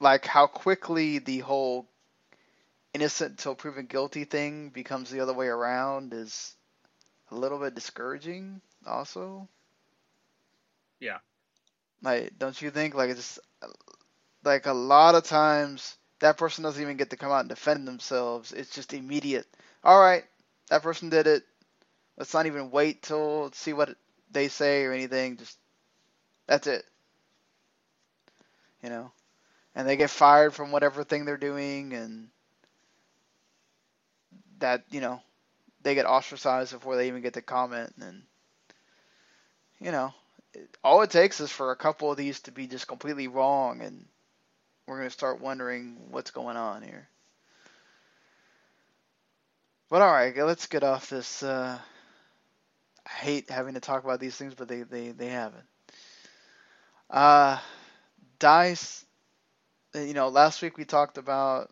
like 0.00 0.26
how 0.26 0.46
quickly 0.46 1.18
the 1.18 1.38
whole 1.40 1.88
innocent 2.94 3.30
until 3.30 3.54
proven 3.54 3.86
guilty 3.86 4.24
thing 4.24 4.70
becomes 4.70 5.10
the 5.10 5.20
other 5.20 5.32
way 5.32 5.46
around 5.46 6.12
is 6.12 6.56
a 7.30 7.34
little 7.36 7.58
bit 7.58 7.74
discouraging 7.74 8.60
also. 8.86 9.48
Yeah. 11.00 11.18
like 12.02 12.38
don't 12.38 12.60
you 12.60 12.70
think 12.70 12.94
like 12.94 13.10
it's 13.10 13.38
like 14.44 14.66
a 14.66 14.72
lot 14.72 15.14
of 15.14 15.24
times 15.24 15.96
that 16.20 16.38
person 16.38 16.64
doesn't 16.64 16.82
even 16.82 16.96
get 16.96 17.10
to 17.10 17.16
come 17.16 17.30
out 17.32 17.40
and 17.40 17.48
defend 17.48 17.86
themselves. 17.86 18.52
It's 18.52 18.74
just 18.74 18.94
immediate 18.94 19.46
all 19.84 20.00
right 20.00 20.24
that 20.70 20.82
person 20.82 21.10
did 21.10 21.26
it. 21.26 21.44
Let's 22.18 22.34
not 22.34 22.46
even 22.46 22.70
wait 22.70 23.02
till 23.02 23.50
see 23.52 23.72
what 23.72 23.96
they 24.30 24.48
say 24.48 24.84
or 24.84 24.92
anything 24.92 25.36
just 25.36 25.58
that's 26.46 26.66
it 26.66 26.84
you 28.82 28.88
know 28.88 29.10
and 29.74 29.88
they 29.88 29.96
get 29.96 30.10
fired 30.10 30.54
from 30.54 30.72
whatever 30.72 31.04
thing 31.04 31.24
they're 31.24 31.36
doing 31.36 31.92
and 31.92 32.28
that 34.58 34.84
you 34.90 35.00
know 35.00 35.20
they 35.82 35.94
get 35.94 36.06
ostracized 36.06 36.72
before 36.72 36.96
they 36.96 37.08
even 37.08 37.22
get 37.22 37.34
to 37.34 37.42
comment 37.42 37.92
and 38.00 38.22
you 39.80 39.92
know 39.92 40.12
all 40.82 41.02
it 41.02 41.10
takes 41.10 41.40
is 41.40 41.50
for 41.50 41.70
a 41.70 41.76
couple 41.76 42.10
of 42.10 42.16
these 42.16 42.40
to 42.40 42.52
be 42.52 42.66
just 42.66 42.88
completely 42.88 43.28
wrong 43.28 43.82
and 43.82 44.06
we're 44.86 44.96
going 44.96 45.08
to 45.08 45.12
start 45.12 45.40
wondering 45.40 45.96
what's 46.10 46.30
going 46.30 46.56
on 46.56 46.82
here 46.82 47.08
But 49.88 50.02
all 50.02 50.12
right, 50.12 50.36
let's 50.36 50.66
get 50.66 50.82
off 50.82 51.10
this. 51.10 51.44
Uh, 51.44 51.78
I 53.06 53.10
hate 53.10 53.50
having 53.50 53.74
to 53.74 53.80
talk 53.80 54.04
about 54.04 54.20
these 54.20 54.36
things, 54.36 54.54
but 54.54 54.68
they 54.68 54.82
they 54.82 55.12
they 55.12 55.28
haven't. 55.28 55.66
Uh, 57.10 57.58
Dice. 58.38 59.04
You 59.94 60.14
know, 60.14 60.28
last 60.28 60.62
week 60.62 60.76
we 60.78 60.84
talked 60.84 61.18
about 61.18 61.70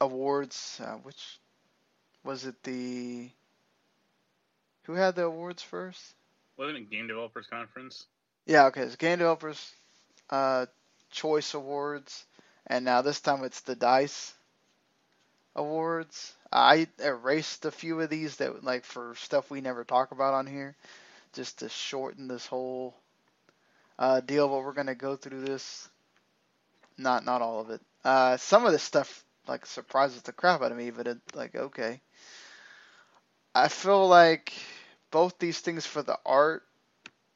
awards. 0.00 0.80
Uh, 0.84 0.96
which 0.98 1.40
was 2.24 2.44
it? 2.46 2.62
The 2.64 3.30
who 4.84 4.94
had 4.94 5.16
the 5.16 5.24
awards 5.24 5.62
first? 5.62 6.14
Wasn't 6.58 6.76
it 6.78 6.90
Game 6.90 7.08
Developers 7.08 7.46
Conference? 7.48 8.06
Yeah, 8.46 8.66
okay. 8.66 8.82
It's 8.82 8.96
Game 8.96 9.18
Developers 9.18 9.74
uh, 10.30 10.66
Choice 11.10 11.54
Awards, 11.54 12.26
and 12.66 12.84
now 12.84 13.02
this 13.02 13.20
time 13.20 13.44
it's 13.44 13.60
the 13.62 13.76
Dice 13.76 14.34
Awards. 15.54 16.34
I 16.50 16.86
erased 16.98 17.64
a 17.64 17.70
few 17.70 18.00
of 18.00 18.10
these 18.10 18.36
that 18.36 18.64
like 18.64 18.84
for 18.84 19.14
stuff 19.16 19.50
we 19.50 19.60
never 19.60 19.84
talk 19.84 20.12
about 20.12 20.34
on 20.34 20.46
here, 20.46 20.76
just 21.32 21.60
to 21.60 21.68
shorten 21.68 22.28
this 22.28 22.46
whole 22.46 22.94
uh, 23.98 24.20
deal. 24.20 24.48
But 24.48 24.64
we're 24.64 24.72
gonna 24.72 24.94
go 24.94 25.16
through 25.16 25.42
this. 25.42 25.88
Not 26.98 27.24
not 27.24 27.42
all 27.42 27.60
of 27.60 27.70
it. 27.70 27.80
Uh, 28.04 28.36
some 28.36 28.64
of 28.64 28.72
this 28.72 28.82
stuff 28.82 29.24
like 29.46 29.66
surprises 29.66 30.22
the 30.22 30.32
crap 30.32 30.62
out 30.62 30.72
of 30.72 30.78
me, 30.78 30.90
but 30.90 31.06
it 31.06 31.18
like 31.34 31.54
okay. 31.54 32.00
I 33.54 33.68
feel 33.68 34.08
like 34.08 34.52
both 35.10 35.38
these 35.38 35.60
things 35.60 35.84
for 35.84 36.02
the 36.02 36.18
art, 36.24 36.62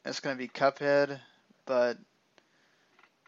it's 0.05 0.21
gonna 0.21 0.37
be 0.37 0.49
Cuphead, 0.49 1.21
but 1.67 1.99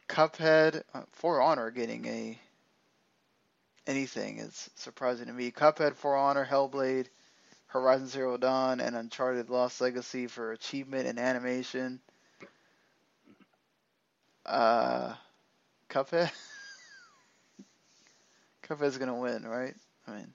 Cuphead 0.09 0.83
uh, 0.95 1.03
For 1.13 1.43
Honor 1.43 1.71
getting 1.71 2.07
a 2.07 2.39
anything 3.89 4.39
is 4.39 4.71
surprising 4.77 5.27
to 5.27 5.35
me. 5.35 5.51
Cuphead, 5.51 5.97
For 5.97 6.17
Honor, 6.17 6.47
Hellblade, 6.47 7.09
Horizon 7.69 8.07
Zero 8.09 8.37
Dawn, 8.37 8.81
and 8.81 8.95
Uncharted 8.97 9.51
Lost 9.51 9.81
Legacy 9.81 10.27
for 10.29 10.53
achievement 10.53 11.09
and 11.09 11.19
animation. 11.19 12.01
Uh, 14.47 15.15
Cuphead. 15.91 16.31
Cuphead's 18.63 18.99
gonna 18.99 19.19
win, 19.19 19.45
right? 19.45 19.75
I 20.07 20.13
mean, 20.17 20.35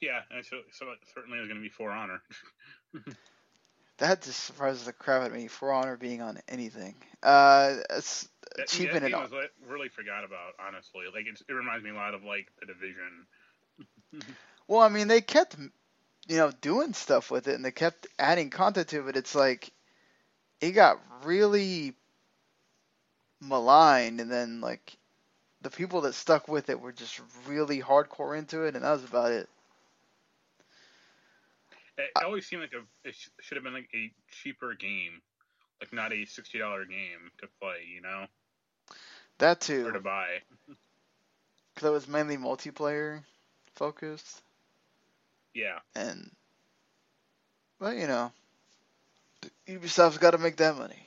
Yeah, 0.00 0.20
so, 0.42 0.58
so 0.72 0.86
certainly 1.14 1.38
is 1.38 1.46
going 1.48 1.58
to 1.58 1.62
be 1.62 1.68
For 1.70 1.90
Honor. 1.90 2.22
that 3.98 4.22
just 4.22 4.44
surprises 4.44 4.84
the 4.84 4.92
crap 4.92 5.22
out 5.22 5.28
of 5.28 5.32
me. 5.32 5.48
For 5.48 5.72
Honor 5.72 5.96
being 5.96 6.22
on 6.22 6.38
anything. 6.48 6.94
Uh, 7.22 7.76
it's 7.90 8.28
That, 8.56 8.64
achievement 8.64 9.06
game 9.06 9.14
in 9.14 9.20
was 9.20 9.32
really 9.68 9.88
forgot 9.88 10.24
about, 10.24 10.54
honestly. 10.58 11.04
Like 11.12 11.26
it 11.26 11.52
reminds 11.52 11.84
me 11.84 11.90
a 11.90 11.94
lot 11.94 12.14
of 12.14 12.24
like 12.24 12.48
the 12.60 12.66
Division. 12.66 13.26
Well, 14.66 14.80
I 14.80 14.88
mean, 14.88 15.08
they 15.08 15.20
kept, 15.20 15.56
you 16.26 16.36
know, 16.38 16.50
doing 16.62 16.94
stuff 16.94 17.30
with 17.30 17.48
it, 17.48 17.54
and 17.54 17.62
they 17.62 17.70
kept 17.70 18.06
adding 18.18 18.48
content 18.48 18.88
to 18.88 19.08
it. 19.08 19.16
It's 19.16 19.34
like 19.34 19.70
it 20.60 20.70
got 20.70 21.00
really 21.22 21.92
maligned, 23.40 24.20
and 24.22 24.32
then 24.32 24.62
like 24.62 24.96
the 25.60 25.70
people 25.70 26.02
that 26.02 26.14
stuck 26.14 26.48
with 26.48 26.70
it 26.70 26.80
were 26.80 26.92
just 26.92 27.20
really 27.46 27.82
hardcore 27.82 28.38
into 28.38 28.62
it, 28.64 28.74
and 28.74 28.84
that 28.84 28.92
was 28.92 29.04
about 29.04 29.32
it. 29.32 29.48
It 31.98 32.10
always 32.22 32.46
seemed 32.46 32.62
like 32.62 32.72
a 32.74 32.84
it 33.08 33.14
should 33.40 33.56
have 33.56 33.64
been 33.64 33.74
like 33.74 33.90
a 33.94 34.12
cheaper 34.30 34.74
game, 34.74 35.22
like 35.80 35.92
not 35.92 36.12
a 36.12 36.24
sixty 36.26 36.58
dollar 36.58 36.84
game 36.84 37.30
to 37.38 37.48
play, 37.60 37.84
you 37.94 38.00
know, 38.00 38.26
That 39.38 39.60
or 39.84 39.90
too, 39.90 39.92
to 39.92 40.00
buy. 40.00 40.40
because 41.74 41.88
it 41.88 41.92
was 41.92 42.08
mainly 42.08 42.36
multiplayer 42.36 43.22
focused, 43.74 44.42
Yeah, 45.54 45.80
and 45.94 46.30
but 47.78 47.96
you 47.96 48.06
know, 48.06 48.32
Ubisoft's 49.68 50.18
got 50.18 50.30
to 50.32 50.38
make 50.38 50.56
that 50.56 50.76
money. 50.76 51.06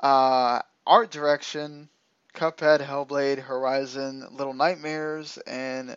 Uh, 0.00 0.60
art 0.86 1.10
direction, 1.10 1.88
Cuphead, 2.34 2.80
Hellblade, 2.80 3.38
Horizon, 3.38 4.26
Little 4.32 4.54
Nightmares, 4.54 5.38
and 5.46 5.96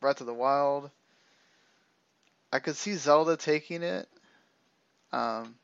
Breath 0.00 0.20
of 0.20 0.26
the 0.26 0.34
Wild. 0.34 0.90
I 2.52 2.58
could 2.58 2.76
see 2.76 2.94
Zelda 2.94 3.36
taking 3.36 3.82
it, 3.82 4.06
um, 5.10 5.54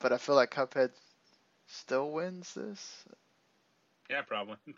but 0.00 0.12
I 0.12 0.18
feel 0.18 0.34
like 0.34 0.50
Cuphead 0.50 0.90
still 1.68 2.10
wins 2.10 2.52
this. 2.54 3.04
yeah, 4.10 4.22
probably. 4.22 4.56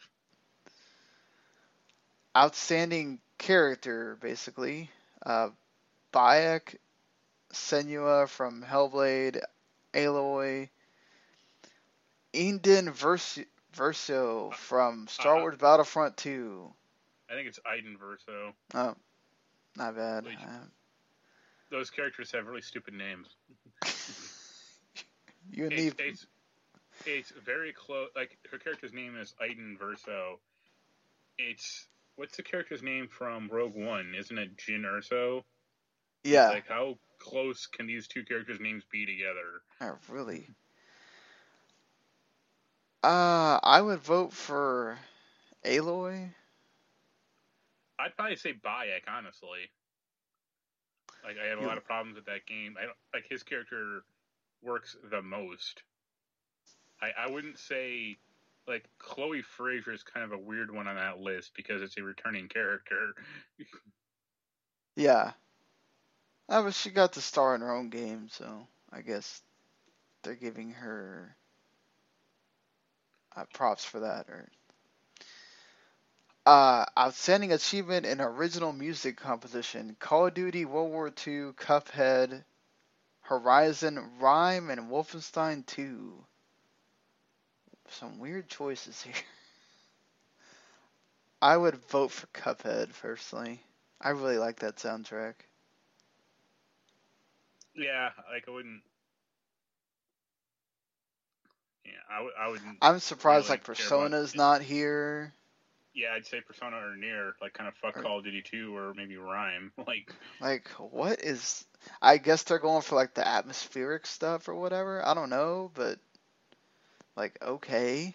Outstanding 2.36 3.20
character, 3.38 4.16
basically. 4.20 4.90
Uh, 5.24 5.48
Bayek, 6.12 6.76
Senua 7.52 8.28
from 8.28 8.62
Hellblade, 8.62 9.40
Aloy, 9.94 10.68
Eden 12.32 12.90
Vers- 12.90 13.38
Verso 13.74 14.50
from 14.50 15.06
Star 15.08 15.36
Uh, 15.38 15.40
Wars 15.40 15.56
Battlefront 15.56 16.16
2. 16.18 16.72
I 17.30 17.34
think 17.34 17.48
it's 17.48 17.60
Iden 17.66 17.96
Verso. 17.98 18.54
Oh, 18.74 18.94
not 19.76 19.96
bad. 19.96 20.24
Uh, 20.26 20.66
Those 21.70 21.90
characters 21.90 22.30
have 22.32 22.46
really 22.46 22.62
stupid 22.62 22.94
names. 22.94 23.36
you 25.50 25.70
It's, 25.70 25.70
need 25.70 25.94
it's, 25.98 26.26
it's 27.04 27.30
very 27.30 27.72
close. 27.72 28.08
Like 28.14 28.38
her 28.50 28.58
character's 28.58 28.92
name 28.92 29.16
is 29.16 29.34
Iden 29.40 29.76
Verso. 29.78 30.40
It's 31.38 31.88
what's 32.16 32.36
the 32.36 32.42
character's 32.42 32.82
name 32.82 33.08
from 33.08 33.48
Rogue 33.48 33.74
One? 33.74 34.14
Isn't 34.14 34.38
it 34.38 34.56
Jyn 34.56 34.82
Erso? 34.84 35.44
yeah, 36.24 36.54
Like 36.54 36.68
how 36.68 36.98
close 37.18 37.66
can 37.66 37.86
these 37.86 38.06
two 38.08 38.24
characters' 38.24 38.60
names 38.60 38.84
be 38.84 39.06
together? 39.06 39.62
uh, 39.80 39.92
really. 40.08 40.48
Uh, 43.02 43.58
I 43.62 43.80
would 43.80 44.00
vote 44.00 44.32
for 44.32 44.98
Aloy. 45.64 46.34
I'd 48.02 48.16
probably 48.16 48.36
say 48.36 48.52
Bayek, 48.54 49.02
honestly. 49.08 49.70
Like 51.24 51.36
I 51.38 51.46
had 51.46 51.58
a 51.58 51.60
You- 51.60 51.66
lot 51.66 51.78
of 51.78 51.84
problems 51.84 52.16
with 52.16 52.26
that 52.26 52.46
game. 52.46 52.76
I 52.80 52.84
don't 52.86 52.96
like 53.14 53.26
his 53.28 53.42
character 53.42 54.04
works 54.62 54.96
the 55.10 55.22
most. 55.22 55.82
I 57.00 57.10
I 57.12 57.30
wouldn't 57.30 57.58
say 57.58 58.18
like 58.66 58.88
Chloe 58.98 59.42
Frazer 59.42 59.92
is 59.92 60.02
kind 60.02 60.24
of 60.24 60.32
a 60.32 60.38
weird 60.38 60.70
one 60.72 60.86
on 60.88 60.96
that 60.96 61.18
list 61.20 61.52
because 61.54 61.82
it's 61.82 61.96
a 61.98 62.02
returning 62.02 62.48
character. 62.48 63.14
Yeah. 64.96 65.32
Uh, 66.48 66.62
but 66.64 66.74
she 66.74 66.90
got 66.90 67.12
to 67.14 67.20
star 67.20 67.54
in 67.54 67.60
her 67.60 67.72
own 67.72 67.88
game, 67.88 68.28
so 68.30 68.66
I 68.92 69.00
guess 69.02 69.42
they're 70.22 70.34
giving 70.34 70.70
her 70.72 71.34
uh, 73.36 73.44
props 73.54 73.84
for 73.84 74.00
that. 74.00 74.28
Or 74.28 74.48
uh, 76.46 76.84
outstanding 76.98 77.52
achievement 77.52 78.06
in 78.06 78.20
original 78.20 78.72
music 78.72 79.16
composition: 79.16 79.96
Call 79.98 80.26
of 80.26 80.34
Duty, 80.34 80.64
World 80.64 80.90
War 80.90 81.08
II, 81.08 81.52
Cuphead, 81.52 82.44
Horizon, 83.22 84.18
Rhyme, 84.18 84.70
and 84.70 84.90
Wolfenstein 84.90 85.64
2. 85.66 86.24
Some 87.88 88.18
weird 88.18 88.48
choices 88.48 89.02
here. 89.02 89.14
I 91.42 91.56
would 91.56 91.76
vote 91.88 92.10
for 92.10 92.26
Cuphead 92.28 92.90
personally. 93.00 93.60
I 94.00 94.10
really 94.10 94.38
like 94.38 94.60
that 94.60 94.76
soundtrack. 94.76 95.34
Yeah, 97.74 98.10
like 98.32 98.44
I 98.48 98.50
wouldn't. 98.50 98.82
Yeah, 101.84 101.92
I 102.10 102.22
would. 102.22 102.32
I 102.38 102.48
wouldn't. 102.48 102.78
I'm 102.82 103.00
surprised 103.00 103.48
really 103.48 103.58
like 103.58 103.64
Persona's 103.64 104.34
not 104.34 104.62
here. 104.62 105.32
Yeah, 105.94 106.14
I'd 106.14 106.26
say 106.26 106.40
Persona 106.40 106.76
or 106.76 106.96
NieR, 106.96 107.32
like 107.40 107.52
kind 107.52 107.68
of 107.68 107.74
fuck 107.76 107.96
Or- 107.96 108.02
Call 108.02 108.18
of 108.18 108.24
Duty 108.24 108.42
2 108.42 108.74
or 108.76 108.94
maybe 108.94 109.16
Rhyme. 109.16 109.72
Like, 109.86 110.12
Like 110.40 110.68
what 110.68 111.20
is 111.22 111.64
I 112.00 112.18
guess 112.18 112.42
they're 112.44 112.58
going 112.58 112.82
for 112.82 112.94
like 112.94 113.14
the 113.14 113.26
atmospheric 113.26 114.06
stuff 114.06 114.48
or 114.48 114.54
whatever. 114.54 115.06
I 115.06 115.14
don't 115.14 115.30
know, 115.30 115.70
but 115.74 115.98
like 117.16 117.38
okay. 117.42 118.14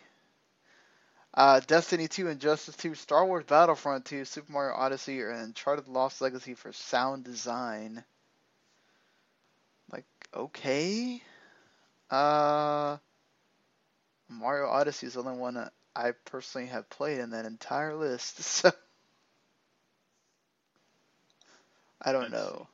Uh, 1.34 1.60
Destiny 1.60 2.08
2, 2.08 2.30
Injustice 2.30 2.76
2, 2.78 2.96
Star 2.96 3.24
Wars 3.24 3.44
Battlefront 3.46 4.06
2, 4.06 4.26
Super 4.26 4.52
Mario 4.52 4.74
Odyssey, 4.76 5.22
and 5.22 5.36
Uncharted 5.40 5.88
Lost 5.88 6.20
Legacy 6.20 6.56
for 6.56 6.74
sound 6.74 7.26
design. 7.26 8.04
Like, 9.92 10.06
okay. 10.34 11.22
Uh, 12.10 12.98
Mario 14.30 14.68
Odyssey 14.68 15.06
is 15.06 15.14
the 15.14 15.20
only 15.20 15.38
one 15.38 15.54
that 15.54 15.74
I 15.98 16.12
personally 16.26 16.68
have 16.68 16.90
played 16.90 17.20
in 17.20 17.32
that 17.32 17.46
entire 17.46 17.96
list, 17.96 18.38
so 18.44 18.72
I 22.02 22.12
don't 22.12 22.24
Let's 22.24 22.34
know. 22.34 22.68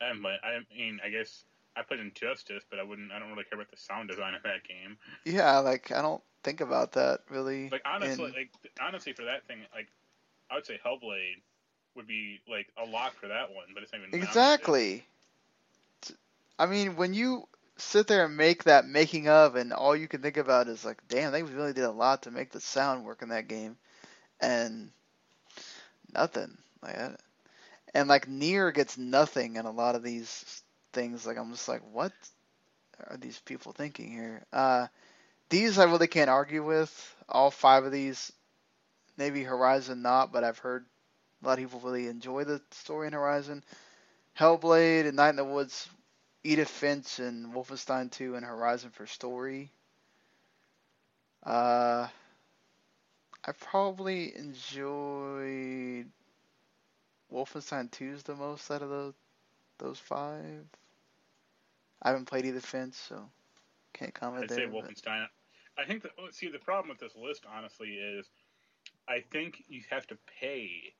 I'm, 0.00 0.26
I 0.26 0.58
mean, 0.76 1.00
I 1.04 1.08
guess 1.08 1.44
I 1.76 1.82
played 1.82 2.00
Injustice, 2.00 2.64
but 2.68 2.78
I 2.78 2.82
wouldn't. 2.82 3.12
I 3.12 3.18
don't 3.18 3.30
really 3.30 3.44
care 3.44 3.58
about 3.58 3.70
the 3.70 3.78
sound 3.78 4.08
design 4.08 4.34
of 4.34 4.42
that 4.42 4.62
game. 4.68 4.98
Yeah, 5.24 5.58
like 5.60 5.90
I 5.90 6.02
don't 6.02 6.22
think 6.44 6.60
about 6.60 6.92
that 6.92 7.20
really. 7.30 7.70
Like 7.70 7.82
honestly, 7.86 8.26
in- 8.26 8.32
like 8.32 8.50
honestly, 8.80 9.12
for 9.14 9.24
that 9.24 9.46
thing, 9.46 9.60
like 9.74 9.88
I 10.50 10.56
would 10.56 10.66
say 10.66 10.78
Hellblade 10.84 11.40
would 11.96 12.06
be 12.06 12.40
like 12.48 12.68
a 12.76 12.84
lock 12.84 13.14
for 13.14 13.28
that 13.28 13.54
one, 13.54 13.66
but 13.74 13.82
it's 13.82 13.92
not 13.92 14.02
even. 14.02 14.14
Exactly. 14.14 15.06
I 16.58 16.66
mean, 16.66 16.96
when 16.96 17.14
you 17.14 17.48
sit 17.82 18.06
there 18.06 18.24
and 18.24 18.36
make 18.36 18.64
that 18.64 18.86
making 18.86 19.28
of, 19.28 19.56
and 19.56 19.72
all 19.72 19.94
you 19.94 20.08
can 20.08 20.22
think 20.22 20.36
about 20.36 20.68
is 20.68 20.84
like, 20.84 20.98
damn, 21.08 21.32
they 21.32 21.42
really 21.42 21.72
did 21.72 21.84
a 21.84 21.90
lot 21.90 22.22
to 22.22 22.30
make 22.30 22.50
the 22.50 22.60
sound 22.60 23.04
work 23.04 23.22
in 23.22 23.28
that 23.30 23.48
game, 23.48 23.76
and 24.40 24.90
nothing 26.14 26.56
like. 26.82 26.96
And 27.94 28.08
like 28.08 28.26
NieR 28.26 28.72
gets 28.72 28.96
nothing 28.96 29.56
in 29.56 29.66
a 29.66 29.70
lot 29.70 29.94
of 29.94 30.02
these 30.02 30.62
things. 30.92 31.26
Like 31.26 31.36
I'm 31.36 31.50
just 31.50 31.68
like, 31.68 31.82
what 31.92 32.12
are 33.06 33.18
these 33.18 33.38
people 33.40 33.72
thinking 33.72 34.10
here? 34.10 34.44
Uh, 34.52 34.86
these 35.50 35.78
I 35.78 35.84
really 35.84 36.06
can't 36.06 36.30
argue 36.30 36.64
with. 36.64 37.16
All 37.28 37.50
five 37.50 37.84
of 37.84 37.92
these, 37.92 38.32
maybe 39.18 39.42
Horizon 39.42 40.00
not, 40.02 40.32
but 40.32 40.44
I've 40.44 40.58
heard 40.58 40.86
a 41.42 41.46
lot 41.46 41.58
of 41.58 41.58
people 41.58 41.80
really 41.80 42.06
enjoy 42.06 42.44
the 42.44 42.60
story 42.70 43.08
in 43.08 43.12
Horizon. 43.12 43.62
Hellblade 44.38 45.06
and 45.06 45.16
Night 45.16 45.30
in 45.30 45.36
the 45.36 45.44
Woods, 45.44 45.88
Edith 46.44 46.68
Finch 46.68 47.18
and 47.18 47.54
Wolfenstein 47.54 48.10
2 48.10 48.34
and 48.34 48.44
Horizon 48.44 48.90
for 48.90 49.06
story. 49.06 49.70
Uh, 51.44 52.08
I 53.44 53.52
probably 53.52 54.34
enjoyed 54.36 56.06
Wolfenstein 57.32 57.90
2's 57.90 58.22
the 58.24 58.34
most 58.34 58.70
out 58.70 58.82
of 58.82 58.90
those 58.90 59.14
those 59.78 59.98
five. 59.98 60.64
I 62.02 62.08
haven't 62.10 62.26
played 62.26 62.44
Edith 62.44 62.66
Finch, 62.66 62.94
so 62.94 63.28
can't 63.92 64.14
comment 64.14 64.44
I'd 64.44 64.48
there. 64.50 64.58
say 64.58 64.66
but- 64.66 64.84
Wolfenstein. 64.84 65.26
I 65.78 65.84
think 65.86 66.02
that 66.02 66.12
see 66.32 66.48
the 66.48 66.58
problem 66.58 66.90
with 66.90 66.98
this 66.98 67.16
list 67.16 67.44
honestly 67.50 67.94
is, 67.94 68.28
I 69.08 69.20
think 69.30 69.64
you 69.68 69.82
have 69.90 70.06
to 70.08 70.18
pay 70.38 70.94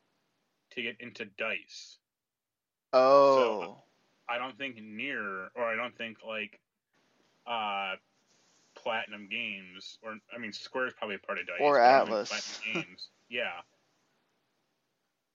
to 0.71 0.83
get 0.83 0.99
into 1.01 1.27
Dice. 1.27 1.99
Oh, 2.95 3.83
I 4.29 4.39
don't 4.39 4.57
think 4.57 4.77
NieR, 4.77 5.49
or 5.55 5.65
I 5.65 5.77
don't 5.77 5.97
think 5.97 6.19
like, 6.27 6.59
uh, 7.47 7.95
Platinum 8.75 9.29
Games, 9.31 9.99
or 10.03 10.17
I 10.35 10.39
mean 10.39 10.53
Square 10.53 10.89
is 10.89 10.95
probably 10.95 11.17
a 11.17 11.19
part 11.19 11.39
of 11.39 11.47
Dice. 11.47 11.57
Or 11.61 11.75
but 11.75 11.83
I 11.83 11.99
don't 11.99 12.07
think 12.07 12.19
Atlus. 12.19 12.29
Platinum 12.29 12.85
Games, 12.87 13.09
yeah. 13.29 13.61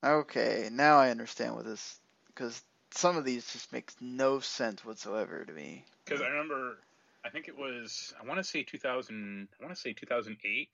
okay. 0.03 0.69
Now 0.71 0.97
I 0.97 1.09
understand 1.11 1.55
what 1.55 1.65
this 1.65 1.99
because 2.27 2.61
some 2.91 3.17
of 3.17 3.25
these 3.25 3.51
just 3.51 3.71
makes 3.73 3.95
no 3.99 4.39
sense 4.39 4.83
whatsoever 4.85 5.43
to 5.45 5.53
me. 5.53 5.85
Because 6.05 6.21
I 6.21 6.27
remember, 6.27 6.77
I 7.25 7.29
think 7.29 7.47
it 7.47 7.57
was, 7.57 8.13
I 8.21 8.25
want 8.25 8.39
to 8.39 8.43
say 8.43 8.63
2000, 8.63 9.47
I 9.59 9.63
want 9.63 9.75
to 9.75 9.81
say 9.81 9.93
2008. 9.93 10.69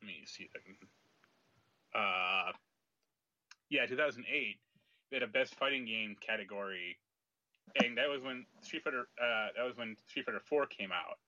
Let 0.00 0.06
me 0.06 0.14
see 0.26 0.44
if 0.44 0.50
I 0.54 0.60
can. 0.64 0.76
Uh, 1.94 2.52
yeah, 3.70 3.86
2008. 3.86 4.58
They 5.10 5.16
had 5.16 5.22
a 5.22 5.26
best 5.26 5.54
fighting 5.56 5.86
game 5.86 6.16
category, 6.20 6.98
and 7.76 7.96
that 7.96 8.08
was 8.08 8.22
when 8.22 8.44
Street 8.62 8.84
Fighter. 8.84 9.08
Uh, 9.20 9.48
that 9.56 9.64
was 9.64 9.76
when 9.76 9.96
Street 10.08 10.26
Fighter 10.26 10.40
4 10.44 10.66
came 10.66 10.90
out, 10.92 11.18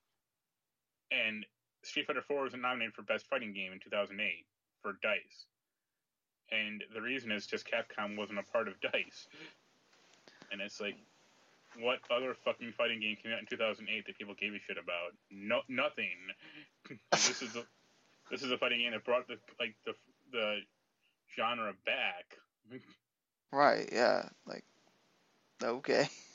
and 1.10 1.44
Street 1.82 2.06
Fighter 2.06 2.22
4 2.22 2.42
was 2.42 2.54
nominated 2.54 2.94
for 2.94 3.02
best 3.02 3.26
fighting 3.28 3.52
game 3.52 3.72
in 3.72 3.80
2008 3.80 4.46
for 4.82 4.96
Dice. 5.02 5.46
And 6.52 6.82
the 6.92 7.00
reason 7.00 7.30
is 7.30 7.46
just 7.46 7.66
Capcom 7.66 8.16
wasn't 8.16 8.38
a 8.38 8.42
part 8.42 8.68
of 8.68 8.80
Dice. 8.80 9.28
And 10.50 10.60
it's 10.60 10.80
like, 10.80 10.96
what 11.78 12.00
other 12.10 12.34
fucking 12.44 12.72
fighting 12.76 13.00
game 13.00 13.16
came 13.22 13.32
out 13.32 13.38
in 13.38 13.46
2008 13.46 14.06
that 14.06 14.18
people 14.18 14.34
gave 14.34 14.52
a 14.54 14.58
shit 14.58 14.76
about? 14.76 15.14
No, 15.30 15.60
nothing. 15.68 16.18
this 17.12 17.42
is 17.42 17.54
a 17.54 17.64
this 18.30 18.42
is 18.42 18.50
a 18.50 18.58
fighting 18.58 18.80
game 18.80 18.92
that 18.92 19.04
brought 19.04 19.28
the 19.28 19.36
like 19.60 19.74
the 19.86 19.94
the 20.32 20.58
genre 21.36 21.72
back. 21.86 22.36
Right? 23.52 23.88
Yeah. 23.92 24.28
Like, 24.46 24.64
okay. 25.60 26.08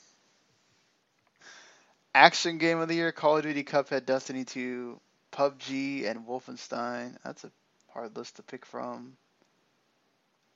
Action 2.15 2.59
game 2.59 2.79
of 2.79 2.87
the 2.87 2.95
year: 2.95 3.11
Call 3.11 3.35
of 3.35 3.43
Duty, 3.43 3.65
Cuphead, 3.65 4.05
Destiny 4.05 4.45
2, 4.45 4.97
PUBG, 5.33 6.05
and 6.09 6.25
Wolfenstein. 6.25 7.17
That's 7.25 7.43
a 7.43 7.51
hard 7.91 8.15
list 8.15 8.37
to 8.37 8.43
pick 8.43 8.65
from. 8.65 9.17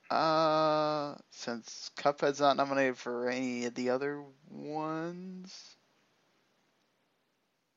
Uh, 0.08 1.16
since 1.30 1.90
Cuphead's 1.98 2.40
not 2.40 2.56
nominated 2.56 2.96
for 2.96 3.28
any 3.28 3.66
of 3.66 3.74
the 3.74 3.90
other 3.90 4.24
ones, 4.50 5.76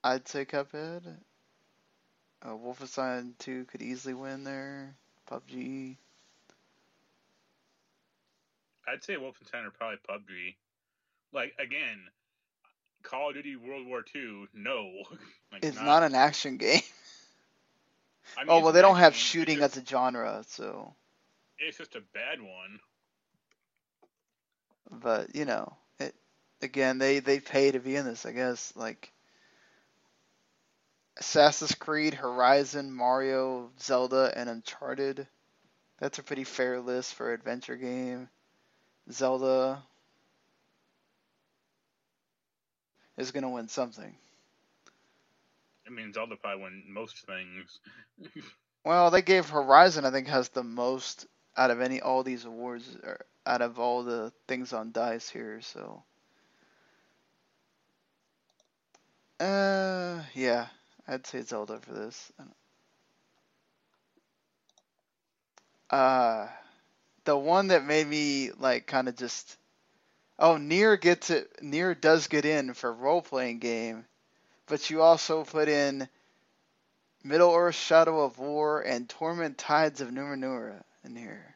I'd 0.01 0.29
say 0.29 0.45
Cuphead. 0.45 1.17
Uh, 2.41 2.51
Wolfenstein 2.51 3.38
2 3.39 3.65
could 3.65 3.81
easily 3.81 4.13
win 4.13 4.45
there. 4.45 4.95
PUBG. 5.29 5.97
I'd 8.88 9.03
say 9.03 9.15
Wolfenstein 9.15 9.67
or 9.67 9.71
probably 9.71 9.97
PUBG. 10.07 10.55
Like 11.34 11.53
again, 11.59 11.99
Call 13.04 13.30
of 13.30 13.36
Duty 13.36 13.56
World 13.56 13.86
War 13.86 14.04
II. 14.16 14.47
No, 14.54 14.91
like, 15.51 15.64
It's 15.64 15.80
not 15.80 16.04
an 16.04 16.16
action 16.16 16.58
game. 16.58 16.82
I 18.38 18.41
mean, 18.41 18.47
Oh 18.49 18.62
well, 18.62 18.72
they 18.72 18.82
don't 18.82 18.97
have 18.97 19.16
shooting 19.16 19.58
just- 19.60 19.78
as 19.78 19.84
a 19.84 19.86
genre, 19.86 20.43
so. 20.47 20.95
It's 21.60 21.78
just 21.78 21.95
a 21.95 22.01
bad 22.14 22.41
one. 22.41 22.80
But 24.91 25.36
you 25.36 25.45
know, 25.45 25.76
it 25.99 26.14
again 26.62 26.97
they 26.97 27.20
they 27.20 27.39
pay 27.39 27.72
to 27.72 27.80
be 27.80 27.95
in 27.95 28.06
this. 28.06 28.26
I 28.26 28.32
guess 28.32 28.74
like 28.76 29.12
Assassin's 31.18 31.76
Creed, 31.76 32.14
Horizon, 32.14 32.91
Mario, 32.91 33.72
Zelda, 33.80 34.34
and 34.36 34.49
Uncharted. 34.49 35.28
That's 35.99 36.20
a 36.20 36.24
pretty 36.24 36.43
fair 36.43 36.82
list 36.82 37.14
for 37.14 37.32
adventure 37.32 37.78
game. 37.78 38.30
Zelda 39.12 39.84
is 43.18 43.32
gonna 43.32 43.49
win 43.49 43.68
something. 43.68 44.16
I 45.88 45.89
mean, 45.89 46.14
Zelda 46.14 46.36
probably 46.36 46.61
won 46.61 46.84
most 46.88 47.26
things. 47.26 47.80
Well, 48.86 49.11
they 49.11 49.22
gave 49.22 49.49
Horizon, 49.49 50.05
I 50.05 50.11
think, 50.11 50.28
has 50.28 50.49
the 50.49 50.64
most 50.64 51.26
out 51.55 51.72
of 51.72 51.82
any 51.82 52.01
all 52.01 52.24
these 52.24 52.45
awards, 52.45 52.97
or 53.03 53.26
out 53.45 53.61
of 53.61 53.80
all 53.80 54.03
the 54.03 54.32
things 54.47 54.74
on 54.74 54.91
Dice 54.91 55.30
here. 55.30 55.61
So, 55.61 56.03
uh, 59.39 60.24
yeah, 60.34 60.68
I'd 61.07 61.26
say 61.28 61.41
Zelda 61.41 61.80
for 61.80 61.93
this. 61.93 62.32
Uh, 65.89 66.47
the 67.26 67.38
one 67.38 67.68
that 67.68 67.86
made 67.86 68.07
me 68.07 68.51
like 68.51 68.88
kind 68.88 69.07
of 69.07 69.16
just, 69.16 69.57
oh, 70.39 70.55
NieR 70.55 70.99
gets 70.99 71.29
it. 71.29 71.49
Nier 71.61 71.95
does 71.95 72.27
get 72.27 72.45
in 72.45 72.73
for 72.73 72.91
role 72.91 73.21
playing 73.21 73.59
game, 73.59 74.05
but 74.67 74.89
you 74.89 75.01
also 75.01 75.43
put 75.43 75.67
in 75.69 76.07
Middle 77.23 77.53
Earth 77.53 77.75
Shadow 77.75 78.23
of 78.23 78.38
War 78.38 78.81
and 78.81 79.07
Torment 79.07 79.57
Tides 79.57 80.01
of 80.01 80.09
Numenera 80.09 80.84
in 81.03 81.15
here. 81.15 81.55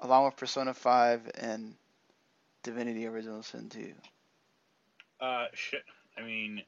Along 0.00 0.24
with 0.24 0.36
Persona 0.36 0.74
5 0.74 1.30
and 1.38 1.74
Divinity 2.62 3.06
Original 3.06 3.42
Sin 3.42 3.68
2. 3.68 3.94
Uh, 5.20 5.46
shit. 5.54 5.84
I 6.18 6.22
mean, 6.22 6.62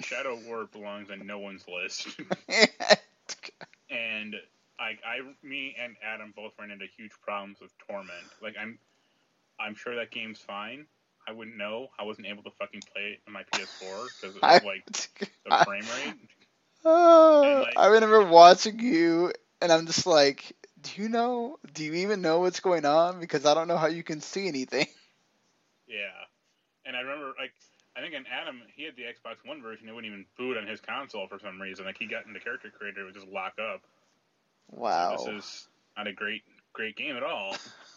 Shadow 0.00 0.34
of 0.34 0.46
War 0.46 0.66
belongs 0.66 1.10
on 1.10 1.26
no 1.26 1.38
one's 1.38 1.64
list, 1.66 2.08
and 3.90 4.36
I, 4.78 4.96
I, 5.04 5.20
me 5.42 5.76
and 5.82 5.96
Adam 6.02 6.32
both 6.34 6.52
ran 6.58 6.70
into 6.70 6.86
huge 6.96 7.12
problems 7.22 7.58
with 7.60 7.72
Torment. 7.86 8.10
Like, 8.40 8.54
I'm, 8.60 8.78
I'm 9.60 9.74
sure 9.74 9.96
that 9.96 10.10
game's 10.10 10.38
fine. 10.40 10.86
I 11.28 11.32
wouldn't 11.32 11.56
know. 11.56 11.88
I 11.98 12.04
wasn't 12.04 12.26
able 12.26 12.42
to 12.44 12.50
fucking 12.58 12.80
play 12.92 13.02
it 13.14 13.20
on 13.26 13.32
my 13.32 13.42
PS4 13.54 14.08
because 14.20 14.36
of 14.36 14.42
like 14.42 14.84
the 14.86 15.64
frame 15.64 15.84
rate. 16.04 16.14
Oh, 16.84 17.62
like- 17.66 17.78
I 17.78 17.86
remember 17.88 18.24
watching 18.24 18.80
you, 18.80 19.32
and 19.60 19.70
I'm 19.70 19.86
just 19.86 20.06
like, 20.06 20.56
do 20.80 21.02
you 21.02 21.08
know? 21.08 21.58
Do 21.74 21.84
you 21.84 21.92
even 21.94 22.22
know 22.22 22.40
what's 22.40 22.60
going 22.60 22.86
on? 22.86 23.20
Because 23.20 23.44
I 23.44 23.54
don't 23.54 23.68
know 23.68 23.76
how 23.76 23.86
you 23.88 24.02
can 24.02 24.20
see 24.20 24.48
anything. 24.48 24.86
Yeah, 25.86 26.06
and 26.86 26.94
I 26.96 27.00
remember 27.00 27.32
like 27.36 27.52
I 27.96 28.00
think 28.00 28.14
in 28.14 28.24
Adam 28.30 28.62
he 28.76 28.84
had 28.84 28.94
the 28.94 29.02
Xbox 29.02 29.44
One 29.44 29.60
version. 29.60 29.88
It 29.88 29.92
wouldn't 29.92 30.06
even 30.12 30.24
boot 30.38 30.56
on 30.56 30.64
his 30.64 30.80
console 30.80 31.26
for 31.26 31.40
some 31.40 31.60
reason. 31.60 31.84
Like 31.84 31.96
he 31.98 32.06
got 32.06 32.26
into 32.26 32.38
Character 32.38 32.70
Creator, 32.70 33.00
it 33.00 33.04
would 33.06 33.14
just 33.14 33.26
lock 33.26 33.54
up. 33.58 33.82
Wow. 34.70 35.16
This 35.16 35.26
is 35.26 35.68
not 35.96 36.06
a 36.06 36.12
great 36.12 36.42
great 36.72 36.94
game 36.96 37.16
at 37.16 37.24
all. 37.24 37.56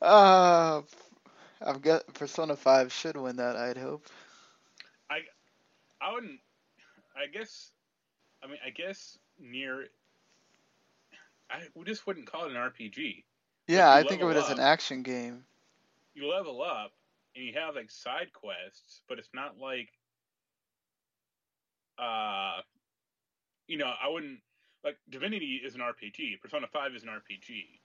Uh, 0.00 0.82
I've 1.64 1.80
got 1.80 2.12
Persona 2.14 2.56
5 2.56 2.92
should 2.92 3.16
win 3.16 3.36
that, 3.36 3.56
I'd 3.56 3.78
hope. 3.78 4.06
I 5.10 5.20
I 6.00 6.12
wouldn't. 6.12 6.40
I 7.16 7.26
guess. 7.26 7.70
I 8.42 8.46
mean, 8.46 8.58
I 8.64 8.70
guess 8.70 9.18
NieR. 9.42 9.84
I 11.50 11.60
we 11.74 11.84
just 11.84 12.06
wouldn't 12.06 12.26
call 12.26 12.46
it 12.46 12.50
an 12.50 12.56
RPG. 12.56 13.24
Yeah, 13.66 13.90
I 13.90 14.02
think 14.02 14.20
of 14.20 14.28
it 14.28 14.34
level 14.34 14.42
as 14.42 14.50
an 14.50 14.60
action 14.60 15.02
game. 15.02 15.44
You 16.14 16.28
level 16.28 16.62
up 16.62 16.92
and 17.34 17.44
you 17.44 17.52
have 17.54 17.76
like 17.76 17.90
side 17.90 18.32
quests, 18.32 19.02
but 19.08 19.18
it's 19.18 19.30
not 19.32 19.58
like. 19.58 19.88
Uh, 21.98 22.60
you 23.68 23.78
know, 23.78 23.92
I 24.02 24.08
wouldn't 24.08 24.40
like 24.84 24.96
Divinity 25.08 25.60
is 25.64 25.74
an 25.74 25.80
RPG. 25.80 26.40
Persona 26.42 26.66
Five 26.66 26.94
is 26.94 27.02
an 27.04 27.08
RPG. 27.08 27.80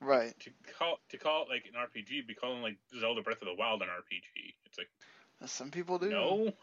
Right. 0.00 0.38
To 0.40 0.50
call 0.78 0.98
to 1.10 1.18
call 1.18 1.44
it 1.44 1.48
like 1.48 1.64
an 1.66 1.74
RPG, 1.74 2.26
be 2.26 2.34
calling 2.34 2.62
like 2.62 2.76
Zelda 3.00 3.22
Breath 3.22 3.40
of 3.42 3.48
the 3.48 3.54
Wild 3.54 3.82
an 3.82 3.88
RPG. 3.88 4.54
It's 4.66 4.78
like 4.78 4.88
Some 5.46 5.70
people 5.70 5.98
do. 5.98 6.10
no. 6.10 6.52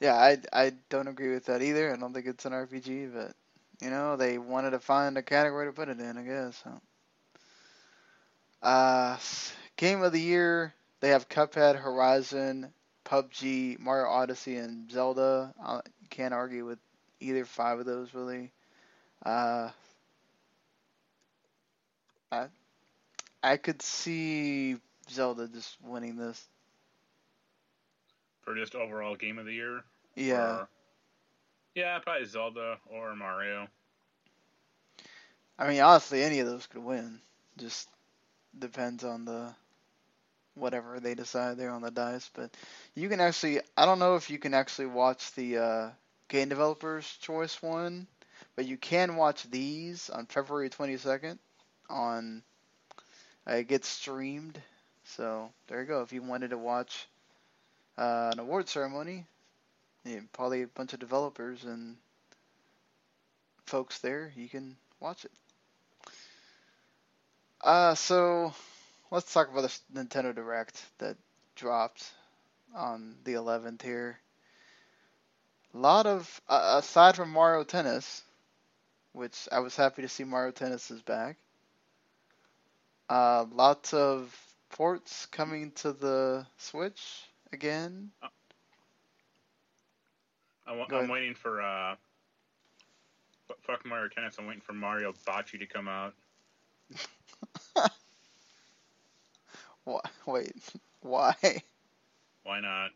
Yeah, 0.00 0.16
I 0.16 0.38
I 0.52 0.72
don't 0.88 1.06
agree 1.06 1.32
with 1.32 1.46
that 1.46 1.62
either. 1.62 1.92
I 1.92 1.96
don't 1.96 2.12
think 2.12 2.26
it's 2.26 2.44
an 2.44 2.52
RPG, 2.52 3.14
but 3.14 3.34
you 3.80 3.88
know 3.88 4.16
they 4.16 4.36
wanted 4.36 4.70
to 4.70 4.80
find 4.80 5.16
a 5.16 5.22
category 5.22 5.66
to 5.66 5.72
put 5.72 5.88
it 5.88 6.00
in, 6.00 6.18
I 6.18 6.22
guess. 6.22 6.60
So. 6.64 6.80
Uh, 8.60 9.16
game 9.76 10.02
of 10.02 10.10
the 10.12 10.20
year 10.20 10.74
they 11.00 11.10
have 11.10 11.28
Cuphead, 11.28 11.76
Horizon, 11.76 12.72
PUBG, 13.04 13.78
Mario 13.78 14.08
Odyssey, 14.08 14.56
and 14.56 14.90
Zelda. 14.90 15.52
Uh, 15.62 15.80
you 16.00 16.08
can't 16.10 16.34
argue 16.34 16.64
with 16.64 16.78
either 17.20 17.44
five 17.44 17.78
of 17.78 17.86
those 17.86 18.12
really. 18.12 18.50
Uh, 19.24 19.70
I 22.32 22.46
I 23.42 23.56
could 23.58 23.82
see 23.82 24.76
Zelda 25.10 25.46
just 25.48 25.76
winning 25.82 26.16
this. 26.16 26.48
For 28.42 28.54
just 28.56 28.74
overall 28.74 29.14
game 29.14 29.38
of 29.38 29.44
the 29.44 29.52
year. 29.52 29.82
Yeah. 30.16 30.60
Or- 30.60 30.68
yeah, 31.74 31.98
probably 31.98 32.26
Zelda 32.26 32.78
or 32.86 33.14
Mario. 33.14 33.68
I 35.58 35.68
mean, 35.68 35.80
honestly, 35.80 36.22
any 36.22 36.40
of 36.40 36.46
those 36.46 36.66
could 36.66 36.82
win. 36.82 37.20
Just 37.58 37.88
depends 38.58 39.04
on 39.04 39.24
the 39.24 39.54
whatever 40.54 41.00
they 41.00 41.14
decide 41.14 41.56
there 41.56 41.70
on 41.70 41.82
the 41.82 41.90
dice. 41.90 42.30
But 42.34 42.50
you 42.94 43.08
can 43.08 43.20
actually, 43.20 43.60
I 43.76 43.86
don't 43.86 43.98
know 43.98 44.16
if 44.16 44.30
you 44.30 44.38
can 44.38 44.54
actually 44.54 44.86
watch 44.86 45.32
the 45.34 45.58
uh, 45.58 45.90
game 46.28 46.48
developers 46.48 47.06
choice 47.20 47.62
one, 47.62 48.06
but 48.56 48.66
you 48.66 48.76
can 48.76 49.16
watch 49.16 49.44
these 49.50 50.10
on 50.10 50.26
February 50.26 50.70
22nd 50.70 51.38
on. 51.92 52.42
Uh, 53.46 53.54
it 53.54 53.68
gets 53.68 53.88
streamed, 53.88 54.60
so 55.04 55.50
there 55.68 55.80
you 55.80 55.86
go. 55.86 56.02
If 56.02 56.12
you 56.12 56.22
wanted 56.22 56.50
to 56.50 56.58
watch 56.58 57.06
uh, 57.98 58.30
an 58.32 58.38
award 58.38 58.68
ceremony, 58.68 59.26
yeah, 60.04 60.20
probably 60.32 60.62
a 60.62 60.66
bunch 60.66 60.92
of 60.92 61.00
developers 61.00 61.64
and 61.64 61.96
folks 63.66 63.98
there, 63.98 64.32
you 64.36 64.48
can 64.48 64.76
watch 65.00 65.24
it. 65.24 65.30
Uh, 67.60 67.94
so 67.94 68.52
let's 69.10 69.32
talk 69.32 69.50
about 69.50 69.62
the 69.62 70.02
Nintendo 70.04 70.34
Direct 70.34 70.84
that 70.98 71.16
dropped 71.54 72.10
on 72.74 73.14
the 73.24 73.34
11th 73.34 73.82
here. 73.82 74.18
A 75.74 75.78
lot 75.78 76.06
of, 76.06 76.40
uh, 76.48 76.80
aside 76.82 77.16
from 77.16 77.30
Mario 77.30 77.64
Tennis, 77.64 78.22
which 79.12 79.48
I 79.50 79.60
was 79.60 79.76
happy 79.76 80.02
to 80.02 80.08
see 80.08 80.24
Mario 80.24 80.50
Tennis 80.50 80.90
is 80.90 81.02
back. 81.02 81.36
Uh, 83.12 83.44
lots 83.52 83.92
of 83.92 84.34
ports 84.70 85.26
coming 85.26 85.70
to 85.72 85.92
the 85.92 86.46
Switch 86.56 87.24
again. 87.52 88.10
I 90.66 90.72
wa- 90.74 90.86
Go 90.86 91.00
I'm 91.00 91.08
waiting 91.08 91.34
for 91.34 91.60
uh, 91.60 91.94
fu- 93.46 93.54
fuck 93.60 93.84
Mario 93.84 94.08
Tennis. 94.08 94.36
I'm 94.38 94.46
waiting 94.46 94.62
for 94.62 94.72
Mario 94.72 95.12
Bocce 95.26 95.58
to 95.58 95.66
come 95.66 95.88
out. 95.88 96.14
Wait, 100.26 100.54
why? 101.02 101.34
Why 102.44 102.60
not? 102.60 102.92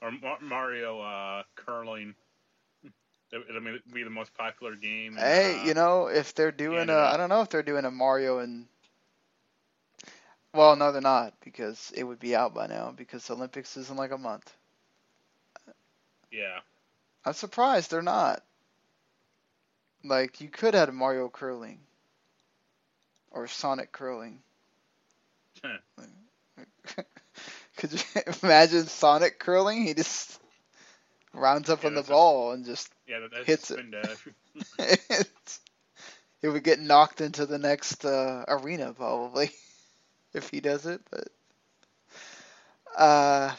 Or 0.00 0.12
Mario 0.40 1.00
uh, 1.00 1.42
curling. 1.56 2.14
It- 3.32 3.44
It'll 3.50 3.60
be- 3.60 4.02
the 4.02 4.08
most 4.08 4.32
popular 4.32 4.76
game. 4.76 5.18
in, 5.18 5.22
Hey, 5.22 5.52
uh, 5.60 5.66
you 5.66 5.74
know, 5.74 6.06
if 6.06 6.34
they're 6.34 6.52
doing 6.52 6.78
a, 6.78 6.86
Canada. 6.86 7.10
I 7.12 7.16
don't 7.18 7.28
know 7.28 7.42
if 7.42 7.50
they're 7.50 7.62
doing 7.62 7.84
a 7.84 7.90
Mario 7.90 8.38
and, 8.38 8.66
well, 10.56 10.76
no, 10.76 10.92
they're 10.92 11.00
not 11.02 11.34
because 11.44 11.92
it 11.94 12.04
would 12.04 12.18
be 12.20 12.34
out 12.36 12.54
by 12.54 12.66
now 12.66 12.92
because 12.96 13.26
the 13.26 13.34
Olympics 13.34 13.76
is 13.76 13.90
in 13.90 13.96
like 13.96 14.12
a 14.12 14.18
month. 14.18 14.50
Yeah. 16.30 16.60
I'm 17.24 17.32
surprised 17.34 17.90
they're 17.90 18.02
not. 18.02 18.42
Like, 20.04 20.40
you 20.40 20.48
could 20.48 20.74
have 20.74 20.92
Mario 20.94 21.28
curling 21.28 21.80
or 23.30 23.46
Sonic 23.48 23.92
curling. 23.92 24.40
could 27.76 27.92
you 27.92 27.98
imagine 28.42 28.86
Sonic 28.86 29.38
curling? 29.38 29.82
He 29.84 29.94
just 29.94 30.40
rounds 31.34 31.68
up 31.70 31.82
Yeah, 31.82 31.84
on 31.84 31.94
the 31.94 32.00
that's 32.02 32.08
a- 32.08 32.12
ball 32.12 32.52
and 32.52 32.64
just 32.64 32.90
Yeah, 33.06 33.20
that's 33.20 33.46
Hits 33.46 33.70
it. 33.70 33.74
spin 33.78 33.90
dash. 33.90 34.28
it's, 34.78 35.60
it 36.42 36.48
would 36.48 36.64
get 36.64 36.80
knocked 36.80 37.20
into 37.20 37.46
the 37.46 37.58
next 37.58 38.04
uh, 38.04 38.44
arena 38.48 38.92
probably 38.94 39.50
if 40.36 40.50
he 40.50 40.60
does 40.60 40.86
it. 40.86 41.02
But 41.10 41.28
uh, 42.96 43.54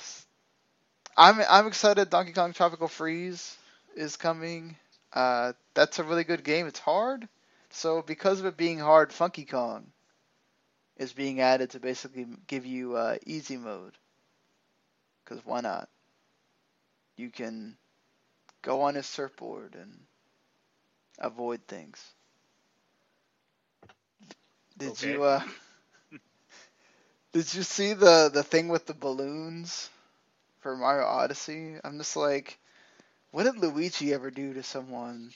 I'm 1.18 1.42
I'm 1.50 1.68
excited. 1.68 2.10
Donkey 2.10 2.34
Kong 2.34 2.54
Tropical 2.54 2.88
Freeze 2.88 3.58
is 3.96 4.18
coming. 4.18 4.78
Uh, 5.14 5.54
that's 5.74 6.00
a 6.00 6.04
really 6.04 6.24
good 6.24 6.44
game. 6.44 6.68
It's 6.68 6.80
hard, 6.80 7.28
so 7.70 8.02
because 8.02 8.40
of 8.40 8.46
it 8.48 8.58
being 8.58 8.80
hard, 8.80 9.14
Funky 9.14 9.46
Kong 9.46 9.94
is 10.98 11.14
being 11.14 11.42
added 11.42 11.72
to 11.72 11.80
basically 11.80 12.26
give 12.48 12.66
you 12.66 12.96
uh, 12.98 13.18
easy 13.26 13.58
mode. 13.58 13.98
Because 15.26 15.46
why 15.46 15.62
not? 15.62 15.90
You 17.18 17.32
can 17.32 17.78
go 18.62 18.82
on 18.82 18.96
his 18.96 19.08
surfboard 19.08 19.76
and 19.76 20.08
avoid 21.20 21.68
things. 21.68 22.16
Did 24.78 25.02
Okay. 25.02 25.18
you 25.18 25.24
uh 25.24 25.42
Did 27.38 27.54
you 27.54 27.62
see 27.62 27.94
the 27.94 28.32
the 28.34 28.44
thing 28.44 28.68
with 28.68 28.88
the 28.88 28.96
balloons 28.96 29.92
for 30.62 30.76
Mario 30.76 31.06
Odyssey? 31.06 31.76
I'm 31.84 32.00
just 32.00 32.16
like 32.16 32.58
what 33.32 33.44
did 33.44 33.58
Luigi 33.60 34.12
ever 34.14 34.32
do 34.32 34.56
to 34.56 34.64
someone? 34.64 35.32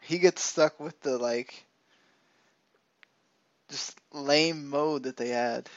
He 0.00 0.18
gets 0.18 0.42
stuck 0.42 0.80
with 0.80 1.00
the 1.02 1.16
like 1.16 1.64
just 3.70 4.00
lame 4.12 4.68
mode 4.68 5.04
that 5.04 5.16
they 5.16 5.32
add 5.32 5.70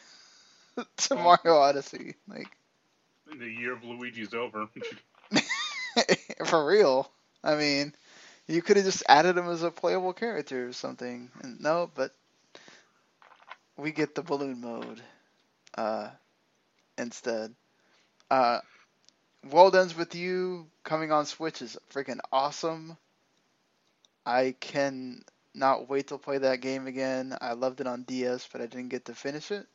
to. 0.97 1.15
Mario 1.15 1.57
Odyssey. 1.57 2.15
Like 2.27 2.49
the 3.38 3.45
year 3.45 3.73
of 3.73 3.84
Luigi's 3.84 4.34
over. 4.34 4.67
for 6.45 6.65
real. 6.65 7.11
I 7.43 7.53
mean, 7.53 7.93
you 8.47 8.63
could 8.63 8.77
have 8.77 8.86
just 8.88 9.03
added 9.07 9.38
him 9.38 9.47
as 9.47 9.61
a 9.61 9.69
playable 9.69 10.13
character 10.13 10.67
or 10.67 10.73
something. 10.73 11.30
And 11.43 11.61
no, 11.61 11.91
but 11.93 12.15
we 13.77 13.91
get 13.91 14.15
the 14.15 14.23
balloon 14.23 14.61
mode 14.61 15.03
uh, 15.80 16.09
instead. 16.97 17.55
Uh, 18.30 18.59
World 19.49 19.77
Ends 19.77 19.95
with 19.95 20.13
You 20.13 20.67
coming 20.84 21.13
on 21.13 21.25
Switch 21.25 21.61
is 21.61 21.77
freaking 21.93 22.19
awesome. 22.34 22.97
I 24.25 24.55
can 24.59 25.23
not 25.55 25.89
wait 25.89 26.07
to 26.07 26.17
play 26.17 26.39
that 26.39 26.59
game 26.59 26.86
again. 26.86 27.36
I 27.39 27.53
loved 27.53 27.80
it 27.80 27.88
on 27.88 28.03
DS, 28.03 28.47
but 28.51 28.59
I 28.59 28.65
didn't 28.65 28.89
get 28.89 29.05
to 29.05 29.15
finish 29.15 29.51
it. 29.51 29.65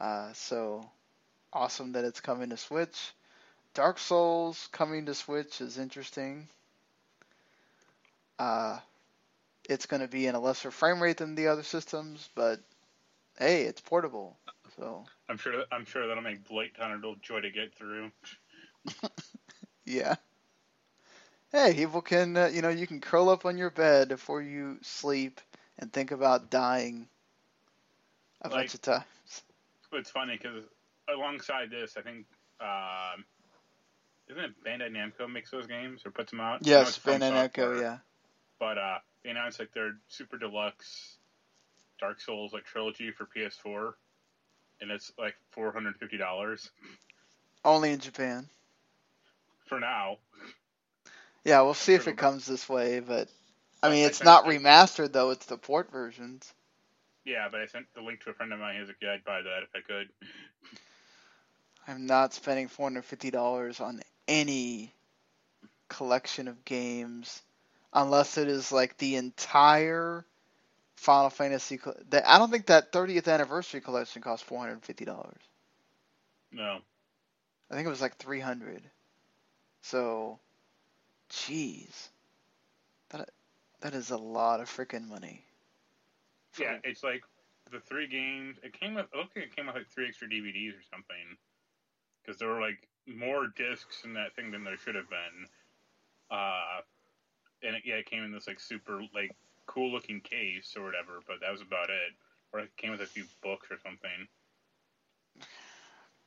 Uh, 0.00 0.32
so 0.32 0.88
awesome 1.52 1.92
that 1.92 2.04
it's 2.04 2.20
coming 2.20 2.50
to 2.50 2.56
Switch. 2.56 3.12
Dark 3.74 3.98
Souls 3.98 4.68
coming 4.70 5.06
to 5.06 5.14
Switch 5.14 5.60
is 5.60 5.76
interesting. 5.76 6.48
Uh, 8.38 8.78
it's 9.68 9.86
going 9.86 10.02
to 10.02 10.08
be 10.08 10.28
in 10.28 10.36
a 10.36 10.40
lesser 10.40 10.70
frame 10.70 11.02
rate 11.02 11.16
than 11.16 11.34
the 11.34 11.48
other 11.48 11.64
systems, 11.64 12.28
but 12.36 12.60
hey, 13.38 13.62
it's 13.64 13.80
portable. 13.80 14.36
So 14.76 15.04
I'm 15.28 15.36
sure. 15.36 15.64
I'm 15.72 15.84
sure 15.84 16.06
that'll 16.06 16.22
make 16.22 16.46
Blake 16.48 16.76
little 16.78 17.16
joy 17.22 17.40
to 17.40 17.50
get 17.50 17.74
through. 17.74 18.10
yeah. 19.84 20.16
Hey, 21.52 21.74
people 21.74 22.00
can 22.02 22.36
uh, 22.36 22.46
you 22.52 22.62
know 22.62 22.68
you 22.68 22.86
can 22.86 23.00
curl 23.00 23.28
up 23.28 23.44
on 23.44 23.58
your 23.58 23.70
bed 23.70 24.08
before 24.08 24.40
you 24.42 24.78
sleep 24.82 25.40
and 25.78 25.92
think 25.92 26.10
about 26.12 26.50
dying 26.50 27.08
a 28.42 28.48
Like- 28.48 28.56
bunch 28.56 28.74
of 28.74 28.82
times. 28.82 29.04
It's 29.92 30.10
funny 30.10 30.38
because 30.40 30.62
alongside 31.12 31.70
this, 31.70 31.96
I 31.96 32.02
think 32.02 32.26
um, 32.60 33.24
isn't 34.28 34.44
it 34.44 34.64
Bandai 34.64 34.90
Namco 34.90 35.28
makes 35.28 35.50
those 35.50 35.66
games 35.66 36.02
or 36.06 36.12
puts 36.12 36.30
them 36.30 36.40
out? 36.40 36.60
Yes, 36.64 36.96
Bandai 36.98 37.32
Namco, 37.32 37.80
yeah. 37.80 37.98
But 38.60 38.78
uh, 38.78 38.98
they 39.24 39.30
announced 39.30 39.58
like 39.58 39.72
their 39.72 39.92
super 40.08 40.38
deluxe 40.38 41.16
Dark 41.98 42.20
Souls 42.20 42.52
like 42.52 42.64
trilogy 42.64 43.10
for 43.10 43.26
PS4, 43.26 43.94
and 44.80 44.90
it's 44.90 45.12
like 45.18 45.34
four 45.50 45.72
hundred 45.72 45.96
fifty 45.98 46.18
dollars 46.18 46.70
Only 47.64 47.92
in 47.92 48.00
Japan. 48.00 48.48
for 49.66 49.78
now. 49.80 50.18
Yeah, 51.44 51.62
we'll 51.62 51.74
see 51.74 51.94
if 51.94 52.06
it 52.08 52.16
comes 52.16 52.46
this 52.46 52.68
way, 52.68 53.00
but 53.00 53.28
I 53.82 53.90
mean 53.90 54.04
it's 54.06 54.22
not 54.22 54.44
remastered 54.44 55.12
though, 55.12 55.30
it's 55.30 55.46
the 55.46 55.56
port 55.58 55.90
versions. 55.90 56.52
Yeah, 57.24 57.48
but 57.50 57.60
I 57.60 57.66
sent 57.66 57.86
the 57.94 58.02
link 58.02 58.20
to 58.22 58.30
a 58.30 58.34
friend 58.34 58.52
of 58.52 58.58
mine. 58.60 58.74
He 58.74 58.80
was 58.80 58.88
like, 58.88 58.98
"Yeah, 59.00 59.12
I'd 59.12 59.24
buy 59.24 59.42
that 59.42 59.62
if 59.62 59.70
I 59.74 59.80
could." 59.80 60.08
I'm 61.86 62.06
not 62.06 62.32
spending 62.34 62.68
four 62.68 62.86
hundred 62.86 63.04
fifty 63.04 63.30
dollars 63.30 63.80
on 63.80 64.00
any 64.28 64.94
collection 65.88 66.48
of 66.48 66.64
games 66.64 67.42
unless 67.92 68.36
it 68.38 68.48
is 68.48 68.72
like 68.72 68.96
the 68.98 69.16
entire 69.16 70.24
Final 71.00 71.30
Fantasy. 71.30 71.80
I 72.26 72.36
don't 72.36 72.50
think 72.50 72.66
that 72.66 72.92
30th 72.92 73.26
anniversary 73.26 73.80
collection 73.80 74.20
cost 74.20 74.44
four 74.44 74.58
hundred 74.58 74.72
and 74.72 74.84
fifty 74.84 75.06
dollars. 75.06 75.40
No. 76.52 76.80
I 77.70 77.74
think 77.74 77.86
it 77.86 77.90
was 77.90 78.02
like 78.02 78.18
three 78.18 78.40
hundred. 78.40 78.82
So, 79.80 80.38
jeez, 81.30 82.08
that 83.08 83.30
that 83.80 83.94
is 83.94 84.10
a 84.10 84.18
lot 84.18 84.60
of 84.60 84.68
freaking 84.68 85.08
money. 85.08 85.42
Yeah, 86.58 86.76
it's 86.84 87.02
like 87.02 87.22
the 87.72 87.80
three 87.80 88.06
games. 88.06 88.58
It 88.62 88.78
came 88.78 88.92
with. 88.92 89.06
Think 89.10 89.30
it 89.36 89.56
came 89.56 89.68
with 89.68 89.76
like 89.76 89.88
three 89.88 90.06
extra 90.06 90.28
DVDs 90.28 90.72
or 90.72 90.82
something. 90.92 91.38
Because 92.22 92.38
there 92.38 92.48
were 92.48 92.60
like 92.60 92.86
more 93.06 93.46
discs 93.56 94.04
in 94.04 94.12
that 94.14 94.36
thing 94.36 94.50
than 94.50 94.64
there 94.64 94.76
should 94.76 94.96
have 94.96 95.08
been. 95.08 95.46
Uh, 96.30 96.82
and 97.62 97.76
it, 97.76 97.82
yeah, 97.86 97.94
it 97.94 98.04
came 98.04 98.22
in 98.22 98.32
this 98.32 98.46
like 98.46 98.60
super 98.60 99.00
like 99.14 99.34
cool 99.70 99.92
looking 99.92 100.20
case 100.20 100.74
or 100.76 100.84
whatever. 100.84 101.20
But 101.26 101.40
that 101.40 101.52
was 101.52 101.62
about 101.62 101.90
it. 101.90 102.12
Or 102.52 102.60
it 102.60 102.76
came 102.76 102.90
with 102.90 103.00
a 103.00 103.06
few 103.06 103.24
books 103.42 103.68
or 103.70 103.78
something. 103.84 104.28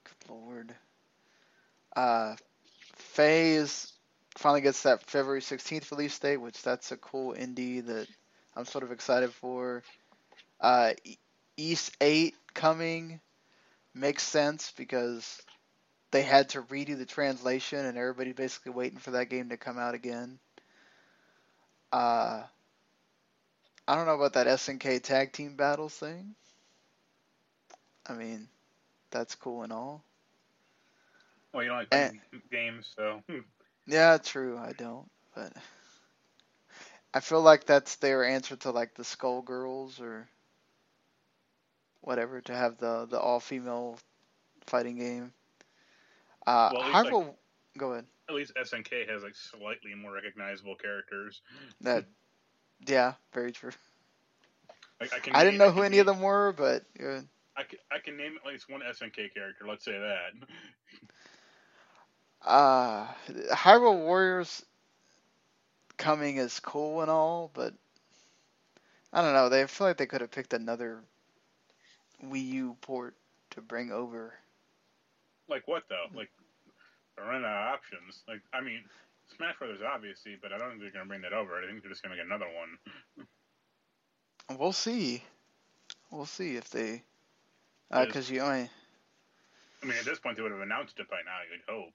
Good 0.04 0.30
lord. 0.30 0.74
Uh, 1.96 2.36
Fe 2.96 3.66
finally 4.38 4.62
gets 4.62 4.84
that 4.84 5.04
February 5.04 5.42
16th 5.42 5.92
release 5.92 6.18
date, 6.18 6.38
which 6.38 6.62
that's 6.64 6.92
a 6.92 6.98
cool 6.98 7.34
indie 7.34 7.86
that 7.86 8.08
I'm 8.56 8.66
sort 8.66 8.84
of 8.84 8.92
excited 8.92 9.32
for. 9.34 9.84
Uh, 10.60 10.94
Ys 11.58 11.92
VIII 12.00 12.34
coming 12.54 13.20
makes 13.94 14.24
sense 14.24 14.74
because 14.76 15.42
they 16.12 16.22
had 16.22 16.50
to 16.50 16.62
redo 16.64 16.98
the 16.98 17.06
translation 17.06 17.86
and 17.86 17.98
everybody 17.98 18.32
basically 18.32 18.72
waiting 18.72 19.00
for 19.00 19.12
that 19.12 19.30
game 19.30 19.50
to 19.50 19.58
come 19.58 19.78
out 19.78 19.94
again. 19.94 20.40
Uh, 21.92 22.44
I 23.88 23.96
don't 23.96 24.06
know 24.06 24.16
about 24.16 24.34
that 24.34 24.48
SNK 24.48 25.00
tag 25.00 25.34
team 25.34 25.56
battles 25.56 25.94
thing. 25.96 26.36
I 28.08 28.14
mean, 28.14 28.48
that's 29.12 29.36
cool 29.36 29.64
and 29.64 29.72
all. 29.74 30.04
Well, 31.54 31.64
you 31.64 31.70
don't 31.70 31.78
like 31.80 31.90
playing 31.90 32.22
games, 32.52 32.94
so 32.96 33.22
Yeah, 33.86 34.18
true. 34.18 34.58
I 34.58 34.72
don't, 34.74 35.10
but 35.36 35.54
I 37.14 37.20
feel 37.20 37.42
like 37.42 37.66
that's 37.66 37.96
their 37.98 38.24
answer 38.24 38.56
to 38.58 38.72
like 38.72 38.96
the 38.96 39.04
Skullgirls 39.04 40.00
or 40.02 40.28
whatever 42.02 42.42
to 42.42 42.54
have 42.56 42.78
the 42.78 43.06
the 43.06 43.20
all 43.20 43.40
female 43.40 43.98
fighting 44.66 44.98
game. 44.98 45.34
Uh, 46.46 46.72
Well, 46.74 46.92
like- 46.92 47.28
go 47.78 47.92
ahead. 47.94 48.06
at 48.30 48.36
least 48.36 48.54
SNK 48.56 49.08
has 49.10 49.24
like 49.24 49.36
slightly 49.36 49.94
more 49.96 50.14
recognizable 50.14 50.76
characters. 50.76 51.42
That, 51.82 52.06
yeah, 52.88 53.14
very 53.34 53.52
true. 53.52 53.72
Like 55.00 55.12
I 55.14 55.20
can. 55.20 55.34
I 55.34 55.44
didn't 55.44 55.58
name- 55.58 55.60
know 55.60 55.72
who 55.72 55.82
any 55.84 56.00
of 56.00 56.06
them 56.06 56.22
were, 56.22 56.54
but 56.54 56.84
uh, 57.04 57.22
I 57.58 57.64
can, 57.64 57.80
I 57.92 58.00
can 58.00 58.18
name 58.18 58.36
at 58.38 58.46
least 58.50 58.70
one 58.70 58.82
SNK 58.82 59.30
character. 59.34 59.66
Let's 59.68 59.86
say 59.86 59.98
that. 59.98 60.32
uh, 62.44 63.08
Hyrule 63.52 64.00
Warriors 64.06 64.66
coming 65.98 66.38
is 66.38 66.60
cool 66.60 67.02
and 67.02 67.10
all, 67.12 67.50
but 67.54 67.74
I 69.14 69.22
don't 69.22 69.34
know. 69.34 69.50
They 69.50 69.66
feel 69.68 69.88
like 69.88 69.98
they 69.98 70.06
could 70.08 70.22
have 70.22 70.32
picked 70.32 70.54
another 70.54 71.04
Wii 72.24 72.46
U 72.50 72.78
port 72.82 73.16
to 73.52 73.62
bring 73.62 73.92
over. 73.92 74.34
Like 75.48 75.68
what 75.68 75.84
though? 75.90 76.08
Like 76.16 76.30
running 77.18 77.46
out 77.46 77.70
of 77.70 77.74
options. 77.76 78.24
Like 78.28 78.42
I 78.54 78.62
mean, 78.62 78.84
Smash 79.36 79.58
Brothers 79.58 79.82
obviously, 79.86 80.38
but 80.42 80.52
I 80.52 80.58
don't 80.58 80.70
think 80.70 80.82
they're 80.82 80.92
gonna 80.92 81.06
bring 81.06 81.22
that 81.22 81.34
over. 81.34 81.62
I 81.62 81.68
think 81.68 81.82
they're 81.82 81.92
just 81.92 82.04
gonna 82.04 82.16
make 82.16 82.26
another 82.26 82.48
one. 82.48 83.28
We'll 84.60 84.74
see. 84.74 85.24
We'll 86.12 86.26
see 86.26 86.56
if 86.56 86.70
they, 86.70 87.04
uh, 87.92 88.06
because 88.06 88.30
you 88.30 88.42
only. 88.42 88.70
I 89.82 89.86
mean, 89.86 89.98
at 89.98 90.06
this 90.06 90.20
point 90.20 90.38
they 90.38 90.44
would 90.44 90.52
have 90.52 90.62
announced 90.62 91.00
it 91.00 91.10
by 91.10 91.18
now. 91.26 91.40
You'd 91.52 91.62
hope. 91.68 91.94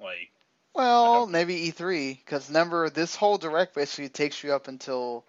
Like 0.00 0.30
Well, 0.74 1.26
maybe 1.26 1.70
E3, 1.70 2.18
because 2.18 2.48
remember 2.48 2.90
this 2.90 3.14
whole 3.16 3.38
direct 3.38 3.74
basically 3.74 4.08
takes 4.08 4.42
you 4.42 4.52
up 4.52 4.68
until 4.68 5.24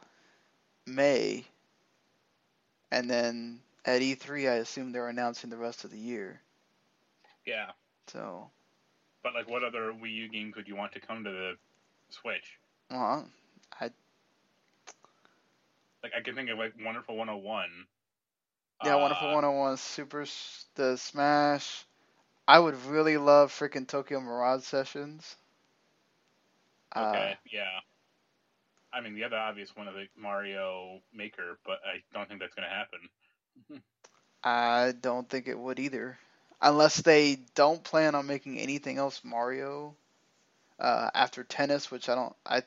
May, 0.86 1.46
and 2.92 3.10
then 3.10 3.60
at 3.86 4.02
E3, 4.02 4.50
I 4.50 4.56
assume 4.56 4.92
they're 4.92 5.10
announcing 5.10 5.50
the 5.50 5.58
rest 5.58 5.84
of 5.84 5.92
the 5.92 5.98
year. 5.98 6.40
yeah, 7.46 7.72
So, 8.08 8.50
but 9.24 9.34
like 9.34 9.48
what 9.50 9.64
other 9.64 9.94
Wii 9.94 10.12
U 10.14 10.30
games 10.30 10.56
would 10.56 10.68
you 10.68 10.76
want 10.76 10.94
to 10.94 11.02
come 11.02 11.24
to 11.24 11.32
the 11.32 11.54
Switch? 12.10 12.60
well, 12.92 13.30
I 13.80 13.92
Like 16.04 16.14
I 16.16 16.22
can 16.22 16.36
think 16.36 16.50
of 16.50 16.58
like 16.60 16.74
Wonderful 16.80 17.16
101. 17.18 17.88
yeah, 18.84 18.96
uh, 18.96 18.96
Wonderful 18.96 19.30
101, 19.30 19.78
Super, 19.78 20.26
the 20.76 20.98
Smash. 20.98 21.86
I 22.48 22.60
would 22.60 22.76
really 22.86 23.18
love 23.18 23.52
freaking 23.52 23.88
Tokyo 23.88 24.20
Mirage 24.20 24.64
Sessions. 24.64 25.38
Uh, 26.96 27.34
Okay, 27.34 27.38
yeah. 27.52 27.80
I 28.94 29.02
mean, 29.02 29.16
the 29.16 29.24
other 29.24 29.38
obvious 29.38 29.76
one 29.76 29.88
is 29.88 29.96
like 29.96 30.12
Mario 30.16 31.02
Maker, 31.14 31.58
but 31.66 31.80
I 31.86 32.02
don't 32.14 32.28
think 32.28 32.40
that's 32.40 32.54
gonna 32.56 32.70
happen. 32.70 33.10
I 34.44 34.94
don't 35.00 35.30
think 35.30 35.48
it 35.48 35.58
would 35.60 35.80
either, 35.80 36.20
unless 36.64 37.02
they 37.02 37.38
don't 37.56 37.84
plan 37.84 38.16
on 38.16 38.26
making 38.26 38.58
anything 38.58 38.98
else 38.98 39.22
Mario 39.24 39.96
uh, 40.80 41.10
after 41.14 41.44
tennis, 41.44 41.92
which 41.92 42.10
I 42.10 42.16
don't. 42.16 42.36
I 42.46 42.64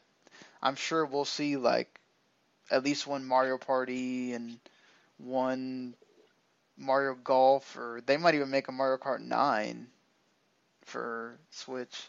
I'm 0.63 0.77
sure 0.77 1.05
we'll 1.05 1.25
see 1.25 1.57
like 1.57 1.99
at 2.71 2.85
least 2.85 3.07
one 3.07 3.25
Mario 3.25 3.59
Party 3.59 4.35
and 4.35 4.59
one 5.19 5.95
Mario 6.77 7.15
Golf, 7.15 7.77
or 7.77 8.03
they 8.05 8.17
might 8.17 8.35
even 8.35 8.51
make 8.51 8.69
a 8.69 8.73
Mario 8.73 8.99
Kart 8.99 9.21
Nine 9.21 9.89
for 10.85 11.39
Switch. 11.51 12.09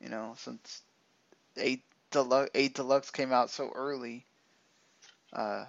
You 0.00 0.08
know, 0.08 0.34
since 0.38 0.82
eight 1.56 1.82
deluxe 2.12 2.50
eight 2.54 2.74
deluxe 2.74 3.10
came 3.10 3.32
out 3.32 3.50
so 3.50 3.72
early. 3.74 4.24
Uh, 5.32 5.64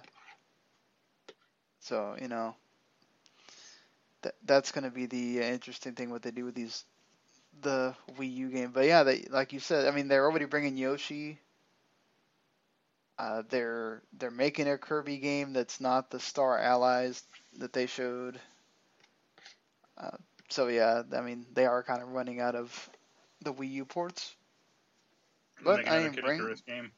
so 1.80 2.16
you 2.20 2.28
know 2.28 2.54
that 4.22 4.34
that's 4.44 4.72
going 4.72 4.84
to 4.84 4.90
be 4.90 5.06
the 5.06 5.40
interesting 5.40 5.94
thing 5.94 6.10
what 6.10 6.22
they 6.22 6.30
do 6.30 6.44
with 6.44 6.54
these 6.54 6.84
the 7.62 7.94
Wii 8.18 8.34
U 8.36 8.48
game. 8.50 8.70
But 8.72 8.86
yeah, 8.86 9.02
they 9.02 9.26
like 9.30 9.52
you 9.52 9.60
said, 9.60 9.86
I 9.86 9.90
mean 9.90 10.08
they're 10.08 10.24
already 10.24 10.46
bringing 10.46 10.76
Yoshi. 10.76 11.38
Uh, 13.18 13.42
they're 13.50 14.02
they're 14.18 14.30
making 14.30 14.68
a 14.68 14.78
Kirby 14.78 15.18
game 15.18 15.52
that's 15.52 15.80
not 15.80 16.10
the 16.10 16.20
Star 16.20 16.58
Allies 16.58 17.22
that 17.58 17.72
they 17.72 17.86
showed. 17.86 18.40
Uh, 19.98 20.16
so 20.48 20.68
yeah, 20.68 21.02
I 21.14 21.20
mean 21.20 21.46
they 21.52 21.66
are 21.66 21.82
kind 21.82 22.02
of 22.02 22.08
running 22.12 22.40
out 22.40 22.54
of 22.54 22.90
the 23.42 23.52
Wii 23.52 23.70
U 23.72 23.84
ports. 23.84 24.34
But 25.62 25.86
I 25.88 25.98
am 25.98 26.12
bring- 26.12 26.54
game. 26.66 26.92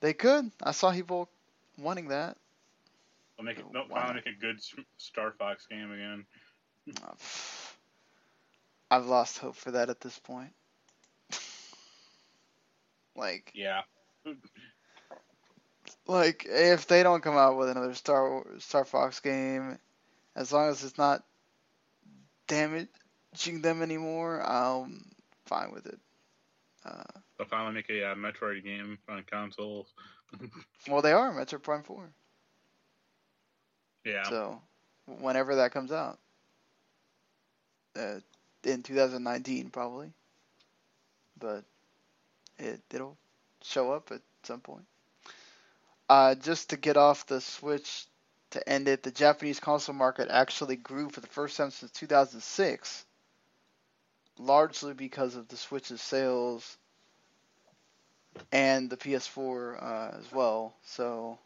They 0.00 0.12
could. 0.12 0.50
I 0.62 0.72
saw 0.72 0.92
people 0.92 1.28
wanting 1.78 2.08
that. 2.08 2.36
They'll 3.36 3.44
make 3.46 3.58
it. 3.58 3.64
Oh, 3.74 3.82
why 3.88 4.00
finally 4.00 4.22
make 4.24 4.36
a 4.36 4.40
good 4.40 4.60
Star 4.98 5.32
Fox 5.38 5.66
game 5.66 5.90
again. 5.92 6.24
I've 8.90 9.06
lost 9.06 9.38
hope 9.38 9.56
for 9.56 9.72
that 9.72 9.90
at 9.90 10.00
this 10.00 10.18
point. 10.18 10.52
like, 13.16 13.50
Yeah. 13.54 13.80
like 16.06 16.44
if 16.48 16.86
they 16.86 17.02
don't 17.02 17.22
come 17.22 17.36
out 17.36 17.56
with 17.56 17.70
another 17.70 17.94
Star 17.94 18.44
Star 18.58 18.84
Fox 18.84 19.20
game, 19.20 19.78
as 20.36 20.52
long 20.52 20.68
as 20.70 20.84
it's 20.84 20.98
not 20.98 21.24
damaging 22.46 23.62
them 23.62 23.82
anymore, 23.82 24.40
I'm 24.46 25.04
fine 25.46 25.72
with 25.72 25.86
it. 25.86 25.98
Uh, 26.84 27.02
They'll 27.38 27.48
finally 27.48 27.74
make 27.74 27.90
a 27.90 28.10
uh, 28.10 28.14
Metroid 28.14 28.62
game 28.62 28.98
on 29.08 29.24
consoles. 29.28 29.88
well, 30.88 31.02
they 31.02 31.12
are 31.12 31.32
Metroid 31.32 31.62
Prime 31.62 31.82
Four, 31.82 32.10
Yeah. 34.04 34.22
so 34.24 34.60
whenever 35.06 35.56
that 35.56 35.72
comes 35.72 35.92
out, 35.92 36.18
uh, 37.96 38.20
in 38.64 38.82
2019 38.82 39.70
probably, 39.70 40.12
but 41.38 41.64
it 42.58 42.80
it'll 42.92 43.16
show 43.62 43.92
up 43.92 44.10
at 44.12 44.20
some 44.42 44.60
point. 44.60 44.84
Uh, 46.08 46.34
just 46.34 46.70
to 46.70 46.76
get 46.76 46.96
off 46.96 47.26
the 47.26 47.40
Switch 47.40 48.06
to 48.50 48.68
end 48.68 48.88
it, 48.88 49.02
the 49.02 49.10
Japanese 49.10 49.58
console 49.58 49.94
market 49.94 50.28
actually 50.30 50.76
grew 50.76 51.08
for 51.08 51.20
the 51.20 51.26
first 51.26 51.56
time 51.56 51.70
since 51.70 51.90
2006, 51.92 53.04
largely 54.38 54.92
because 54.92 55.34
of 55.34 55.48
the 55.48 55.56
Switch's 55.56 56.02
sales 56.02 56.76
and 58.52 58.90
the 58.90 58.96
PS4 58.96 59.82
uh, 59.82 60.18
as 60.18 60.30
well. 60.32 60.74
So 60.84 61.38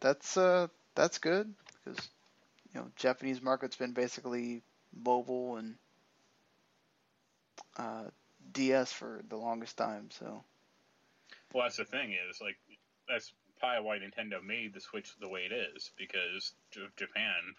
that's 0.00 0.36
uh, 0.36 0.68
that's 0.98 1.18
good 1.18 1.54
because 1.84 2.08
you 2.74 2.80
know 2.80 2.88
Japanese 2.96 3.40
market's 3.40 3.76
been 3.76 3.92
basically 3.92 4.62
mobile 5.04 5.56
and 5.56 5.76
uh, 7.76 8.04
DS 8.52 8.92
for 8.92 9.20
the 9.28 9.36
longest 9.36 9.76
time. 9.76 10.08
So. 10.10 10.42
Well, 11.54 11.64
that's 11.64 11.76
the 11.76 11.84
thing 11.84 12.12
is 12.12 12.40
like 12.40 12.56
that's 13.08 13.32
probably 13.60 13.86
why 13.86 13.98
Nintendo 13.98 14.44
made 14.44 14.74
the 14.74 14.80
Switch 14.80 15.10
the 15.20 15.28
way 15.28 15.42
it 15.42 15.52
is 15.52 15.90
because 15.96 16.52
of 16.76 16.94
Japan. 16.96 17.54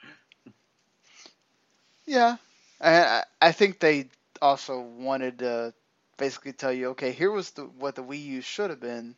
Yeah, 2.05 2.37
I 2.81 3.23
I 3.41 3.51
think 3.51 3.79
they 3.79 4.09
also 4.41 4.81
wanted 4.81 5.39
to 5.39 5.73
basically 6.17 6.53
tell 6.53 6.73
you, 6.73 6.89
okay, 6.89 7.11
here 7.11 7.31
was 7.31 7.51
the 7.51 7.63
what 7.63 7.95
the 7.95 8.03
Wii 8.03 8.21
U 8.25 8.41
should 8.41 8.69
have 8.69 8.79
been, 8.79 9.15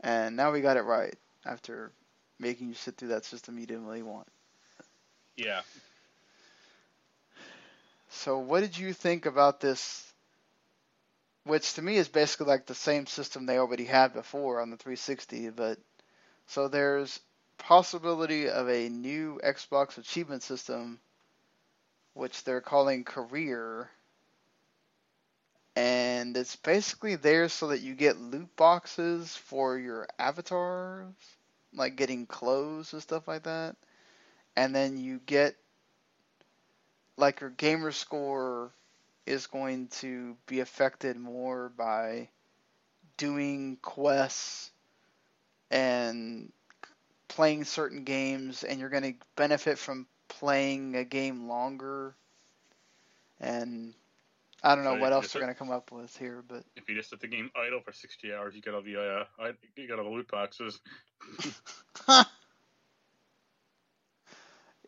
and 0.00 0.36
now 0.36 0.52
we 0.52 0.60
got 0.60 0.76
it 0.76 0.82
right 0.82 1.14
after 1.46 1.92
making 2.42 2.68
you 2.68 2.74
sit 2.74 2.96
through 2.96 3.08
that 3.08 3.24
system 3.24 3.58
you 3.58 3.66
didn't 3.66 3.86
really 3.86 4.02
want. 4.02 4.28
Yeah. 5.36 5.62
So, 8.10 8.38
what 8.38 8.60
did 8.60 8.76
you 8.76 8.92
think 8.92 9.24
about 9.24 9.60
this? 9.60 10.12
Which 11.44 11.74
to 11.74 11.82
me 11.82 11.96
is 11.96 12.08
basically 12.08 12.46
like 12.46 12.66
the 12.66 12.74
same 12.74 13.06
system 13.06 13.46
they 13.46 13.58
already 13.58 13.84
had 13.84 14.12
before 14.12 14.60
on 14.60 14.70
the 14.70 14.76
360, 14.76 15.50
but 15.50 15.78
so 16.46 16.68
there's 16.68 17.18
possibility 17.58 18.48
of 18.48 18.68
a 18.68 18.88
new 18.88 19.40
Xbox 19.42 19.98
achievement 19.98 20.42
system, 20.42 21.00
which 22.14 22.44
they're 22.44 22.60
calling 22.60 23.04
Career, 23.04 23.90
and 25.74 26.36
it's 26.36 26.56
basically 26.56 27.16
there 27.16 27.48
so 27.48 27.68
that 27.68 27.80
you 27.80 27.94
get 27.94 28.20
loot 28.20 28.54
boxes 28.56 29.34
for 29.36 29.78
your 29.78 30.06
avatars, 30.18 31.14
like 31.74 31.96
getting 31.96 32.26
clothes 32.26 32.92
and 32.92 33.02
stuff 33.02 33.28
like 33.28 33.44
that, 33.44 33.76
and 34.56 34.74
then 34.74 34.98
you 34.98 35.20
get 35.26 35.56
like 37.16 37.40
your 37.40 37.50
gamer 37.50 37.92
score 37.92 38.70
is 39.26 39.46
going 39.46 39.88
to 39.88 40.36
be 40.46 40.60
affected 40.60 41.16
more 41.16 41.70
by 41.76 42.28
doing 43.16 43.76
quests 43.82 44.70
and 45.70 46.52
playing 47.28 47.64
certain 47.64 48.04
games 48.04 48.64
and 48.64 48.80
you're 48.80 48.88
going 48.88 49.02
to 49.02 49.14
benefit 49.36 49.78
from 49.78 50.06
playing 50.28 50.96
a 50.96 51.04
game 51.04 51.48
longer. 51.48 52.14
And 53.40 53.94
I 54.64 54.74
don't 54.74 54.84
know 54.84 54.94
So 54.94 55.00
what 55.00 55.12
else 55.12 55.32
going 55.34 55.48
to 55.48 55.54
come 55.54 55.70
up 55.70 55.90
with 55.92 56.16
here 56.16 56.42
but 56.46 56.62
If 56.76 56.88
you 56.88 56.94
just 56.94 57.10
let 57.12 57.20
the 57.20 57.28
game 57.28 57.50
idle 57.56 57.80
for 57.84 57.92
sixty 57.92 58.32
hours, 58.32 58.54
you 58.54 58.62
get 58.62 58.74
all 58.74 58.82
the 58.82 58.96
uh, 58.96 59.24
you 59.76 59.86
get 59.88 59.98
all 59.98 60.04
the 60.04 60.10
loot 60.10 60.28
boxes. 60.30 60.78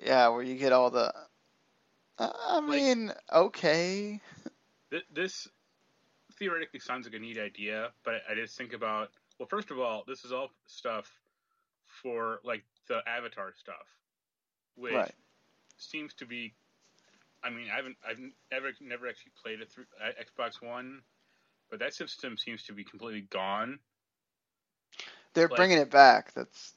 yeah 0.05 0.29
where 0.29 0.43
you 0.43 0.57
get 0.57 0.73
all 0.73 0.91
the 0.91 1.13
I 2.19 2.31
I 2.49 2.59
Like- 2.61 2.69
mean 2.69 3.13
okay 3.33 4.21
Th- 4.91 5.05
This 5.13 5.49
theoretically 6.39 6.81
sounds 6.81 7.07
like 7.07 7.15
a 7.15 7.19
neat 7.19 7.39
idea, 7.39 7.91
but 8.05 8.15
I 8.31 8.35
just 8.35 8.57
think 8.57 8.73
about 8.73 9.11
well, 9.39 9.49
first 9.49 9.71
of 9.73 9.81
all, 9.81 10.05
this 10.07 10.25
is 10.25 10.31
all 10.33 10.51
stuff 10.67 11.11
for 12.03 12.41
like 12.45 12.63
the 12.89 13.01
Avatar 13.09 13.53
stuff, 13.59 13.87
which 14.77 14.93
Right. 14.95 15.15
seems 15.77 16.15
to 16.15 16.27
be. 16.27 16.55
I 17.45 17.51
mean, 17.51 17.69
I 17.73 17.77
haven't, 17.77 17.97
I've 18.09 18.21
ever, 18.53 18.73
never 18.81 19.09
actually 19.09 19.33
played 19.43 19.61
it 19.61 19.71
through 19.71 19.85
uh, 20.03 20.11
Xbox 20.23 20.63
One, 20.63 21.03
but 21.71 21.81
that 21.81 21.95
system 21.95 22.37
seems 22.39 22.65
to 22.65 22.73
be 22.73 22.85
completely 22.85 23.23
gone. 23.31 23.79
they're 25.35 25.49
Like- 25.49 25.57
bringing 25.57 25.79
it 25.79 25.91
back 25.91 26.33
that's 26.35 26.75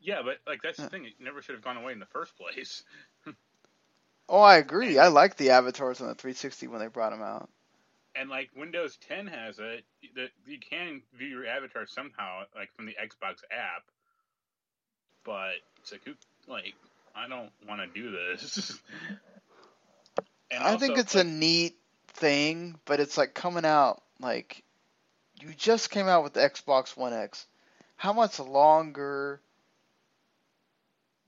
Yeah, 0.00 0.22
but 0.22 0.38
like 0.46 0.62
that's 0.62 0.78
the 0.78 0.88
thing; 0.88 1.04
it 1.06 1.14
never 1.20 1.42
should 1.42 1.54
have 1.54 1.64
gone 1.64 1.76
away 1.76 1.92
in 1.92 1.98
the 2.00 2.06
first 2.06 2.36
place. 2.36 2.82
Oh, 4.28 4.40
I 4.40 4.56
agree. 4.58 4.98
I 4.98 5.08
like 5.08 5.36
the 5.36 5.50
avatars 5.50 6.00
on 6.00 6.08
the 6.08 6.14
360 6.14 6.68
when 6.68 6.80
they 6.80 6.86
brought 6.86 7.10
them 7.10 7.22
out. 7.22 7.50
And 8.14 8.28
like 8.30 8.50
Windows 8.56 8.96
10 9.08 9.26
has 9.26 9.58
it 9.58 9.84
that 10.14 10.30
you 10.46 10.58
can 10.58 11.02
view 11.14 11.28
your 11.28 11.46
avatar 11.46 11.86
somehow, 11.86 12.42
like 12.54 12.72
from 12.74 12.86
the 12.86 12.96
Xbox 13.00 13.42
app. 13.50 13.84
But 15.24 15.54
it's 15.78 15.92
like, 15.92 16.02
like, 16.46 16.74
I 17.14 17.28
don't 17.28 17.50
want 17.68 17.80
to 17.80 17.86
do 18.00 18.10
this. 18.10 18.78
and 20.50 20.62
I 20.62 20.76
think 20.76 20.98
it's 20.98 21.14
like, 21.14 21.24
a 21.24 21.28
neat 21.28 21.76
thing, 22.08 22.78
but 22.84 23.00
it's 23.00 23.16
like 23.16 23.34
coming 23.34 23.64
out 23.64 24.02
like 24.20 24.62
you 25.40 25.54
just 25.54 25.90
came 25.90 26.08
out 26.08 26.22
with 26.22 26.34
the 26.34 26.40
Xbox 26.40 26.96
One 26.96 27.12
X. 27.12 27.46
How 27.96 28.12
much 28.12 28.38
longer 28.38 29.40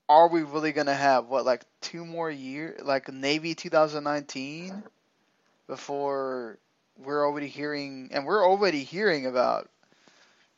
are 0.08 0.28
we 0.28 0.42
really 0.42 0.72
gonna 0.72 0.94
have? 0.94 1.26
What 1.26 1.44
like 1.44 1.62
two 1.80 2.04
more 2.04 2.30
years, 2.30 2.80
like 2.82 3.12
Navy 3.12 3.54
2019, 3.54 4.82
before 5.66 6.58
we're 6.98 7.26
already 7.26 7.48
hearing, 7.48 8.10
and 8.12 8.26
we're 8.26 8.46
already 8.46 8.84
hearing 8.84 9.26
about 9.26 9.70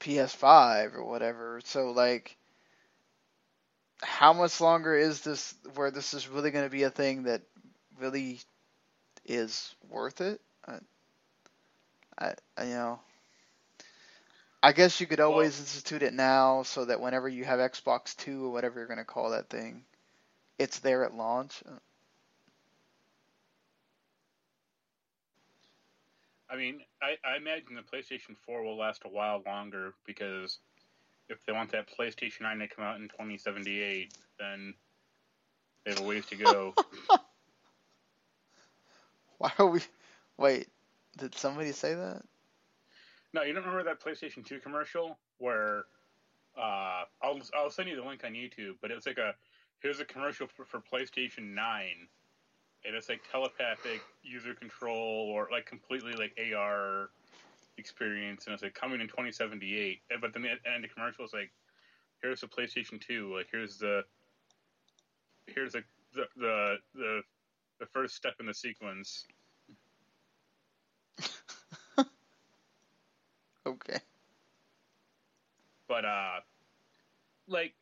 PS5 0.01 0.95
or 0.95 1.05
whatever. 1.05 1.61
So 1.65 1.91
like, 1.93 2.37
how 4.03 4.33
much 4.33 4.61
longer 4.61 4.97
is 4.97 5.21
this 5.21 5.55
where 5.75 5.91
this 5.91 6.15
is 6.15 6.29
really 6.29 6.51
gonna 6.51 6.69
be 6.69 6.83
a 6.83 6.91
thing 6.91 7.25
that 7.25 7.43
really 8.01 8.41
is 9.27 9.75
worth 9.89 10.21
it. 10.21 10.41
I, 10.67 10.79
I, 12.19 12.35
I- 12.57 12.65
you 12.65 12.71
know, 12.75 13.01
I 14.63 14.73
guess 14.73 15.01
you 15.01 15.07
could 15.07 15.19
Well- 15.19 15.31
always 15.33 15.59
institute 15.61 16.03
it 16.03 16.15
now 16.15 16.63
so 16.63 16.85
that 16.87 17.01
whenever 17.01 17.29
you 17.29 17.45
have 17.45 17.61
Xbox 17.61 18.17
Two 18.17 18.47
or 18.47 18.51
whatever 18.51 18.79
you're 18.79 18.89
going 18.89 18.99
to 18.99 19.05
call 19.05 19.31
that 19.31 19.51
thing, 19.51 19.85
it's 20.59 20.79
there 20.81 21.05
at 21.05 21.15
launch. 21.15 21.63
I 26.51 26.57
mean, 26.57 26.81
I, 27.03 27.17
I 27.29 27.37
imagine 27.37 27.75
the 27.75 27.83
PlayStation 27.83 28.37
4 28.47 28.63
will 28.63 28.77
last 28.79 29.03
a 29.05 29.09
while 29.09 29.43
longer 29.47 29.95
because 30.07 30.59
if 31.29 31.45
they 31.47 31.53
want 31.53 31.73
that 31.73 31.89
PlayStation 31.99 32.43
9 32.43 32.59
to 32.61 32.69
come 32.69 32.85
out 32.85 32.97
in 32.97 33.09
2078, 33.09 34.15
then 34.39 34.75
they 35.85 35.91
have 35.93 36.01
a 36.01 36.05
ways 36.05 36.27
to 36.27 36.37
go. 36.37 36.75
Why 39.39 39.53
are 39.59 39.67
we? 39.67 39.81
Wait, 40.37 40.69
did 41.19 41.35
somebody 41.35 41.73
say 41.73 41.95
that? 41.95 42.23
No, 43.33 43.43
you 43.43 43.53
don't 43.53 43.65
remember 43.65 43.85
that 43.85 44.01
PlayStation 44.01 44.45
2 44.45 44.61
commercial 44.61 45.19
where 45.39 45.85
uh, 46.57 47.03
I'll 47.23 47.41
I'll 47.57 47.71
send 47.71 47.89
you 47.89 47.97
the 47.97 48.05
link 48.05 48.23
on 48.25 48.33
YouTube, 48.33 48.77
but 48.81 48.91
it 48.91 48.95
was 48.95 49.07
like 49.07 49.19
a 49.19 49.35
here's 49.81 50.01
a 50.01 50.05
commercial 50.05 50.47
for, 50.47 50.65
for 50.65 50.81
PlayStation 50.81 51.53
9, 51.53 51.87
and 52.85 52.95
it's 52.95 53.09
like 53.09 53.21
telepathic 53.31 54.03
user 54.23 54.55
control 54.55 55.29
or 55.31 55.49
like 55.51 55.67
completely 55.67 56.13
like 56.15 56.39
AR 56.55 57.11
experience, 57.77 58.47
and 58.47 58.55
it's 58.55 58.63
like 58.63 58.75
coming 58.75 59.01
in 59.01 59.09
2078. 59.09 60.01
But 60.21 60.33
then 60.33 60.43
the 60.43 60.51
end 60.51 60.61
of 60.77 60.83
the 60.83 60.89
commercial 60.89 61.25
is 61.25 61.33
like 61.33 61.51
here's 62.23 62.41
the 62.41 62.47
PlayStation 62.47 63.01
2, 63.01 63.35
like 63.35 63.49
here's 63.51 63.79
the 63.79 64.05
here's 65.47 65.73
the 65.73 65.83
the 66.37 66.77
the, 66.95 67.23
the 67.81 67.87
first 67.87 68.15
step 68.15 68.35
in 68.39 68.47
the 68.47 68.55
sequence. 68.55 69.27
Okay. 73.67 73.99
but 75.89 76.05
uh 76.05 76.41
like 77.49 77.75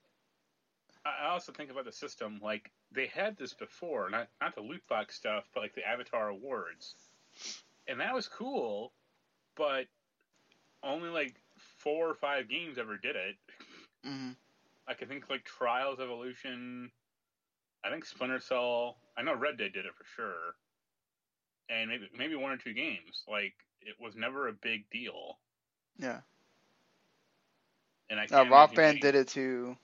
I 1.05 1.29
also 1.31 1.53
think 1.53 1.71
about 1.71 1.85
the 1.85 1.93
system 1.93 2.39
like 2.43 2.71
they 2.93 3.07
had 3.07 3.37
this 3.37 3.55
before 3.55 4.11
not 4.11 4.29
not 4.41 4.55
the 4.55 4.61
loot 4.63 4.83
box 4.89 5.17
stuff 5.17 5.49
but 5.55 5.61
like 5.61 5.75
the 5.75 5.87
avatar 5.87 6.29
awards. 6.29 6.95
And 7.89 8.01
that 8.01 8.15
was 8.15 8.29
cool 8.29 8.93
but 9.57 9.87
only 10.83 11.09
like 11.09 11.35
four 11.79 12.09
or 12.09 12.15
five 12.15 12.49
games 12.49 12.79
ever 12.79 12.97
did 12.97 13.17
it. 13.17 13.37
Hmm 14.05 14.31
like 14.89 15.03
i 15.03 15.07
think 15.07 15.31
like 15.31 15.45
trials 15.45 16.01
evolution 16.01 16.91
i 17.85 17.91
think 17.91 18.05
splinter 18.05 18.41
cell 18.41 18.97
i 19.17 19.23
know 19.23 19.35
red 19.35 19.57
dead 19.57 19.73
did 19.73 19.87
it 19.87 19.95
for 19.95 20.05
sure. 20.17 20.55
And 21.71 21.89
maybe 21.89 22.09
maybe 22.17 22.35
one 22.35 22.53
or 22.53 22.57
two 22.57 22.75
games. 22.75 23.25
Like 23.29 23.55
it 23.81 23.95
was 24.01 24.15
never 24.17 24.49
a 24.49 24.53
big 24.53 24.85
deal 24.91 25.39
Yeah. 25.99 26.21
and 28.11 28.21
i 28.21 28.27
Uh, 28.31 28.45
can't 28.45 28.49
Rock 28.49 28.75
imagine 28.75 28.75
Band 28.75 29.01
adding- 29.01 29.01
did 29.01 29.15
it 29.15 29.29
too. 29.29 29.77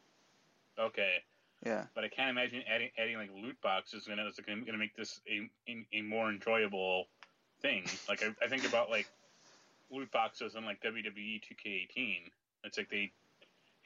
okay 0.78 1.22
Yeah. 1.64 1.86
but 1.94 2.04
I 2.04 2.08
can't 2.08 2.30
imagine 2.30 2.62
adding 2.68 2.90
adding 2.98 3.16
like 3.16 3.30
loot 3.34 3.60
boxes 3.62 4.06
and 4.08 4.20
it's 4.20 4.38
going 4.40 4.64
to 4.66 4.76
make 4.78 4.94
this 4.96 5.20
a, 5.28 5.48
a 5.68 5.86
a 5.92 6.02
more 6.02 6.30
enjoyable 6.30 7.06
thing. 7.60 7.84
Like 8.08 8.22
I, 8.22 8.34
I 8.44 8.48
think 8.48 8.64
about 8.66 8.90
like 8.90 9.08
loot 9.90 10.10
boxes 10.12 10.54
in 10.54 10.64
like 10.64 10.80
WWE 10.82 11.40
2K18. 11.40 12.30
It's 12.64 12.78
like 12.78 12.88
they 12.90 13.12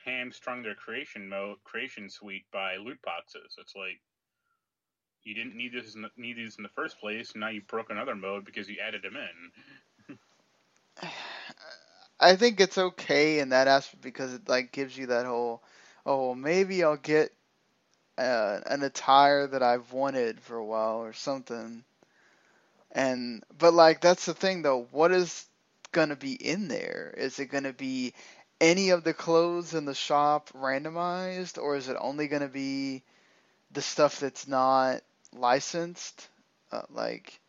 hamstrung 0.04 0.62
their 0.62 0.74
creation 0.74 1.28
mode 1.28 1.62
creation 1.64 2.08
suite 2.10 2.44
by 2.52 2.76
loot 2.76 3.00
boxes. 3.02 3.56
It's 3.58 3.74
like 3.76 4.00
you 5.22 5.34
didn't 5.34 5.56
need 5.56 5.72
this 5.72 5.94
in 5.94 6.02
the, 6.02 6.10
need 6.16 6.36
these 6.36 6.56
in 6.56 6.62
the 6.62 6.68
first 6.70 6.98
place. 7.00 7.34
Now 7.34 7.48
you 7.48 7.62
broke 7.62 7.90
another 7.90 8.14
mode 8.16 8.44
because 8.44 8.68
you 8.68 8.76
added 8.86 9.02
them 9.02 9.16
in. 9.16 10.18
I 12.22 12.36
think 12.36 12.58
it's 12.60 12.78
okay 12.78 13.38
in 13.40 13.50
that 13.50 13.68
aspect 13.68 14.02
because 14.02 14.32
it 14.34 14.48
like 14.48 14.72
gives 14.72 14.96
you 14.96 15.08
that 15.08 15.26
whole, 15.26 15.62
oh 16.06 16.34
maybe 16.34 16.82
I'll 16.84 16.96
get 16.96 17.34
uh, 18.18 18.60
an 18.66 18.82
attire 18.82 19.46
that 19.48 19.62
I've 19.62 19.92
wanted 19.92 20.40
for 20.40 20.56
a 20.56 20.64
while 20.64 20.98
or 20.98 21.12
something, 21.14 21.84
And 22.92 23.44
but 23.58 23.74
like 23.74 24.00
that's 24.00 24.26
the 24.26 24.34
thing 24.34 24.62
though. 24.62 24.84
What 24.92 25.12
is 25.12 25.46
gonna 25.92 26.16
be 26.16 26.32
in 26.34 26.68
there? 26.68 27.14
Is 27.16 27.38
it 27.38 27.46
gonna 27.46 27.72
be 27.72 28.14
any 28.60 28.90
of 28.90 29.04
the 29.04 29.14
clothes 29.14 29.74
in 29.74 29.84
the 29.84 29.94
shop 29.94 30.50
randomized, 30.52 31.58
or 31.58 31.76
is 31.76 31.88
it 31.88 31.96
only 32.00 32.28
gonna 32.28 32.48
be 32.48 33.02
the 33.72 33.82
stuff 33.82 34.20
that's 34.20 34.48
not 34.48 35.02
licensed? 35.34 36.28
Uh, 36.72 36.82
like, 36.90 37.40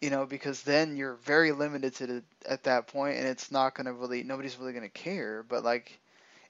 you 0.00 0.10
know, 0.10 0.26
because 0.26 0.62
then 0.62 0.96
you're 0.96 1.14
very 1.16 1.52
limited 1.52 1.94
to 1.96 2.06
the, 2.06 2.22
at 2.46 2.64
that 2.64 2.86
point, 2.86 3.18
and 3.18 3.26
it's 3.26 3.50
not 3.52 3.74
gonna 3.74 3.92
really 3.92 4.22
nobody's 4.22 4.58
really 4.58 4.72
gonna 4.72 4.88
care. 4.88 5.42
But 5.42 5.64
like, 5.64 5.98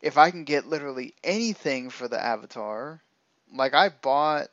if 0.01 0.18
I 0.18 0.31
can 0.31 0.44
get 0.44 0.66
literally 0.66 1.14
anything 1.24 1.90
for 1.90 2.09
the 2.09 2.22
avatar, 2.22 3.01
like 3.52 3.74
I 3.74 3.89
bought 3.89 4.48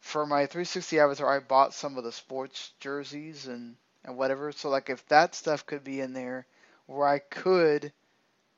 for 0.00 0.24
my 0.26 0.46
360 0.46 1.00
avatar, 1.00 1.36
I 1.36 1.40
bought 1.40 1.74
some 1.74 1.98
of 1.98 2.04
the 2.04 2.12
sports 2.12 2.72
jerseys 2.80 3.46
and 3.46 3.76
and 4.04 4.16
whatever. 4.16 4.52
So 4.52 4.68
like 4.70 4.88
if 4.88 5.06
that 5.08 5.34
stuff 5.34 5.66
could 5.66 5.84
be 5.84 6.00
in 6.00 6.12
there, 6.12 6.46
where 6.86 7.08
I 7.08 7.18
could 7.18 7.92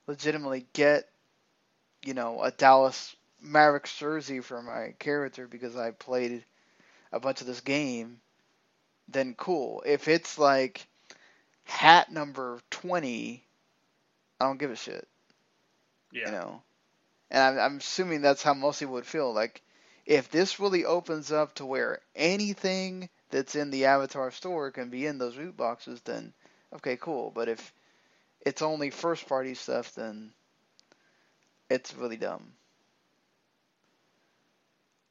legitimately 0.06 0.66
get, 0.72 1.08
you 2.02 2.14
know, 2.14 2.42
a 2.42 2.50
Dallas 2.50 3.16
Mavericks 3.40 3.96
jersey 3.96 4.40
for 4.40 4.62
my 4.62 4.94
character 4.98 5.46
because 5.46 5.76
I 5.76 5.92
played 5.92 6.44
a 7.12 7.20
bunch 7.20 7.40
of 7.40 7.46
this 7.46 7.60
game, 7.60 8.20
then 9.08 9.34
cool. 9.34 9.82
If 9.86 10.08
it's 10.08 10.38
like 10.38 10.86
hat 11.64 12.12
number 12.12 12.60
20, 12.70 13.44
I 14.40 14.44
don't 14.44 14.58
give 14.58 14.70
a 14.70 14.76
shit. 14.76 15.08
Yeah. 16.12 16.26
You 16.26 16.32
know, 16.32 16.62
and 17.30 17.42
I'm, 17.42 17.58
I'm 17.58 17.76
assuming 17.78 18.22
that's 18.22 18.42
how 18.42 18.54
most 18.54 18.80
people 18.80 18.94
would 18.94 19.06
feel. 19.06 19.32
Like 19.32 19.62
if 20.06 20.30
this 20.30 20.60
really 20.60 20.84
opens 20.84 21.32
up 21.32 21.54
to 21.56 21.66
where 21.66 22.00
anything 22.14 23.08
that's 23.30 23.54
in 23.54 23.70
the 23.70 23.86
Avatar 23.86 24.30
store 24.30 24.70
can 24.70 24.88
be 24.88 25.06
in 25.06 25.18
those 25.18 25.36
loot 25.36 25.56
boxes, 25.56 26.00
then 26.02 26.32
okay, 26.74 26.96
cool. 26.96 27.30
But 27.34 27.48
if 27.48 27.72
it's 28.40 28.62
only 28.62 28.90
first 28.90 29.28
party 29.28 29.54
stuff, 29.54 29.94
then 29.94 30.32
it's 31.68 31.94
really 31.94 32.16
dumb. 32.16 32.52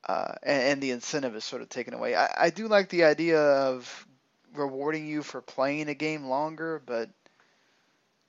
Uh, 0.06 0.34
and, 0.44 0.64
and, 0.64 0.82
the 0.82 0.92
incentive 0.92 1.36
is 1.36 1.44
sort 1.44 1.62
of 1.62 1.70
taken 1.70 1.94
away. 1.94 2.16
I, 2.16 2.46
I 2.46 2.50
do 2.50 2.68
like 2.68 2.90
the 2.90 3.04
idea 3.04 3.42
of 3.42 4.08
rewarding 4.56 5.06
you 5.06 5.22
for 5.22 5.42
playing 5.42 5.90
a 5.90 5.94
game 5.94 6.26
longer, 6.26 6.82
but 6.86 7.10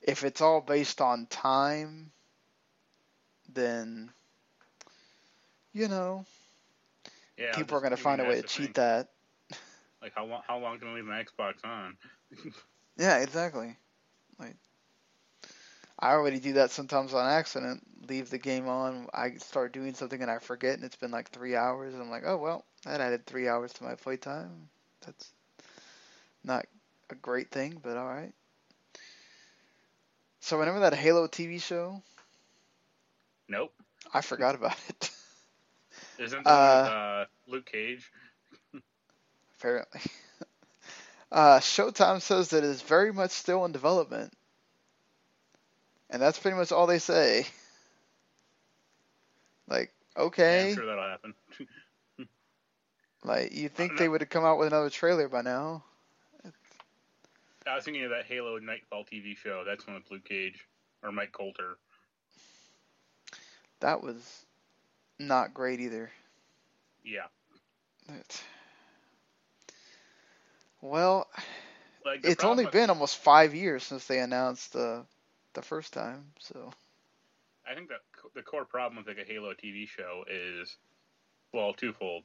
if 0.03 0.25
it's 0.25 0.41
all 0.41 0.61
based 0.61 1.01
on 1.01 1.27
time, 1.27 2.11
then 3.53 4.11
you 5.73 5.89
know 5.89 6.25
yeah, 7.39 7.55
people 7.55 7.77
are 7.77 7.81
going 7.81 7.91
to 7.93 7.97
find 7.97 8.21
a 8.21 8.25
way 8.25 8.41
to 8.41 8.47
cheat 8.47 8.67
thing. 8.67 8.73
that. 8.75 9.09
Like 10.03 10.13
how 10.15 10.25
long? 10.25 10.43
How 10.47 10.59
long 10.59 10.79
can 10.79 10.89
I 10.89 10.95
leave 10.95 11.05
my 11.05 11.23
Xbox 11.23 11.65
on? 11.65 11.97
yeah, 12.99 13.19
exactly. 13.19 13.77
Like 14.39 14.57
I 15.99 16.13
already 16.13 16.39
do 16.39 16.55
that 16.55 16.71
sometimes 16.71 17.13
on 17.15 17.29
accident. 17.29 17.83
Leave 18.09 18.31
the 18.31 18.39
game 18.39 18.69
on. 18.69 19.09
I 19.13 19.35
start 19.37 19.73
doing 19.73 19.95
something 19.95 20.21
and 20.23 20.31
I 20.31 20.39
forget, 20.39 20.77
and 20.77 20.85
it's 20.85 20.97
been 20.97 21.11
like 21.11 21.31
three 21.31 21.57
hours. 21.57 21.95
And 21.95 22.03
I'm 22.03 22.11
like, 22.11 22.23
oh 22.27 22.37
well, 22.37 22.65
that 22.85 23.01
added 23.01 23.27
three 23.27 23.49
hours 23.49 23.73
to 23.75 23.85
my 23.85 23.95
playtime. 23.95 24.69
That's 25.05 25.33
not 26.45 26.67
a 27.11 27.15
great 27.17 27.51
thing, 27.51 27.81
but 27.83 27.97
all 27.97 28.07
right. 28.07 28.33
So 30.41 30.59
remember 30.59 30.81
that 30.81 30.95
Halo 30.95 31.27
TV 31.27 31.59
show? 31.59 32.03
Nope. 33.49 33.73
I 34.15 34.21
forgot 34.21 34.55
about 34.55 34.77
it. 34.89 35.11
Isn't 36.19 36.45
that 36.45 36.51
uh, 36.51 36.91
uh, 36.91 37.25
Luke 37.47 37.67
Cage? 37.71 38.11
apparently. 39.59 40.01
Uh, 41.31 41.59
Showtime 41.61 42.23
says 42.23 42.49
that 42.49 42.65
it 42.65 42.71
is 42.71 42.81
very 42.81 43.13
much 43.13 43.33
still 43.33 43.67
in 43.67 43.73
development. 43.73 44.33
And 46.11 46.23
that's 46.23 46.39
pretty 46.39 46.57
much 46.57 46.73
all 46.73 46.87
they 46.87 46.99
say. 46.99 47.47
Like, 49.69 49.93
okay. 50.17 50.63
Yeah, 50.63 50.69
I'm 50.69 50.75
sure 50.75 50.87
that'll 50.87 51.05
happen. 51.05 51.35
like, 53.25 53.53
you 53.53 53.69
think 53.69 53.93
uh, 53.93 53.97
they 53.99 54.09
would 54.09 54.23
have 54.23 54.31
come 54.31 54.45
out 54.45 54.59
with 54.59 54.69
another 54.69 54.91
trailer 54.91 55.29
by 55.29 55.43
now? 55.43 55.85
I 57.67 57.75
was 57.75 57.85
thinking 57.85 58.05
of 58.05 58.11
that 58.11 58.25
Halo 58.25 58.59
Nightfall 58.59 59.05
TV 59.05 59.37
show. 59.37 59.63
That's 59.67 59.87
one 59.87 59.97
with 59.97 60.11
Luke 60.11 60.25
Cage 60.25 60.67
or 61.03 61.13
Mike 61.13 61.33
Colter. 61.33 61.77
That 63.81 64.03
was 64.03 64.47
not 65.19 65.53
great 65.53 65.81
either. 65.81 66.11
Yeah. 67.05 67.27
But, 68.07 68.43
well, 70.81 71.29
like 72.05 72.25
it's 72.25 72.43
only 72.43 72.65
been 72.67 72.89
almost 72.89 73.19
five 73.19 73.55
years 73.55 73.83
since 73.85 74.07
they 74.07 74.19
announced 74.19 74.73
the 74.73 75.05
the 75.55 75.63
first 75.63 75.93
time. 75.93 76.33
So. 76.41 76.73
I 77.69 77.75
think 77.75 77.89
that 77.89 78.01
the 78.35 78.43
core 78.43 78.65
problem 78.65 78.97
with 78.97 79.17
like 79.17 79.25
a 79.25 79.31
Halo 79.31 79.53
TV 79.53 79.87
show 79.87 80.25
is, 80.31 80.77
well, 81.53 81.73
twofold. 81.73 82.25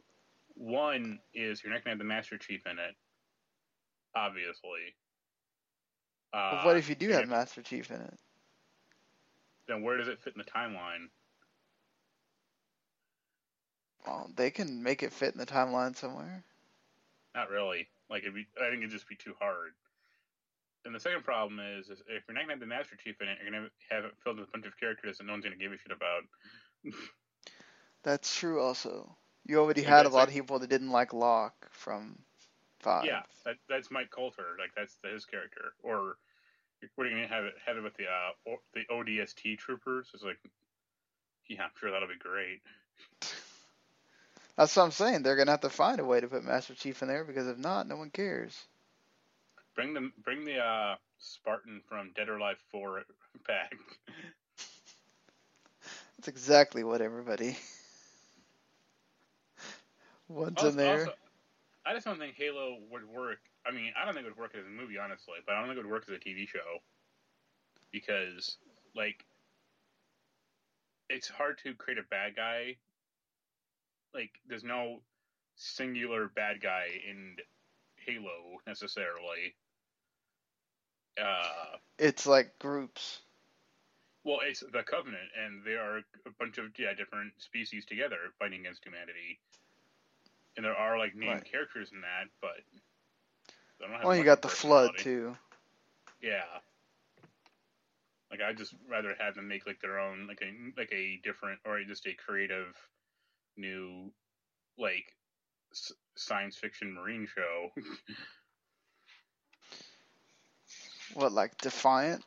One 0.55 1.19
is 1.33 1.63
you're 1.63 1.73
not 1.73 1.83
gonna 1.83 1.93
have 1.93 1.99
the 1.99 2.05
Master 2.05 2.37
Chief 2.37 2.65
in 2.65 2.73
it, 2.73 2.95
obviously. 4.15 4.95
Uh, 6.31 6.61
what 6.63 6.77
if 6.77 6.89
you 6.89 6.95
do 6.95 7.09
have 7.09 7.27
Master 7.27 7.61
Chief 7.61 7.91
in 7.91 8.01
it? 8.01 8.19
Then 9.67 9.81
where 9.81 9.97
does 9.97 10.07
it 10.07 10.21
fit 10.21 10.33
in 10.35 10.39
the 10.39 10.49
timeline? 10.49 11.09
Well, 14.05 14.29
they 14.35 14.51
can 14.51 14.83
make 14.83 15.03
it 15.03 15.13
fit 15.13 15.33
in 15.33 15.39
the 15.39 15.45
timeline 15.45 15.95
somewhere. 15.95 16.43
Not 17.35 17.49
really. 17.49 17.87
Like, 18.09 18.23
be, 18.23 18.45
I 18.61 18.69
think 18.69 18.79
it'd 18.79 18.91
just 18.91 19.07
be 19.07 19.15
too 19.15 19.33
hard. 19.39 19.71
And 20.85 20.93
the 20.93 20.99
second 20.99 21.23
problem 21.23 21.59
is, 21.59 21.89
is 21.89 22.01
if 22.07 22.23
you're 22.27 22.35
not 22.35 22.41
gonna 22.41 22.53
have 22.53 22.59
the 22.59 22.65
Master 22.65 22.95
Chief 22.95 23.15
in 23.21 23.27
it, 23.27 23.37
you're 23.41 23.51
gonna 23.51 23.69
have 23.89 24.05
it 24.05 24.13
filled 24.23 24.39
with 24.39 24.49
a 24.49 24.51
bunch 24.51 24.65
of 24.65 24.77
characters 24.79 25.17
that 25.17 25.25
no 25.25 25.33
one's 25.33 25.43
gonna 25.43 25.55
give 25.55 25.71
a 25.71 25.77
shit 25.77 25.91
about. 25.91 26.23
That's 28.03 28.35
true. 28.35 28.61
Also, 28.61 29.15
you 29.45 29.59
already 29.59 29.81
had 29.81 30.05
a 30.05 30.09
lot 30.09 30.19
like, 30.19 30.27
of 30.29 30.33
people 30.33 30.59
that 30.59 30.69
didn't 30.69 30.91
like 30.91 31.13
Locke 31.13 31.67
from 31.71 32.19
Five. 32.83 33.05
Yeah, 33.05 33.21
that, 33.45 33.55
that's 33.69 33.89
Mike 33.89 34.09
Colter. 34.09 34.57
Like 34.59 34.71
that's 34.75 34.97
his 35.09 35.23
character. 35.23 35.73
Or 35.83 36.17
what 36.95 37.07
are 37.07 37.09
you 37.09 37.15
gonna 37.15 37.33
have 37.33 37.45
it 37.45 37.53
have 37.65 37.77
it 37.77 37.83
with 37.83 37.95
the 37.95 38.03
uh 38.03 38.55
the 38.73 38.81
ODST 38.91 39.57
troopers? 39.57 40.09
It's 40.13 40.23
like, 40.23 40.37
yeah, 41.47 41.63
I'm 41.63 41.71
sure 41.79 41.91
that'll 41.91 42.09
be 42.09 42.15
great. 42.19 42.61
That's 44.55 44.75
what 44.75 44.83
I'm 44.83 44.91
saying. 44.91 45.23
They're 45.23 45.35
gonna 45.35 45.51
have 45.51 45.61
to 45.61 45.69
find 45.69 45.99
a 45.99 46.05
way 46.05 46.21
to 46.21 46.27
put 46.27 46.43
Master 46.43 46.75
Chief 46.75 47.01
in 47.01 47.07
there 47.07 47.23
because 47.23 47.47
if 47.47 47.57
not, 47.57 47.87
no 47.87 47.95
one 47.95 48.11
cares. 48.11 48.67
Bring 49.75 49.93
the 49.93 50.11
bring 50.23 50.45
the 50.45 50.57
uh, 50.59 50.95
Spartan 51.17 51.81
from 51.87 52.11
Dead 52.15 52.29
or 52.29 52.37
Alive 52.37 52.57
Four 52.71 53.03
back. 53.47 53.73
That's 56.17 56.27
exactly 56.27 56.83
what 56.83 57.01
everybody 57.01 57.57
wants 60.27 60.63
also, 60.63 60.69
in 60.69 60.77
there. 60.77 60.91
Also, 60.91 61.13
I 61.85 61.93
just 61.93 62.05
don't 62.05 62.19
think 62.19 62.35
Halo 62.35 62.77
would 62.91 63.05
work. 63.07 63.39
I 63.65 63.71
mean, 63.71 63.93
I 63.99 64.05
don't 64.05 64.13
think 64.13 64.25
it 64.25 64.29
would 64.29 64.37
work 64.37 64.55
as 64.55 64.65
a 64.65 64.69
movie, 64.69 64.97
honestly, 64.97 65.35
but 65.45 65.55
I 65.55 65.59
don't 65.59 65.67
think 65.69 65.79
it 65.79 65.83
would 65.85 65.91
work 65.91 66.05
as 66.07 66.15
a 66.15 66.19
TV 66.19 66.47
show 66.47 66.81
because, 67.91 68.57
like, 68.95 69.25
it's 71.09 71.27
hard 71.27 71.57
to 71.63 71.73
create 71.75 71.99
a 71.99 72.03
bad 72.09 72.35
guy 72.35 72.77
like 74.13 74.31
there's 74.47 74.63
no 74.63 75.01
singular 75.55 76.29
bad 76.35 76.61
guy 76.61 76.87
in 77.09 77.35
Halo 77.97 78.59
necessarily. 78.67 79.55
Uh, 81.21 81.77
it's 81.99 82.25
like 82.25 82.57
groups. 82.59 83.19
Well, 84.23 84.39
it's 84.47 84.61
the 84.61 84.83
Covenant, 84.83 85.29
and 85.37 85.63
they 85.65 85.73
are 85.73 85.97
a 85.97 86.31
bunch 86.39 86.57
of 86.57 86.65
yeah 86.77 86.93
different 86.93 87.33
species 87.39 87.85
together 87.85 88.17
fighting 88.39 88.61
against 88.61 88.83
humanity. 88.85 89.39
And 90.55 90.65
there 90.65 90.75
are 90.75 90.97
like 90.97 91.15
named 91.15 91.33
right. 91.33 91.51
characters 91.51 91.89
in 91.91 92.01
that, 92.01 92.29
but 92.41 92.61
well, 94.03 94.15
you 94.15 94.23
got 94.23 94.41
the 94.41 94.47
Flood 94.47 94.91
too. 94.97 95.35
Yeah. 96.21 96.43
Like 98.31 98.41
I 98.41 98.53
just 98.53 98.73
rather 98.89 99.15
have 99.19 99.35
them 99.35 99.47
make 99.47 99.67
like 99.67 99.79
their 99.81 99.99
own 99.99 100.27
like 100.27 100.41
a 100.41 100.79
like 100.79 100.91
a 100.91 101.19
different 101.23 101.59
or 101.65 101.83
just 101.83 102.07
a 102.07 102.13
creative 102.13 102.73
new 103.57 104.11
like 104.77 105.05
s- 105.71 105.91
science 106.15 106.57
fiction 106.57 106.93
marine 106.93 107.27
show. 107.27 107.69
what, 111.15 111.31
like 111.31 111.57
Defiant 111.57 112.23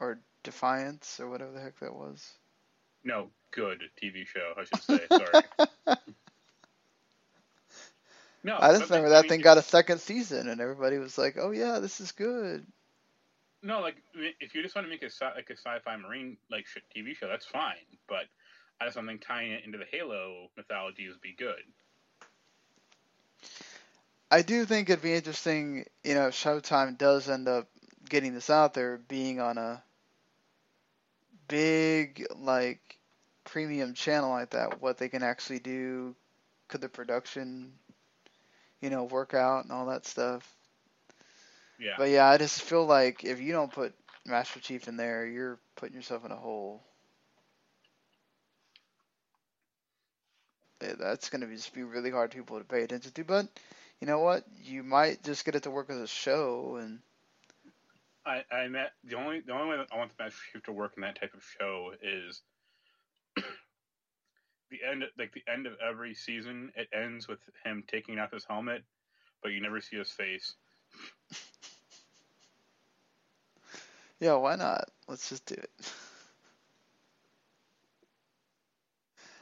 or 0.00 0.18
Defiance 0.42 1.20
or 1.20 1.28
whatever 1.28 1.52
the 1.52 1.60
heck 1.60 1.78
that 1.80 1.94
was? 1.94 2.32
No, 3.04 3.30
good 3.50 3.82
TV 4.00 4.26
show, 4.26 4.52
I 4.56 4.64
should 4.64 4.82
say. 4.82 5.06
Sorry. 5.16 5.96
no, 8.44 8.56
I 8.58 8.72
just 8.72 8.90
remember 8.90 9.10
that 9.10 9.24
I 9.24 9.28
thing 9.28 9.40
got 9.40 9.58
a 9.58 9.62
second 9.62 10.00
season, 10.00 10.48
and 10.48 10.60
everybody 10.60 10.98
was 10.98 11.18
like, 11.18 11.36
"Oh 11.38 11.50
yeah, 11.50 11.78
this 11.80 12.00
is 12.00 12.12
good." 12.12 12.66
No, 13.62 13.80
like 13.80 13.96
if 14.14 14.54
you 14.54 14.62
just 14.62 14.74
want 14.74 14.86
to 14.86 14.90
make 14.90 15.02
a 15.02 15.10
sci- 15.10 15.34
like 15.34 15.50
a 15.50 15.56
sci-fi 15.56 15.96
marine 15.96 16.36
like 16.50 16.66
TV 16.94 17.14
show, 17.14 17.28
that's 17.28 17.46
fine. 17.46 17.86
But 18.08 18.24
as 18.80 18.94
something 18.94 19.18
tying 19.18 19.52
it 19.52 19.64
into 19.64 19.78
the 19.78 19.84
Halo 19.90 20.48
mythology 20.56 21.08
would 21.08 21.20
be 21.20 21.34
good. 21.36 21.62
I 24.30 24.42
do 24.42 24.64
think 24.64 24.88
it'd 24.88 25.02
be 25.02 25.12
interesting, 25.12 25.84
you 26.02 26.14
know, 26.14 26.28
if 26.28 26.34
Showtime 26.34 26.96
does 26.96 27.28
end 27.28 27.48
up 27.48 27.68
getting 28.12 28.34
this 28.34 28.50
out 28.50 28.74
there, 28.74 29.00
being 29.08 29.40
on 29.40 29.56
a 29.56 29.82
big 31.48 32.26
like 32.36 32.98
premium 33.42 33.94
channel 33.94 34.28
like 34.28 34.50
that, 34.50 34.82
what 34.82 34.98
they 34.98 35.08
can 35.08 35.22
actually 35.22 35.60
do, 35.60 36.14
could 36.68 36.82
the 36.82 36.90
production, 36.90 37.72
you 38.82 38.90
know, 38.90 39.04
work 39.04 39.32
out 39.32 39.64
and 39.64 39.72
all 39.72 39.86
that 39.86 40.04
stuff. 40.04 40.46
Yeah. 41.80 41.94
But 41.96 42.10
yeah, 42.10 42.28
I 42.28 42.36
just 42.36 42.60
feel 42.60 42.84
like 42.84 43.24
if 43.24 43.40
you 43.40 43.52
don't 43.52 43.72
put 43.72 43.94
Master 44.26 44.60
Chief 44.60 44.88
in 44.88 44.98
there, 44.98 45.26
you're 45.26 45.58
putting 45.76 45.96
yourself 45.96 46.26
in 46.26 46.32
a 46.32 46.36
hole. 46.36 46.82
That's 50.80 51.30
going 51.30 51.40
to 51.40 51.46
be 51.46 51.56
just 51.56 51.72
be 51.72 51.82
really 51.82 52.10
hard 52.10 52.30
for 52.30 52.36
people 52.36 52.58
to 52.58 52.64
pay 52.64 52.82
attention 52.82 53.12
to. 53.12 53.24
But 53.24 53.48
you 54.00 54.06
know 54.06 54.18
what? 54.18 54.44
You 54.62 54.82
might 54.82 55.22
just 55.22 55.46
get 55.46 55.54
it 55.54 55.62
to 55.62 55.70
work 55.70 55.88
as 55.88 55.96
a 55.96 56.06
show, 56.06 56.76
and 56.78 56.98
I, 58.24 58.44
I 58.52 58.68
met 58.68 58.92
the 59.04 59.16
only 59.16 59.40
the 59.40 59.52
only 59.52 59.70
way 59.70 59.76
that 59.76 59.88
I 59.92 59.98
want 59.98 60.16
the 60.16 60.22
Master 60.22 60.38
Chief 60.52 60.62
to 60.64 60.72
work 60.72 60.92
in 60.96 61.02
that 61.02 61.18
type 61.20 61.34
of 61.34 61.42
show 61.58 61.92
is 62.02 62.42
the 64.70 64.78
end 64.88 65.04
like 65.18 65.32
the 65.32 65.42
end 65.50 65.66
of 65.66 65.74
every 65.86 66.14
season. 66.14 66.72
It 66.76 66.88
ends 66.92 67.26
with 67.26 67.40
him 67.64 67.82
taking 67.88 68.18
off 68.18 68.32
his 68.32 68.44
helmet, 68.44 68.84
but 69.42 69.52
you 69.52 69.60
never 69.60 69.80
see 69.80 69.96
his 69.96 70.10
face. 70.10 70.54
yeah, 74.20 74.34
why 74.34 74.56
not? 74.56 74.88
Let's 75.08 75.28
just 75.28 75.46
do 75.46 75.54
it. 75.54 75.70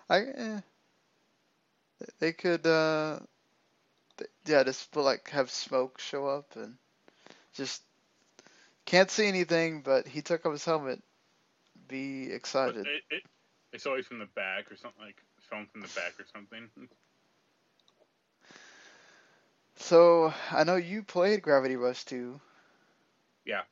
I 0.09 0.20
eh, 0.23 0.61
they 2.19 2.32
could 2.32 2.66
uh, 2.66 3.20
yeah, 4.47 4.65
just 4.65 4.97
like 4.97 5.28
have 5.31 5.51
smoke 5.51 6.01
show 6.01 6.27
up 6.27 6.57
and 6.57 6.74
just 7.55 7.82
can't 8.85 9.11
see 9.11 9.27
anything, 9.27 9.82
but 9.82 10.07
he 10.07 10.23
took 10.23 10.47
off 10.47 10.52
his 10.52 10.65
helmet. 10.65 11.02
Be 11.89 12.31
excited. 12.32 12.86
it, 12.86 13.02
it 13.11 13.23
it's 13.73 13.86
always 13.86 14.07
from 14.07 14.19
the 14.19 14.28
back 14.35 14.70
or 14.70 14.77
something 14.77 15.02
like 15.02 15.23
filmed 15.48 15.70
from 15.70 15.81
the 15.81 15.89
back 15.89 16.15
or 16.19 16.27
something. 16.35 16.69
So 19.77 20.32
I 20.51 20.65
know 20.65 20.77
you 20.77 21.02
played 21.02 21.43
Gravity 21.43 21.77
Rush 21.77 22.05
2. 22.05 22.40
Yeah. 23.44 23.62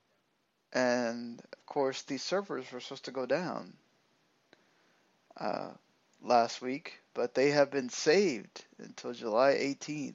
And 0.73 1.41
of 1.41 1.67
course, 1.67 2.03
these 2.03 2.23
servers 2.23 2.71
were 2.73 2.81
supposed 2.81 3.05
to 3.07 3.11
go 3.11 3.27
down 3.27 3.75
uh, 5.37 5.71
last 6.23 6.63
week, 6.63 7.01
but 7.15 7.35
they 7.35 7.51
have 7.51 7.71
been 7.71 7.89
saved 7.89 8.65
until 8.79 9.13
July 9.13 9.53
18th. 9.55 10.15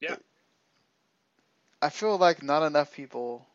Yeah. 0.00 0.16
I 1.82 1.90
feel 1.90 2.16
like 2.18 2.42
not 2.42 2.62
enough 2.62 2.92
people. 2.92 3.46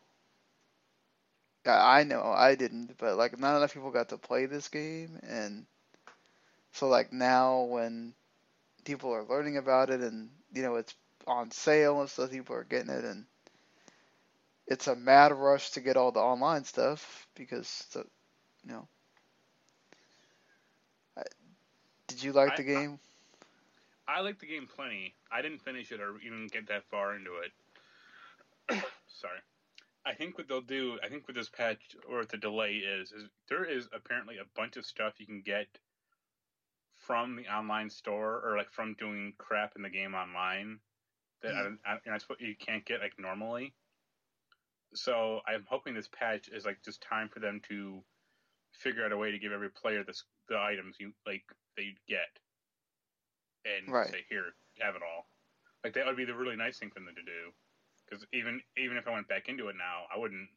I 1.66 2.00
I 2.00 2.02
know 2.04 2.22
I 2.22 2.54
didn't, 2.54 2.96
but 2.98 3.16
like 3.16 3.38
not 3.38 3.56
enough 3.56 3.74
people 3.74 3.90
got 3.90 4.08
to 4.10 4.18
play 4.18 4.46
this 4.46 4.68
game, 4.68 5.18
and 5.22 5.66
so 6.72 6.88
like 6.88 7.12
now 7.12 7.62
when 7.62 8.14
people 8.84 9.12
are 9.12 9.24
learning 9.24 9.56
about 9.56 9.90
it, 9.90 10.00
and 10.00 10.30
you 10.52 10.62
know 10.62 10.76
it's 10.76 10.94
on 11.26 11.50
sale 11.50 12.00
and 12.00 12.08
stuff, 12.10 12.30
people 12.30 12.56
are 12.56 12.64
getting 12.64 12.90
it, 12.90 13.04
and 13.04 13.26
it's 14.66 14.86
a 14.86 14.94
mad 14.96 15.32
rush 15.32 15.70
to 15.70 15.80
get 15.80 15.96
all 15.96 16.12
the 16.12 16.20
online 16.20 16.64
stuff 16.64 17.28
because 17.34 17.86
the, 17.92 18.00
you 18.64 18.70
know. 18.72 18.88
I- 21.16 21.22
Did 22.06 22.22
you 22.22 22.32
like 22.32 22.54
I- 22.54 22.56
the 22.56 22.64
game? 22.64 23.00
I 24.08 24.20
like 24.20 24.38
the 24.38 24.46
game 24.46 24.66
plenty. 24.66 25.14
I 25.30 25.42
didn't 25.42 25.60
finish 25.60 25.92
it 25.92 26.00
or 26.00 26.18
even 26.20 26.48
get 26.48 26.66
that 26.68 26.84
far 26.84 27.14
into 27.14 27.36
it. 27.36 27.52
Sorry. 28.70 29.40
I 30.04 30.14
think 30.14 30.38
what 30.38 30.46
they'll 30.48 30.60
do, 30.60 30.98
I 31.04 31.08
think 31.08 31.26
what 31.26 31.34
this 31.34 31.48
patch 31.48 31.96
or 32.08 32.24
the 32.24 32.36
delay 32.36 32.74
is, 32.74 33.10
is 33.10 33.24
there 33.48 33.64
is 33.64 33.88
apparently 33.92 34.36
a 34.38 34.46
bunch 34.54 34.76
of 34.76 34.86
stuff 34.86 35.14
you 35.18 35.26
can 35.26 35.42
get 35.44 35.66
from 36.96 37.36
the 37.36 37.46
online 37.48 37.90
store 37.90 38.40
or 38.44 38.56
like 38.56 38.70
from 38.72 38.94
doing 38.94 39.32
crap 39.38 39.72
in 39.76 39.82
the 39.82 39.90
game 39.90 40.14
online 40.14 40.78
that 41.42 41.52
I, 41.52 41.58
mm-hmm. 41.58 41.64
don't- 41.64 42.00
I, 42.06 42.14
I 42.14 42.18
suppose 42.18 42.38
you 42.40 42.54
can't 42.58 42.84
get 42.84 43.00
like 43.00 43.14
normally. 43.18 43.74
So 44.94 45.40
I'm 45.46 45.64
hoping 45.68 45.94
this 45.94 46.08
patch 46.08 46.48
is 46.48 46.64
like 46.64 46.78
just 46.84 47.02
time 47.02 47.28
for 47.28 47.40
them 47.40 47.60
to 47.68 48.02
figure 48.72 49.04
out 49.04 49.12
a 49.12 49.16
way 49.16 49.30
to 49.30 49.38
give 49.38 49.52
every 49.52 49.70
player 49.70 50.04
this 50.04 50.22
the 50.48 50.58
items 50.58 50.96
you 51.00 51.12
like 51.26 51.42
they 51.76 51.94
get 52.08 52.30
and 53.64 53.92
Right. 53.92 54.10
say 54.10 54.24
here 54.28 54.54
have 54.80 54.94
it 54.94 55.02
all. 55.02 55.26
Like 55.82 55.94
that 55.94 56.06
would 56.06 56.16
be 56.16 56.24
the 56.24 56.34
really 56.34 56.56
nice 56.56 56.78
thing 56.78 56.90
for 56.90 57.00
them 57.00 57.14
to 57.14 57.22
do. 57.22 57.52
Because 58.08 58.24
even 58.32 58.62
even 58.76 58.96
if 58.96 59.08
I 59.08 59.12
went 59.12 59.28
back 59.28 59.48
into 59.48 59.68
it 59.68 59.76
now, 59.76 60.06
I 60.14 60.18
wouldn't 60.18 60.48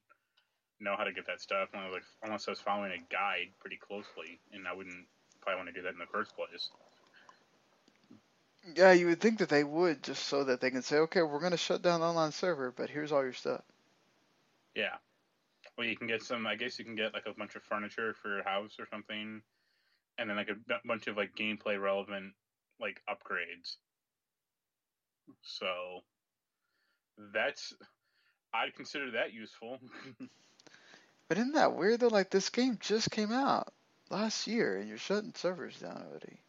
know 0.79 0.95
how 0.97 1.03
to 1.03 1.11
get 1.11 1.27
that 1.27 1.41
stuff 1.41 1.69
unless, 1.73 1.91
like, 1.93 2.03
unless 2.23 2.47
I 2.47 2.51
was 2.51 2.61
following 2.61 2.91
a 2.91 3.13
guide 3.13 3.51
pretty 3.59 3.77
closely, 3.77 4.39
and 4.53 4.67
I 4.67 4.73
wouldn't 4.73 5.07
probably 5.41 5.57
want 5.57 5.67
to 5.69 5.73
do 5.73 5.81
that 5.83 5.93
in 5.93 5.99
the 5.99 6.05
first 6.11 6.35
place. 6.35 6.69
Yeah, 8.75 8.91
you 8.93 9.07
would 9.07 9.21
think 9.21 9.39
that 9.39 9.49
they 9.49 9.63
would 9.63 10.03
just 10.03 10.25
so 10.25 10.43
that 10.45 10.61
they 10.61 10.71
can 10.71 10.81
say, 10.83 10.97
okay, 10.99 11.21
we're 11.21 11.39
going 11.39 11.51
to 11.51 11.57
shut 11.57 11.81
down 11.81 12.01
the 12.01 12.07
online 12.07 12.31
server, 12.31 12.71
but 12.71 12.89
here's 12.89 13.11
all 13.11 13.23
your 13.23 13.33
stuff. 13.33 13.63
Yeah. 14.75 14.95
Well, 15.77 15.87
you 15.87 15.95
can 15.97 16.07
get 16.07 16.23
some. 16.23 16.45
I 16.47 16.55
guess 16.55 16.77
you 16.79 16.85
can 16.85 16.95
get 16.95 17.13
like 17.13 17.25
a 17.25 17.33
bunch 17.33 17.55
of 17.55 17.63
furniture 17.63 18.13
for 18.21 18.35
your 18.35 18.43
house 18.43 18.75
or 18.79 18.87
something, 18.91 19.41
and 20.17 20.29
then 20.29 20.37
like 20.37 20.49
a 20.49 20.55
b- 20.55 20.75
bunch 20.85 21.07
of 21.07 21.17
like 21.17 21.35
gameplay 21.35 21.81
relevant 21.81 22.33
like 22.79 23.01
upgrades. 23.09 23.77
So 25.41 26.03
that's 27.33 27.73
I'd 28.53 28.75
consider 28.75 29.11
that 29.11 29.33
useful. 29.33 29.79
But 31.29 31.37
isn't 31.37 31.53
that 31.53 31.75
weird 31.75 31.99
though? 31.99 32.07
Like 32.07 32.31
this 32.31 32.49
game 32.49 32.77
just 32.81 33.11
came 33.11 33.31
out 33.31 33.71
last 34.09 34.47
year, 34.47 34.77
and 34.77 34.89
you're 34.89 34.97
shutting 34.97 35.31
servers 35.35 35.79
down 35.79 36.03
already. 36.09 36.41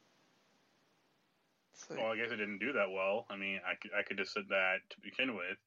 Like, 1.88 1.98
well, 1.98 2.12
I 2.12 2.16
guess 2.16 2.30
it 2.30 2.36
didn't 2.36 2.58
do 2.58 2.72
that 2.72 2.90
well. 2.90 3.26
I 3.30 3.36
mean, 3.36 3.60
I 3.66 3.74
could 3.74 3.90
I 3.96 4.02
could 4.02 4.16
just 4.16 4.32
said 4.32 4.44
that 4.48 4.78
to 4.88 5.00
begin 5.02 5.34
with. 5.34 5.58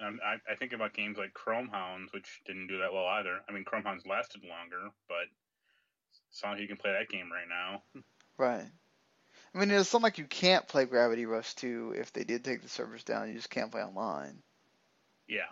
Um, 0.00 0.18
I, 0.24 0.36
I 0.50 0.54
think 0.56 0.72
about 0.72 0.94
games 0.94 1.18
like 1.18 1.34
Chromehounds, 1.34 2.12
which 2.12 2.40
didn't 2.46 2.68
do 2.68 2.78
that 2.78 2.92
well 2.92 3.06
either. 3.06 3.40
I 3.48 3.52
mean, 3.52 3.64
Chromehounds 3.64 4.06
lasted 4.06 4.42
longer, 4.48 4.90
but 5.08 5.26
it's 6.30 6.42
not 6.42 6.52
like 6.52 6.60
you 6.60 6.68
can 6.68 6.76
play 6.76 6.92
that 6.92 7.08
game 7.08 7.30
right 7.30 7.48
now. 7.48 7.82
right. 8.38 8.70
I 9.54 9.58
mean, 9.58 9.70
it's 9.70 9.92
not 9.92 10.02
like 10.02 10.18
you 10.18 10.24
can't 10.24 10.66
play 10.68 10.84
Gravity 10.84 11.26
Rush 11.26 11.54
2 11.54 11.94
if 11.96 12.12
they 12.12 12.22
did 12.22 12.44
take 12.44 12.62
the 12.62 12.68
servers 12.68 13.02
down. 13.02 13.28
You 13.28 13.34
just 13.34 13.50
can't 13.50 13.72
play 13.72 13.82
online. 13.82 14.38
Yeah. 15.26 15.50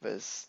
But 0.00 0.12
it's 0.12 0.46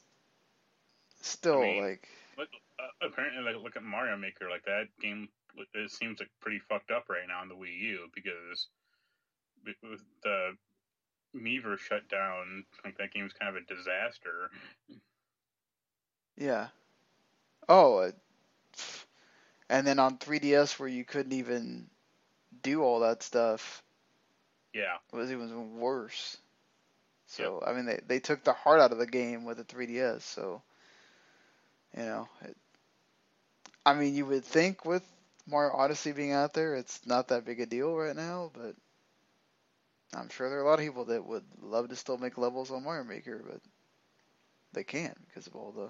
still 1.22 1.61
I 1.61 1.65
mean, 1.65 1.84
like, 1.84 2.07
But 2.38 2.48
uh, 2.80 3.07
apparently, 3.07 3.44
like 3.44 3.64
look 3.64 3.76
at 3.76 3.84
Mario 3.84 4.18
Maker, 4.18 4.49
like 4.49 4.65
that 4.65 4.88
game. 5.02 5.30
It 5.73 5.90
seems 5.90 6.19
like 6.19 6.30
pretty 6.41 6.60
fucked 6.60 6.91
up 6.91 7.06
right 7.10 7.27
now 7.27 7.40
on 7.40 7.48
the 7.48 7.56
Wii 7.56 7.80
U 7.80 8.07
because 8.14 8.68
with 9.65 10.02
the 10.22 10.52
Miiverse 11.36 11.80
shut 11.80 12.07
down. 12.10 12.65
Like 12.84 12.98
that 12.98 13.14
game's 13.14 13.34
kind 13.34 13.56
of 13.56 13.64
a 13.64 13.73
disaster. 13.73 14.52
yeah. 16.38 16.68
Oh, 17.68 17.98
uh, 17.98 18.11
and 19.69 19.88
then 19.88 19.98
on 19.98 20.18
3DS 20.18 20.77
where 20.80 20.90
you 20.90 21.03
couldn't 21.03 21.34
even 21.34 21.90
do 22.66 22.84
all 22.84 23.02
that 23.02 23.24
stuff, 23.24 23.84
Yeah, 24.74 24.98
it 25.14 25.16
was 25.16 25.32
even 25.32 25.80
worse. 25.80 26.38
So 27.28 27.64
I 27.66 27.74
mean, 27.74 27.86
they 27.86 28.00
they 28.08 28.20
took 28.20 28.44
the 28.44 28.54
heart 28.54 28.82
out 28.82 28.92
of 28.92 28.98
the 28.98 29.08
game 29.08 29.46
with 29.46 29.58
the 29.58 29.64
3DS. 29.64 30.22
So 30.22 30.62
you 31.96 32.04
know, 32.04 32.28
it, 32.42 32.58
I 33.86 33.94
mean, 33.94 34.16
you 34.16 34.26
would 34.26 34.44
think 34.44 34.84
with 34.84 35.04
Mario 35.48 35.76
Odyssey 35.76 36.12
being 36.12 36.32
out 36.32 36.54
there, 36.54 36.76
it's 36.76 37.00
not 37.06 37.28
that 37.30 37.46
big 37.46 37.60
a 37.60 37.66
deal 37.66 37.96
right 37.96 38.16
now, 38.16 38.52
but 38.54 38.76
I'm 40.14 40.30
sure 40.30 40.50
there 40.50 40.60
are 40.60 40.64
a 40.64 40.68
lot 40.68 40.80
of 40.80 40.86
people 40.86 41.06
that 41.06 41.26
would 41.26 41.44
love 41.62 41.90
to 41.90 41.96
still 41.96 42.18
make 42.18 42.38
levels 42.38 42.72
on 42.72 42.84
Mario 42.84 43.04
Maker, 43.04 43.44
but 43.48 43.62
they 44.74 44.84
can't 44.84 45.18
because 45.28 45.48
of 45.48 45.56
all 45.56 45.72
the 45.72 45.90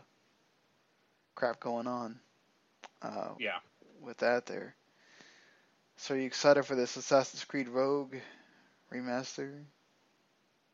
crap 1.36 1.60
going 1.60 1.88
on 1.88 2.20
uh, 3.02 3.30
yeah. 3.40 3.60
with 4.02 4.18
that 4.18 4.46
there. 4.46 4.76
So 5.98 6.14
are 6.14 6.18
you 6.18 6.26
excited 6.26 6.66
for 6.66 6.76
this 6.76 6.98
Assassin's 6.98 7.44
Creed 7.46 7.70
Rogue 7.70 8.16
remaster? 8.94 9.64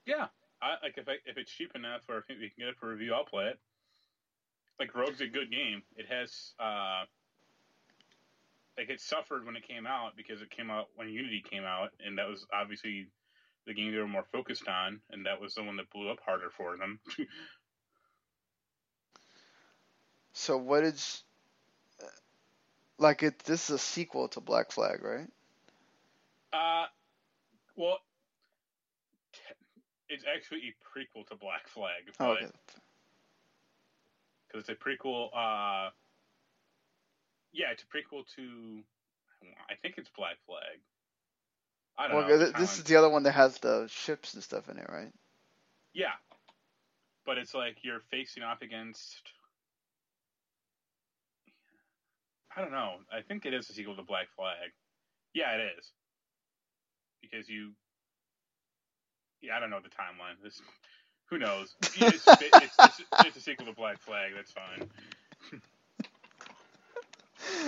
Yeah, 0.06 0.28
I 0.62 0.76
like 0.84 0.98
if 0.98 1.08
I, 1.08 1.14
if 1.26 1.38
it's 1.38 1.52
cheap 1.52 1.72
enough, 1.76 2.02
or 2.10 2.18
if 2.18 2.26
we 2.28 2.36
can 2.36 2.52
get 2.58 2.68
it 2.70 2.78
for 2.80 2.90
review, 2.90 3.14
I'll 3.14 3.26
play 3.26 3.46
it. 3.46 3.60
Like 4.80 4.96
Rogue's 4.96 5.22
a 5.22 5.28
good 5.28 5.52
game. 5.52 5.84
It 5.96 6.08
has 6.10 6.54
uh, 6.60 7.04
like 8.78 8.90
it 8.90 9.00
suffered 9.00 9.46
when 9.46 9.56
it 9.56 9.68
came 9.68 9.86
out 9.86 10.18
because 10.18 10.42
it 10.42 10.50
came 10.50 10.72
out 10.72 10.88
when 10.96 11.10
Unity 11.10 11.44
came 11.48 11.64
out, 11.64 11.92
and 12.06 12.18
that 12.18 12.28
was 12.28 12.46
obviously 12.52 13.08
the 13.68 13.74
game 13.74 13.92
they 13.92 14.00
were 14.00 14.08
more 14.08 14.26
focused 14.32 14.68
on, 14.68 15.02
and 15.12 15.26
that 15.26 15.40
was 15.40 15.54
the 15.54 15.64
one 15.64 15.78
that 15.78 15.90
blew 15.92 16.10
up 16.10 16.20
harder 16.26 16.50
for 16.50 16.78
them. 16.78 17.00
So 20.34 20.58
what 20.58 20.84
is 20.84 21.24
like 23.02 23.24
it? 23.24 23.40
This 23.40 23.70
is 23.70 23.76
a 23.76 23.80
sequel 23.80 24.28
to 24.30 24.40
Black 24.42 24.72
Flag, 24.72 25.04
right? 25.04 25.28
Uh, 26.54 26.86
well, 27.76 28.00
it's 30.10 30.24
actually 30.34 30.60
a 30.70 30.74
prequel 31.00 31.26
to 31.28 31.36
Black 31.36 31.68
Flag, 31.68 32.04
Oh, 32.20 32.28
but 32.28 32.34
okay. 32.34 32.52
because 34.48 34.68
it's 34.68 34.70
a 34.70 34.76
prequel. 34.76 35.30
Uh, 35.34 35.90
yeah, 37.54 37.72
it's 37.72 37.84
a 37.84 37.88
prequel 37.88 38.24
to. 38.36 38.82
I 39.70 39.76
think 39.82 39.96
it's 39.98 40.10
Black 40.16 40.38
Flag. 40.46 40.80
I 41.98 42.08
don't 42.08 42.18
Well, 42.18 42.28
know. 42.28 42.38
th- 42.46 42.56
this 42.56 42.78
is 42.78 42.84
the 42.86 42.96
other 42.98 43.10
one 43.10 43.24
that 43.24 43.32
has 43.34 43.58
the 43.60 43.88
ships 43.88 44.34
and 44.34 44.44
stuff 44.44 44.70
in 44.70 44.78
it, 44.78 44.88
right? 44.90 45.12
Yeah, 45.94 46.14
but 47.26 47.38
it's 47.38 47.54
like 47.54 47.78
you're 47.84 48.02
facing 48.12 48.44
off 48.44 48.62
against. 48.62 49.22
I 52.56 52.62
don't 52.62 52.72
know. 52.72 52.96
I 53.12 53.22
think 53.22 53.46
it 53.46 53.54
is 53.54 53.70
a 53.70 53.74
sequel 53.74 53.96
to 53.96 54.04
Black 54.04 54.28
Flag. 54.36 54.72
Yeah, 55.34 55.56
it 55.56 55.72
is. 55.78 55.92
Because 57.22 57.50
you. 57.50 57.72
Yeah, 59.42 59.58
I 59.58 59.60
don't 59.60 59.70
know 59.70 59.80
the 59.82 59.90
timeline. 59.90 60.42
This, 60.44 60.62
who 61.30 61.38
knows? 61.40 61.76
Yeah, 61.98 62.08
It's, 62.10 62.28
it's, 62.28 62.76
it's, 62.80 63.02
it's 63.26 63.38
a 63.38 63.42
sequel 63.42 63.66
to 63.68 63.74
Black 63.74 64.00
Flag. 64.00 64.32
That's 64.36 64.52
fine. 64.52 64.90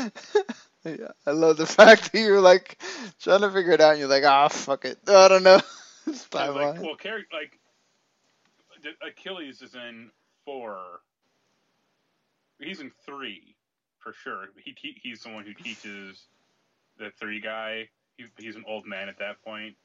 yeah, 0.86 1.08
I 1.26 1.32
love 1.32 1.58
the 1.58 1.66
fact 1.68 2.12
that 2.12 2.20
you're 2.20 2.42
like 2.42 2.78
trying 3.22 3.42
to 3.42 3.52
figure 3.52 3.72
it 3.72 3.82
out. 3.82 3.92
and 3.92 4.00
You're 4.00 4.10
like, 4.10 4.24
ah, 4.26 4.50
fuck 4.50 4.86
it. 4.86 4.98
I 5.08 5.28
don't 5.30 5.44
know. 5.44 5.62
it's 6.08 6.28
like, 6.34 6.82
well, 6.82 6.96
Carrie, 6.96 7.26
like 7.32 7.60
Achilles 9.08 9.62
is 9.62 9.76
in 9.76 10.12
four. 10.46 10.78
He's 12.60 12.80
in 12.82 12.92
three 13.06 13.53
for 14.04 14.14
sure. 14.14 14.50
He 14.64 14.74
te- 14.74 15.00
he's 15.02 15.24
the 15.24 15.30
one 15.30 15.46
who 15.46 15.54
teaches 15.54 16.26
the 16.98 17.12
three 17.20 17.40
guy. 17.40 17.90
He's 18.18 18.28
he's 18.38 18.56
an 18.56 18.66
old 18.68 18.86
man 18.86 19.10
at 19.10 19.18
that 19.20 19.44
point. 19.44 19.76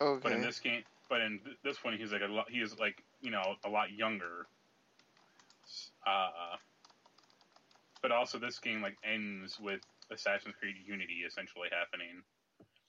okay. 0.00 0.20
But 0.22 0.32
in 0.32 0.40
this 0.40 0.58
game, 0.58 0.82
but 1.08 1.20
in 1.20 1.40
th- 1.44 1.56
this 1.62 1.84
one, 1.84 1.96
he's 1.96 2.12
like 2.12 2.22
a 2.22 2.32
lot. 2.32 2.50
He 2.50 2.58
is 2.60 2.78
like 2.78 3.02
you 3.20 3.30
know 3.30 3.56
a 3.64 3.68
lot 3.68 3.92
younger. 3.92 4.46
Uh, 6.06 6.56
but 8.02 8.10
also 8.10 8.38
this 8.38 8.58
game 8.58 8.82
like 8.82 8.96
ends 9.04 9.58
with 9.60 9.80
Assassin's 10.10 10.54
Creed 10.58 10.76
Unity 10.86 11.22
essentially 11.26 11.68
happening. 11.70 12.22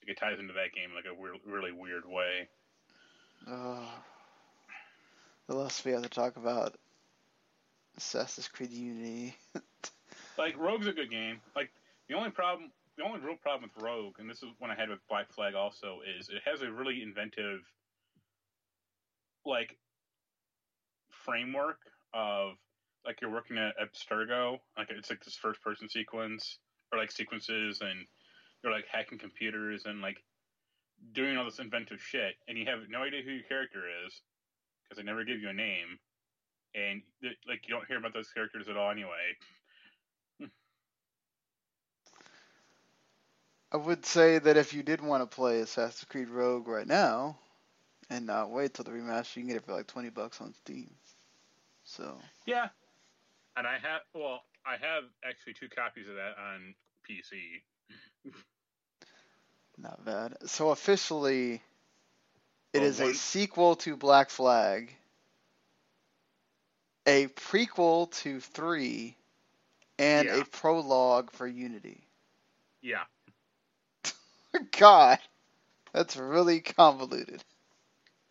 Like 0.00 0.10
it 0.10 0.18
ties 0.18 0.38
into 0.40 0.54
that 0.54 0.72
game 0.74 0.90
like 0.94 1.04
a 1.04 1.14
weird, 1.14 1.36
really 1.46 1.72
weird 1.72 2.06
way. 2.06 2.48
Oh, 3.46 3.88
the 5.48 5.54
less 5.54 5.84
we 5.84 5.92
have 5.92 6.02
to 6.02 6.08
talk 6.08 6.36
about 6.36 6.76
Assassin's 7.96 8.48
Creed 8.48 8.70
Unity. 8.72 9.36
Like 10.38 10.56
Rogue's 10.58 10.86
a 10.86 10.92
good 10.92 11.10
game. 11.10 11.40
Like 11.54 11.70
the 12.08 12.14
only 12.14 12.30
problem, 12.30 12.70
the 12.96 13.04
only 13.04 13.20
real 13.20 13.36
problem 13.36 13.70
with 13.74 13.82
Rogue, 13.82 14.14
and 14.18 14.28
this 14.28 14.42
is 14.42 14.50
one 14.58 14.70
I 14.70 14.74
had 14.74 14.88
with 14.88 15.00
Black 15.08 15.32
Flag 15.32 15.54
also, 15.54 16.00
is 16.18 16.28
it 16.28 16.42
has 16.44 16.62
a 16.62 16.70
really 16.70 17.02
inventive, 17.02 17.60
like, 19.44 19.76
framework 21.10 21.78
of 22.14 22.54
like 23.06 23.20
you're 23.20 23.30
working 23.30 23.58
at 23.58 23.74
Abstergo, 23.78 24.58
like 24.76 24.90
it's 24.90 25.10
like 25.10 25.24
this 25.24 25.36
first 25.36 25.62
person 25.62 25.88
sequence 25.88 26.58
or 26.90 26.98
like 26.98 27.12
sequences, 27.12 27.80
and 27.80 28.06
you're 28.62 28.72
like 28.72 28.86
hacking 28.90 29.18
computers 29.18 29.84
and 29.86 30.00
like 30.00 30.18
doing 31.12 31.36
all 31.36 31.44
this 31.44 31.58
inventive 31.58 32.00
shit, 32.00 32.34
and 32.48 32.58
you 32.58 32.64
have 32.66 32.80
no 32.88 33.02
idea 33.02 33.22
who 33.24 33.32
your 33.32 33.44
character 33.44 33.82
is 34.06 34.22
because 34.82 34.96
they 34.96 35.04
never 35.04 35.24
give 35.24 35.40
you 35.40 35.48
a 35.48 35.52
name, 35.52 35.98
and 36.74 37.02
like 37.48 37.66
you 37.66 37.74
don't 37.74 37.86
hear 37.86 37.98
about 37.98 38.14
those 38.14 38.30
characters 38.32 38.68
at 38.68 38.76
all 38.76 38.90
anyway. 38.90 39.36
I 43.72 43.78
would 43.78 44.06
say 44.06 44.38
that 44.38 44.56
if 44.56 44.74
you 44.74 44.82
did 44.84 45.00
want 45.00 45.22
to 45.28 45.34
play 45.34 45.60
Assassin's 45.60 46.04
Creed 46.04 46.28
Rogue 46.30 46.68
right 46.68 46.86
now, 46.86 47.38
and 48.10 48.26
not 48.26 48.50
wait 48.50 48.74
till 48.74 48.84
the 48.84 48.92
remaster, 48.92 49.36
you 49.36 49.42
can 49.42 49.48
get 49.48 49.56
it 49.58 49.64
for 49.64 49.72
like 49.72 49.88
twenty 49.88 50.10
bucks 50.10 50.40
on 50.40 50.54
Steam. 50.54 50.94
So 51.84 52.22
Yeah, 52.46 52.68
and 53.56 53.66
I 53.66 53.78
have 53.78 54.02
well, 54.14 54.44
I 54.66 54.72
have 54.76 55.04
actually 55.24 55.54
two 55.54 55.68
copies 55.68 56.08
of 56.08 56.16
that 56.16 56.36
on 56.38 56.74
PC. 57.08 57.62
not 59.78 60.04
bad. 60.04 60.36
So 60.46 60.70
officially, 60.70 61.62
it 62.74 62.82
Well, 62.82 62.84
is 62.84 63.00
a 63.00 63.14
sequel 63.14 63.76
to 63.76 63.96
Black 63.96 64.30
Flag, 64.30 64.94
a 67.06 67.28
prequel 67.28 68.10
to 68.12 68.40
three, 68.40 69.16
and 69.98 70.28
Yeah. 70.28 70.40
a 70.40 70.44
prologue 70.44 71.30
for 71.32 71.46
Unity. 71.46 72.06
Yeah, 72.82 73.04
God, 74.78 75.18
that's 75.92 76.16
really 76.16 76.60
convoluted. 76.60 77.42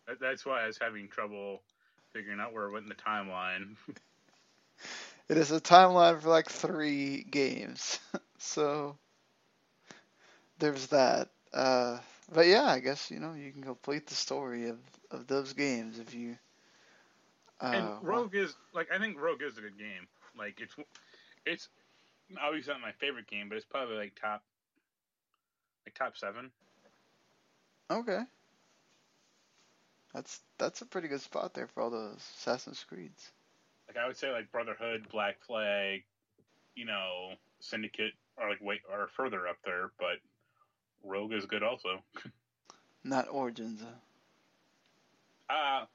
that, 0.06 0.20
that's 0.20 0.44
why 0.44 0.64
I 0.64 0.66
was 0.66 0.78
having 0.78 1.08
trouble 1.08 1.62
figuring 2.12 2.40
out 2.40 2.52
where 2.52 2.66
it 2.66 2.72
went 2.72 2.84
in 2.84 2.88
the 2.88 2.94
timeline. 2.94 3.76
It 5.28 5.38
is 5.38 5.50
a 5.50 5.60
timeline 5.60 6.20
for 6.20 6.28
like 6.28 6.50
three 6.50 7.22
games. 7.22 7.98
so 8.38 8.96
there's 10.58 10.88
that. 10.88 11.30
Uh, 11.54 11.98
but 12.32 12.46
yeah, 12.46 12.64
I 12.64 12.80
guess 12.80 13.10
you 13.10 13.18
know 13.20 13.32
you 13.32 13.52
can 13.52 13.62
complete 13.62 14.06
the 14.06 14.14
story 14.14 14.68
of, 14.68 14.78
of 15.10 15.26
those 15.26 15.52
games 15.54 15.98
if 15.98 16.14
you. 16.14 16.36
Uh, 17.60 17.72
and 17.72 18.06
Rogue 18.08 18.34
is 18.34 18.54
like 18.74 18.88
I 18.92 18.98
think 18.98 19.20
Rogue 19.20 19.42
is 19.42 19.56
a 19.56 19.62
good 19.62 19.78
game. 19.78 20.06
Like 20.36 20.60
it's 20.60 20.74
it's 21.46 21.68
obviously 22.40 22.72
not 22.72 22.82
my 22.82 22.92
favorite 22.92 23.28
game, 23.28 23.48
but 23.48 23.56
it's 23.56 23.66
probably 23.66 23.96
like 23.96 24.14
top 24.20 24.42
like 25.86 25.94
top 25.94 26.16
seven. 26.16 26.50
Okay. 27.90 28.20
That's 30.14 30.40
that's 30.58 30.82
a 30.82 30.86
pretty 30.86 31.08
good 31.08 31.20
spot 31.20 31.54
there 31.54 31.66
for 31.68 31.82
all 31.82 31.90
those 31.90 32.16
Assassin's 32.38 32.84
Creeds. 32.88 33.30
Like 33.88 33.96
I 33.96 34.06
would 34.06 34.16
say 34.16 34.30
like 34.30 34.52
Brotherhood, 34.52 35.06
Black 35.10 35.36
Flag, 35.46 36.04
you 36.74 36.84
know, 36.84 37.32
Syndicate 37.60 38.12
are 38.38 38.48
like 38.50 38.60
way 38.60 38.80
are 38.90 39.08
further 39.16 39.46
up 39.48 39.56
there, 39.64 39.90
but 39.98 40.18
Rogue 41.04 41.32
is 41.32 41.46
good 41.46 41.62
also. 41.62 42.02
Not 43.04 43.28
Origins. 43.30 43.82
uh, 43.82 45.52
Uh 45.52 45.86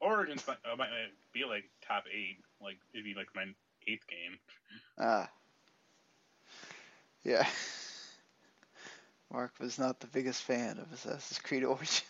Origins 0.00 0.46
might, 0.46 0.58
uh, 0.70 0.76
might 0.76 0.88
be 1.32 1.44
like 1.44 1.64
top 1.86 2.04
eight. 2.12 2.38
Like 2.62 2.78
it'd 2.92 3.04
be 3.04 3.14
like 3.14 3.28
my 3.34 3.44
eighth 3.86 4.06
game. 4.08 4.38
Ah. 4.98 5.28
Yeah. 7.22 7.46
Marc 9.32 9.52
was 9.60 9.78
not 9.78 10.00
the 10.00 10.06
biggest 10.08 10.42
fan 10.42 10.78
of 10.78 10.92
Assassin's 10.92 11.38
Creed 11.38 11.64
Origins. 11.64 12.02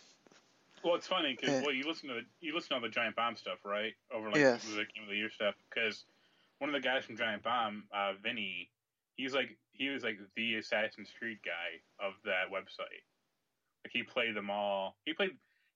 Well, 0.83 0.95
it's 0.95 1.07
funny 1.07 1.37
because 1.39 1.51
Yeah. 1.57 1.63
well, 1.63 1.73
you 1.73 1.85
listen 1.87 2.09
to 2.09 2.15
the 2.15 2.25
you 2.41 2.55
listen 2.55 2.71
to 2.71 2.75
all 2.77 2.81
the 2.81 2.89
Giant 2.89 3.15
Bomb 3.17 3.37
stuff, 3.37 3.59
right? 3.65 3.95
Over 4.13 4.29
like 4.29 4.37
Yes. 4.39 4.65
the 4.65 4.77
Game 4.77 5.05
of 5.05 5.09
the 5.11 5.17
Year 5.17 5.31
stuff. 5.31 5.55
Because 5.69 6.05
one 6.59 6.71
of 6.71 6.75
the 6.75 6.87
guys 6.87 7.05
from 7.05 7.17
Giant 7.17 7.43
Bomb, 7.43 7.85
uh, 7.93 8.15
Vinny, 8.23 8.71
he's 9.17 9.35
like 9.35 9.57
he 9.73 9.89
was 9.91 10.03
like 10.03 10.19
the 10.37 10.55
Assassin's 10.57 11.11
Creed 11.19 11.39
guy 11.45 11.81
of 12.05 12.15
that 12.25 12.51
website. 12.51 13.05
Like 13.85 13.93
he 13.93 14.03
played 14.03 14.35
them 14.35 14.49
all. 14.51 14.97
He 15.05 15.13
played 15.13 15.31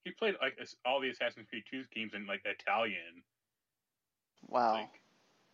he 0.05 0.11
played 0.13 0.37
like 0.41 0.59
all 0.87 1.01
the 1.01 1.11
Assassin's 1.11 1.47
Creed 1.51 1.65
2 1.71 1.85
games 1.95 2.13
in 2.15 2.27
like 2.27 2.43
Italian. 2.45 3.23
Wow. 4.49 4.75
Like 4.75 4.89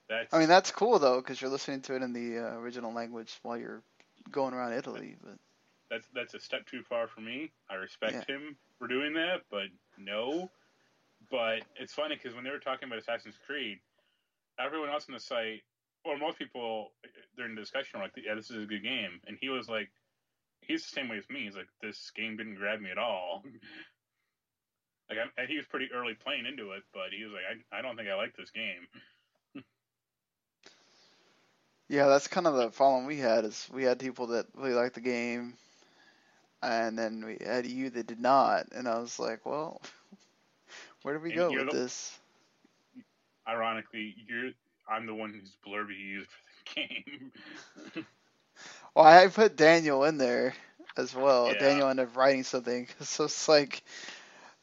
that's 0.08 0.34
I 0.34 0.38
mean, 0.38 0.48
that's 0.48 0.70
cool 0.70 0.98
though, 1.00 1.20
because 1.20 1.40
you're 1.40 1.50
listening 1.50 1.82
to 1.82 1.94
it 1.96 2.02
in 2.02 2.12
the 2.12 2.38
uh, 2.38 2.58
original 2.58 2.92
language 2.92 3.36
while 3.42 3.56
you're 3.56 3.82
going 4.30 4.54
around 4.54 4.72
Italy. 4.74 5.16
But 5.22 5.38
that's 5.90 6.06
that's 6.14 6.34
a 6.34 6.40
step 6.40 6.66
too 6.66 6.82
far 6.82 7.08
for 7.08 7.20
me. 7.20 7.50
I 7.68 7.74
respect 7.74 8.28
him 8.28 8.56
for 8.78 8.86
doing 8.86 9.14
that, 9.14 9.42
but 9.50 9.66
no. 9.98 10.50
But 11.30 11.62
it's 11.76 11.92
funny 11.92 12.14
because 12.16 12.34
when 12.34 12.44
they 12.44 12.50
were 12.50 12.58
talking 12.58 12.88
about 12.88 12.98
Assassin's 13.00 13.38
Creed, 13.46 13.78
everyone 14.58 14.88
else 14.88 15.06
on 15.08 15.14
the 15.14 15.20
site, 15.20 15.62
or 16.04 16.16
most 16.16 16.38
people 16.38 16.92
during 17.36 17.54
the 17.54 17.60
discussion 17.60 17.98
were 17.98 18.06
like, 18.06 18.14
"Yeah, 18.16 18.34
this 18.34 18.50
is 18.50 18.62
a 18.62 18.66
good 18.66 18.82
game," 18.82 19.20
and 19.26 19.36
he 19.40 19.48
was 19.48 19.68
like, 19.68 19.90
"He's 20.62 20.82
the 20.82 20.90
same 20.90 21.08
way 21.08 21.18
as 21.18 21.28
me. 21.28 21.44
He's 21.44 21.56
like, 21.56 21.68
this 21.82 22.10
game 22.12 22.36
didn't 22.36 22.54
grab 22.54 22.80
me 22.80 22.90
at 22.90 22.98
all." 22.98 23.42
like, 25.10 25.18
I, 25.18 25.40
and 25.40 25.48
he 25.48 25.56
was 25.56 25.66
pretty 25.66 25.88
early 25.92 26.14
playing 26.14 26.46
into 26.46 26.70
it, 26.72 26.84
but 26.94 27.10
he 27.16 27.24
was 27.24 27.32
like, 27.32 27.44
"I, 27.50 27.78
I 27.78 27.82
don't 27.82 27.96
think 27.96 28.08
I 28.08 28.14
like 28.14 28.36
this 28.36 28.50
game." 28.50 28.86
yeah, 31.88 32.06
that's 32.06 32.28
kind 32.28 32.46
of 32.46 32.54
the 32.54 32.70
problem 32.70 33.06
we 33.06 33.18
had. 33.18 33.44
Is 33.44 33.68
we 33.72 33.82
had 33.84 33.98
people 33.98 34.28
that 34.28 34.46
really 34.54 34.74
liked 34.74 34.94
the 34.94 35.00
game, 35.00 35.54
and 36.62 36.98
then 36.98 37.24
we 37.24 37.38
had 37.44 37.66
you 37.66 37.90
that 37.90 38.06
did 38.06 38.20
not, 38.20 38.66
and 38.72 38.88
I 38.88 38.98
was 38.98 39.18
like, 39.18 39.44
well, 39.46 39.80
where 41.02 41.14
do 41.16 41.20
we 41.20 41.30
And 41.30 41.38
go 41.38 41.50
with 41.52 41.70
the- 41.70 41.72
this? 41.72 42.18
Ironically, 43.48 44.14
you're 44.26 44.50
I'm 44.88 45.06
the 45.06 45.14
one 45.14 45.32
whose 45.32 45.56
blurb 45.66 45.88
you 45.88 45.94
used 45.96 46.30
for 46.30 46.80
the 46.80 46.86
game. 46.88 47.32
Well, 48.94 49.04
I 49.04 49.26
put 49.28 49.56
Daniel 49.56 50.04
in 50.04 50.18
there 50.18 50.54
as 50.96 51.14
well. 51.14 51.54
Yeah. 51.54 51.58
Daniel 51.58 51.88
ended 51.88 52.08
up 52.08 52.16
writing 52.16 52.44
something, 52.44 52.88
so 53.00 53.24
it's 53.24 53.48
like. 53.48 53.82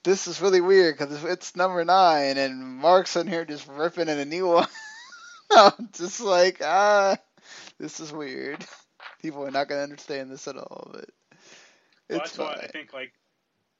This 0.03 0.27
is 0.27 0.41
really 0.41 0.61
weird 0.61 0.97
because 0.97 1.23
it's 1.25 1.55
number 1.55 1.83
nine, 1.83 2.37
and 2.37 2.63
Marc's 2.63 3.15
in 3.17 3.27
here 3.27 3.45
just 3.45 3.67
ripping 3.67 4.07
in 4.09 4.17
a 4.19 4.25
new 4.25 4.47
one. 4.47 4.67
I'm 5.51 5.89
just 5.93 6.21
like, 6.21 6.61
ah, 6.63 7.17
this 7.79 7.99
is 7.99 8.11
weird. 8.13 8.65
People 9.21 9.45
are 9.45 9.51
not 9.51 9.67
gonna 9.67 9.81
understand 9.81 10.31
this 10.31 10.47
at 10.47 10.57
all, 10.57 10.89
but 10.93 11.09
Well, 12.09 12.19
that's 12.19 12.38
why 12.38 12.53
I 12.61 12.67
think 12.67 12.93
like 12.93 13.13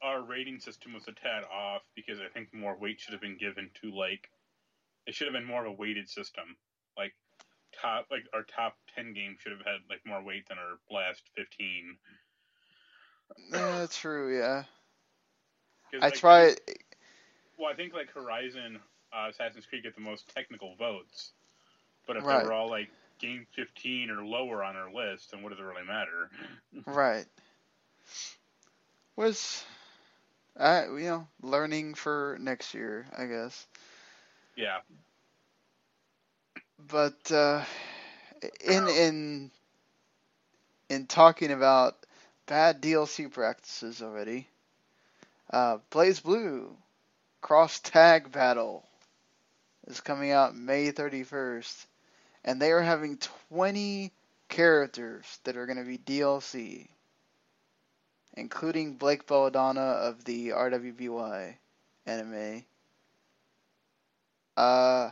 our 0.02 0.22
rating 0.22 0.60
system 0.60 0.94
was 0.94 1.08
a 1.08 1.14
tad 1.14 1.44
off 1.52 1.82
because 1.95 2.20
I 2.20 2.28
think 2.34 2.54
more 2.54 2.78
weight 2.78 2.99
should 2.99 3.14
have 3.14 3.22
been 3.22 3.38
given 3.38 3.70
to 3.82 3.91
like 3.91 4.30
it 5.06 5.16
should 5.16 5.28
have 5.28 5.34
been 5.34 5.45
more 5.45 5.66
of 5.66 5.72
a 5.72 5.76
weighted 5.76 6.10
system. 6.10 6.58
Like 6.98 7.14
top 7.82 8.08
like 8.12 8.24
our 8.34 8.44
top 8.44 8.76
ten 8.95 9.14
games 9.14 9.38
should 9.41 9.52
have 9.52 9.66
had 9.66 9.82
like 9.90 10.02
more 10.06 10.22
weight 10.24 10.48
than 10.49 10.58
our 10.58 10.78
last 10.91 11.24
fifteen. 11.36 11.98
That's 13.52 13.98
true. 13.98 14.38
Yeah, 14.38 14.64
I 16.02 16.10
like, 16.10 16.16
try. 16.16 16.56
Well, 17.58 17.70
I 17.72 17.76
think 17.76 17.94
like 17.94 18.12
Horizon, 18.12 18.80
uh, 19.14 19.30
Assassin's 19.30 19.66
Creed 19.66 19.84
get 19.84 19.95
the 19.95 20.02
most 20.02 20.28
technical 20.34 20.76
votes, 20.76 21.32
but 22.06 22.18
if 22.18 22.24
Right. 22.24 22.40
they 22.40 22.45
were 22.45 22.54
all 22.54 22.70
like 22.70 22.90
game 23.20 23.48
fifteen 23.56 24.10
or 24.10 24.24
lower 24.24 24.64
on 24.64 24.76
our 24.76 24.91
list, 24.91 25.32
then 25.32 25.41
what 25.41 25.49
does 25.49 25.60
it 25.60 25.64
really 25.64 25.86
matter? 25.86 26.30
Right. 26.86 27.26
Was, 29.16 29.64
I 30.58 30.86
you 30.86 31.00
know 31.06 31.28
learning 31.42 31.96
for 31.96 32.38
next 32.40 32.74
year, 32.74 33.06
I 33.18 33.26
guess. 33.26 33.68
Yeah, 34.56 34.80
But 36.80 37.32
uh, 37.32 37.64
in 38.62 38.88
in 38.88 39.52
in 40.90 41.08
talking 41.08 41.52
about 41.52 41.96
bad 42.46 42.82
DLC 42.82 43.32
practices 43.32 44.02
already, 44.02 44.48
uh, 45.52 45.80
BlazBlue 45.92 46.76
Cross 47.42 47.80
Tag 47.82 48.32
Battle 48.32 48.86
is 49.88 50.02
coming 50.02 50.32
out 50.32 50.56
May 50.56 50.92
31st, 50.92 51.86
and 52.46 52.62
they 52.62 52.72
are 52.72 52.82
having 52.82 53.18
20 53.50 54.12
characters 54.50 55.40
that 55.44 55.58
are 55.58 55.66
going 55.66 55.78
to 55.78 55.84
be 55.84 55.98
DLC, 55.98 56.88
including 58.38 58.94
Blake 58.94 59.26
Belladonna 59.28 59.82
of 59.82 60.24
the 60.24 60.50
RWBY 60.50 61.56
anime. 62.06 62.64
Uh, 64.56 65.12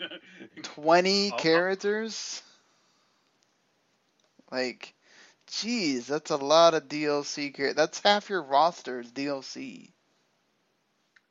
okay. 0.00 0.14
20 0.62 1.30
I'll- 1.30 1.32
I'll- 1.32 1.38
characters? 1.38 2.42
Like, 4.50 4.94
geez, 5.46 6.08
that's 6.08 6.30
a 6.30 6.36
lot 6.36 6.74
of 6.74 6.88
DLC. 6.88 7.56
Char- 7.56 7.72
that's 7.72 8.00
half 8.00 8.28
your 8.28 8.42
roster 8.42 9.00
is 9.00 9.12
DLC. 9.12 9.92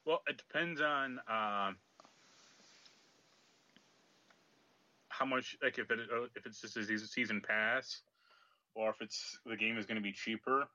Well, 0.05 0.21
it 0.27 0.37
depends 0.37 0.81
on 0.81 1.19
um, 1.27 1.75
how 5.09 5.25
much, 5.25 5.57
like 5.61 5.77
if 5.77 5.91
it 5.91 5.99
uh, 6.11 6.23
if 6.35 6.45
it's 6.45 6.61
just 6.61 6.77
a 6.77 6.83
season 7.07 7.41
pass, 7.45 8.01
or 8.73 8.89
if 8.89 9.01
it's 9.01 9.37
the 9.45 9.57
game 9.57 9.77
is 9.77 9.85
going 9.85 9.97
to 9.97 10.01
be 10.03 10.13
cheaper, 10.13 10.67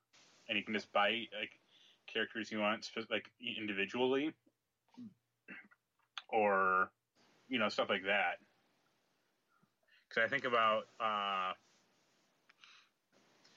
and 0.49 0.57
you 0.59 0.65
can 0.65 0.75
just 0.75 0.93
buy 0.93 1.27
like 1.39 1.61
characters 2.07 2.51
you 2.51 2.59
want, 2.59 2.89
like 3.11 3.31
individually, 3.59 4.33
or 6.29 6.91
you 7.49 7.59
know 7.59 7.69
stuff 7.69 7.89
like 7.89 8.05
that. 8.05 8.39
Because 10.09 10.25
I 10.25 10.29
think 10.29 10.45
about 10.45 10.85
uh, 11.01 11.53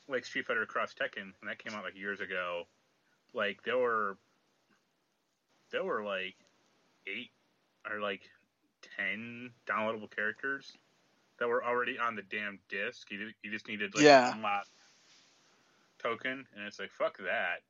like 0.08 0.26
Street 0.26 0.46
Fighter 0.46 0.66
Cross 0.66 0.96
Tekken 0.96 1.34
when 1.40 1.48
that 1.48 1.60
came 1.60 1.74
out 1.74 1.84
like 1.84 1.98
years 1.98 2.20
ago, 2.22 2.64
like 3.34 3.64
there 3.64 3.78
were 3.78 4.18
there 5.72 5.84
were 5.84 6.04
like 6.04 6.36
eight 7.08 7.32
or 7.90 8.00
like 8.00 8.30
ten 8.98 9.52
downloadable 9.68 10.10
characters 10.14 10.78
that 11.40 11.48
were 11.48 11.64
already 11.64 11.98
on 12.00 12.16
the 12.16 12.24
damn 12.24 12.60
disc. 12.70 13.12
You, 13.12 13.32
you 13.44 13.52
just 13.52 13.68
needed 13.68 13.96
like 13.96 14.10
Yeah. 14.10 14.32
a 14.32 14.34
unlock 14.34 14.68
token, 16.00 16.46
and 16.56 16.66
it's 16.68 16.80
like 16.80 16.92
fuck 16.92 17.18
that. 17.20 17.62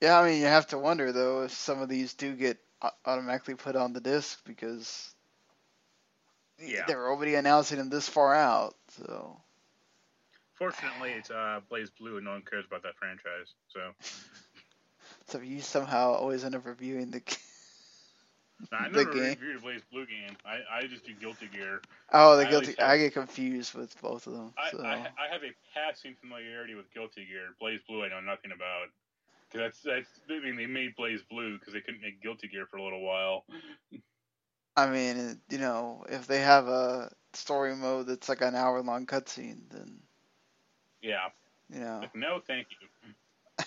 Yeah, 0.00 0.18
I 0.20 0.28
mean, 0.28 0.40
you 0.40 0.46
have 0.46 0.66
to 0.68 0.78
wonder, 0.78 1.12
though, 1.12 1.42
if 1.44 1.52
some 1.52 1.80
of 1.80 1.88
these 1.88 2.14
do 2.14 2.34
get 2.36 2.58
automatically 3.06 3.54
put 3.54 3.76
on 3.76 3.92
the 3.92 4.00
disc 4.00 4.40
because 4.44 5.14
Yeah. 6.58 6.86
they're 6.86 7.08
already 7.08 7.34
announcing 7.34 7.78
them 7.78 7.88
this 7.90 8.08
far 8.08 8.34
out. 8.34 8.74
So, 8.88 9.40
Fortunately, 10.54 11.12
it's 11.12 11.30
uh, 11.30 11.60
BlazBlue, 11.70 12.16
and 12.16 12.24
no 12.24 12.32
one 12.32 12.42
cares 12.42 12.66
about 12.66 12.82
that 12.82 12.96
franchise. 12.96 13.54
So 13.68 13.92
so 15.26 15.40
you 15.40 15.60
somehow 15.60 16.12
always 16.12 16.44
end 16.44 16.54
up 16.54 16.66
reviewing 16.66 17.10
the. 17.10 17.22
I 18.72 18.88
The 18.92 18.98
never 19.04 19.12
game. 19.12 19.22
reviewed 19.40 19.56
a 19.56 19.60
Blaze 19.60 19.82
Blue 19.92 20.06
game. 20.06 20.36
I, 20.44 20.58
I 20.78 20.86
just 20.86 21.04
do 21.04 21.12
Guilty 21.14 21.48
Gear. 21.52 21.80
Oh, 22.12 22.36
the 22.36 22.46
I 22.46 22.50
guilty. 22.50 22.74
have- 22.78 22.88
I 22.90 22.98
get 22.98 23.12
confused 23.14 23.74
with 23.74 24.00
both 24.00 24.26
of 24.26 24.32
them. 24.34 24.52
I, 24.58 24.70
So. 24.70 24.82
I, 24.84 24.92
I 24.94 25.32
have 25.32 25.42
a 25.42 25.52
passing 25.74 26.14
familiarity 26.20 26.74
with 26.74 26.92
Guilty 26.92 27.26
Gear. 27.26 27.54
BlazBlue, 27.62 28.04
I 28.04 28.08
know 28.08 28.20
nothing 28.20 28.52
about. 28.52 28.88
'Cause 29.52 29.60
that's 29.60 29.82
that's. 29.82 30.08
I 30.30 30.40
mean, 30.44 30.56
they 30.56 30.66
made 30.66 30.96
BlazBlue 30.96 31.60
because 31.60 31.72
they 31.72 31.80
couldn't 31.80 32.00
make 32.00 32.20
Guilty 32.22 32.48
Gear 32.48 32.66
for 32.66 32.76
a 32.78 32.82
little 32.82 33.02
while. 33.02 33.44
I 34.76 34.88
mean, 34.88 35.40
you 35.48 35.58
know, 35.58 36.04
if 36.08 36.26
they 36.26 36.40
have 36.40 36.66
a 36.66 37.10
story 37.34 37.76
mode 37.76 38.06
that's 38.08 38.28
like 38.28 38.40
an 38.42 38.56
hour 38.56 38.82
long 38.82 39.06
cutscene, 39.06 39.60
then 39.70 40.00
Yeah. 41.02 41.28
you 41.72 41.80
know. 41.80 41.98
Like, 42.02 42.16
no, 42.16 42.40
thank 42.44 42.66
you. 42.80 43.64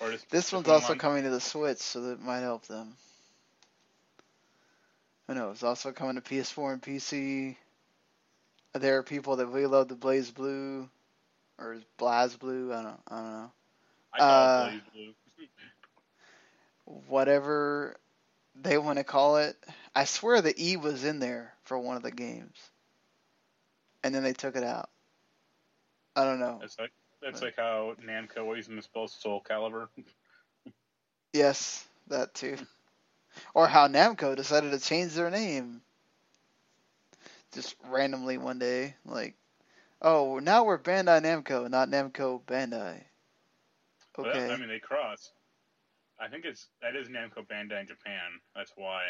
Just, 0.10 0.30
This 0.30 0.52
one's 0.52 0.68
also 0.68 0.88
month- 0.90 1.00
coming 1.00 1.24
to 1.24 1.30
the 1.30 1.40
Switch, 1.40 1.78
so 1.78 2.00
that 2.02 2.20
might 2.22 2.40
help 2.40 2.66
them. 2.66 2.94
Who 5.26 5.34
knows? 5.34 5.62
Also 5.62 5.92
coming 5.92 6.16
to 6.16 6.20
PS4 6.20 6.72
and 6.74 6.82
PC. 6.82 7.56
There 8.74 8.98
are 8.98 9.02
people 9.02 9.36
that 9.36 9.46
really 9.46 9.66
love 9.66 9.88
the 9.88 9.94
Blaze 9.94 10.30
Blue, 10.30 10.88
or 11.58 11.78
Blaz 11.98 12.38
Blue. 12.38 12.72
I 12.72 12.82
don't. 12.82 13.00
I 13.08 13.16
don't 13.16 13.32
know. 13.32 13.52
I 14.14 14.18
uh, 14.22 14.70
Blaze 14.70 14.82
Blue. 14.92 15.12
Whatever 17.08 17.96
they 18.62 18.78
want 18.78 18.98
to 18.98 19.04
call 19.04 19.38
it. 19.38 19.56
I 19.94 20.04
swear 20.04 20.40
the 20.40 20.54
E 20.62 20.76
was 20.76 21.04
in 21.04 21.18
there 21.18 21.54
for 21.64 21.78
one 21.78 21.96
of 21.96 22.02
the 22.02 22.10
games, 22.12 22.56
and 24.02 24.14
then 24.14 24.22
they 24.22 24.32
took 24.32 24.56
it 24.56 24.64
out. 24.64 24.90
I 26.14 26.24
don't 26.24 26.40
know. 26.40 26.58
That's 26.60 26.78
like 26.78 26.92
that's 27.22 27.42
like 27.42 27.56
how 27.56 27.94
Namco 28.06 28.38
always 28.38 28.68
misspells 28.68 29.10
Soul 29.20 29.40
Caliber. 29.40 29.88
Yes, 31.32 31.86
that 32.08 32.32
too. 32.34 32.56
Or 33.54 33.66
how 33.66 33.88
Namco 33.88 34.34
decided 34.36 34.70
to 34.72 34.78
change 34.78 35.14
their 35.14 35.30
name. 35.30 35.82
Just 37.52 37.76
randomly 37.88 38.38
one 38.38 38.58
day. 38.58 38.94
Like, 39.04 39.34
oh, 40.02 40.38
now 40.38 40.64
we're 40.64 40.78
Bandai 40.78 41.20
Namco, 41.22 41.68
not 41.70 41.88
Namco 41.88 42.42
Bandai. 42.42 43.02
Well, 44.16 44.26
Okay. 44.26 44.52
I 44.52 44.56
mean, 44.56 44.68
they 44.68 44.78
cross. 44.78 45.32
I 46.18 46.28
think 46.28 46.44
it's 46.44 46.68
that 46.82 46.96
is 46.96 47.08
Namco 47.08 47.46
Bandai 47.46 47.80
in 47.80 47.86
Japan. 47.86 48.40
That's 48.54 48.72
why. 48.76 49.02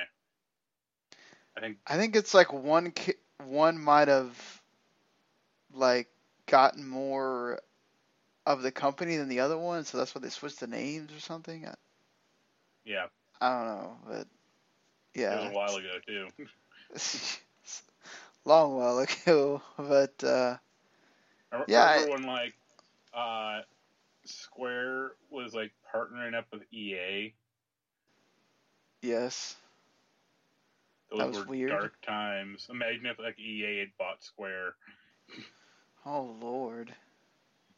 I 1.57 1.61
think 1.61 1.79
I 1.87 1.97
think 1.97 2.17
it's 2.17 2.35
like 2.35 2.53
one 2.53 2.91
ki- 2.91 3.15
one 3.45 3.79
might 3.79 4.09
have 4.09 4.63
like 5.73 6.09
gotten 6.47 6.87
more 6.87 7.61
of 8.47 8.63
the 8.63 8.73
company 8.73 9.17
than 9.17 9.29
the 9.29 9.41
other 9.41 9.59
one, 9.59 9.85
so 9.85 9.99
that's 9.99 10.15
why 10.15 10.21
they 10.21 10.31
switched 10.31 10.61
the 10.61 10.67
names 10.67 11.13
or 11.13 11.21
something. 11.21 11.67
Yeah, 12.85 13.07
I 13.41 13.49
don't 13.51 13.67
know, 13.67 13.97
but 14.07 14.27
it 15.31 15.35
yeah. 15.35 15.43
was 15.45 15.45
a 15.45 15.49
while 15.49 15.77
ago 15.77 15.99
too. 16.07 16.29
long 18.45 18.77
while 18.77 18.99
ago, 18.99 19.63
but 19.77 20.23
uh, 20.25 20.57
I 21.53 21.65
Yeah, 21.67 21.91
remember 21.91 22.09
when 22.09 22.25
like 22.25 22.55
uh, 23.15 23.63
Square 24.25 25.13
was 25.31 25.55
like 25.55 25.73
partnering 25.95 26.35
up 26.35 26.47
with 26.53 26.63
EA. 26.73 27.35
yes. 29.03 29.57
Those 31.11 31.27
That 31.27 31.29
was 31.29 31.45
were 31.45 31.47
weird. 31.47 31.91
dark 31.91 32.01
times. 32.03 32.69
Imagine 32.71 33.07
if 33.07 33.19
like 33.19 33.39
EA 33.39 33.79
had 33.81 33.97
bought 33.99 34.23
Square. 34.23 34.77
Oh 36.07 36.23
lord. 36.41 36.95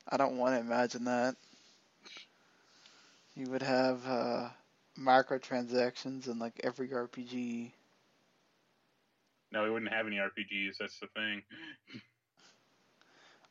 I 0.08 0.16
don't 0.16 0.36
want 0.38 0.54
to 0.54 0.60
imagine 0.60 1.04
that. 1.04 1.36
You 3.34 3.48
would 3.50 3.62
have 3.62 4.06
uh, 4.06 4.50
microtransactions 4.98 6.26
in 6.26 6.38
like 6.38 6.60
every 6.64 6.88
RPG. 6.88 7.70
No, 9.52 9.62
we 9.64 9.70
wouldn't 9.70 9.92
have 9.92 10.06
any 10.06 10.16
RPGs. 10.16 10.76
That's 10.78 10.98
the 10.98 11.06
thing. 11.14 11.42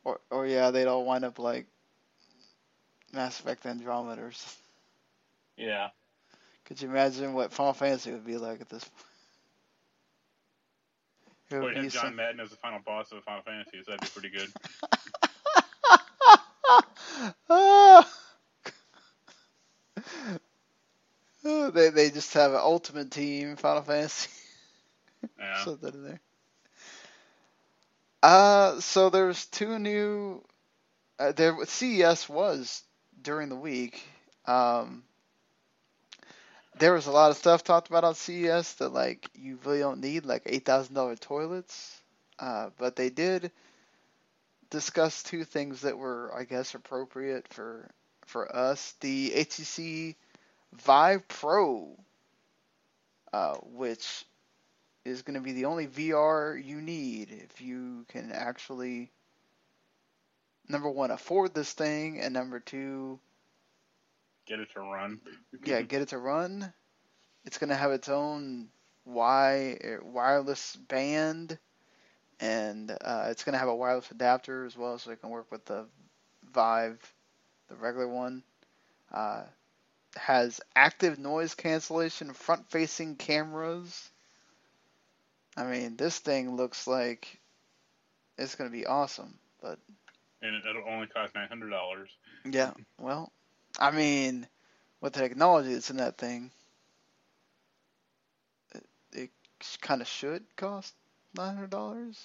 Or 0.03 0.19
or 0.29 0.45
yeah, 0.45 0.71
they'd 0.71 0.87
all 0.87 1.05
wind 1.05 1.25
up 1.25 1.39
like 1.39 1.65
Mass 3.13 3.39
Effect 3.39 3.63
something. 3.63 4.55
Yeah. 5.57 5.87
Could 6.65 6.81
you 6.81 6.89
imagine 6.89 7.33
what 7.33 7.53
Final 7.53 7.73
Fantasy 7.73 8.11
would 8.11 8.25
be 8.25 8.37
like 8.37 8.61
at 8.61 8.69
this 8.69 8.83
point? 8.83 9.03
It 11.49 11.63
would 11.63 11.75
We'd 11.75 11.83
have 11.83 11.93
John 11.93 12.03
some- 12.03 12.15
Madden 12.17 12.41
as 12.41 12.49
the 12.49 12.57
final 12.57 12.79
boss 12.85 13.11
of 13.11 13.23
Final 13.23 13.41
Fantasy. 13.41 13.81
That'd 13.87 14.01
be 14.01 14.07
pretty 14.07 14.29
good. 14.29 14.49
Ah! 17.49 18.07
Oh, 21.43 21.66
they 21.77 21.89
they 21.89 22.09
just 22.09 22.33
have 22.33 22.51
an 22.51 22.59
ultimate 22.61 23.11
team 23.11 23.55
Final 23.55 23.83
Fantasy. 23.83 24.29
Yeah. 25.39 25.63
Slip 25.63 25.81
that 25.81 25.95
in 25.95 26.03
there. 26.03 26.19
Uh, 28.21 28.79
so 28.79 29.09
there's 29.09 29.45
two 29.47 29.79
new 29.79 30.43
uh, 31.19 31.31
there 31.31 31.57
CES 31.65 32.29
was 32.29 32.83
during 33.21 33.49
the 33.49 33.55
week. 33.55 34.01
Um, 34.45 35.03
there 36.77 36.93
was 36.93 37.07
a 37.07 37.11
lot 37.11 37.31
of 37.31 37.37
stuff 37.37 37.63
talked 37.63 37.89
about 37.89 38.03
on 38.03 38.15
CES 38.15 38.73
that 38.75 38.89
like 38.89 39.29
you 39.33 39.57
really 39.65 39.79
don't 39.79 40.01
need, 40.01 40.25
like 40.25 40.43
eight 40.45 40.65
thousand 40.65 40.95
dollar 40.95 41.15
toilets. 41.15 41.99
Uh, 42.39 42.69
but 42.77 42.95
they 42.95 43.09
did 43.09 43.51
discuss 44.69 45.23
two 45.23 45.43
things 45.43 45.81
that 45.81 45.97
were, 45.97 46.31
I 46.35 46.43
guess, 46.43 46.75
appropriate 46.75 47.47
for 47.49 47.89
for 48.25 48.55
us. 48.55 48.93
The 49.01 49.31
HTC 49.31 50.15
Vive 50.81 51.27
Pro, 51.27 51.95
uh, 53.33 53.55
which 53.55 54.25
is 55.05 55.21
going 55.21 55.35
to 55.35 55.41
be 55.43 55.53
the 55.53 55.65
only 55.65 55.87
VR 55.87 56.63
you 56.63 56.81
need 56.81 57.31
if 57.31 57.61
you 57.61 58.05
can 58.09 58.31
actually 58.31 59.11
number 60.69 60.89
one 60.89 61.11
afford 61.11 61.53
this 61.53 61.73
thing, 61.73 62.19
and 62.19 62.33
number 62.33 62.59
two 62.59 63.19
Get 64.45 64.59
it 64.59 64.71
to 64.73 64.79
run. 64.79 65.19
yeah, 65.65 65.81
get 65.81 66.01
it 66.01 66.09
to 66.09 66.17
run. 66.17 66.71
It's 67.45 67.57
going 67.57 67.69
to 67.69 67.75
have 67.75 67.91
its 67.91 68.09
own 68.09 68.69
wi- 69.05 69.77
wireless 70.03 70.75
band, 70.75 71.57
and 72.39 72.91
uh, 72.91 73.27
it's 73.29 73.43
going 73.43 73.53
to 73.53 73.59
have 73.59 73.67
a 73.67 73.75
wireless 73.75 74.09
adapter 74.11 74.65
as 74.65 74.77
well, 74.77 74.97
so 74.99 75.11
it 75.11 75.21
can 75.21 75.29
work 75.29 75.51
with 75.51 75.65
the 75.65 75.85
Vive, 76.53 77.13
the 77.67 77.75
regular 77.75 78.07
one. 78.07 78.43
Uh, 79.13 79.43
has 80.17 80.61
active 80.75 81.17
noise 81.19 81.55
cancellation, 81.55 82.33
front-facing 82.33 83.15
cameras. 83.17 84.11
I 85.57 85.63
mean, 85.65 85.97
this 85.97 86.19
thing 86.19 86.55
looks 86.55 86.87
like 86.87 87.39
it's 88.37 88.55
going 88.55 88.69
to 88.69 88.75
be 88.77 88.85
awesome, 88.85 89.39
but 89.61 89.79
And 90.41 90.55
it, 90.55 90.65
it'll 90.65 90.87
only 90.87 91.07
cost 91.07 91.35
nine 91.35 91.47
hundred 91.49 91.69
dollars. 91.69 92.09
yeah, 92.45 92.71
well, 92.99 93.31
I 93.79 93.91
mean, 93.91 94.47
with 95.01 95.13
the 95.13 95.21
technology 95.21 95.73
that's 95.73 95.89
in 95.91 95.97
that 95.97 96.17
thing, 96.17 96.51
it, 98.73 98.85
it 99.13 99.31
kind 99.81 100.01
of 100.01 100.07
should 100.07 100.43
cost 100.55 100.95
nine 101.35 101.55
hundred 101.55 101.71
dollars. 101.71 102.19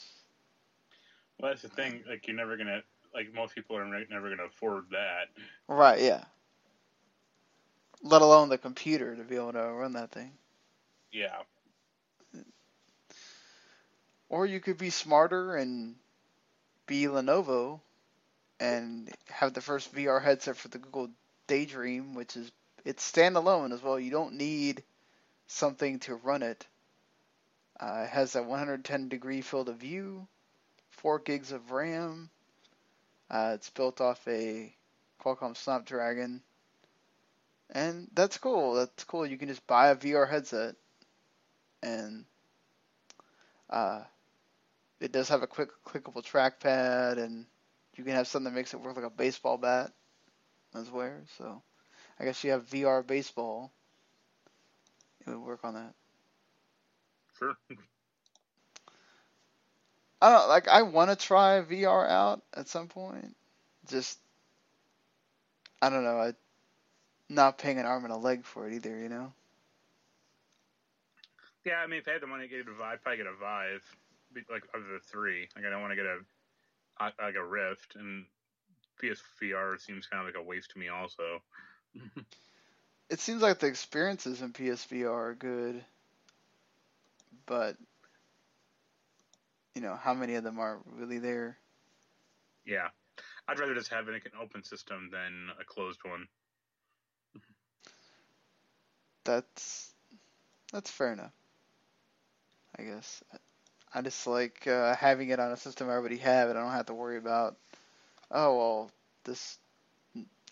Well, 1.39 1.51
that's 1.51 1.63
the 1.63 1.69
thing. 1.69 2.05
Like 2.09 2.27
you're 2.27 2.37
never 2.37 2.57
gonna 2.57 2.83
like 3.15 3.33
most 3.35 3.55
people 3.55 3.77
are 3.77 3.87
never 4.11 4.29
gonna 4.31 4.45
afford 4.47 4.91
that. 4.91 5.29
Right? 5.69 6.01
Yeah. 6.01 6.25
Let 8.03 8.23
alone 8.23 8.49
the 8.49 8.59
computer 8.59 9.15
to 9.15 9.23
be 9.23 9.37
able 9.37 9.53
to 9.53 9.63
run 9.63 9.93
that 9.93 10.11
thing. 10.11 10.33
Yeah. 11.13 11.43
Or 14.29 14.47
you 14.47 14.61
could 14.61 14.79
be 14.79 14.91
smarter 14.91 15.57
and 15.57 15.95
be 16.87 17.05
Lenovo 17.05 17.81
and 18.59 19.11
have 19.29 19.53
the 19.53 19.61
first 19.61 19.95
VR 19.95 20.23
headset 20.23 20.57
for 20.57 20.69
the 20.69 20.79
Google 20.79 21.11
Daydream, 21.47 22.15
which 22.15 22.37
is 22.37 22.51
it's 22.85 23.11
standalone 23.11 23.73
as 23.73 23.83
well. 23.83 23.99
You 23.99 24.11
don't 24.11 24.35
need 24.35 24.83
something 25.47 26.01
to 26.01 26.17
run 26.17 26.43
it. 26.43 26.67
Uh, 27.79 28.05
it 28.05 28.11
has 28.11 28.35
a 28.35 28.43
110 28.43 29.09
degree 29.09 29.41
field 29.41 29.69
of 29.69 29.77
view, 29.77 30.27
4 30.91 31.19
gigs 31.21 31.53
of 31.53 31.71
RAM. 31.71 32.31
Uh, 33.31 33.53
it's 33.55 33.71
built 33.71 34.01
off 34.01 34.27
a 34.29 34.75
Qualcomm 35.21 35.57
Snapdragon. 35.57 36.43
And 37.73 38.09
that's 38.13 38.39
cool. 38.39 38.75
That's 38.75 39.05
cool. 39.05 39.27
You 39.27 39.39
can 39.39 39.49
just 39.49 39.67
buy 39.67 39.89
a 39.89 39.95
VR 39.95 40.27
headset 40.27 40.77
and 41.83 42.25
uh, 43.71 44.03
it 45.01 45.13
does 45.13 45.29
have 45.31 45.43
a 45.43 45.47
quick 45.47 45.71
clickable 45.87 46.23
trackpad 46.25 47.19
and 47.19 47.47
you 47.97 48.05
can 48.05 48.15
have 48.15 48.27
something 48.27 48.53
that 48.53 48.57
makes 48.57 48.75
it 48.75 48.81
work 48.81 48.97
like 48.97 49.05
a 49.05 49.11
baseball 49.11 49.59
bat 49.59 49.93
as 50.75 50.91
well. 50.91 51.13
So 51.39 51.63
I 52.21 52.25
guess 52.25 52.43
you 52.45 52.53
have 52.53 52.65
VR 52.69 53.03
baseball. 53.03 53.73
It 55.27 55.31
would 55.31 55.39
work 55.41 55.61
on 55.65 55.75
that. 55.75 55.95
Sure. 57.39 57.57
I 60.21 60.31
don't 60.31 60.49
like. 60.49 60.69
I 60.69 60.83
want 60.83 61.11
to 61.11 61.17
try 61.17 61.61
VR 61.63 62.07
out 62.09 62.43
at 62.55 62.69
some 62.69 62.89
point. 62.89 63.37
Just 63.89 64.19
I 65.83 65.91
don't 65.91 66.05
know. 66.05 66.19
I 66.19 66.33
not 67.35 67.59
paying 67.59 67.79
an 67.79 67.87
arm 67.87 68.05
and 68.05 68.13
a 68.13 68.17
leg 68.17 68.45
for 68.45 68.67
it 68.69 68.75
either. 68.75 68.97
You 68.99 69.09
know. 69.09 69.33
Yeah, 71.65 71.77
I 71.77 71.87
mean, 71.87 72.01
if 72.01 72.09
I 72.09 72.13
had 72.13 72.23
the 72.23 72.27
money 72.27 72.49
to 72.49 72.49
get 72.49 72.67
a 72.69 72.73
Vive, 72.73 72.81
I'd 72.83 73.03
probably 73.03 73.19
get 73.19 73.27
a 73.27 73.37
Vive. 73.37 73.85
Like 74.51 74.65
of 74.75 74.83
the 74.85 74.99
three, 75.11 75.49
like 75.57 75.65
I 75.67 75.71
don't 75.71 75.83
want 75.83 75.93
to 75.93 75.97
get 75.97 76.07
a 76.07 76.19
like 77.23 77.35
a 77.37 77.45
Rift, 77.45 77.97
and 77.97 78.25
PSVR 79.03 79.81
seems 79.81 80.07
kind 80.07 80.21
of 80.21 80.27
like 80.27 80.43
a 80.43 80.47
waste 80.47 80.71
to 80.71 80.79
me. 80.79 80.89
Also, 80.89 81.43
It 83.11 83.21
seems 83.21 83.43
like 83.43 83.59
the 83.59 83.67
experiences 83.67 84.41
in 84.43 84.53
PSVR 84.53 85.11
are 85.11 85.35
good, 85.35 85.85
but 87.47 87.77
you 89.75 89.83
know 89.83 89.97
how 89.97 90.15
many 90.15 90.35
of 90.37 90.45
them 90.45 90.59
are 90.59 90.81
really 90.87 91.19
there. 91.19 91.59
yeah, 92.65 92.89
I'd 93.49 93.59
rather 93.59 93.75
just 93.75 93.91
have 93.91 94.09
an 94.09 94.21
open 94.41 94.65
system 94.65 95.11
than 95.13 95.51
a 95.61 95.65
closed 95.65 96.01
one. 96.05 96.29
That's 99.25 99.93
that's 100.73 100.91
fair 100.91 101.13
enough. 101.13 101.33
I 102.79 102.83
guess 102.83 103.23
I 103.95 104.03
just 104.03 104.27
like 104.27 104.67
uh, 104.67 104.95
having 104.95 105.29
it 105.31 105.39
on 105.41 105.53
a 105.53 105.57
system 105.57 105.89
I 105.89 105.93
already 105.93 106.19
have, 106.19 106.49
and 106.49 106.59
I 106.59 106.63
don't 106.63 106.73
have 106.73 106.87
to 106.87 106.95
worry 106.95 107.17
about. 107.19 107.57
Oh 108.31 108.57
well, 108.57 108.91
this 109.25 109.59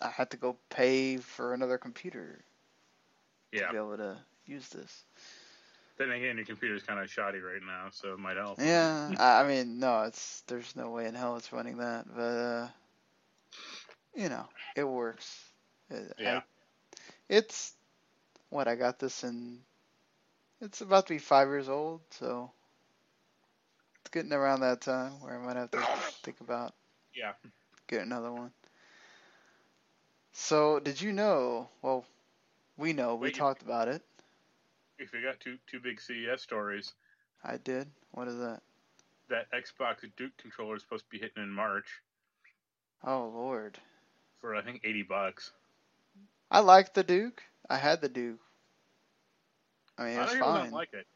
I 0.01 0.09
have 0.09 0.29
to 0.29 0.37
go 0.37 0.57
pay 0.69 1.17
for 1.17 1.53
another 1.53 1.77
computer 1.77 2.43
to 3.57 3.65
be 3.65 3.75
able 3.75 3.97
to 3.97 4.17
use 4.45 4.69
this. 4.69 5.05
Then 5.97 6.11
again, 6.11 6.37
your 6.37 6.45
computer's 6.45 6.83
kind 6.83 6.99
of 6.99 7.09
shoddy 7.09 7.39
right 7.39 7.61
now, 7.61 7.89
so 7.91 8.13
it 8.13 8.19
might 8.19 8.37
help. 8.37 8.59
Yeah, 8.59 9.13
I 9.17 9.41
I 9.41 9.47
mean, 9.47 9.79
no, 9.79 10.03
it's 10.03 10.41
there's 10.47 10.75
no 10.75 10.89
way 10.91 11.05
in 11.07 11.15
hell 11.15 11.37
it's 11.37 11.51
running 11.53 11.77
that, 11.77 12.05
but 12.15 12.21
uh, 12.21 12.67
you 14.15 14.29
know, 14.29 14.45
it 14.75 14.83
works. 14.83 15.51
It, 15.89 16.13
I- 16.25 16.29
Yeah. 16.29 16.41
it's 17.29 17.73
what 18.51 18.67
I 18.69 18.75
got 18.75 18.99
this 18.99 19.23
in. 19.25 19.59
It's 20.61 20.81
about 20.81 21.07
to 21.07 21.13
be 21.15 21.19
five 21.19 21.47
years 21.49 21.69
old, 21.69 22.01
so 22.11 22.51
it's 24.01 24.11
getting 24.11 24.33
around 24.33 24.61
that 24.61 24.81
time 24.81 25.19
where 25.21 25.35
I 25.39 25.45
might 25.45 25.57
have 25.57 25.71
to 25.71 25.79
think 26.23 26.41
about 26.41 26.73
Yeah. 27.15 27.33
get 27.87 28.03
another 28.03 28.31
one. 28.31 28.53
So, 30.33 30.79
did 30.79 31.01
you 31.01 31.13
know? 31.13 31.69
Well, 31.81 32.05
we 32.77 32.93
know 32.93 33.15
we 33.15 33.27
Wait, 33.27 33.35
you- 33.35 33.39
talked 33.39 33.63
about 33.63 33.87
it. 33.89 34.03
If 34.99 35.13
you 35.13 35.21
got 35.23 35.39
two 35.39 35.57
two 35.67 35.79
big 35.79 35.99
CES 35.99 36.41
stories, 36.41 36.93
I 37.43 37.57
did. 37.57 37.91
What 38.11 38.27
is 38.27 38.37
that? 38.39 38.61
that 39.29 39.51
Xbox 39.51 40.05
Duke 40.17 40.37
controller 40.37 40.75
is 40.75 40.83
supposed 40.83 41.05
to 41.05 41.09
be 41.09 41.19
hitting 41.19 41.43
in 41.43 41.49
March 41.49 42.01
Oh 43.03 43.27
Lord, 43.33 43.79
for 44.39 44.55
I 44.55 44.61
think 44.61 44.81
eighty 44.83 45.03
bucks. 45.03 45.51
I 46.51 46.59
like 46.59 46.93
the 46.93 47.03
Duke. 47.03 47.43
I 47.71 47.77
had 47.77 48.01
the 48.01 48.09
Duke. 48.09 48.39
I 49.97 50.05
mean, 50.05 50.19
it's 50.19 50.33
people 50.33 50.47
fine. 50.47 50.63
don't 50.65 50.73
like 50.73 50.93
it. 50.93 51.07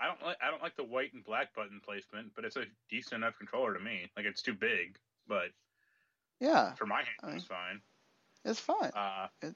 I 0.00 0.06
don't 0.06 0.22
like 0.22 0.36
I 0.42 0.50
don't 0.50 0.62
like 0.62 0.76
the 0.76 0.84
white 0.84 1.12
and 1.12 1.24
black 1.24 1.54
button 1.54 1.80
placement, 1.84 2.32
but 2.34 2.44
it's 2.44 2.56
a 2.56 2.64
decent 2.88 3.22
enough 3.22 3.38
controller 3.38 3.74
to 3.74 3.80
me. 3.80 4.10
Like 4.16 4.26
it's 4.26 4.42
too 4.42 4.54
big, 4.54 4.98
but 5.28 5.48
yeah, 6.40 6.74
for 6.74 6.86
my 6.86 6.96
hand 6.98 7.08
I 7.22 7.30
it's 7.36 7.44
fine. 7.44 7.80
it's 8.44 8.60
fine. 8.60 8.90
Uh, 8.94 9.28
It- 9.42 9.54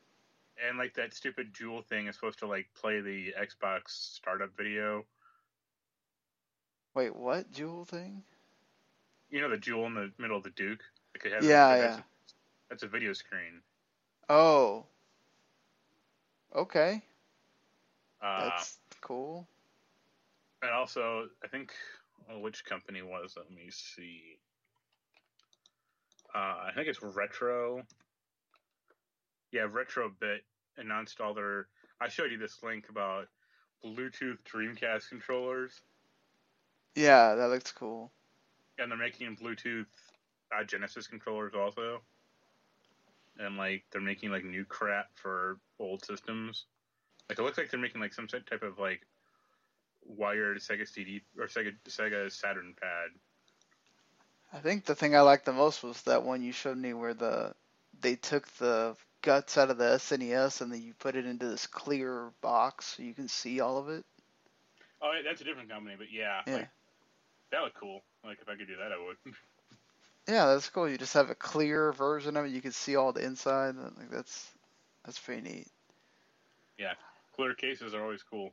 and 0.69 0.79
like 0.79 0.95
that 0.95 1.15
stupid 1.15 1.53
Jewel 1.55 1.83
thing 1.83 2.07
is 2.09 2.15
supposed 2.15 2.39
to 2.41 2.47
like 2.47 2.69
play 2.75 3.01
the 3.01 3.35
Xbox 3.41 3.89
startup 3.89 4.57
video. 4.57 5.05
Wait, 6.95 7.17
what 7.17 7.51
jewel 7.51 7.85
thing? 7.85 8.23
You 9.31 9.41
know 9.41 9.49
the 9.49 9.57
Jewel 9.57 9.87
in 9.87 9.95
the 9.95 10.13
middle 10.19 10.37
of 10.37 10.43
the 10.43 10.51
Duke. 10.51 10.83
Like 11.15 11.25
it 11.25 11.33
has 11.33 11.45
Yeah, 11.45 11.67
like, 11.67 11.79
yeah. 11.79 11.87
That's 11.87 11.99
a, 11.99 12.05
that's 12.69 12.83
a 12.83 12.87
video 12.89 13.13
screen. 13.15 13.63
Oh. 14.29 14.85
Okay, 16.55 17.03
Uh, 18.23 18.51
that's 18.51 18.79
cool. 19.01 19.47
and 20.61 20.71
also, 20.71 21.29
I 21.43 21.49
think 21.49 21.73
which 22.41 22.65
company 22.65 23.03
was? 23.03 23.35
Let 23.37 23.51
me 23.51 23.71
see. 23.71 24.39
Uh, 26.35 26.39
I 26.69 26.71
think 26.75 26.89
it's 26.89 27.03
Retro. 27.03 27.83
Yeah, 29.51 29.67
Retrobit 29.67 30.41
announced 30.79 31.21
all 31.21 31.35
their. 31.35 31.69
I 32.01 32.09
showed 32.09 32.31
you 32.31 32.39
this 32.39 32.63
link 32.63 32.89
about 32.91 33.29
Bluetooth 33.85 34.39
Dreamcast 34.45 35.09
controllers, 35.09 35.81
Yeah, 36.95 37.35
that 37.35 37.49
looks 37.49 37.73
cool. 37.73 38.13
and 38.79 38.91
they're 38.91 38.99
making 38.99 39.37
Bluetooth 39.37 39.87
uh, 40.57 40.65
Genesis 40.65 41.07
controllers 41.07 41.55
also. 41.55 42.03
And 43.39 43.57
like 43.57 43.85
they're 43.91 44.01
making 44.01 44.31
like 44.31 44.45
new 44.45 44.65
crap 44.65 45.07
for 45.15 45.59
old 45.79 46.05
systems. 46.05 46.67
Like 47.29 47.39
it 47.39 47.43
looks 47.43 47.59
like 47.59 47.71
they're 47.71 47.81
making 47.81 48.01
like 48.01 48.15
some 48.15 48.27
type 48.29 48.63
of 48.63 48.79
like 48.79 49.07
wired 50.05 50.59
Sega 50.59 50.87
CD 50.87 51.23
or 51.39 51.47
Sega 51.47 51.73
Sega 51.89 52.31
Saturn 52.31 52.75
pad. 52.81 53.11
I 54.53 54.59
think 54.59 54.85
the 54.85 54.95
thing 54.95 55.17
I 55.17 55.21
liked 55.23 55.47
the 55.47 55.53
most 55.53 55.83
was 55.83 56.03
that 56.03 56.25
one 56.25 56.43
you 56.43 56.53
showed 56.53 56.77
me 56.77 56.93
where 56.93 57.15
the 57.15 57.55
they 58.01 58.17
took 58.17 58.47
the 58.59 58.97
guts 59.23 59.57
out 59.57 59.71
of 59.71 59.79
the 59.79 59.85
SNES 59.97 60.61
and 60.61 60.73
then 60.73 60.83
you 60.83 60.93
put 60.95 61.17
it 61.17 61.25
into 61.27 61.47
this 61.49 61.67
clear 61.67 62.31
box 62.41 62.87
so 62.87 63.03
you 63.03 63.15
can 63.15 63.29
see 63.29 63.61
all 63.61 63.79
of 63.79 63.89
it. 63.89 64.05
Oh, 65.01 65.13
that's 65.25 65.41
a 65.41 65.45
different 65.45 65.71
company, 65.71 65.95
but 65.97 66.09
yeah, 66.13 66.43
Yeah. 66.47 66.55
like, 66.55 66.69
that 67.51 67.63
looked 67.63 67.77
cool. 67.77 68.03
Like 68.25 68.39
if 68.41 68.49
I 68.49 68.57
could 68.57 68.67
do 68.69 68.77
that, 68.77 68.93
I 68.93 68.99
would. 69.05 69.17
Yeah, 70.29 70.47
that's 70.47 70.69
cool. 70.69 70.89
You 70.89 70.99
just 70.99 71.15
have 71.15 71.31
a 71.31 71.35
clear 71.35 71.93
version 71.93 72.37
of 72.37 72.45
it. 72.47 72.53
You 72.53 72.63
can 72.63 72.73
see 72.73 72.97
all 72.97 73.13
the 73.13 73.25
inside. 73.25 73.75
Like 73.77 74.11
that's 74.11 74.49
that's 75.05 75.19
pretty 75.19 75.43
neat. 75.43 75.69
Yeah, 76.79 76.95
clear 77.35 77.55
cases 77.55 77.95
are 77.95 78.03
always 78.03 78.23
cool. 78.23 78.53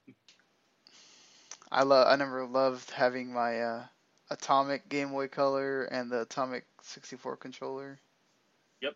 I 1.72 1.84
love. 1.84 2.08
I 2.08 2.16
never 2.16 2.46
loved 2.46 2.90
having 2.92 3.32
my 3.32 3.62
uh, 3.62 3.84
Atomic 4.32 4.90
Game 4.90 5.12
Boy 5.12 5.28
Color 5.28 5.84
and 5.86 6.12
the 6.12 6.22
Atomic 6.22 6.66
64 6.82 7.38
controller. 7.38 8.00
Yep. 8.82 8.96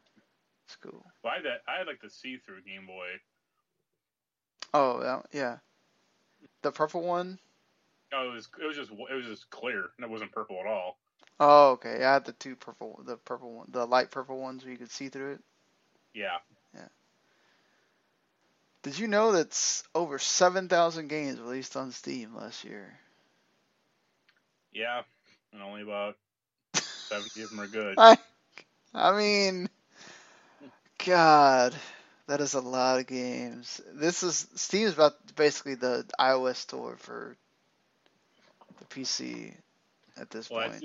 It's 0.66 0.76
cool. 0.78 1.06
Well, 1.24 1.34
that. 1.44 1.62
I 1.68 1.78
had 1.78 1.88
like 1.88 2.02
the 2.02 2.10
see-through 2.10 2.62
Game 2.64 2.88
Boy. 2.88 3.08
Oh 4.74 5.00
that- 5.02 5.26
yeah, 5.32 5.58
the 6.64 6.72
purple 6.72 7.04
one. 7.04 7.38
Oh, 8.12 8.30
it 8.32 8.34
was 8.34 8.48
it 8.62 8.66
was 8.66 8.76
just 8.76 8.92
it 8.92 9.14
was 9.14 9.26
just 9.26 9.50
clear. 9.52 9.86
and 9.98 10.04
It 10.04 10.10
wasn't 10.10 10.32
purple 10.32 10.60
at 10.60 10.66
all. 10.66 10.98
Oh 11.44 11.72
okay. 11.74 12.04
I 12.06 12.14
had 12.14 12.26
the 12.26 12.34
two 12.34 12.56
purple, 12.56 13.02
the 13.06 13.18
purple 13.18 13.54
one, 13.54 13.68
the 13.72 13.86
light 13.86 14.12
purple 14.12 14.40
ones 14.40 14.64
where 14.64 14.72
you 14.72 14.78
could 14.78 14.92
see 14.92 15.10
through 15.10 15.34
it. 15.34 15.42
Yeah. 16.14 16.40
Yeah. 16.76 16.88
Did 18.84 19.00
you 19.00 19.08
know 19.08 19.32
that's 19.32 19.84
over 19.96 20.20
7,000 20.20 21.08
games 21.08 21.40
released 21.42 21.76
on 21.76 21.92
Steam 21.92 22.36
last 22.36 22.64
year? 22.64 23.00
Yeah. 24.74 25.04
And 25.54 25.62
only 25.62 25.82
about 25.82 26.16
seventy 27.10 27.42
of 27.44 27.50
them 27.50 27.60
are 27.62 27.68
good. 27.68 27.98
I, 27.98 28.18
I 28.94 29.18
mean, 29.18 29.70
God, 31.06 31.76
that 32.28 32.42
is 32.42 32.54
a 32.54 32.62
lot 32.62 33.00
of 33.00 33.08
games. 33.08 33.82
This 33.94 34.24
is 34.24 34.48
Steam 34.56 34.88
is 34.88 34.94
about 34.94 35.14
basically 35.36 35.76
the 35.76 36.06
iOS 36.20 36.58
store 36.58 36.98
for 36.98 37.36
the 38.80 38.86
PC 38.86 39.54
at 40.18 40.30
this 40.32 40.50
Well, 40.50 40.70
point. 40.70 40.84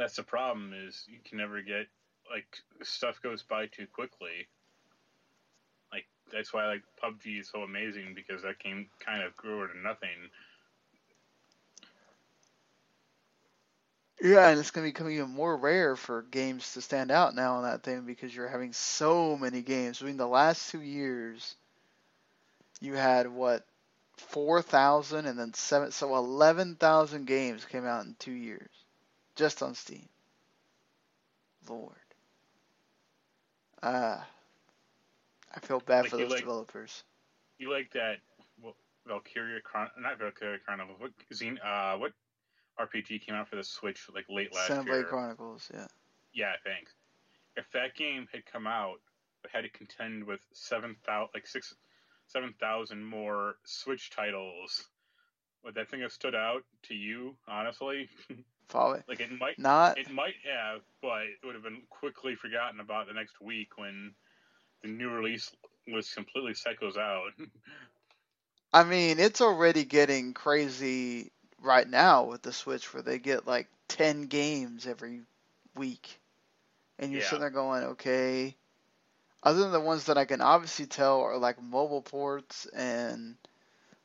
That's 0.00 0.16
the 0.16 0.22
problem 0.22 0.72
is 0.72 1.04
you 1.08 1.18
can 1.22 1.36
never 1.36 1.60
get 1.60 1.86
like 2.32 2.46
stuff 2.82 3.20
goes 3.22 3.42
by 3.42 3.66
too 3.66 3.86
quickly. 3.92 4.48
Like 5.92 6.06
that's 6.32 6.54
why 6.54 6.66
like 6.66 6.82
PUBG 7.02 7.40
is 7.40 7.50
so 7.50 7.62
amazing 7.62 8.14
because 8.14 8.42
that 8.42 8.58
game 8.58 8.88
kind 9.04 9.22
of 9.22 9.36
grew 9.36 9.68
to 9.68 9.78
nothing. 9.78 10.30
Yeah, 14.22 14.48
and 14.48 14.58
it's 14.58 14.70
going 14.70 14.86
to 14.86 14.92
become 14.92 15.10
even 15.10 15.30
more 15.30 15.56
rare 15.56 15.96
for 15.96 16.22
games 16.22 16.74
to 16.74 16.82
stand 16.82 17.10
out 17.10 17.34
now 17.34 17.56
on 17.56 17.64
that 17.64 17.82
thing 17.82 18.02
because 18.02 18.34
you're 18.34 18.48
having 18.48 18.72
so 18.72 19.36
many 19.36 19.62
games. 19.62 20.02
I 20.02 20.06
mean, 20.06 20.18
the 20.18 20.26
last 20.26 20.70
two 20.70 20.82
years, 20.82 21.56
you 22.80 22.94
had 22.94 23.28
what, 23.28 23.66
four 24.16 24.62
thousand, 24.62 25.26
and 25.26 25.38
then 25.38 25.52
seven, 25.54 25.90
so 25.90 26.16
eleven 26.16 26.76
thousand 26.76 27.26
games 27.26 27.64
came 27.66 27.86
out 27.86 28.04
in 28.04 28.14
two 28.18 28.32
years, 28.32 28.79
just 29.40 29.62
on 29.62 29.74
Steam. 29.74 30.06
Lord, 31.68 31.96
ah, 33.82 34.26
I 35.54 35.60
feel 35.60 35.80
bad 35.80 36.02
Like 36.02 36.10
for 36.10 36.16
those 36.18 36.30
like- 36.30 36.40
developers. 36.40 37.04
You 37.58 37.70
like 37.70 37.90
that 37.92 38.18
well, 38.62 38.74
Valkyria 39.06 39.60
Chron 39.60 39.88
not 39.98 40.18
Valkyria 40.18 40.58
Chronicles. 40.64 40.98
What 41.00 41.10
Xen, 41.32 41.58
uh 41.64 41.98
what 41.98 42.12
RPG 42.78 43.20
came 43.26 43.34
out 43.34 43.48
for 43.48 43.56
the 43.56 43.64
Switch 43.64 44.08
like 44.14 44.24
late 44.30 44.54
last 44.54 44.70
Xenoblade 44.70 44.86
year? 44.86 45.04
Chronicles, 45.04 45.70
yeah. 45.74 45.86
Yeah, 46.32 46.52
thanks. 46.64 46.92
If 47.56 47.70
that 47.72 47.94
game 47.94 48.26
had 48.32 48.46
come 48.46 48.66
out, 48.66 49.00
but 49.42 49.50
had 49.50 49.62
to 49.64 49.68
contend 49.70 50.24
with 50.24 50.40
seven 50.52 50.96
thousand, 51.04 51.30
like 51.34 51.46
six, 51.46 51.74
seven 52.28 52.54
thousand 52.60 53.04
more 53.04 53.56
Switch 53.64 54.08
titles, 54.10 54.88
would 55.62 55.74
that 55.74 55.90
thing 55.90 56.00
have 56.00 56.12
stood 56.12 56.34
out 56.34 56.64
to 56.84 56.94
you? 56.94 57.36
Honestly, 57.46 58.08
Probably 58.70 59.02
like 59.08 59.20
it 59.20 59.30
might, 59.30 59.56
not. 59.58 59.96
it 59.96 60.10
might 60.10 60.36
have, 60.44 60.80
but 61.02 61.22
it 61.24 61.44
would 61.44 61.54
have 61.54 61.64
been 61.64 61.82
quickly 61.90 62.34
forgotten 62.36 62.80
about 62.80 63.06
the 63.08 63.14
next 63.14 63.40
week 63.40 63.78
when 63.78 64.14
the 64.82 64.88
new 64.88 65.10
release 65.10 65.50
list 65.88 66.14
completely 66.14 66.54
cycles 66.54 66.96
out. 66.96 67.30
I 68.72 68.84
mean, 68.84 69.18
it's 69.18 69.40
already 69.40 69.84
getting 69.84 70.34
crazy 70.34 71.32
right 71.60 71.88
now 71.88 72.24
with 72.24 72.42
the 72.42 72.52
Switch 72.52 72.92
where 72.92 73.02
they 73.02 73.18
get 73.18 73.46
like 73.46 73.68
10 73.88 74.22
games 74.22 74.86
every 74.86 75.22
week. 75.76 76.20
And 76.98 77.12
you're 77.12 77.20
Yeah. 77.20 77.22
sitting 77.22 77.40
there 77.40 77.50
going, 77.50 77.84
okay. 77.84 78.56
Other 79.42 79.60
than 79.60 79.72
the 79.72 79.80
ones 79.80 80.06
that 80.06 80.18
I 80.18 80.24
can 80.24 80.40
obviously 80.40 80.86
tell 80.86 81.20
are 81.22 81.38
like 81.38 81.62
mobile 81.62 82.02
ports 82.02 82.66
and 82.66 83.36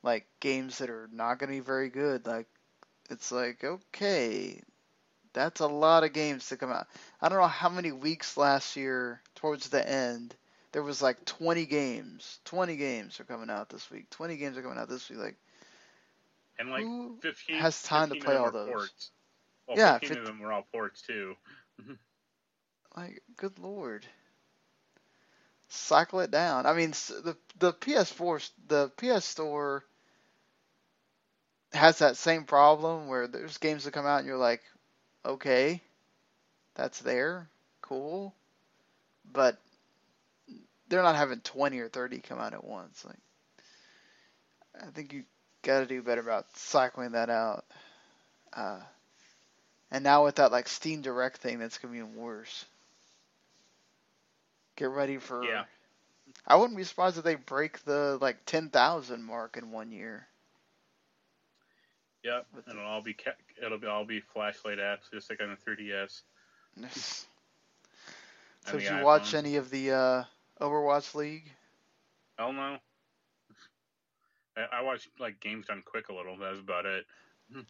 like 0.04 0.28
games 0.40 0.80
that 0.80 0.90
are 0.90 1.10
not 1.12 1.40
going 1.40 1.50
to 1.50 1.56
be 1.58 1.60
very 1.62 1.90
good. 1.90 2.26
Like, 2.28 2.48
it's 3.10 3.32
like, 3.32 3.64
okay, 3.64 4.62
that's 5.34 5.62
a 5.62 5.68
lot 5.68 6.04
of 6.04 6.14
games 6.14 6.48
to 6.50 6.58
come 6.58 6.72
out. 6.72 6.88
I 7.22 7.30
don't 7.30 7.40
know 7.40 7.48
how 7.48 7.70
many 7.70 7.92
weeks 7.92 8.38
last 8.38 8.76
year 8.76 9.22
towards 9.36 9.70
the 9.70 9.88
end 9.88 10.36
there 10.72 10.84
was 10.84 11.02
like 11.02 11.24
20 11.26 11.66
games. 11.66 12.40
20 12.46 12.76
games 12.78 13.20
are 13.20 13.26
coming 13.26 13.50
out 13.50 13.70
this 13.70 13.90
week. 13.90 14.10
20 14.12 14.38
games 14.38 14.58
are 14.58 14.62
coming 14.62 14.78
out 14.78 14.90
this 14.90 15.10
week. 15.10 15.20
Like, 15.20 15.36
and 16.60 16.70
like 16.70 16.84
who 16.84 17.18
fifteen 17.22 17.56
has 17.58 17.82
time 17.84 18.10
to 18.10 18.16
15 18.16 18.22
of 18.24 18.26
play 18.26 18.36
all 18.36 18.52
those? 18.52 18.70
Ports. 18.72 19.12
Well, 19.68 19.78
Yeah, 19.78 20.00
fifteen 20.00 20.18
fif- 20.18 20.20
of 20.20 20.26
them 20.26 20.40
were 20.40 20.52
all 20.52 20.64
ports 20.72 21.02
too. 21.02 21.36
like, 22.96 23.22
good 23.38 23.60
lord. 23.60 24.06
Cycle 25.70 26.20
it 26.22 26.32
down. 26.32 26.66
I 26.66 26.74
mean, 26.74 26.92
the 26.92 27.38
the 27.58 27.74
PS4, 27.74 28.40
the 28.68 28.90
PS 28.98 29.26
Store 29.26 29.84
has 31.76 32.00
that 32.00 32.18
same 32.18 32.44
problem 32.44 33.08
where 33.08 33.28
there's 33.28 33.58
games 33.58 33.84
that 33.84 33.92
come 33.92 34.06
out 34.06 34.20
and 34.20 34.28
you're 34.28 34.38
like, 34.38 34.62
okay, 35.26 35.82
that's 36.76 37.00
there, 37.00 37.48
cool, 37.82 38.34
but 39.32 39.58
they're 40.88 41.04
not 41.04 41.16
having 41.16 41.40
20 41.40 41.80
or 41.80 41.90
30 41.90 42.20
come 42.20 42.40
out 42.40 42.54
at 42.54 42.64
once. 42.64 43.04
Like, 43.06 43.18
I 44.82 44.92
think 44.92 45.14
you 45.14 45.24
got 45.62 45.80
to 45.80 45.86
do 45.86 46.02
better 46.02 46.22
about 46.22 46.46
cycling 46.58 47.12
that 47.12 47.30
out. 47.30 47.66
Uh, 48.54 48.80
and 49.92 50.04
now 50.04 50.26
with 50.26 50.36
that 50.36 50.52
like 50.52 50.68
Steam 50.68 51.02
Direct 51.02 51.38
thing, 51.38 51.60
that's 51.60 51.78
gonna 51.78 51.92
be 51.92 52.00
even 52.00 52.16
worse. 52.16 52.66
Get 54.76 54.90
ready 54.90 55.18
for. 55.18 55.44
Yeah. 55.44 55.64
I 56.48 56.56
wouldn't 56.56 56.78
be 56.78 56.84
surprised 56.84 57.18
if 57.18 57.24
they 57.24 57.36
break 57.36 57.84
the 57.86 58.18
like 58.20 58.46
10,000 58.46 59.24
mark 59.24 59.58
in 59.58 59.72
one 59.72 59.92
year. 59.92 60.28
Yep, 62.26 62.48
the- 62.56 62.72
it'll 62.72 62.86
all 62.86 63.02
be 63.02 63.14
ca- 63.14 63.38
it'll 63.64 63.80
be 63.80 63.88
all 63.88 64.06
be 64.06 64.22
flashlight 64.22 64.80
apps, 64.80 65.12
just 65.12 65.30
like 65.30 65.42
on 65.42 65.52
the 65.52 65.58
3ds. 65.58 66.24
so 68.66 68.80
did 68.80 68.90
you 68.90 68.98
watch 68.98 69.34
any 69.34 69.58
of 69.58 69.70
the 69.72 69.92
uh, 69.92 70.24
Overwatch 70.62 71.16
League? 71.16 71.52
Hell 72.38 72.54
no. 72.54 72.80
I, 74.58 74.80
I 74.80 74.82
watched 74.82 75.10
like 75.20 75.40
games 75.42 75.68
done 75.68 75.84
quick 75.86 76.10
a 76.10 76.14
little. 76.14 76.38
That 76.38 76.52
was 76.52 76.60
about 76.60 76.86
it. 76.86 77.06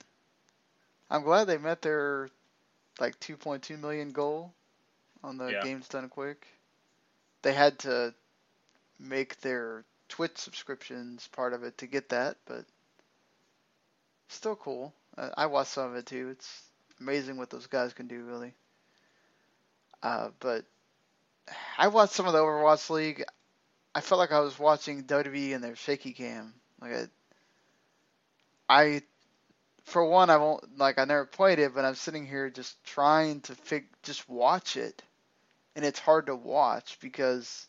I'm 1.10 1.24
glad 1.24 1.46
they 1.46 1.58
met 1.58 1.82
their 1.82 2.30
like 3.00 3.20
2.2 3.20 3.78
million 3.78 4.12
goal 4.12 4.54
on 5.24 5.38
the 5.38 5.54
Yeah. 5.54 5.62
games 5.62 5.88
done 5.90 6.10
quick. 6.10 6.48
They 7.44 7.54
had 7.54 7.80
to 7.80 8.14
make 9.00 9.40
their 9.42 9.86
Twitch 10.10 10.38
subscriptions 10.38 11.28
part 11.28 11.54
of 11.54 11.64
it 11.64 11.78
to 11.80 11.88
get 11.88 12.10
that, 12.10 12.38
but 12.46 12.66
still 14.30 14.56
cool. 14.56 14.94
Uh, 15.18 15.30
I 15.38 15.46
watched 15.48 15.72
some 15.72 15.90
of 15.90 15.96
it 15.96 16.06
too. 16.06 16.30
It's 16.30 16.62
amazing 17.00 17.38
what 17.38 17.50
those 17.50 17.68
guys 17.68 17.94
can 17.94 18.08
do, 18.08 18.24
really. 18.24 18.54
Uh, 20.04 20.30
but 20.40 20.66
I 21.78 21.88
watched 21.88 22.14
some 22.14 22.28
of 22.28 22.34
the 22.34 22.40
Overwatch 22.40 22.90
League. 22.90 23.24
I 23.94 24.02
felt 24.02 24.20
like 24.20 24.32
I 24.32 24.40
was 24.40 24.60
watching 24.60 25.04
WWE 25.04 25.56
and 25.56 25.64
their 25.64 25.76
shaky 25.76 26.12
cam. 26.14 26.54
Like 26.82 26.92
I, 26.92 27.08
I 28.70 29.02
for 29.86 30.06
one, 30.06 30.30
I 30.30 30.38
won't 30.38 30.78
like 30.78 30.98
I 30.98 31.06
never 31.06 31.26
played 31.26 31.60
it, 31.60 31.74
but 31.74 31.86
I'm 31.86 31.96
sitting 31.96 32.26
here 32.26 32.50
just 32.50 32.84
trying 32.84 33.42
to 33.42 33.56
fig 33.56 33.86
just 34.04 34.28
watch 34.28 34.78
it, 34.78 35.02
and 35.76 35.86
it's 35.86 36.00
hard 36.00 36.26
to 36.28 36.36
watch 36.36 36.98
because 37.00 37.68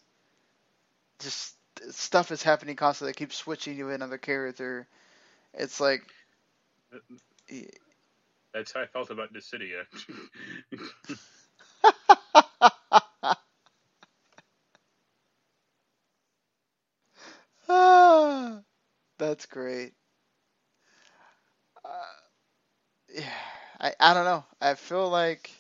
just 1.19 1.55
stuff 1.91 2.31
is 2.31 2.43
happening 2.43 2.77
constantly. 2.77 3.13
They 3.13 3.17
keep 3.19 3.33
switching 3.33 3.77
to 3.79 3.91
another 3.91 4.19
character. 4.19 4.89
It's 5.55 5.81
like 5.81 6.03
That's 8.55 8.73
how 8.73 8.81
I 8.81 8.87
felt 8.87 9.11
about 9.11 9.33
Dissidia. 9.35 9.85
ah, 17.69 18.61
that's 19.19 19.47
great. 19.47 19.93
Uh, 21.85 21.89
yeah, 23.15 23.25
I 23.81 23.93
I 24.01 24.15
don't 24.15 24.25
know. 24.25 24.45
I 24.61 24.75
feel 24.75 25.09
like 25.11 25.51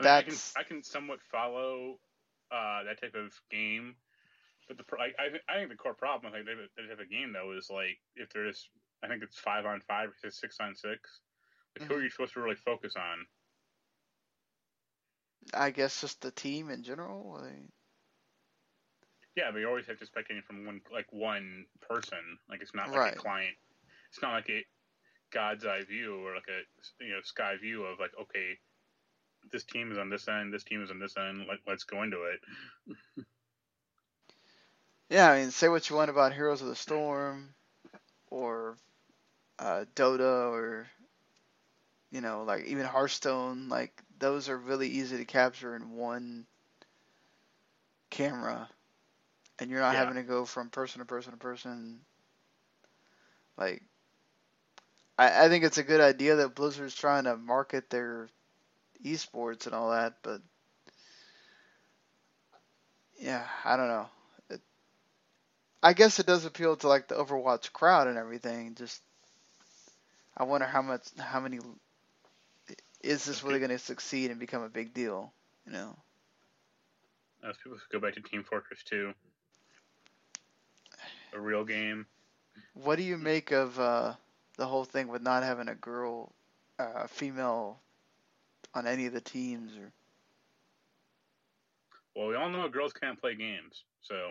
I, 0.00 0.02
mean, 0.02 0.12
I 0.12 0.22
can 0.22 0.36
I 0.56 0.62
can 0.64 0.82
somewhat 0.82 1.20
follow 1.30 1.98
uh, 2.52 2.82
that 2.84 3.00
type 3.00 3.14
of 3.14 3.32
game, 3.50 3.96
but 4.68 4.76
the 4.76 4.84
I 4.98 5.12
I, 5.22 5.54
I 5.54 5.58
think 5.58 5.70
the 5.70 5.76
core 5.76 5.94
problem 5.94 6.32
with 6.32 6.40
like, 6.40 6.46
that 6.46 6.68
that 6.76 6.88
type 6.88 7.00
of 7.00 7.10
game 7.10 7.32
though 7.32 7.56
is 7.56 7.70
like 7.70 7.98
if 8.16 8.32
there's 8.32 8.68
I 9.02 9.08
think 9.08 9.22
it's 9.22 9.38
five 9.38 9.64
on 9.66 9.80
five 9.80 10.10
or 10.24 10.30
six 10.30 10.58
on 10.60 10.74
six. 10.74 11.20
Like 11.76 11.86
who 11.88 11.94
are 11.94 12.02
Mhm. 12.02 12.04
you 12.04 12.10
supposed 12.10 12.34
to 12.34 12.40
really 12.40 12.56
focus 12.56 12.96
on? 12.96 13.26
I 15.54 15.70
guess 15.70 16.00
just 16.02 16.22
the 16.22 16.30
team 16.32 16.70
in 16.70 16.82
general. 16.82 17.40
Like, 17.40 17.70
Yeah, 19.36 19.50
but 19.52 19.58
you 19.60 19.68
always 19.68 19.86
have 19.86 19.98
to 20.00 20.06
spectating 20.06 20.44
from 20.44 20.66
one 20.66 20.80
like 20.92 21.06
one 21.12 21.66
person. 21.88 22.38
Like 22.48 22.62
it's 22.62 22.74
not 22.74 22.92
like 22.92 23.06
Right. 23.06 23.16
a 23.16 23.20
client. 23.22 23.56
It's 24.10 24.22
not 24.22 24.34
like 24.34 24.50
a 24.50 24.64
God's 25.32 25.64
eye 25.66 25.84
view 25.84 26.16
or 26.26 26.34
like 26.34 26.48
a 26.48 27.04
you 27.04 27.12
know 27.12 27.20
sky 27.22 27.56
view 27.60 27.84
of 27.84 27.98
like 28.00 28.12
okay, 28.20 28.58
this 29.52 29.64
team 29.64 29.92
is 29.92 29.98
on 29.98 30.10
this 30.10 30.28
end, 30.28 30.52
this 30.52 30.64
team 30.64 30.82
is 30.82 30.90
on 30.90 30.98
this 31.00 31.16
end. 31.16 31.46
Let, 31.48 31.58
let's 31.66 31.84
go 31.84 32.02
into 32.02 32.24
it. 32.24 32.40
yeah, 35.10 35.30
I 35.30 35.40
mean, 35.40 35.50
say 35.50 35.68
what 35.68 35.88
you 35.88 35.96
want 35.96 36.10
about 36.10 36.32
Heroes 36.32 36.62
of 36.62 36.68
the 36.68 36.76
Storm, 36.76 37.54
or 38.30 38.76
uh, 39.58 39.84
Dota, 39.94 40.50
or 40.50 40.86
you 42.10 42.20
know, 42.20 42.44
like 42.44 42.64
even 42.66 42.84
Hearthstone. 42.86 43.68
Like 43.68 44.02
those 44.18 44.48
are 44.48 44.56
really 44.58 44.88
easy 44.88 45.18
to 45.18 45.24
capture 45.24 45.74
in 45.76 45.92
one 45.92 46.46
camera, 48.10 48.68
and 49.58 49.70
you're 49.70 49.80
not 49.80 49.94
Yeah. 49.94 49.96
having 49.96 50.16
to 50.16 50.22
go 50.22 50.44
from 50.44 50.70
person 50.70 51.00
to 51.00 51.06
person 51.06 51.32
to 51.32 51.38
person. 51.38 52.00
Like, 53.56 53.82
I, 55.18 55.44
I 55.44 55.48
think 55.48 55.64
it's 55.64 55.78
a 55.78 55.82
good 55.84 56.00
idea 56.00 56.36
that 56.36 56.54
Blizzard's 56.54 56.94
trying 56.94 57.24
to 57.24 57.36
market 57.36 57.90
their 57.90 58.28
esports 59.04 59.66
and 59.66 59.74
all 59.74 59.90
that, 59.90 60.18
but 60.22 60.40
yeah, 63.18 63.46
I 63.64 63.76
don't 63.76 63.88
know. 63.88 64.08
I 65.82 65.92
guess 65.92 66.18
it 66.18 66.26
does 66.26 66.44
appeal 66.44 66.76
to 66.76 66.88
like 66.88 67.08
the 67.08 67.14
Overwatch 67.14 67.72
crowd 67.72 68.08
and 68.08 68.18
everything. 68.18 68.74
Just, 68.74 69.02
I 70.36 70.44
wonder 70.44 70.66
how 70.66 70.82
much, 70.82 71.08
how 71.18 71.40
many, 71.40 71.58
is 73.02 73.24
this 73.24 73.42
really 73.42 73.58
going 73.58 73.70
to 73.70 73.78
succeed 73.78 74.30
and 74.30 74.38
become 74.38 74.62
a 74.62 74.68
big 74.68 74.92
deal? 74.92 75.32
You 75.66 75.72
know? 75.72 75.96
As 77.48 77.56
people 77.62 77.78
go 77.90 78.00
back 78.00 78.14
to 78.14 78.20
Team 78.20 78.44
Fortress 78.44 78.82
2, 78.84 79.12
a 81.34 81.40
real 81.40 81.64
game. 81.64 82.06
What 82.74 82.96
do 82.96 83.02
you 83.02 83.16
make 83.16 83.50
of 83.50 83.78
uh, 83.78 84.14
the 84.56 84.66
whole 84.66 84.84
thing 84.84 85.08
with 85.08 85.22
not 85.22 85.42
having 85.42 85.68
a 85.68 85.74
girl, 85.74 86.32
uh, 86.78 87.06
female, 87.06 87.78
on 88.74 88.86
any 88.86 89.06
of 89.06 89.12
the 89.12 89.20
teams? 89.20 89.72
Or 89.76 89.92
Well, 92.14 92.28
we 92.28 92.34
all 92.36 92.48
know 92.50 92.68
girls 92.68 92.92
can't 92.92 93.20
play 93.20 93.34
games, 93.34 93.84
so 94.02 94.30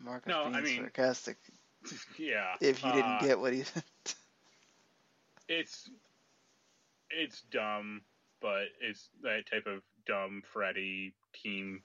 Marc's 0.00 0.26
No, 0.26 0.44
being 0.44 0.54
I 0.56 0.60
mean- 0.60 0.80
sarcastic. 0.80 1.36
yeah. 2.18 2.54
If 2.60 2.84
you 2.84 2.92
uh, 2.92 2.92
didn't 2.92 3.18
get 3.18 3.38
what 3.40 3.52
he, 3.52 3.62
said. 3.62 3.82
it's 5.48 5.90
it's 7.10 7.42
dumb, 7.50 8.02
but 8.40 8.64
it's 8.80 9.10
that 9.22 9.46
type 9.50 9.66
of 9.66 9.82
dumb 10.06 10.42
fratty 10.54 11.12
team 11.42 11.82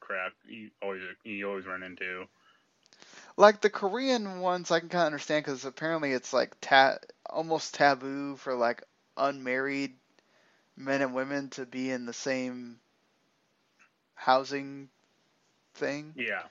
crap 0.00 0.32
you 0.48 0.70
always 0.82 1.02
you 1.24 1.48
always 1.48 1.66
run 1.66 1.82
into. 1.82 2.24
like 3.36 3.60
the 3.60 3.70
Korean 3.70 4.40
ones, 4.40 4.70
I 4.70 4.80
can 4.80 4.88
kind 4.88 5.02
of 5.02 5.06
understand 5.06 5.44
because 5.44 5.64
apparently 5.64 6.12
it's 6.12 6.32
like 6.32 6.56
ta- 6.60 6.98
almost 7.28 7.74
taboo 7.74 8.36
for 8.36 8.54
like 8.54 8.82
unmarried 9.16 9.96
men 10.76 11.02
and 11.02 11.14
women 11.14 11.50
to 11.50 11.66
be 11.66 11.90
in 11.90 12.06
the 12.06 12.12
same 12.12 12.80
housing 14.14 14.88
thing. 15.74 16.14
Yeah, 16.16 16.42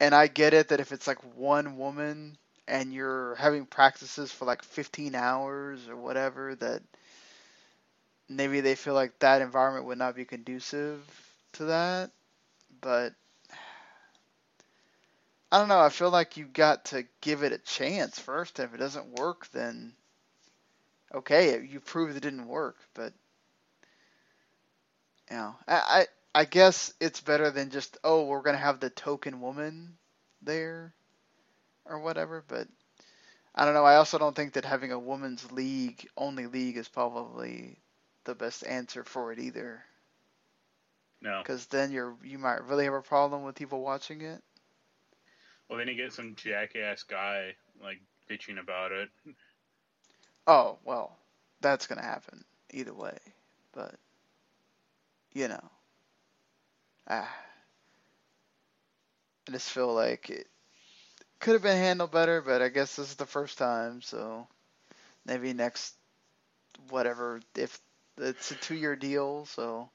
And 0.00 0.14
I 0.14 0.26
get 0.28 0.54
it 0.54 0.68
that 0.68 0.80
if 0.80 0.92
it's 0.92 1.06
like 1.06 1.18
one 1.36 1.76
woman 1.78 2.36
and 2.66 2.92
you're 2.92 3.34
having 3.36 3.66
practices 3.66 4.32
for 4.32 4.44
like 4.44 4.62
15 4.62 5.14
hours 5.14 5.88
or 5.88 5.96
whatever, 5.96 6.54
that 6.56 6.82
maybe 8.28 8.60
they 8.60 8.74
feel 8.74 8.94
like 8.94 9.18
that 9.18 9.42
environment 9.42 9.86
would 9.86 9.98
not 9.98 10.14
be 10.14 10.24
conducive 10.24 11.02
to 11.52 11.66
that. 11.66 12.10
But 12.80 13.14
I 15.52 15.58
don't 15.58 15.68
know. 15.68 15.80
I 15.80 15.90
feel 15.90 16.10
like 16.10 16.36
you 16.38 16.46
got 16.46 16.86
to 16.86 17.06
give 17.20 17.42
it 17.42 17.52
a 17.52 17.58
chance 17.58 18.18
first. 18.18 18.58
And 18.58 18.68
if 18.68 18.74
it 18.74 18.78
doesn't 18.78 19.18
work, 19.18 19.48
then 19.50 19.94
okay, 21.14 21.62
you 21.62 21.80
proved 21.80 22.16
it 22.16 22.20
didn't 22.20 22.46
work. 22.46 22.76
But 22.94 23.12
you 25.30 25.36
know, 25.36 25.56
I, 25.66 26.06
I 26.34 26.44
guess 26.44 26.92
it's 27.00 27.20
better 27.20 27.50
than 27.50 27.70
just 27.70 27.98
oh 28.04 28.24
we're 28.26 28.42
gonna 28.42 28.58
have 28.58 28.80
the 28.80 28.90
token 28.90 29.40
woman 29.40 29.98
there 30.42 30.94
or 31.84 31.98
whatever. 32.00 32.44
But 32.46 32.68
I 33.54 33.64
don't 33.64 33.74
know. 33.74 33.84
I 33.84 33.96
also 33.96 34.18
don't 34.18 34.34
think 34.36 34.54
that 34.54 34.64
having 34.64 34.92
a 34.92 34.98
women's 34.98 35.50
league 35.52 36.06
only 36.16 36.46
league 36.46 36.76
is 36.76 36.88
probably 36.88 37.80
the 38.24 38.34
best 38.34 38.64
answer 38.66 39.04
for 39.04 39.32
it 39.32 39.38
either. 39.38 39.84
no. 41.20 41.42
Because 41.42 41.66
then 41.66 41.90
you're 41.92 42.16
you 42.22 42.38
might 42.38 42.64
really 42.64 42.84
have 42.84 42.94
a 42.94 43.02
problem 43.02 43.42
with 43.44 43.54
people 43.56 43.80
watching 43.82 44.20
it. 44.22 44.42
Well, 45.68 45.78
then 45.78 45.88
you 45.88 45.94
get 45.94 46.12
some 46.12 46.34
jackass 46.36 47.02
guy 47.04 47.56
like 47.82 48.00
bitching 48.30 48.58
about 48.60 48.92
it. 48.92 49.10
Oh 50.46 50.78
well, 50.84 51.16
that's 51.60 51.86
gonna 51.86 52.02
happen 52.02 52.44
either 52.70 52.94
way. 52.94 53.18
But 53.72 53.96
you 55.32 55.48
know, 55.48 55.70
ah, 57.08 57.28
I 59.48 59.52
just 59.52 59.70
feel 59.70 59.92
like 59.92 60.30
it 60.30 60.46
could 61.40 61.54
have 61.54 61.62
been 61.62 61.76
handled 61.78 62.12
better. 62.12 62.42
But 62.42 62.62
I 62.62 62.68
guess 62.70 62.96
this 62.96 63.10
is 63.10 63.16
the 63.16 63.26
first 63.26 63.58
time, 63.58 64.02
so 64.02 64.48
maybe 65.26 65.52
next 65.54 65.94
whatever 66.90 67.40
if 67.56 67.80
it's 68.18 68.50
a 68.50 68.56
two-year 68.56 68.96
deal, 68.96 69.46
so 69.46 69.90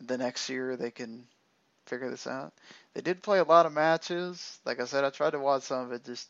the 0.00 0.18
next 0.18 0.48
year 0.48 0.76
they 0.76 0.90
can 0.90 1.26
figure 1.86 2.10
this 2.10 2.26
out. 2.26 2.54
They 2.94 3.00
did 3.02 3.22
play 3.22 3.38
a 3.40 3.44
lot 3.44 3.66
of 3.66 3.72
matches. 3.72 4.60
Like 4.64 4.80
I 4.80 4.86
said, 4.86 5.04
I 5.04 5.10
tried 5.10 5.30
to 5.32 5.40
watch 5.40 5.64
some 5.64 5.86
of 5.86 5.92
it. 5.92 6.04
Just 6.04 6.28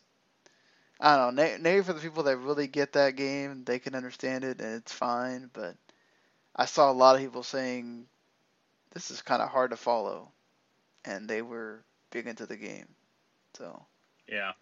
I 1.00 1.16
don't 1.16 1.34
know. 1.34 1.42
may- 1.42 1.58
Maybe 1.58 1.82
for 1.82 1.92
the 1.92 2.00
people 2.00 2.22
that 2.24 2.36
really 2.38 2.66
get 2.68 2.92
that 2.92 3.16
game, 3.16 3.64
they 3.64 3.78
can 3.80 3.94
understand 3.96 4.44
it 4.44 4.60
and 4.60 4.76
it's 4.76 4.92
fine. 4.92 5.50
But 5.52 5.76
I 6.56 6.66
saw 6.66 6.90
a 6.90 6.94
lot 6.94 7.16
of 7.16 7.22
people 7.22 7.42
saying 7.44 8.08
this 8.92 9.10
is 9.10 9.22
kind 9.22 9.42
of 9.42 9.50
hard 9.50 9.70
to 9.70 9.76
follow, 9.76 10.32
and 11.04 11.28
they 11.28 11.42
were 11.42 11.84
big 12.10 12.26
into 12.26 12.46
the 12.46 12.56
game. 12.56 12.94
So 13.54 13.86
Yeah, 14.28 14.52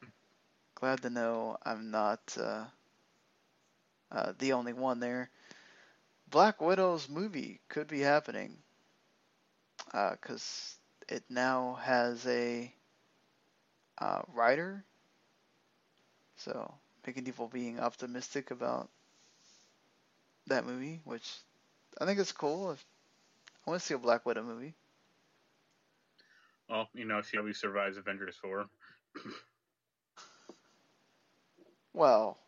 glad 0.74 1.02
to 1.02 1.10
know 1.10 1.56
I'm 1.64 1.90
not 1.90 2.36
uh, 2.38 2.66
uh, 4.10 4.32
the 4.38 4.52
only 4.52 4.72
one 4.72 5.00
there. 5.00 5.30
Black 6.28 6.60
Widow's 6.60 7.08
movie 7.08 7.60
could 7.68 7.88
be 7.88 8.00
happening 8.00 8.62
because 9.92 10.78
it 11.08 11.24
now 11.30 11.74
has 11.74 12.26
a 12.26 12.72
uh, 13.98 14.22
writer. 14.28 14.84
So 16.36 16.78
making 17.06 17.24
people 17.24 17.48
being 17.48 17.78
optimistic 17.80 18.50
about 18.50 18.90
that 20.46 20.64
movie, 20.66 21.00
which 21.04 21.40
I 22.00 22.04
think 22.06 22.18
is 22.18 22.32
cool. 22.32 22.72
If, 22.72 22.84
I 23.66 23.70
want 23.70 23.80
to 23.80 23.86
see 23.86 23.94
a 23.94 23.98
Black 23.98 24.24
Widow 24.26 24.42
movie. 24.44 24.74
well, 26.68 26.88
you 26.94 27.04
know, 27.04 27.20
see 27.22 27.36
how 27.36 27.46
he 27.46 27.52
survives 27.52 27.96
Avengers 27.96 28.36
four. 28.36 28.66
Well, 31.92 32.38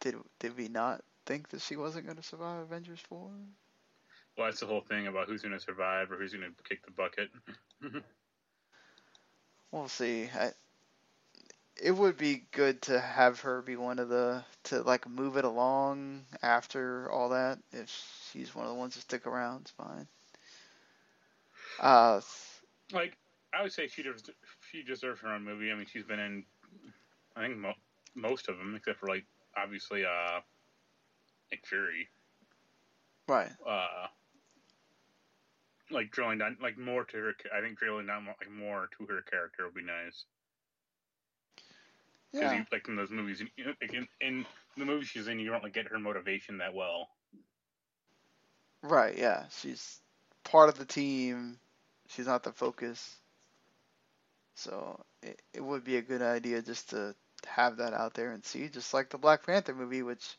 did 0.00 0.16
did 0.38 0.56
we 0.56 0.68
not 0.68 1.04
think 1.26 1.48
that 1.50 1.60
she 1.60 1.76
wasn't 1.76 2.06
going 2.06 2.16
to 2.16 2.22
survive 2.22 2.60
Avengers 2.62 3.00
four? 3.00 3.30
Well, 4.36 4.46
that's 4.46 4.60
the 4.60 4.66
whole 4.66 4.80
thing 4.82 5.06
about 5.06 5.28
who's 5.28 5.42
going 5.42 5.52
to 5.54 5.60
survive 5.60 6.10
or 6.10 6.16
who's 6.16 6.32
going 6.34 6.44
to 6.54 6.62
kick 6.68 6.84
the 6.84 6.92
bucket. 6.92 7.30
We'll 9.72 9.88
see. 9.88 10.28
I, 10.34 10.52
it 11.82 11.92
would 11.92 12.16
be 12.16 12.44
good 12.52 12.82
to 12.82 13.00
have 13.00 13.40
her 13.40 13.62
be 13.62 13.76
one 13.76 13.98
of 13.98 14.08
the 14.08 14.44
to 14.64 14.82
like 14.82 15.08
move 15.08 15.36
it 15.36 15.44
along 15.44 16.24
after 16.42 17.10
all 17.10 17.30
that. 17.30 17.58
If 17.72 17.90
she's 18.32 18.54
one 18.54 18.64
of 18.64 18.70
the 18.70 18.78
ones 18.78 18.94
to 18.94 19.00
stick 19.00 19.26
around, 19.26 19.62
it's 19.62 19.70
fine. 19.72 20.06
Uh, 21.80 22.20
like, 22.92 23.16
I 23.52 23.62
would 23.62 23.72
say 23.72 23.88
she 23.88 24.02
deserves, 24.02 24.30
she 24.70 24.82
deserves 24.82 25.20
her 25.22 25.32
own 25.32 25.44
movie. 25.44 25.70
I 25.72 25.74
mean, 25.74 25.86
she's 25.92 26.04
been 26.04 26.20
in, 26.20 26.44
I 27.36 27.46
think 27.46 27.58
mo- 27.58 27.74
most 28.14 28.48
of 28.48 28.58
them 28.58 28.74
except 28.76 29.00
for 29.00 29.08
like 29.08 29.24
obviously 29.56 30.04
uh, 30.04 30.40
Nick 31.50 31.66
Fury. 31.66 32.08
right. 33.28 33.50
uh, 33.66 34.06
like 35.90 36.10
drilling 36.10 36.38
down, 36.38 36.56
like 36.62 36.78
more 36.78 37.04
to 37.04 37.16
her. 37.16 37.34
I 37.56 37.60
think 37.60 37.78
drilling 37.78 38.06
down 38.06 38.24
more, 38.24 38.34
like 38.40 38.50
more 38.50 38.88
to 38.98 39.06
her 39.06 39.22
character 39.22 39.64
would 39.64 39.74
be 39.74 39.82
nice. 39.82 40.24
Because 42.34 42.52
Yeah. 42.52 42.64
like 42.72 42.88
in 42.88 42.96
those 42.96 43.10
movies, 43.10 43.40
you 43.56 43.64
know, 43.64 43.74
like 43.80 43.94
in, 43.94 44.08
in 44.20 44.46
the 44.76 44.84
movie 44.84 45.04
she's 45.04 45.28
in, 45.28 45.38
you 45.38 45.50
don't 45.50 45.62
like 45.62 45.74
get 45.74 45.88
her 45.88 45.98
motivation 45.98 46.58
that 46.58 46.74
well. 46.74 47.08
Right, 48.82 49.16
yeah. 49.18 49.48
She's 49.50 50.00
part 50.44 50.68
of 50.68 50.78
the 50.78 50.84
team. 50.86 51.58
She's 52.08 52.26
not 52.26 52.42
the 52.44 52.52
focus. 52.52 53.18
So 54.54 55.04
it, 55.22 55.40
it 55.54 55.60
would 55.62 55.84
be 55.84 55.96
a 55.96 56.02
good 56.02 56.22
idea 56.22 56.62
just 56.62 56.90
to 56.90 57.14
have 57.46 57.76
that 57.78 57.92
out 57.94 58.14
there 58.14 58.32
and 58.32 58.44
see, 58.44 58.68
just 58.68 58.92
like 58.94 59.10
the 59.10 59.18
Black 59.18 59.44
Panther 59.46 59.74
movie, 59.74 60.02
which 60.02 60.36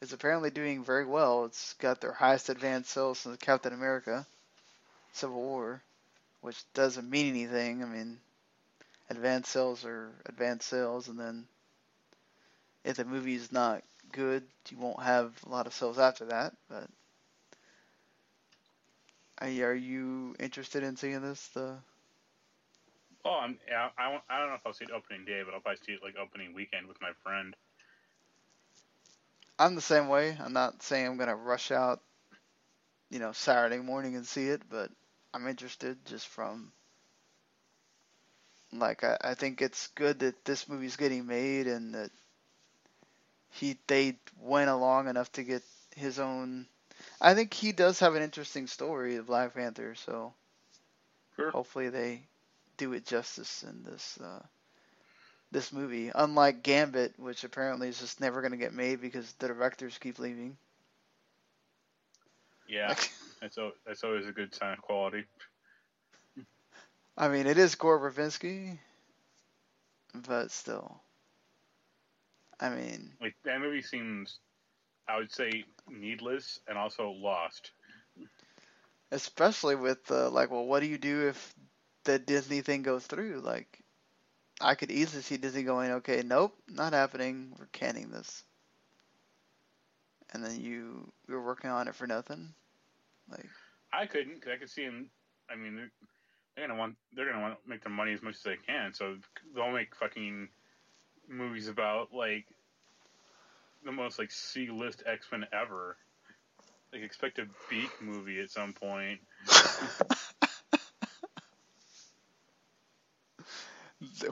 is 0.00 0.12
apparently 0.12 0.50
doing 0.50 0.84
very 0.84 1.04
well. 1.06 1.44
It's 1.46 1.74
got 1.74 2.00
their 2.00 2.12
highest 2.12 2.48
advanced 2.50 2.90
sales 2.90 3.18
since 3.20 3.36
Captain 3.38 3.72
America 3.72 4.26
Civil 5.12 5.40
War, 5.40 5.82
which 6.40 6.62
doesn't 6.74 7.08
mean 7.10 7.28
anything. 7.28 7.82
I 7.82 7.86
mean, 7.86 8.20
advanced 9.10 9.50
sales 9.52 9.84
are 9.84 10.12
advanced 10.26 10.68
sales, 10.68 11.08
and 11.08 11.18
then 11.18 11.46
if 12.84 12.96
the 12.96 13.04
movie 13.04 13.34
is 13.34 13.52
not 13.52 13.82
good, 14.12 14.44
you 14.70 14.78
won't 14.78 15.02
have 15.02 15.32
a 15.44 15.48
lot 15.48 15.66
of 15.66 15.74
sales 15.74 15.98
after 15.98 16.26
that. 16.26 16.54
But 16.68 16.88
are 19.38 19.48
you- 19.74 20.36
interested 20.38 20.82
in 20.82 20.96
seeing 20.96 21.20
this? 21.22 21.48
The 21.48 21.78
Oh, 23.24 23.38
I'm, 23.40 23.58
yeah, 23.68 23.90
I, 23.98 24.20
I 24.28 24.38
don't 24.38 24.48
know 24.48 24.54
if 24.54 24.66
I'll 24.66 24.72
see 24.72 24.84
it 24.84 24.90
opening 24.90 25.24
day, 25.24 25.42
but 25.44 25.54
I'll 25.54 25.60
probably 25.60 25.80
see 25.86 25.92
it 25.92 26.02
like 26.02 26.16
opening 26.16 26.54
weekend 26.54 26.88
with 26.88 27.00
my 27.00 27.12
friend. 27.22 27.54
I'm 29.58 29.74
the 29.74 29.80
same 29.80 30.08
way. 30.08 30.36
I'm 30.40 30.52
not 30.52 30.82
saying 30.82 31.06
I'm 31.06 31.16
gonna 31.18 31.36
rush 31.36 31.70
out, 31.70 32.02
you 33.10 33.18
know, 33.18 33.32
Saturday 33.32 33.78
morning 33.78 34.16
and 34.16 34.26
see 34.26 34.48
it, 34.48 34.62
but 34.68 34.90
I'm 35.34 35.46
interested 35.46 36.04
just 36.06 36.26
from 36.28 36.72
like 38.72 39.04
I, 39.04 39.16
I 39.22 39.34
think 39.34 39.60
it's 39.62 39.88
good 39.88 40.20
that 40.20 40.44
this 40.44 40.68
movie's 40.68 40.96
getting 40.96 41.26
made 41.26 41.66
and 41.66 41.94
that 41.94 42.10
he 43.50 43.78
they 43.86 44.18
went 44.38 44.70
along 44.70 45.08
enough 45.08 45.30
to 45.32 45.42
get 45.42 45.62
his 45.96 46.18
own 46.18 46.66
I 47.20 47.34
think 47.34 47.52
he 47.54 47.72
does 47.72 48.00
have 48.00 48.14
an 48.14 48.22
interesting 48.22 48.66
story, 48.66 49.16
the 49.16 49.22
Black 49.22 49.54
Panther, 49.54 49.94
so 49.94 50.34
Sure. 51.36 51.54
hopefully 51.54 51.88
they 51.88 52.26
do 52.76 52.92
it 52.92 53.06
justice 53.06 53.62
in 53.62 53.82
this 53.84 54.18
uh 54.20 54.42
this 55.52 55.72
movie. 55.72 56.10
Unlike 56.14 56.62
Gambit, 56.62 57.18
which 57.18 57.44
apparently 57.44 57.88
is 57.88 57.98
just 58.00 58.20
never 58.20 58.42
gonna 58.42 58.56
get 58.56 58.72
made 58.72 59.00
because 59.00 59.32
the 59.34 59.48
directors 59.48 59.98
keep 59.98 60.18
leaving. 60.18 60.56
Yeah, 62.66 62.94
that's 63.40 63.58
that's 63.86 64.04
always 64.04 64.26
a 64.26 64.32
good 64.32 64.54
sign 64.54 64.72
of 64.74 64.82
quality. 64.82 65.24
I 67.16 67.28
mean, 67.28 67.46
it 67.46 67.58
is 67.58 67.74
Gore 67.74 67.98
Verbinski, 67.98 68.78
but 70.14 70.50
still. 70.50 71.02
I 72.60 72.70
mean, 72.70 73.18
Like 73.20 73.34
that 73.44 73.60
movie 73.60 73.82
seems, 73.82 74.38
I 75.08 75.16
would 75.18 75.32
say, 75.32 75.64
needless 75.88 76.60
and 76.68 76.78
also 76.78 77.10
lost. 77.10 77.72
especially 79.10 79.74
with 79.76 80.10
uh, 80.10 80.30
like, 80.30 80.50
well, 80.50 80.64
what 80.66 80.80
do 80.80 80.86
you 80.86 80.98
do 80.98 81.28
if 81.28 81.54
the 82.04 82.18
Disney 82.18 82.60
thing 82.62 82.82
goes 82.82 83.06
through? 83.06 83.40
Like, 83.40 83.82
I 84.60 84.74
could 84.74 84.90
easily 84.90 85.22
see 85.22 85.36
Disney 85.36 85.62
going, 85.62 85.90
okay, 85.92 86.22
nope, 86.24 86.56
not 86.68 86.92
happening. 86.92 87.54
We're 87.58 87.66
canning 87.66 88.10
this. 88.10 88.44
And 90.32 90.44
then 90.44 90.60
you 90.60 91.12
you're 91.28 91.42
working 91.42 91.70
on 91.70 91.88
it 91.88 91.94
for 91.94 92.06
nothing. 92.06 92.54
Like, 93.28 93.50
I 93.92 94.06
couldn't 94.06 94.34
because 94.34 94.52
I 94.52 94.56
could 94.58 94.70
see 94.70 94.82
him. 94.82 95.10
I 95.50 95.56
mean, 95.56 95.90
they're, 96.56 96.66
gonna 96.66 96.78
want 96.78 96.96
they're 97.14 97.30
gonna 97.30 97.42
want 97.42 97.62
to 97.62 97.68
make 97.68 97.82
their 97.82 97.92
money 97.92 98.12
as 98.12 98.22
much 98.22 98.36
as 98.36 98.42
they 98.42 98.56
can, 98.56 98.94
so 98.94 99.16
they'll 99.54 99.72
make 99.72 99.94
fucking 99.94 100.48
movies 101.28 101.68
about 101.68 102.12
like 102.12 102.46
the 103.84 103.92
most 103.92 104.18
like 104.18 104.30
C 104.30 104.70
list 104.70 105.02
X 105.06 105.26
Men 105.30 105.46
ever. 105.52 105.96
Like 106.92 107.02
expect 107.02 107.38
a 107.38 107.46
Beak 107.70 107.90
movie 108.02 108.40
at 108.40 108.50
some 108.50 108.74
point. 108.74 109.20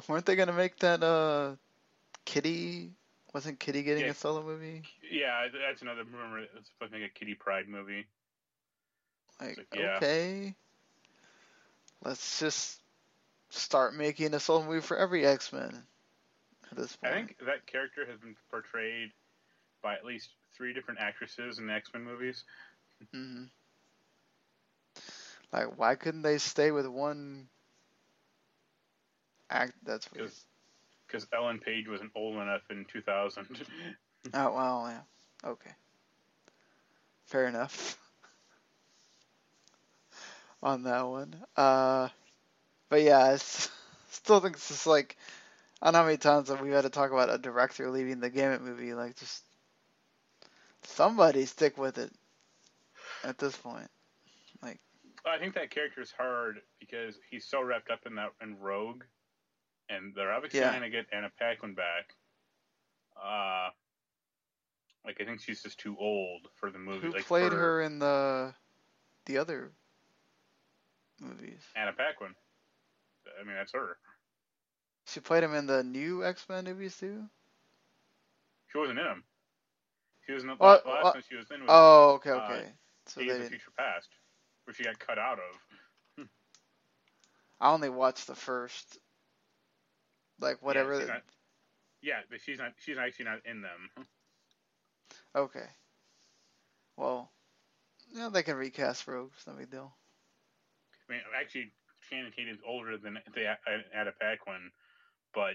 weren't 0.08 0.26
they 0.26 0.36
gonna 0.36 0.52
make 0.52 0.78
that 0.80 1.02
uh, 1.02 1.56
Kitty? 2.24 2.92
Wasn't 3.32 3.60
Kitty 3.60 3.82
getting 3.82 4.04
Yeah. 4.04 4.10
a 4.10 4.14
solo 4.14 4.42
movie? 4.42 4.82
Yeah, 5.10 5.46
that's 5.66 5.82
another. 5.82 6.02
Remember, 6.04 6.40
it's 6.40 6.68
supposed 6.70 6.92
to 6.92 6.98
make 6.98 7.08
a 7.08 7.14
Kitty 7.14 7.34
Pryde 7.34 7.68
movie. 7.68 8.06
Like, 9.40 9.56
like, 9.56 9.66
yeah. 9.74 9.96
okay, 9.96 10.54
let's 12.04 12.40
just 12.40 12.80
start 13.50 13.94
making 13.94 14.34
a 14.34 14.40
solo 14.40 14.64
movie 14.64 14.80
for 14.80 14.96
every 14.96 15.26
X 15.26 15.52
Men. 15.52 15.86
At 16.70 16.76
this 16.78 16.96
point. 16.96 17.12
I 17.14 17.16
think 17.16 17.36
that 17.46 17.66
character 17.66 18.06
has 18.06 18.18
been 18.18 18.36
portrayed 18.50 19.10
by 19.82 19.94
at 19.94 20.04
least 20.04 20.30
three 20.56 20.72
different 20.72 21.00
actresses 21.00 21.58
in 21.58 21.66
the 21.66 21.72
X 21.74 21.90
Men 21.92 22.04
movies. 22.04 22.44
hmm 23.12 23.44
Like, 25.52 25.78
why 25.78 25.94
couldn't 25.94 26.22
they 26.22 26.38
stay 26.38 26.70
with 26.70 26.86
one 26.86 27.48
act? 29.50 29.74
That's. 29.84 30.08
Because 30.08 30.44
because 31.06 31.26
Ellen 31.32 31.58
Page 31.58 31.88
wasn't 31.88 32.12
old 32.14 32.36
enough 32.36 32.62
in 32.70 32.84
2000. 32.86 33.46
Oh 34.34 34.52
well, 34.54 34.86
yeah. 34.88 35.50
Okay. 35.50 35.70
Fair 37.24 37.46
enough. 37.46 37.98
On 40.62 40.82
that 40.84 41.02
one. 41.08 41.34
Uh, 41.56 42.08
but 42.88 43.02
yeah, 43.02 43.18
I 43.18 43.36
still 44.10 44.40
think 44.40 44.56
it's 44.56 44.68
just 44.68 44.86
like 44.86 45.16
I 45.80 45.86
don't 45.86 45.92
know 45.94 45.98
how 46.00 46.04
many 46.06 46.18
times 46.18 46.48
that 46.48 46.62
we've 46.62 46.72
had 46.72 46.82
to 46.82 46.90
talk 46.90 47.10
about 47.12 47.30
a 47.32 47.38
director 47.38 47.90
leaving 47.90 48.20
the 48.20 48.30
Gambit 48.30 48.62
movie. 48.62 48.94
Like, 48.94 49.16
just 49.16 49.44
somebody 50.82 51.46
stick 51.46 51.78
with 51.78 51.98
it 51.98 52.12
at 53.24 53.38
this 53.38 53.56
point. 53.56 53.88
Like, 54.62 54.78
I 55.24 55.38
think 55.38 55.54
that 55.54 55.70
character 55.70 56.02
is 56.02 56.10
hard 56.10 56.60
because 56.80 57.14
he's 57.30 57.46
so 57.46 57.62
wrapped 57.62 57.90
up 57.90 58.00
in 58.06 58.14
that 58.16 58.32
in 58.42 58.58
Rogue, 58.58 59.04
and 59.88 60.14
they're 60.14 60.32
obviously 60.32 60.60
Yeah. 60.60 60.70
going 60.70 60.82
to 60.82 60.90
get 60.90 61.06
Anna 61.12 61.30
Paquin 61.38 61.74
back. 61.74 62.14
Uh, 63.16 63.70
like 65.04 65.20
I 65.20 65.24
think 65.24 65.40
she's 65.40 65.62
just 65.62 65.78
too 65.78 65.96
old 65.98 66.48
for 66.56 66.70
the 66.70 66.78
movie. 66.78 67.06
Who 67.06 67.12
like 67.12 67.24
played 67.24 67.50
for 67.50 67.56
her 67.56 67.80
in 67.82 67.98
the 67.98 68.54
the 69.26 69.38
other 69.38 69.72
movies? 71.20 71.62
Anna 71.74 71.92
Paquin. 71.92 72.34
I 73.40 73.44
mean, 73.44 73.56
that's 73.56 73.72
her. 73.72 73.98
She 75.06 75.20
played 75.20 75.42
him 75.44 75.54
in 75.54 75.66
the 75.66 75.82
new 75.82 76.24
X 76.24 76.48
Men 76.48 76.64
movies 76.64 76.96
too. 76.98 77.28
She 78.68 78.78
wasn't 78.78 78.98
in 78.98 79.04
them. 79.04 79.24
She 80.26 80.32
was 80.32 80.42
in 80.42 80.48
the 80.48 80.56
Well, 80.58 80.80
last, 80.86 81.02
well, 81.02 81.14
one 81.14 81.22
she 81.28 81.36
was 81.36 81.50
in 81.50 81.64
was 81.64 81.74
Oh, 81.74 82.12
okay, 82.14 82.30
uh, 82.32 82.32
okay. 82.32 82.72
so 83.06 83.22
Days 83.22 83.38
they 83.38 83.40
of. 83.40 83.48
Future 83.48 83.72
Past, 83.76 84.08
where 84.64 84.74
she 84.74 84.84
got 84.84 84.98
cut 84.98 85.18
out 85.18 85.38
of. 85.38 86.26
I 87.60 87.70
only 87.70 87.88
watched 87.90 88.26
the 88.26 88.34
first, 88.36 88.98
like 90.40 90.62
whatever. 90.62 90.94
Yeah, 90.94 91.00
she's 91.00 91.08
not, 91.08 91.22
yeah, 92.02 92.20
but 92.30 92.40
she's 92.40 92.58
not. 92.58 92.72
She's 92.78 92.98
actually 92.98 93.26
not 93.26 93.46
in 93.46 93.62
them. 93.62 93.90
Okay. 95.34 95.68
Well, 96.96 97.32
yeah, 98.12 98.28
they 98.28 98.42
can 98.42 98.56
recast 98.56 99.06
Rogue. 99.06 99.32
It's 99.36 99.46
no 99.46 99.54
big 99.54 99.70
deal. 99.70 99.94
Mean, 101.10 101.20
actually, 101.38 101.72
Channing 102.08 102.32
Tatum 102.32 102.54
is 102.54 102.60
older 102.66 102.96
than 102.98 103.18
the 103.34 103.46
Anna 103.94 104.12
Paquin, 104.20 104.70
but 105.34 105.54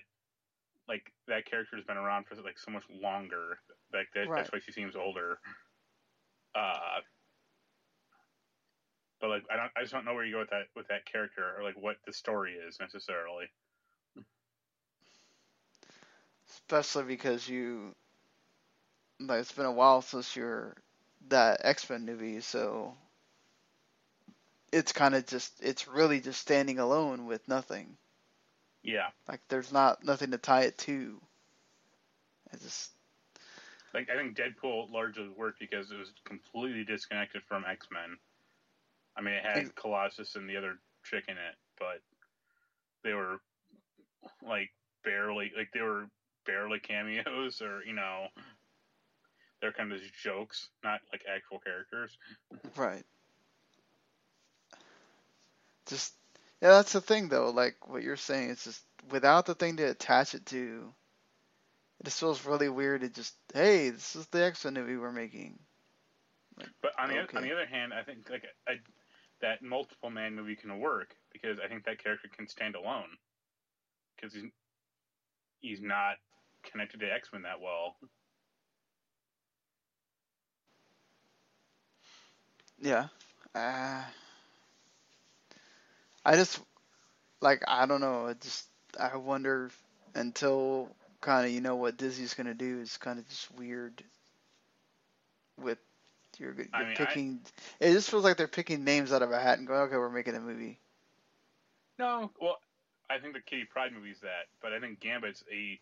like 0.87 1.11
that 1.27 1.45
character 1.45 1.77
has 1.77 1.85
been 1.85 1.97
around 1.97 2.25
for 2.27 2.35
like 2.41 2.59
so 2.59 2.71
much 2.71 2.83
longer. 2.89 3.59
Like 3.93 4.07
that, 4.15 4.29
Right. 4.29 4.49
that's 4.49 4.51
why 4.51 4.59
she 4.59 4.71
seems 4.73 4.95
older. 4.95 5.39
Uh, 6.55 7.01
but 9.21 9.29
like 9.29 9.43
I 9.51 9.57
don't, 9.57 9.71
I 9.77 9.81
just 9.81 9.93
don't 9.93 10.05
know 10.05 10.13
where 10.13 10.25
you 10.25 10.33
go 10.33 10.39
with 10.39 10.49
that 10.51 10.67
with 10.75 10.87
that 10.89 11.05
character 11.05 11.43
or 11.57 11.63
like 11.63 11.75
what 11.77 11.97
the 12.05 12.13
story 12.13 12.53
is 12.53 12.79
necessarily. 12.79 13.45
Especially 16.49 17.03
because 17.03 17.47
you, 17.49 17.95
like, 19.19 19.39
it's 19.41 19.51
been 19.53 19.65
a 19.65 19.71
while 19.71 20.01
since 20.01 20.35
your 20.35 20.75
that 21.29 21.61
X 21.63 21.89
Men 21.89 22.05
movie, 22.05 22.41
so 22.41 22.95
it's 24.75 24.91
kind 24.91 25.15
of 25.15 25.25
just, 25.25 25.53
it's 25.61 25.87
really 25.87 26.19
just 26.19 26.41
standing 26.41 26.79
alone 26.79 27.25
with 27.25 27.47
nothing. 27.47 27.97
Yeah, 28.83 29.07
Like, 29.27 29.41
there's 29.47 29.71
not 29.71 30.03
nothing 30.03 30.31
to 30.31 30.37
tie 30.37 30.63
it 30.63 30.77
to. 30.79 31.19
I 32.53 32.57
just, 32.57 32.91
like 33.93 34.09
I 34.09 34.17
think 34.17 34.37
Deadpool 34.37 34.91
largely 34.91 35.29
worked 35.29 35.59
because 35.59 35.89
it 35.89 35.97
was 35.97 36.11
completely 36.25 36.83
disconnected 36.83 37.41
from 37.47 37.63
X 37.67 37.87
Men. 37.91 38.17
I 39.17 39.21
mean, 39.21 39.33
it 39.33 39.43
had 39.43 39.73
Colossus 39.75 40.35
and 40.35 40.49
the 40.49 40.57
other 40.57 40.77
chick 41.03 41.23
in 41.27 41.35
it, 41.35 41.55
but 41.79 42.01
they 43.03 43.13
were 43.13 43.39
like 44.45 44.69
barely 45.03 45.51
like 45.57 45.69
they 45.73 45.81
were 45.81 46.07
barely 46.45 46.79
cameos 46.79 47.61
or 47.61 47.83
you 47.85 47.93
know 47.93 48.27
they're 49.61 49.71
kind 49.71 49.91
of 49.91 49.99
just 49.99 50.13
jokes, 50.21 50.69
not 50.83 50.99
like 51.11 51.21
actual 51.33 51.59
characters. 51.59 52.17
right. 52.75 53.03
Just, 55.87 56.13
yeah, 56.61 56.69
that's 56.69 56.93
the 56.93 57.01
thing 57.01 57.29
though. 57.29 57.49
Like 57.49 57.87
what 57.87 58.03
you're 58.03 58.17
saying, 58.17 58.51
it's 58.51 58.63
just 58.63 58.81
without 59.11 59.45
the 59.45 59.55
thing 59.55 59.77
to 59.77 59.83
attach 59.83 60.35
it 60.35 60.45
to, 60.47 60.93
it 61.99 62.05
just 62.05 62.19
feels 62.19 62.45
really 62.45 62.69
weird 62.69 63.01
to 63.01 63.09
just, 63.09 63.35
hey, 63.53 63.89
this 63.89 64.15
is 64.15 64.27
the 64.27 64.43
X 64.43 64.65
Men 64.65 64.75
movie 64.75 64.97
we're 64.97 65.11
making. 65.11 65.59
But 66.81 66.93
on 66.99 67.09
the 67.09 67.19
Okay. 67.19 67.37
on 67.37 67.43
the 67.43 67.51
other 67.51 67.65
hand, 67.65 67.93
I 67.93 68.03
think 68.03 68.29
like 68.29 68.45
a, 68.67 68.73
that 69.41 69.61
multiple 69.61 70.09
man 70.09 70.35
movie 70.35 70.55
can 70.55 70.79
work 70.79 71.15
because 71.33 71.59
I 71.63 71.67
think 71.67 71.85
that 71.85 72.01
character 72.03 72.29
can 72.35 72.47
stand 72.47 72.75
alone 72.75 73.17
because 74.15 74.33
he's 74.33 74.45
he's 75.61 75.81
not 75.81 76.15
connected 76.63 76.99
to 77.01 77.11
X 77.11 77.29
Men 77.33 77.43
that 77.43 77.61
well. 77.61 77.97
Yeah. 82.79 83.07
Uh, 83.53 84.03
I 86.25 86.35
just 86.35 86.59
like 87.41 87.63
I 87.67 87.85
don't 87.85 88.01
know. 88.01 88.27
It 88.27 88.41
just 88.41 88.65
I 88.99 89.15
wonder 89.17 89.69
until 90.15 90.89
kind 91.21 91.45
of 91.45 91.51
you 91.51 91.61
know 91.61 91.75
what 91.75 91.97
Disney's 91.97 92.33
gonna 92.33 92.53
do 92.53 92.79
is 92.79 92.97
kind 92.97 93.19
of 93.19 93.27
just 93.29 93.53
weird. 93.55 94.03
With 95.57 95.77
you're, 96.39 96.53
you're 96.53 96.65
I 96.73 96.83
mean, 96.83 96.91
I- 96.99 97.05
picking, 97.05 97.39
it 97.79 97.93
just 97.93 98.09
feels 98.09 98.23
like 98.23 98.37
they're 98.37 98.47
picking 98.47 98.83
names 98.83 99.13
out 99.13 99.21
of 99.21 99.31
a 99.31 99.39
hat 99.39 99.57
and 99.57 99.67
going, 99.67 99.81
okay, 99.81 99.95
we're 99.95 100.09
making 100.09 100.35
a 100.35 100.41
movie. 100.41 100.77
No, 101.97 102.29
well, 102.41 102.59
I 103.09 103.19
think 103.19 103.33
the 103.33 103.39
Kitty 103.39 103.63
Pryde 103.63 103.93
movie's 103.93 104.19
that, 104.21 104.47
but 104.61 104.73
I 104.73 104.79
think 104.79 104.99
Gambit's 104.99 105.43
a 105.51 105.79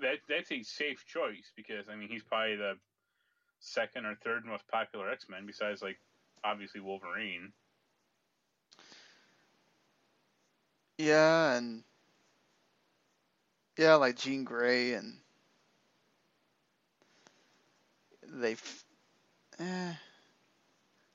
that 0.00 0.18
that's 0.28 0.52
a 0.52 0.62
safe 0.62 1.04
choice 1.06 1.52
because 1.56 1.88
I 1.90 1.96
mean 1.96 2.08
he's 2.08 2.22
probably 2.22 2.56
the 2.56 2.74
second 3.60 4.06
or 4.06 4.14
third 4.14 4.44
most 4.44 4.66
popular 4.68 5.10
X 5.10 5.26
Men 5.28 5.46
besides 5.46 5.82
like 5.82 5.98
obviously 6.44 6.80
Wolverine. 6.80 7.52
Yeah, 10.98 11.54
and 11.56 11.84
yeah, 13.76 13.94
like 13.94 14.16
Jean 14.16 14.44
Grey 14.44 14.92
and 14.94 15.18
they. 18.28 18.56
Eh, 19.58 19.94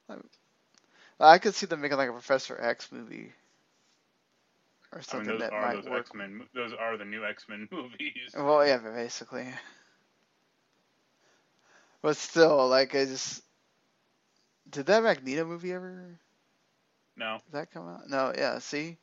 I- 0.10 0.16
I 1.20 1.38
could 1.40 1.56
see 1.56 1.66
them 1.66 1.82
making 1.82 1.98
like 1.98 2.10
a 2.10 2.14
Professor 2.14 2.60
X 2.60 2.92
movie 2.92 3.34
or 4.92 5.02
something 5.02 5.22
I 5.22 5.22
mean 5.22 5.38
those 5.40 5.40
that 5.40 5.54
are 5.54 5.58
might 5.58 5.84
those 5.84 5.86
work. 5.86 6.08
X 6.08 6.14
Men. 6.14 6.48
Those 6.54 6.74
are 6.74 6.98
the 6.98 7.06
new 7.06 7.26
X 7.26 7.48
Men 7.50 7.68
movies. 7.72 8.36
Well, 8.36 8.66
yeah, 8.66 8.78
but 8.78 8.94
basically. 8.94 9.54
But 12.02 12.16
still, 12.18 12.68
like 12.70 12.96
I 12.96 13.06
just 13.06 13.44
did 14.70 14.86
that 14.88 15.04
Magneto 15.04 15.46
movie 15.46 15.72
ever? 15.74 16.20
No, 17.16 17.42
Did 17.46 17.54
that 17.54 17.72
come 17.72 17.88
out? 17.88 18.10
No, 18.10 18.34
yeah. 18.36 18.60
See, 18.60 18.98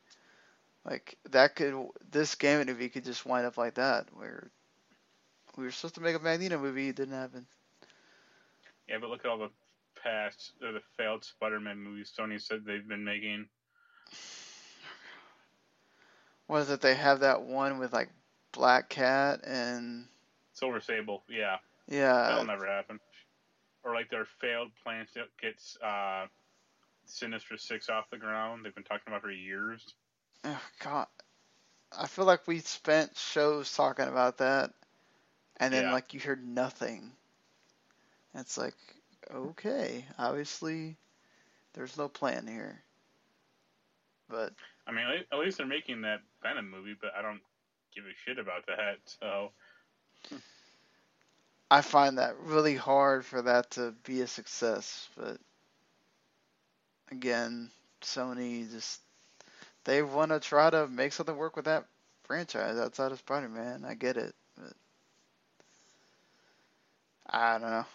like 0.88 1.18
that 1.30 1.54
could 1.54 1.74
this 2.10 2.34
Gambit 2.34 2.68
movie 2.68 2.88
could 2.88 3.04
just 3.04 3.26
wind 3.26 3.46
up 3.46 3.58
like 3.58 3.74
that, 3.74 4.06
where 4.14 4.50
we 5.56 5.64
were 5.64 5.70
supposed 5.70 5.96
to 5.96 6.00
make 6.00 6.16
a 6.16 6.20
Magneto 6.20 6.58
movie, 6.58 6.88
it 6.88 6.96
didn't 6.96 7.14
happen. 7.14 7.46
yeah, 8.88 8.96
but 9.00 9.10
look 9.10 9.24
at 9.24 9.30
all 9.30 9.38
the 9.38 9.50
past 10.02 10.52
or 10.62 10.72
the 10.72 10.80
failed 10.96 11.24
Spider 11.24 11.60
Man 11.60 11.78
movies 11.78 12.12
Sony 12.16 12.40
said 12.40 12.64
they've 12.64 12.86
been 12.86 13.04
making. 13.04 13.46
Was 16.46 16.70
it 16.70 16.80
they 16.80 16.94
have 16.94 17.20
that 17.20 17.42
one 17.42 17.78
with 17.78 17.92
like 17.92 18.08
Black 18.52 18.88
Cat 18.88 19.40
and 19.44 20.06
Silver 20.54 20.80
Sable, 20.80 21.22
yeah, 21.28 21.56
yeah, 21.86 22.28
that'll 22.28 22.46
never 22.46 22.66
happen. 22.66 22.98
Or 23.84 23.94
like 23.94 24.10
their 24.10 24.26
failed 24.40 24.70
plans 24.82 25.10
to 25.12 25.24
get 25.40 25.62
uh, 25.86 26.26
Sinister 27.04 27.58
Six 27.58 27.90
off 27.90 28.10
the 28.10 28.16
ground. 28.16 28.64
They've 28.64 28.74
been 28.74 28.84
talking 28.84 29.04
about 29.06 29.22
for 29.22 29.30
years. 29.30 29.94
Oh, 30.44 30.62
God, 30.80 31.06
I 31.96 32.06
feel 32.06 32.24
like 32.24 32.46
we 32.46 32.60
spent 32.60 33.16
shows 33.16 33.74
talking 33.74 34.06
about 34.08 34.38
that, 34.38 34.72
and 35.56 35.72
then 35.72 35.84
Yeah. 35.84 35.92
like 35.92 36.14
you 36.14 36.20
heard 36.20 36.46
nothing. 36.46 37.12
It's 38.34 38.56
like 38.58 38.74
okay, 39.30 40.06
obviously 40.18 40.96
there's 41.74 41.96
no 41.96 42.08
plan 42.08 42.46
here. 42.46 42.82
But 44.28 44.52
I 44.86 44.92
mean, 44.92 45.06
at 45.30 45.38
least- 45.38 45.58
they're 45.58 45.66
making 45.66 46.02
that 46.02 46.22
Venom 46.42 46.70
movie, 46.70 46.94
but 46.94 47.14
I 47.14 47.22
don't 47.22 47.42
give 47.94 48.06
a 48.06 48.14
shit 48.14 48.38
about 48.38 48.66
that. 48.66 48.98
So 49.04 49.52
I 51.70 51.82
find 51.82 52.18
that 52.18 52.38
really 52.38 52.76
hard 52.76 53.26
for 53.26 53.42
that 53.42 53.72
to 53.72 53.92
be 54.04 54.22
a 54.22 54.26
success. 54.26 55.08
But 55.16 55.38
again, 57.10 57.70
Sony 58.00 58.70
just 58.70 59.00
they 59.88 60.02
want 60.02 60.30
to 60.30 60.38
try 60.38 60.68
to 60.68 60.86
make 60.86 61.14
something 61.14 61.34
work 61.34 61.56
with 61.56 61.64
that 61.64 61.86
franchise 62.24 62.76
outside 62.76 63.10
of 63.10 63.18
Spider-Man. 63.20 63.86
I 63.86 63.94
get 63.94 64.18
it, 64.18 64.34
but 64.58 64.74
I 67.26 67.58
don't 67.58 67.70
know. 67.70 67.86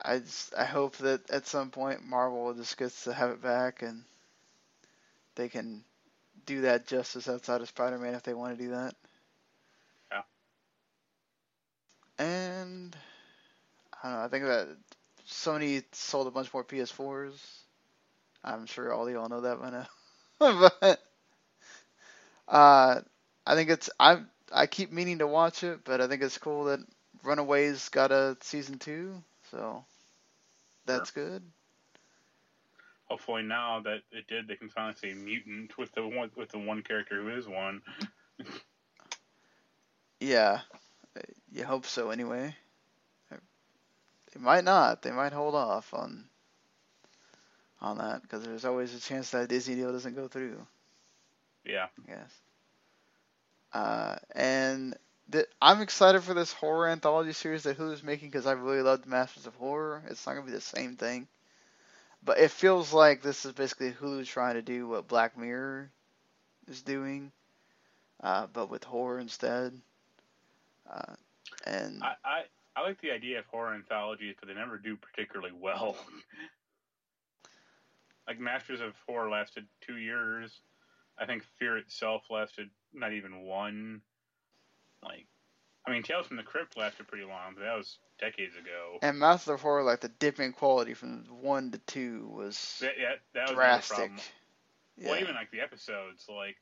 I 0.00 0.20
just 0.20 0.54
I 0.54 0.64
hope 0.64 0.96
that 0.96 1.30
at 1.30 1.46
some 1.46 1.68
point 1.68 2.06
Marvel 2.06 2.54
just 2.54 2.78
gets 2.78 3.04
to 3.04 3.12
have 3.12 3.28
it 3.32 3.42
back 3.42 3.82
and 3.82 4.02
they 5.34 5.50
can 5.50 5.84
do 6.46 6.62
that 6.62 6.86
justice 6.86 7.28
outside 7.28 7.60
of 7.60 7.68
Spider-Man 7.68 8.14
if 8.14 8.22
they 8.22 8.32
want 8.32 8.56
to 8.56 8.64
do 8.64 8.70
that. 8.70 8.94
Yeah. 10.10 10.22
And 12.18 12.96
I 14.02 14.08
don't 14.08 14.18
know. 14.18 14.24
I 14.24 14.28
think 14.28 14.44
that 14.46 14.68
Sony 15.28 15.84
sold 15.92 16.28
a 16.28 16.30
bunch 16.30 16.52
more 16.54 16.64
PS4s. 16.64 17.34
I'm 18.42 18.64
sure 18.64 18.90
all 18.90 19.06
of 19.06 19.12
y'all 19.12 19.28
know 19.28 19.42
that 19.42 19.60
by 19.60 19.68
now. 19.68 19.86
but 20.80 21.02
uh, 22.48 23.00
I 23.46 23.54
think 23.54 23.70
it's 23.70 23.90
I 23.98 24.22
I 24.52 24.66
keep 24.66 24.92
meaning 24.92 25.18
to 25.18 25.26
watch 25.26 25.62
it, 25.64 25.84
but 25.84 26.00
I 26.00 26.08
think 26.08 26.22
it's 26.22 26.38
cool 26.38 26.64
that 26.64 26.80
Runaways 27.22 27.88
got 27.88 28.12
a 28.12 28.36
season 28.40 28.78
two, 28.78 29.22
so 29.50 29.84
that's 30.86 31.10
good. 31.10 31.42
hopefully 33.08 33.42
now 33.42 33.80
that 33.80 34.00
it 34.10 34.26
did, 34.26 34.48
they 34.48 34.56
can 34.56 34.68
finally 34.68 34.94
say 34.94 35.12
mutant 35.14 35.76
with 35.78 35.92
the 35.92 36.06
one 36.06 36.30
with 36.36 36.50
the 36.50 36.58
one 36.58 36.82
character 36.82 37.22
who 37.22 37.28
is 37.28 37.46
one. 37.46 37.82
Yeah, 40.20 40.60
you 41.52 41.64
hope 41.64 41.86
so. 41.86 42.10
Anyway, 42.10 42.56
they 44.32 44.40
might 44.40 44.64
not. 44.64 45.02
They 45.02 45.10
might 45.10 45.32
hold 45.32 45.54
off 45.54 45.92
on 45.94 46.28
on 47.80 47.98
that 47.98 48.22
because 48.22 48.44
there's 48.44 48.64
always 48.64 48.94
a 48.94 49.00
chance 49.00 49.30
that 49.30 49.48
Disney 49.48 49.74
deal 49.76 49.92
doesn't 49.92 50.14
go 50.14 50.28
through. 50.28 50.66
Yeah, 51.64 51.88
guess. 52.06 52.42
Uh, 53.72 54.16
and 54.34 54.96
th- 55.30 55.46
I'm 55.60 55.80
excited 55.80 56.22
for 56.22 56.34
this 56.34 56.52
horror 56.52 56.88
anthology 56.88 57.32
series 57.32 57.64
that 57.64 57.78
Hulu's 57.78 58.02
making 58.02 58.30
because 58.30 58.46
I 58.46 58.52
really 58.52 58.82
loved 58.82 59.06
Masters 59.06 59.46
of 59.46 59.54
Horror. 59.56 60.02
It's 60.08 60.26
not 60.26 60.34
gonna 60.34 60.46
be 60.46 60.52
the 60.52 60.60
same 60.60 60.96
thing, 60.96 61.28
but 62.22 62.38
it 62.38 62.50
feels 62.50 62.92
like 62.92 63.22
this 63.22 63.44
is 63.44 63.52
basically 63.52 63.92
Hulu 63.92 64.26
trying 64.26 64.54
to 64.54 64.62
do 64.62 64.88
what 64.88 65.08
Black 65.08 65.36
Mirror 65.36 65.90
is 66.68 66.82
doing, 66.82 67.32
uh, 68.22 68.46
but 68.52 68.68
with 68.70 68.84
horror 68.84 69.18
instead. 69.18 69.80
Uh, 70.88 71.14
and 71.66 72.02
I, 72.02 72.14
I 72.24 72.42
I 72.76 72.82
like 72.82 73.00
the 73.00 73.10
idea 73.10 73.38
of 73.38 73.46
horror 73.46 73.74
anthologies, 73.74 74.34
but 74.38 74.48
they 74.48 74.54
never 74.54 74.78
do 74.78 74.96
particularly 74.96 75.52
well. 75.52 75.96
like 78.28 78.38
Masters 78.38 78.80
of 78.80 78.94
Horror 79.06 79.30
lasted 79.30 79.66
two 79.80 79.96
years. 79.96 80.60
I 81.18 81.26
think 81.26 81.44
Fear 81.58 81.78
itself 81.78 82.22
lasted 82.30 82.70
not 82.92 83.12
even 83.12 83.42
one. 83.42 84.02
Like, 85.02 85.26
I 85.86 85.90
mean, 85.90 86.02
Tales 86.02 86.26
from 86.26 86.36
the 86.36 86.42
Crypt 86.42 86.76
lasted 86.76 87.08
pretty 87.08 87.24
long, 87.24 87.54
but 87.54 87.62
that 87.62 87.76
was 87.76 87.98
decades 88.18 88.56
ago. 88.56 88.98
and 89.02 89.18
Masters 89.18 89.54
of 89.54 89.60
Horror, 89.62 89.82
like 89.82 90.00
the 90.00 90.08
dip 90.08 90.38
in 90.40 90.52
quality 90.52 90.94
from 90.94 91.24
one 91.40 91.70
to 91.72 91.78
two 91.78 92.28
was 92.32 92.78
That, 92.80 92.92
yeah, 92.98 93.14
that 93.34 93.48
was 93.48 93.54
drastic. 93.56 93.96
problem. 93.96 94.20
Yeah. 94.96 95.10
Well, 95.10 95.20
even 95.20 95.34
like 95.34 95.50
the 95.50 95.60
episodes, 95.60 96.26
like 96.28 96.56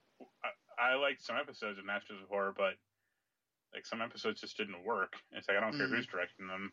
I, 0.79 0.93
I 0.93 0.95
liked 0.95 1.23
some 1.23 1.37
episodes 1.37 1.79
of 1.79 1.85
Masters 1.85 2.19
of 2.23 2.29
Horror, 2.29 2.55
but 2.57 2.75
like 3.75 3.87
some 3.87 4.01
episodes 4.03 4.41
just 4.41 4.57
didn't 4.57 4.85
work. 4.85 5.15
It's 5.33 5.49
like 5.49 5.57
I 5.57 5.61
don't 5.61 5.77
care 5.77 5.87
Mhm. 5.87 5.97
who's 5.97 6.07
directing 6.07 6.47
them. 6.49 6.73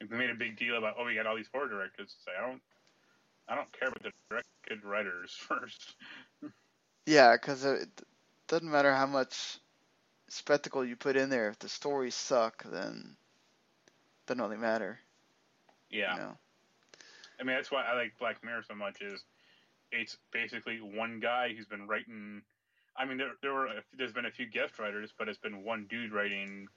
Like, 0.00 0.10
they 0.10 0.16
made 0.16 0.30
a 0.30 0.34
big 0.34 0.56
deal 0.58 0.76
about 0.76 0.94
oh 0.98 1.04
we 1.04 1.14
got 1.14 1.26
all 1.26 1.36
these 1.36 1.48
horror 1.52 1.68
directors. 1.68 2.14
It's 2.16 2.26
like 2.26 2.36
I 2.36 2.46
don't 2.46 2.62
I 3.48 3.54
don't 3.54 3.72
care 3.72 3.88
about 3.88 4.02
the 4.02 4.12
directed 4.28 4.84
writers 4.84 5.32
first. 5.38 5.96
Yeah, 7.06 7.34
because 7.36 7.64
it 7.64 7.88
doesn't 8.48 8.70
matter 8.70 8.94
how 8.94 9.06
much 9.06 9.58
spectacle 10.28 10.84
you 10.84 10.96
put 10.96 11.16
in 11.16 11.30
there. 11.30 11.48
If 11.48 11.58
the 11.58 11.68
stories 11.68 12.14
suck, 12.14 12.62
then 12.64 13.16
it 13.86 14.26
doesn't 14.26 14.42
really 14.42 14.58
matter. 14.58 14.98
Yeah, 15.90 16.14
You 16.14 16.20
know? 16.20 16.38
I 17.40 17.44
mean 17.44 17.56
that's 17.56 17.70
why 17.70 17.84
I 17.84 17.94
like 17.94 18.18
Black 18.18 18.44
Mirror 18.44 18.64
so 18.68 18.74
much. 18.74 19.00
Is 19.00 19.24
it's 19.92 20.18
basically 20.32 20.78
one 20.78 21.20
guy 21.20 21.54
who's 21.54 21.66
been 21.66 21.86
writing. 21.86 22.42
I 22.96 23.04
mean, 23.04 23.16
there 23.18 23.32
there 23.42 23.54
were 23.54 23.68
there's 23.96 24.12
been 24.12 24.26
a 24.26 24.30
few 24.30 24.46
guest 24.46 24.78
writers, 24.78 25.12
but 25.16 25.28
it's 25.28 25.38
been 25.38 25.64
one 25.64 25.86
dude 25.88 26.12
writing. 26.12 26.68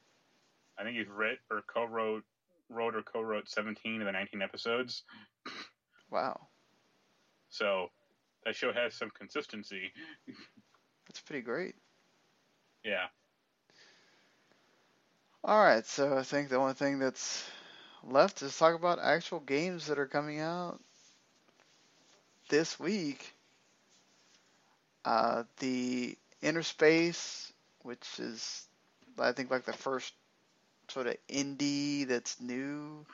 I 0.77 0.83
think 0.83 0.97
he's 0.97 1.07
writ 1.07 1.39
or 1.49 1.61
co-wrote, 1.61 2.23
wrote 2.69 2.95
or 2.95 3.03
co-wrote 3.03 3.49
17 3.49 4.01
of 4.01 4.05
the 4.05 4.11
19 4.11 4.41
episodes. 4.41 5.03
Wow, 6.09 6.47
So 7.51 7.89
that 8.45 8.55
show 8.55 8.73
has 8.73 8.95
some 8.95 9.11
consistency. 9.11 9.91
that's 11.07 11.21
pretty 11.21 11.43
great. 11.43 11.75
Yeah. 12.83 13.07
All 15.43 15.61
right, 15.61 15.85
so 15.85 16.17
I 16.17 16.23
think 16.23 16.49
the 16.49 16.55
only 16.55 16.73
thing 16.73 16.99
that's 16.99 17.43
left 18.03 18.41
is 18.41 18.57
talk 18.57 18.75
about 18.75 18.99
actual 18.99 19.39
games 19.39 19.87
that 19.87 19.99
are 19.99 20.07
coming 20.07 20.39
out 20.39 20.79
this 22.49 22.79
week. 22.79 23.33
Uh, 25.03 25.43
the 25.59 26.17
Inner 26.41 26.63
Space, 26.63 27.51
which 27.83 28.19
is 28.19 28.67
I 29.19 29.31
think 29.33 29.51
like 29.51 29.65
the 29.65 29.73
first 29.73 30.13
sort 30.89 31.07
of 31.07 31.17
indie 31.27 32.07
that's 32.07 32.39
new 32.39 33.05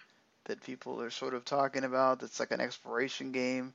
that 0.45 0.61
people 0.63 1.01
are 1.01 1.09
sort 1.09 1.33
of 1.33 1.45
talking 1.45 1.83
about. 1.83 2.19
That's 2.19 2.39
like 2.39 2.51
an 2.51 2.61
exploration 2.61 3.31
game 3.31 3.73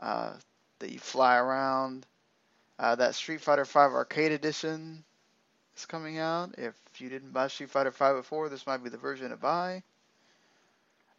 uh, 0.00 0.32
that 0.78 0.90
you 0.90 0.98
fly 0.98 1.36
around. 1.36 2.06
Uh, 2.78 2.94
that 2.96 3.14
Street 3.14 3.40
Fighter 3.40 3.64
V 3.64 3.78
Arcade 3.78 4.32
Edition 4.32 5.04
is 5.76 5.86
coming 5.86 6.18
out. 6.18 6.54
If 6.58 6.74
you 6.98 7.08
didn't 7.08 7.32
buy 7.32 7.48
Street 7.48 7.70
Fighter 7.70 7.90
V 7.90 8.14
before, 8.16 8.48
this 8.48 8.66
might 8.66 8.82
be 8.82 8.90
the 8.90 8.96
version 8.96 9.30
to 9.30 9.36
buy. 9.36 9.82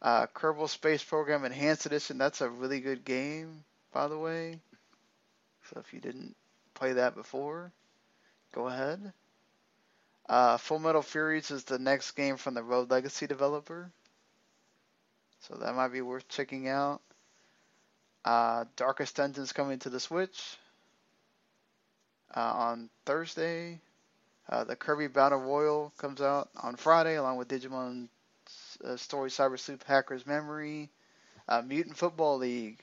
Uh, 0.02 0.26
Kerbal 0.34 0.68
Space 0.68 1.02
Program 1.02 1.44
Enhanced 1.44 1.86
Edition. 1.86 2.18
That's 2.18 2.42
a 2.42 2.50
really 2.50 2.80
good 2.80 3.04
game, 3.04 3.64
by 3.92 4.08
the 4.08 4.18
way. 4.18 4.58
So 5.70 5.80
if 5.80 5.94
you 5.94 6.00
didn't 6.00 6.36
play 6.74 6.92
that 6.92 7.14
before, 7.14 7.72
go 8.52 8.68
ahead. 8.68 9.12
Uh, 10.28 10.56
Full 10.58 10.78
Metal 10.78 11.02
Furies 11.02 11.50
is 11.50 11.64
the 11.64 11.78
next 11.78 12.12
game 12.12 12.36
from 12.36 12.54
the 12.54 12.62
Rogue 12.62 12.90
Legacy 12.90 13.26
developer. 13.26 13.90
So 15.40 15.56
that 15.56 15.74
might 15.74 15.88
be 15.88 16.00
worth 16.00 16.28
checking 16.28 16.68
out. 16.68 17.00
Uh, 18.24 18.64
Darkest 18.76 19.16
Dungeons 19.16 19.52
coming 19.52 19.78
to 19.80 19.90
the 19.90 20.00
Switch 20.00 20.56
uh, 22.34 22.40
on 22.40 22.90
Thursday. 23.04 23.80
Uh, 24.48 24.64
the 24.64 24.76
Kirby 24.76 25.08
Battle 25.08 25.40
Royale 25.40 25.92
comes 25.98 26.20
out 26.20 26.48
on 26.62 26.76
Friday, 26.76 27.16
along 27.16 27.36
with 27.36 27.48
Digimon 27.48 28.08
uh, 28.84 28.96
Story 28.96 29.30
Cyber 29.30 29.58
Sleuth 29.58 29.82
Hacker's 29.82 30.26
Memory. 30.26 30.90
Uh, 31.48 31.62
Mutant 31.62 31.96
Football 31.96 32.38
League, 32.38 32.78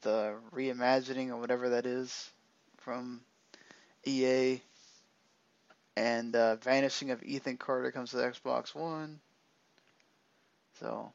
the 0.00 0.34
reimagining 0.54 1.28
or 1.28 1.36
whatever 1.36 1.70
that 1.70 1.84
is 1.84 2.30
from 2.78 3.20
EA. 4.06 4.62
And 5.96 6.34
uh, 6.34 6.56
Vanishing 6.56 7.10
of 7.10 7.22
Ethan 7.22 7.58
Carter 7.58 7.92
comes 7.92 8.10
to 8.10 8.16
the 8.16 8.22
Xbox 8.22 8.74
One. 8.74 9.20
So 10.78 11.12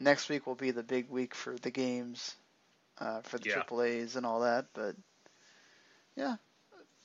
next 0.00 0.28
week 0.28 0.46
will 0.46 0.54
be 0.54 0.70
the 0.70 0.82
big 0.82 1.08
week 1.10 1.34
for 1.34 1.56
the 1.58 1.70
games, 1.70 2.34
uh, 2.98 3.22
for 3.22 3.38
the 3.38 3.48
Yeah. 3.48 3.54
Triple 3.54 3.82
A's 3.82 4.16
and 4.16 4.26
all 4.26 4.40
that. 4.40 4.66
But 4.74 4.96
yeah, 6.16 6.36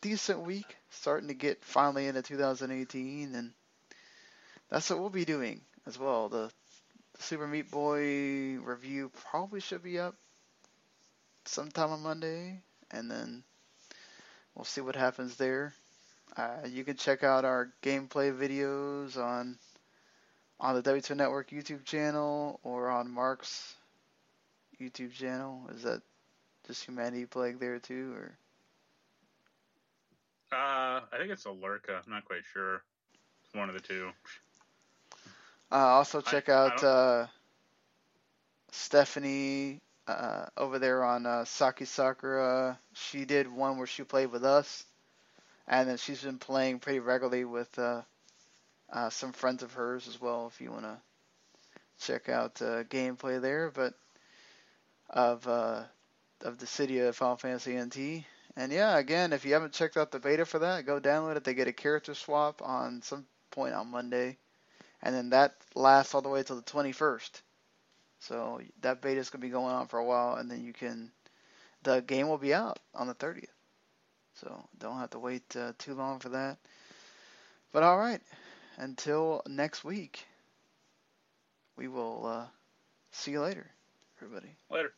decent 0.02 0.42
week. 0.42 0.78
Starting 0.90 1.28
to 1.30 1.34
get 1.34 1.64
finally 1.64 2.08
into 2.08 2.22
2018, 2.22 3.36
and 3.36 3.54
that's 4.70 4.90
what 4.90 5.00
we'll 5.00 5.10
be 5.10 5.26
doing 5.26 5.62
as 5.86 5.98
well. 5.98 6.30
The 6.30 6.52
Super 7.20 7.48
Meat 7.48 7.72
Boy 7.72 8.58
review 8.60 9.12
probably 9.32 9.60
should 9.62 9.84
be 9.84 10.00
up 10.00 10.16
sometime 11.46 11.92
on 11.92 12.02
Monday, 12.02 12.62
and 12.92 13.10
then 13.10 13.44
we'll 14.56 14.66
see 14.66 14.82
what 14.82 14.96
happens 14.96 15.36
there. 15.38 15.74
Uh, 16.36 16.58
you 16.68 16.84
can 16.84 16.98
check 16.98 17.24
out 17.24 17.46
our 17.46 17.72
gameplay 17.82 18.36
videos 18.36 19.18
on 19.18 19.58
on 20.60 20.76
the 20.76 20.82
W2 20.84 21.16
Network 21.16 21.50
YouTube 21.50 21.84
channel 21.86 22.60
or 22.64 22.90
on 22.90 23.10
Marc's 23.10 23.76
YouTube 24.80 25.14
channel. 25.14 25.70
Is 25.76 25.84
that 25.84 26.02
just 26.68 26.84
Humanity 26.86 27.26
Plague 27.26 27.60
there 27.60 27.80
too, 27.80 28.14
or 28.16 28.38
Uh, 30.52 31.02
I 31.12 31.18
think 31.18 31.32
it's 31.32 31.46
a 31.46 31.50
Lurka. 31.50 32.02
I'm 32.06 32.12
not 32.12 32.26
quite 32.26 32.44
sure. 32.54 32.84
It's 33.46 33.54
one 33.56 33.70
of 33.70 33.76
the 33.76 33.82
two. 33.82 34.12
uh, 35.72 35.76
also 35.76 36.22
check 36.22 36.48
I 36.50 36.54
out 36.54 36.78
don't- 36.78 36.90
uh, 36.90 37.28
Stephanie 38.72 39.82
uh, 40.08 40.46
over 40.58 40.80
there 40.80 41.04
on 41.04 41.26
uh, 41.26 41.46
Saki 41.46 41.86
Sakura. 41.86 42.78
She 42.94 43.26
did 43.26 43.48
one 43.52 43.78
where 43.78 43.88
she 43.88 44.04
played 44.04 44.32
with 44.32 44.44
us, 44.44 44.86
and 45.68 45.90
then 45.90 45.98
she's 45.98 46.22
been 46.22 46.38
playing 46.40 46.80
pretty 46.80 47.00
regularly 47.00 47.46
with 47.46 47.78
uh, 48.94 49.10
some 49.10 49.34
friends 49.34 49.64
of 49.64 49.74
hers 49.74 50.08
as 50.08 50.22
well. 50.22 50.48
If 50.54 50.62
you 50.62 50.72
want 50.72 50.84
to 50.84 50.98
check 52.00 52.30
out 52.30 52.62
uh, 52.62 52.84
gameplay 52.84 53.42
there, 53.42 53.72
but 53.74 53.96
of 55.10 55.48
uh, 55.48 55.84
of 56.42 56.58
Dissidia 56.58 57.14
Final 57.14 57.38
Fantasy 57.38 57.78
NT. 57.78 58.26
And 58.56 58.72
yeah, 58.72 58.98
again, 58.98 59.34
if 59.34 59.46
you 59.46 59.54
haven't 59.54 59.74
checked 59.74 59.98
out 59.98 60.12
the 60.12 60.20
beta 60.20 60.46
for 60.46 60.60
that, 60.60 60.86
go 60.86 61.00
download 61.00 61.38
it. 61.38 61.44
They 61.44 61.56
get 61.56 61.68
a 61.68 61.74
character 61.74 62.14
swap 62.14 62.62
on 62.62 63.02
some 63.02 63.26
point 63.50 63.74
on 63.74 63.90
Monday, 63.90 64.38
and 65.02 65.16
then 65.16 65.32
that 65.32 65.56
lasts 65.74 66.14
all 66.14 66.22
the 66.22 66.30
way 66.30 66.44
till 66.44 66.58
the 66.58 66.62
21st. 66.62 67.42
So 68.20 68.62
that 68.82 69.02
beta 69.02 69.20
is 69.20 69.32
gonna 69.32 69.42
be 69.42 69.50
going 69.50 69.74
on 69.74 69.88
for 69.88 69.98
a 69.98 70.06
while, 70.06 70.36
and 70.36 70.50
then 70.50 70.64
you 70.64 70.74
can. 70.74 71.12
The 71.82 72.02
game 72.02 72.30
will 72.30 72.38
be 72.38 72.54
out 72.54 72.80
on 72.96 73.08
the 73.08 73.16
30th, 73.16 73.48
so 74.36 74.64
don't 74.80 75.00
have 75.00 75.10
to 75.10 75.20
wait 75.20 75.44
uh, 75.58 75.74
too 75.78 75.96
long 75.96 76.20
for 76.20 76.30
that. 76.30 76.58
But 77.74 77.84
all 77.84 77.98
right, 77.98 78.22
until 78.78 79.42
next 79.48 79.84
week, 79.84 80.26
we 81.76 81.88
will 81.88 82.26
uh, 82.26 82.46
see 83.12 83.32
you 83.32 83.42
later, 83.42 83.72
everybody. 84.18 84.56
Later. 84.70 84.94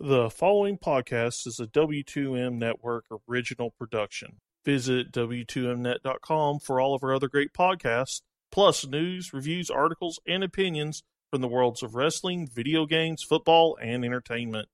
The 0.00 0.28
following 0.28 0.76
podcast 0.76 1.46
is 1.46 1.60
a 1.60 1.66
W2M 1.66 2.58
Network 2.58 3.06
original 3.28 3.70
production. 3.70 4.40
Visit 4.64 5.12
W2Mnet.com 5.12 6.60
for 6.60 6.80
all 6.80 6.94
of 6.94 7.04
our 7.04 7.14
other 7.14 7.28
great 7.28 7.52
podcasts, 7.52 8.22
plus 8.50 8.86
news, 8.86 9.32
reviews, 9.32 9.68
articles, 9.68 10.18
and 10.26 10.42
opinions 10.42 11.02
from 11.30 11.42
the 11.42 11.48
worlds 11.48 11.82
of 11.82 11.94
wrestling, 11.94 12.48
video 12.52 12.86
games, 12.86 13.22
football, 13.22 13.76
and 13.82 14.04
entertainment. 14.04 14.68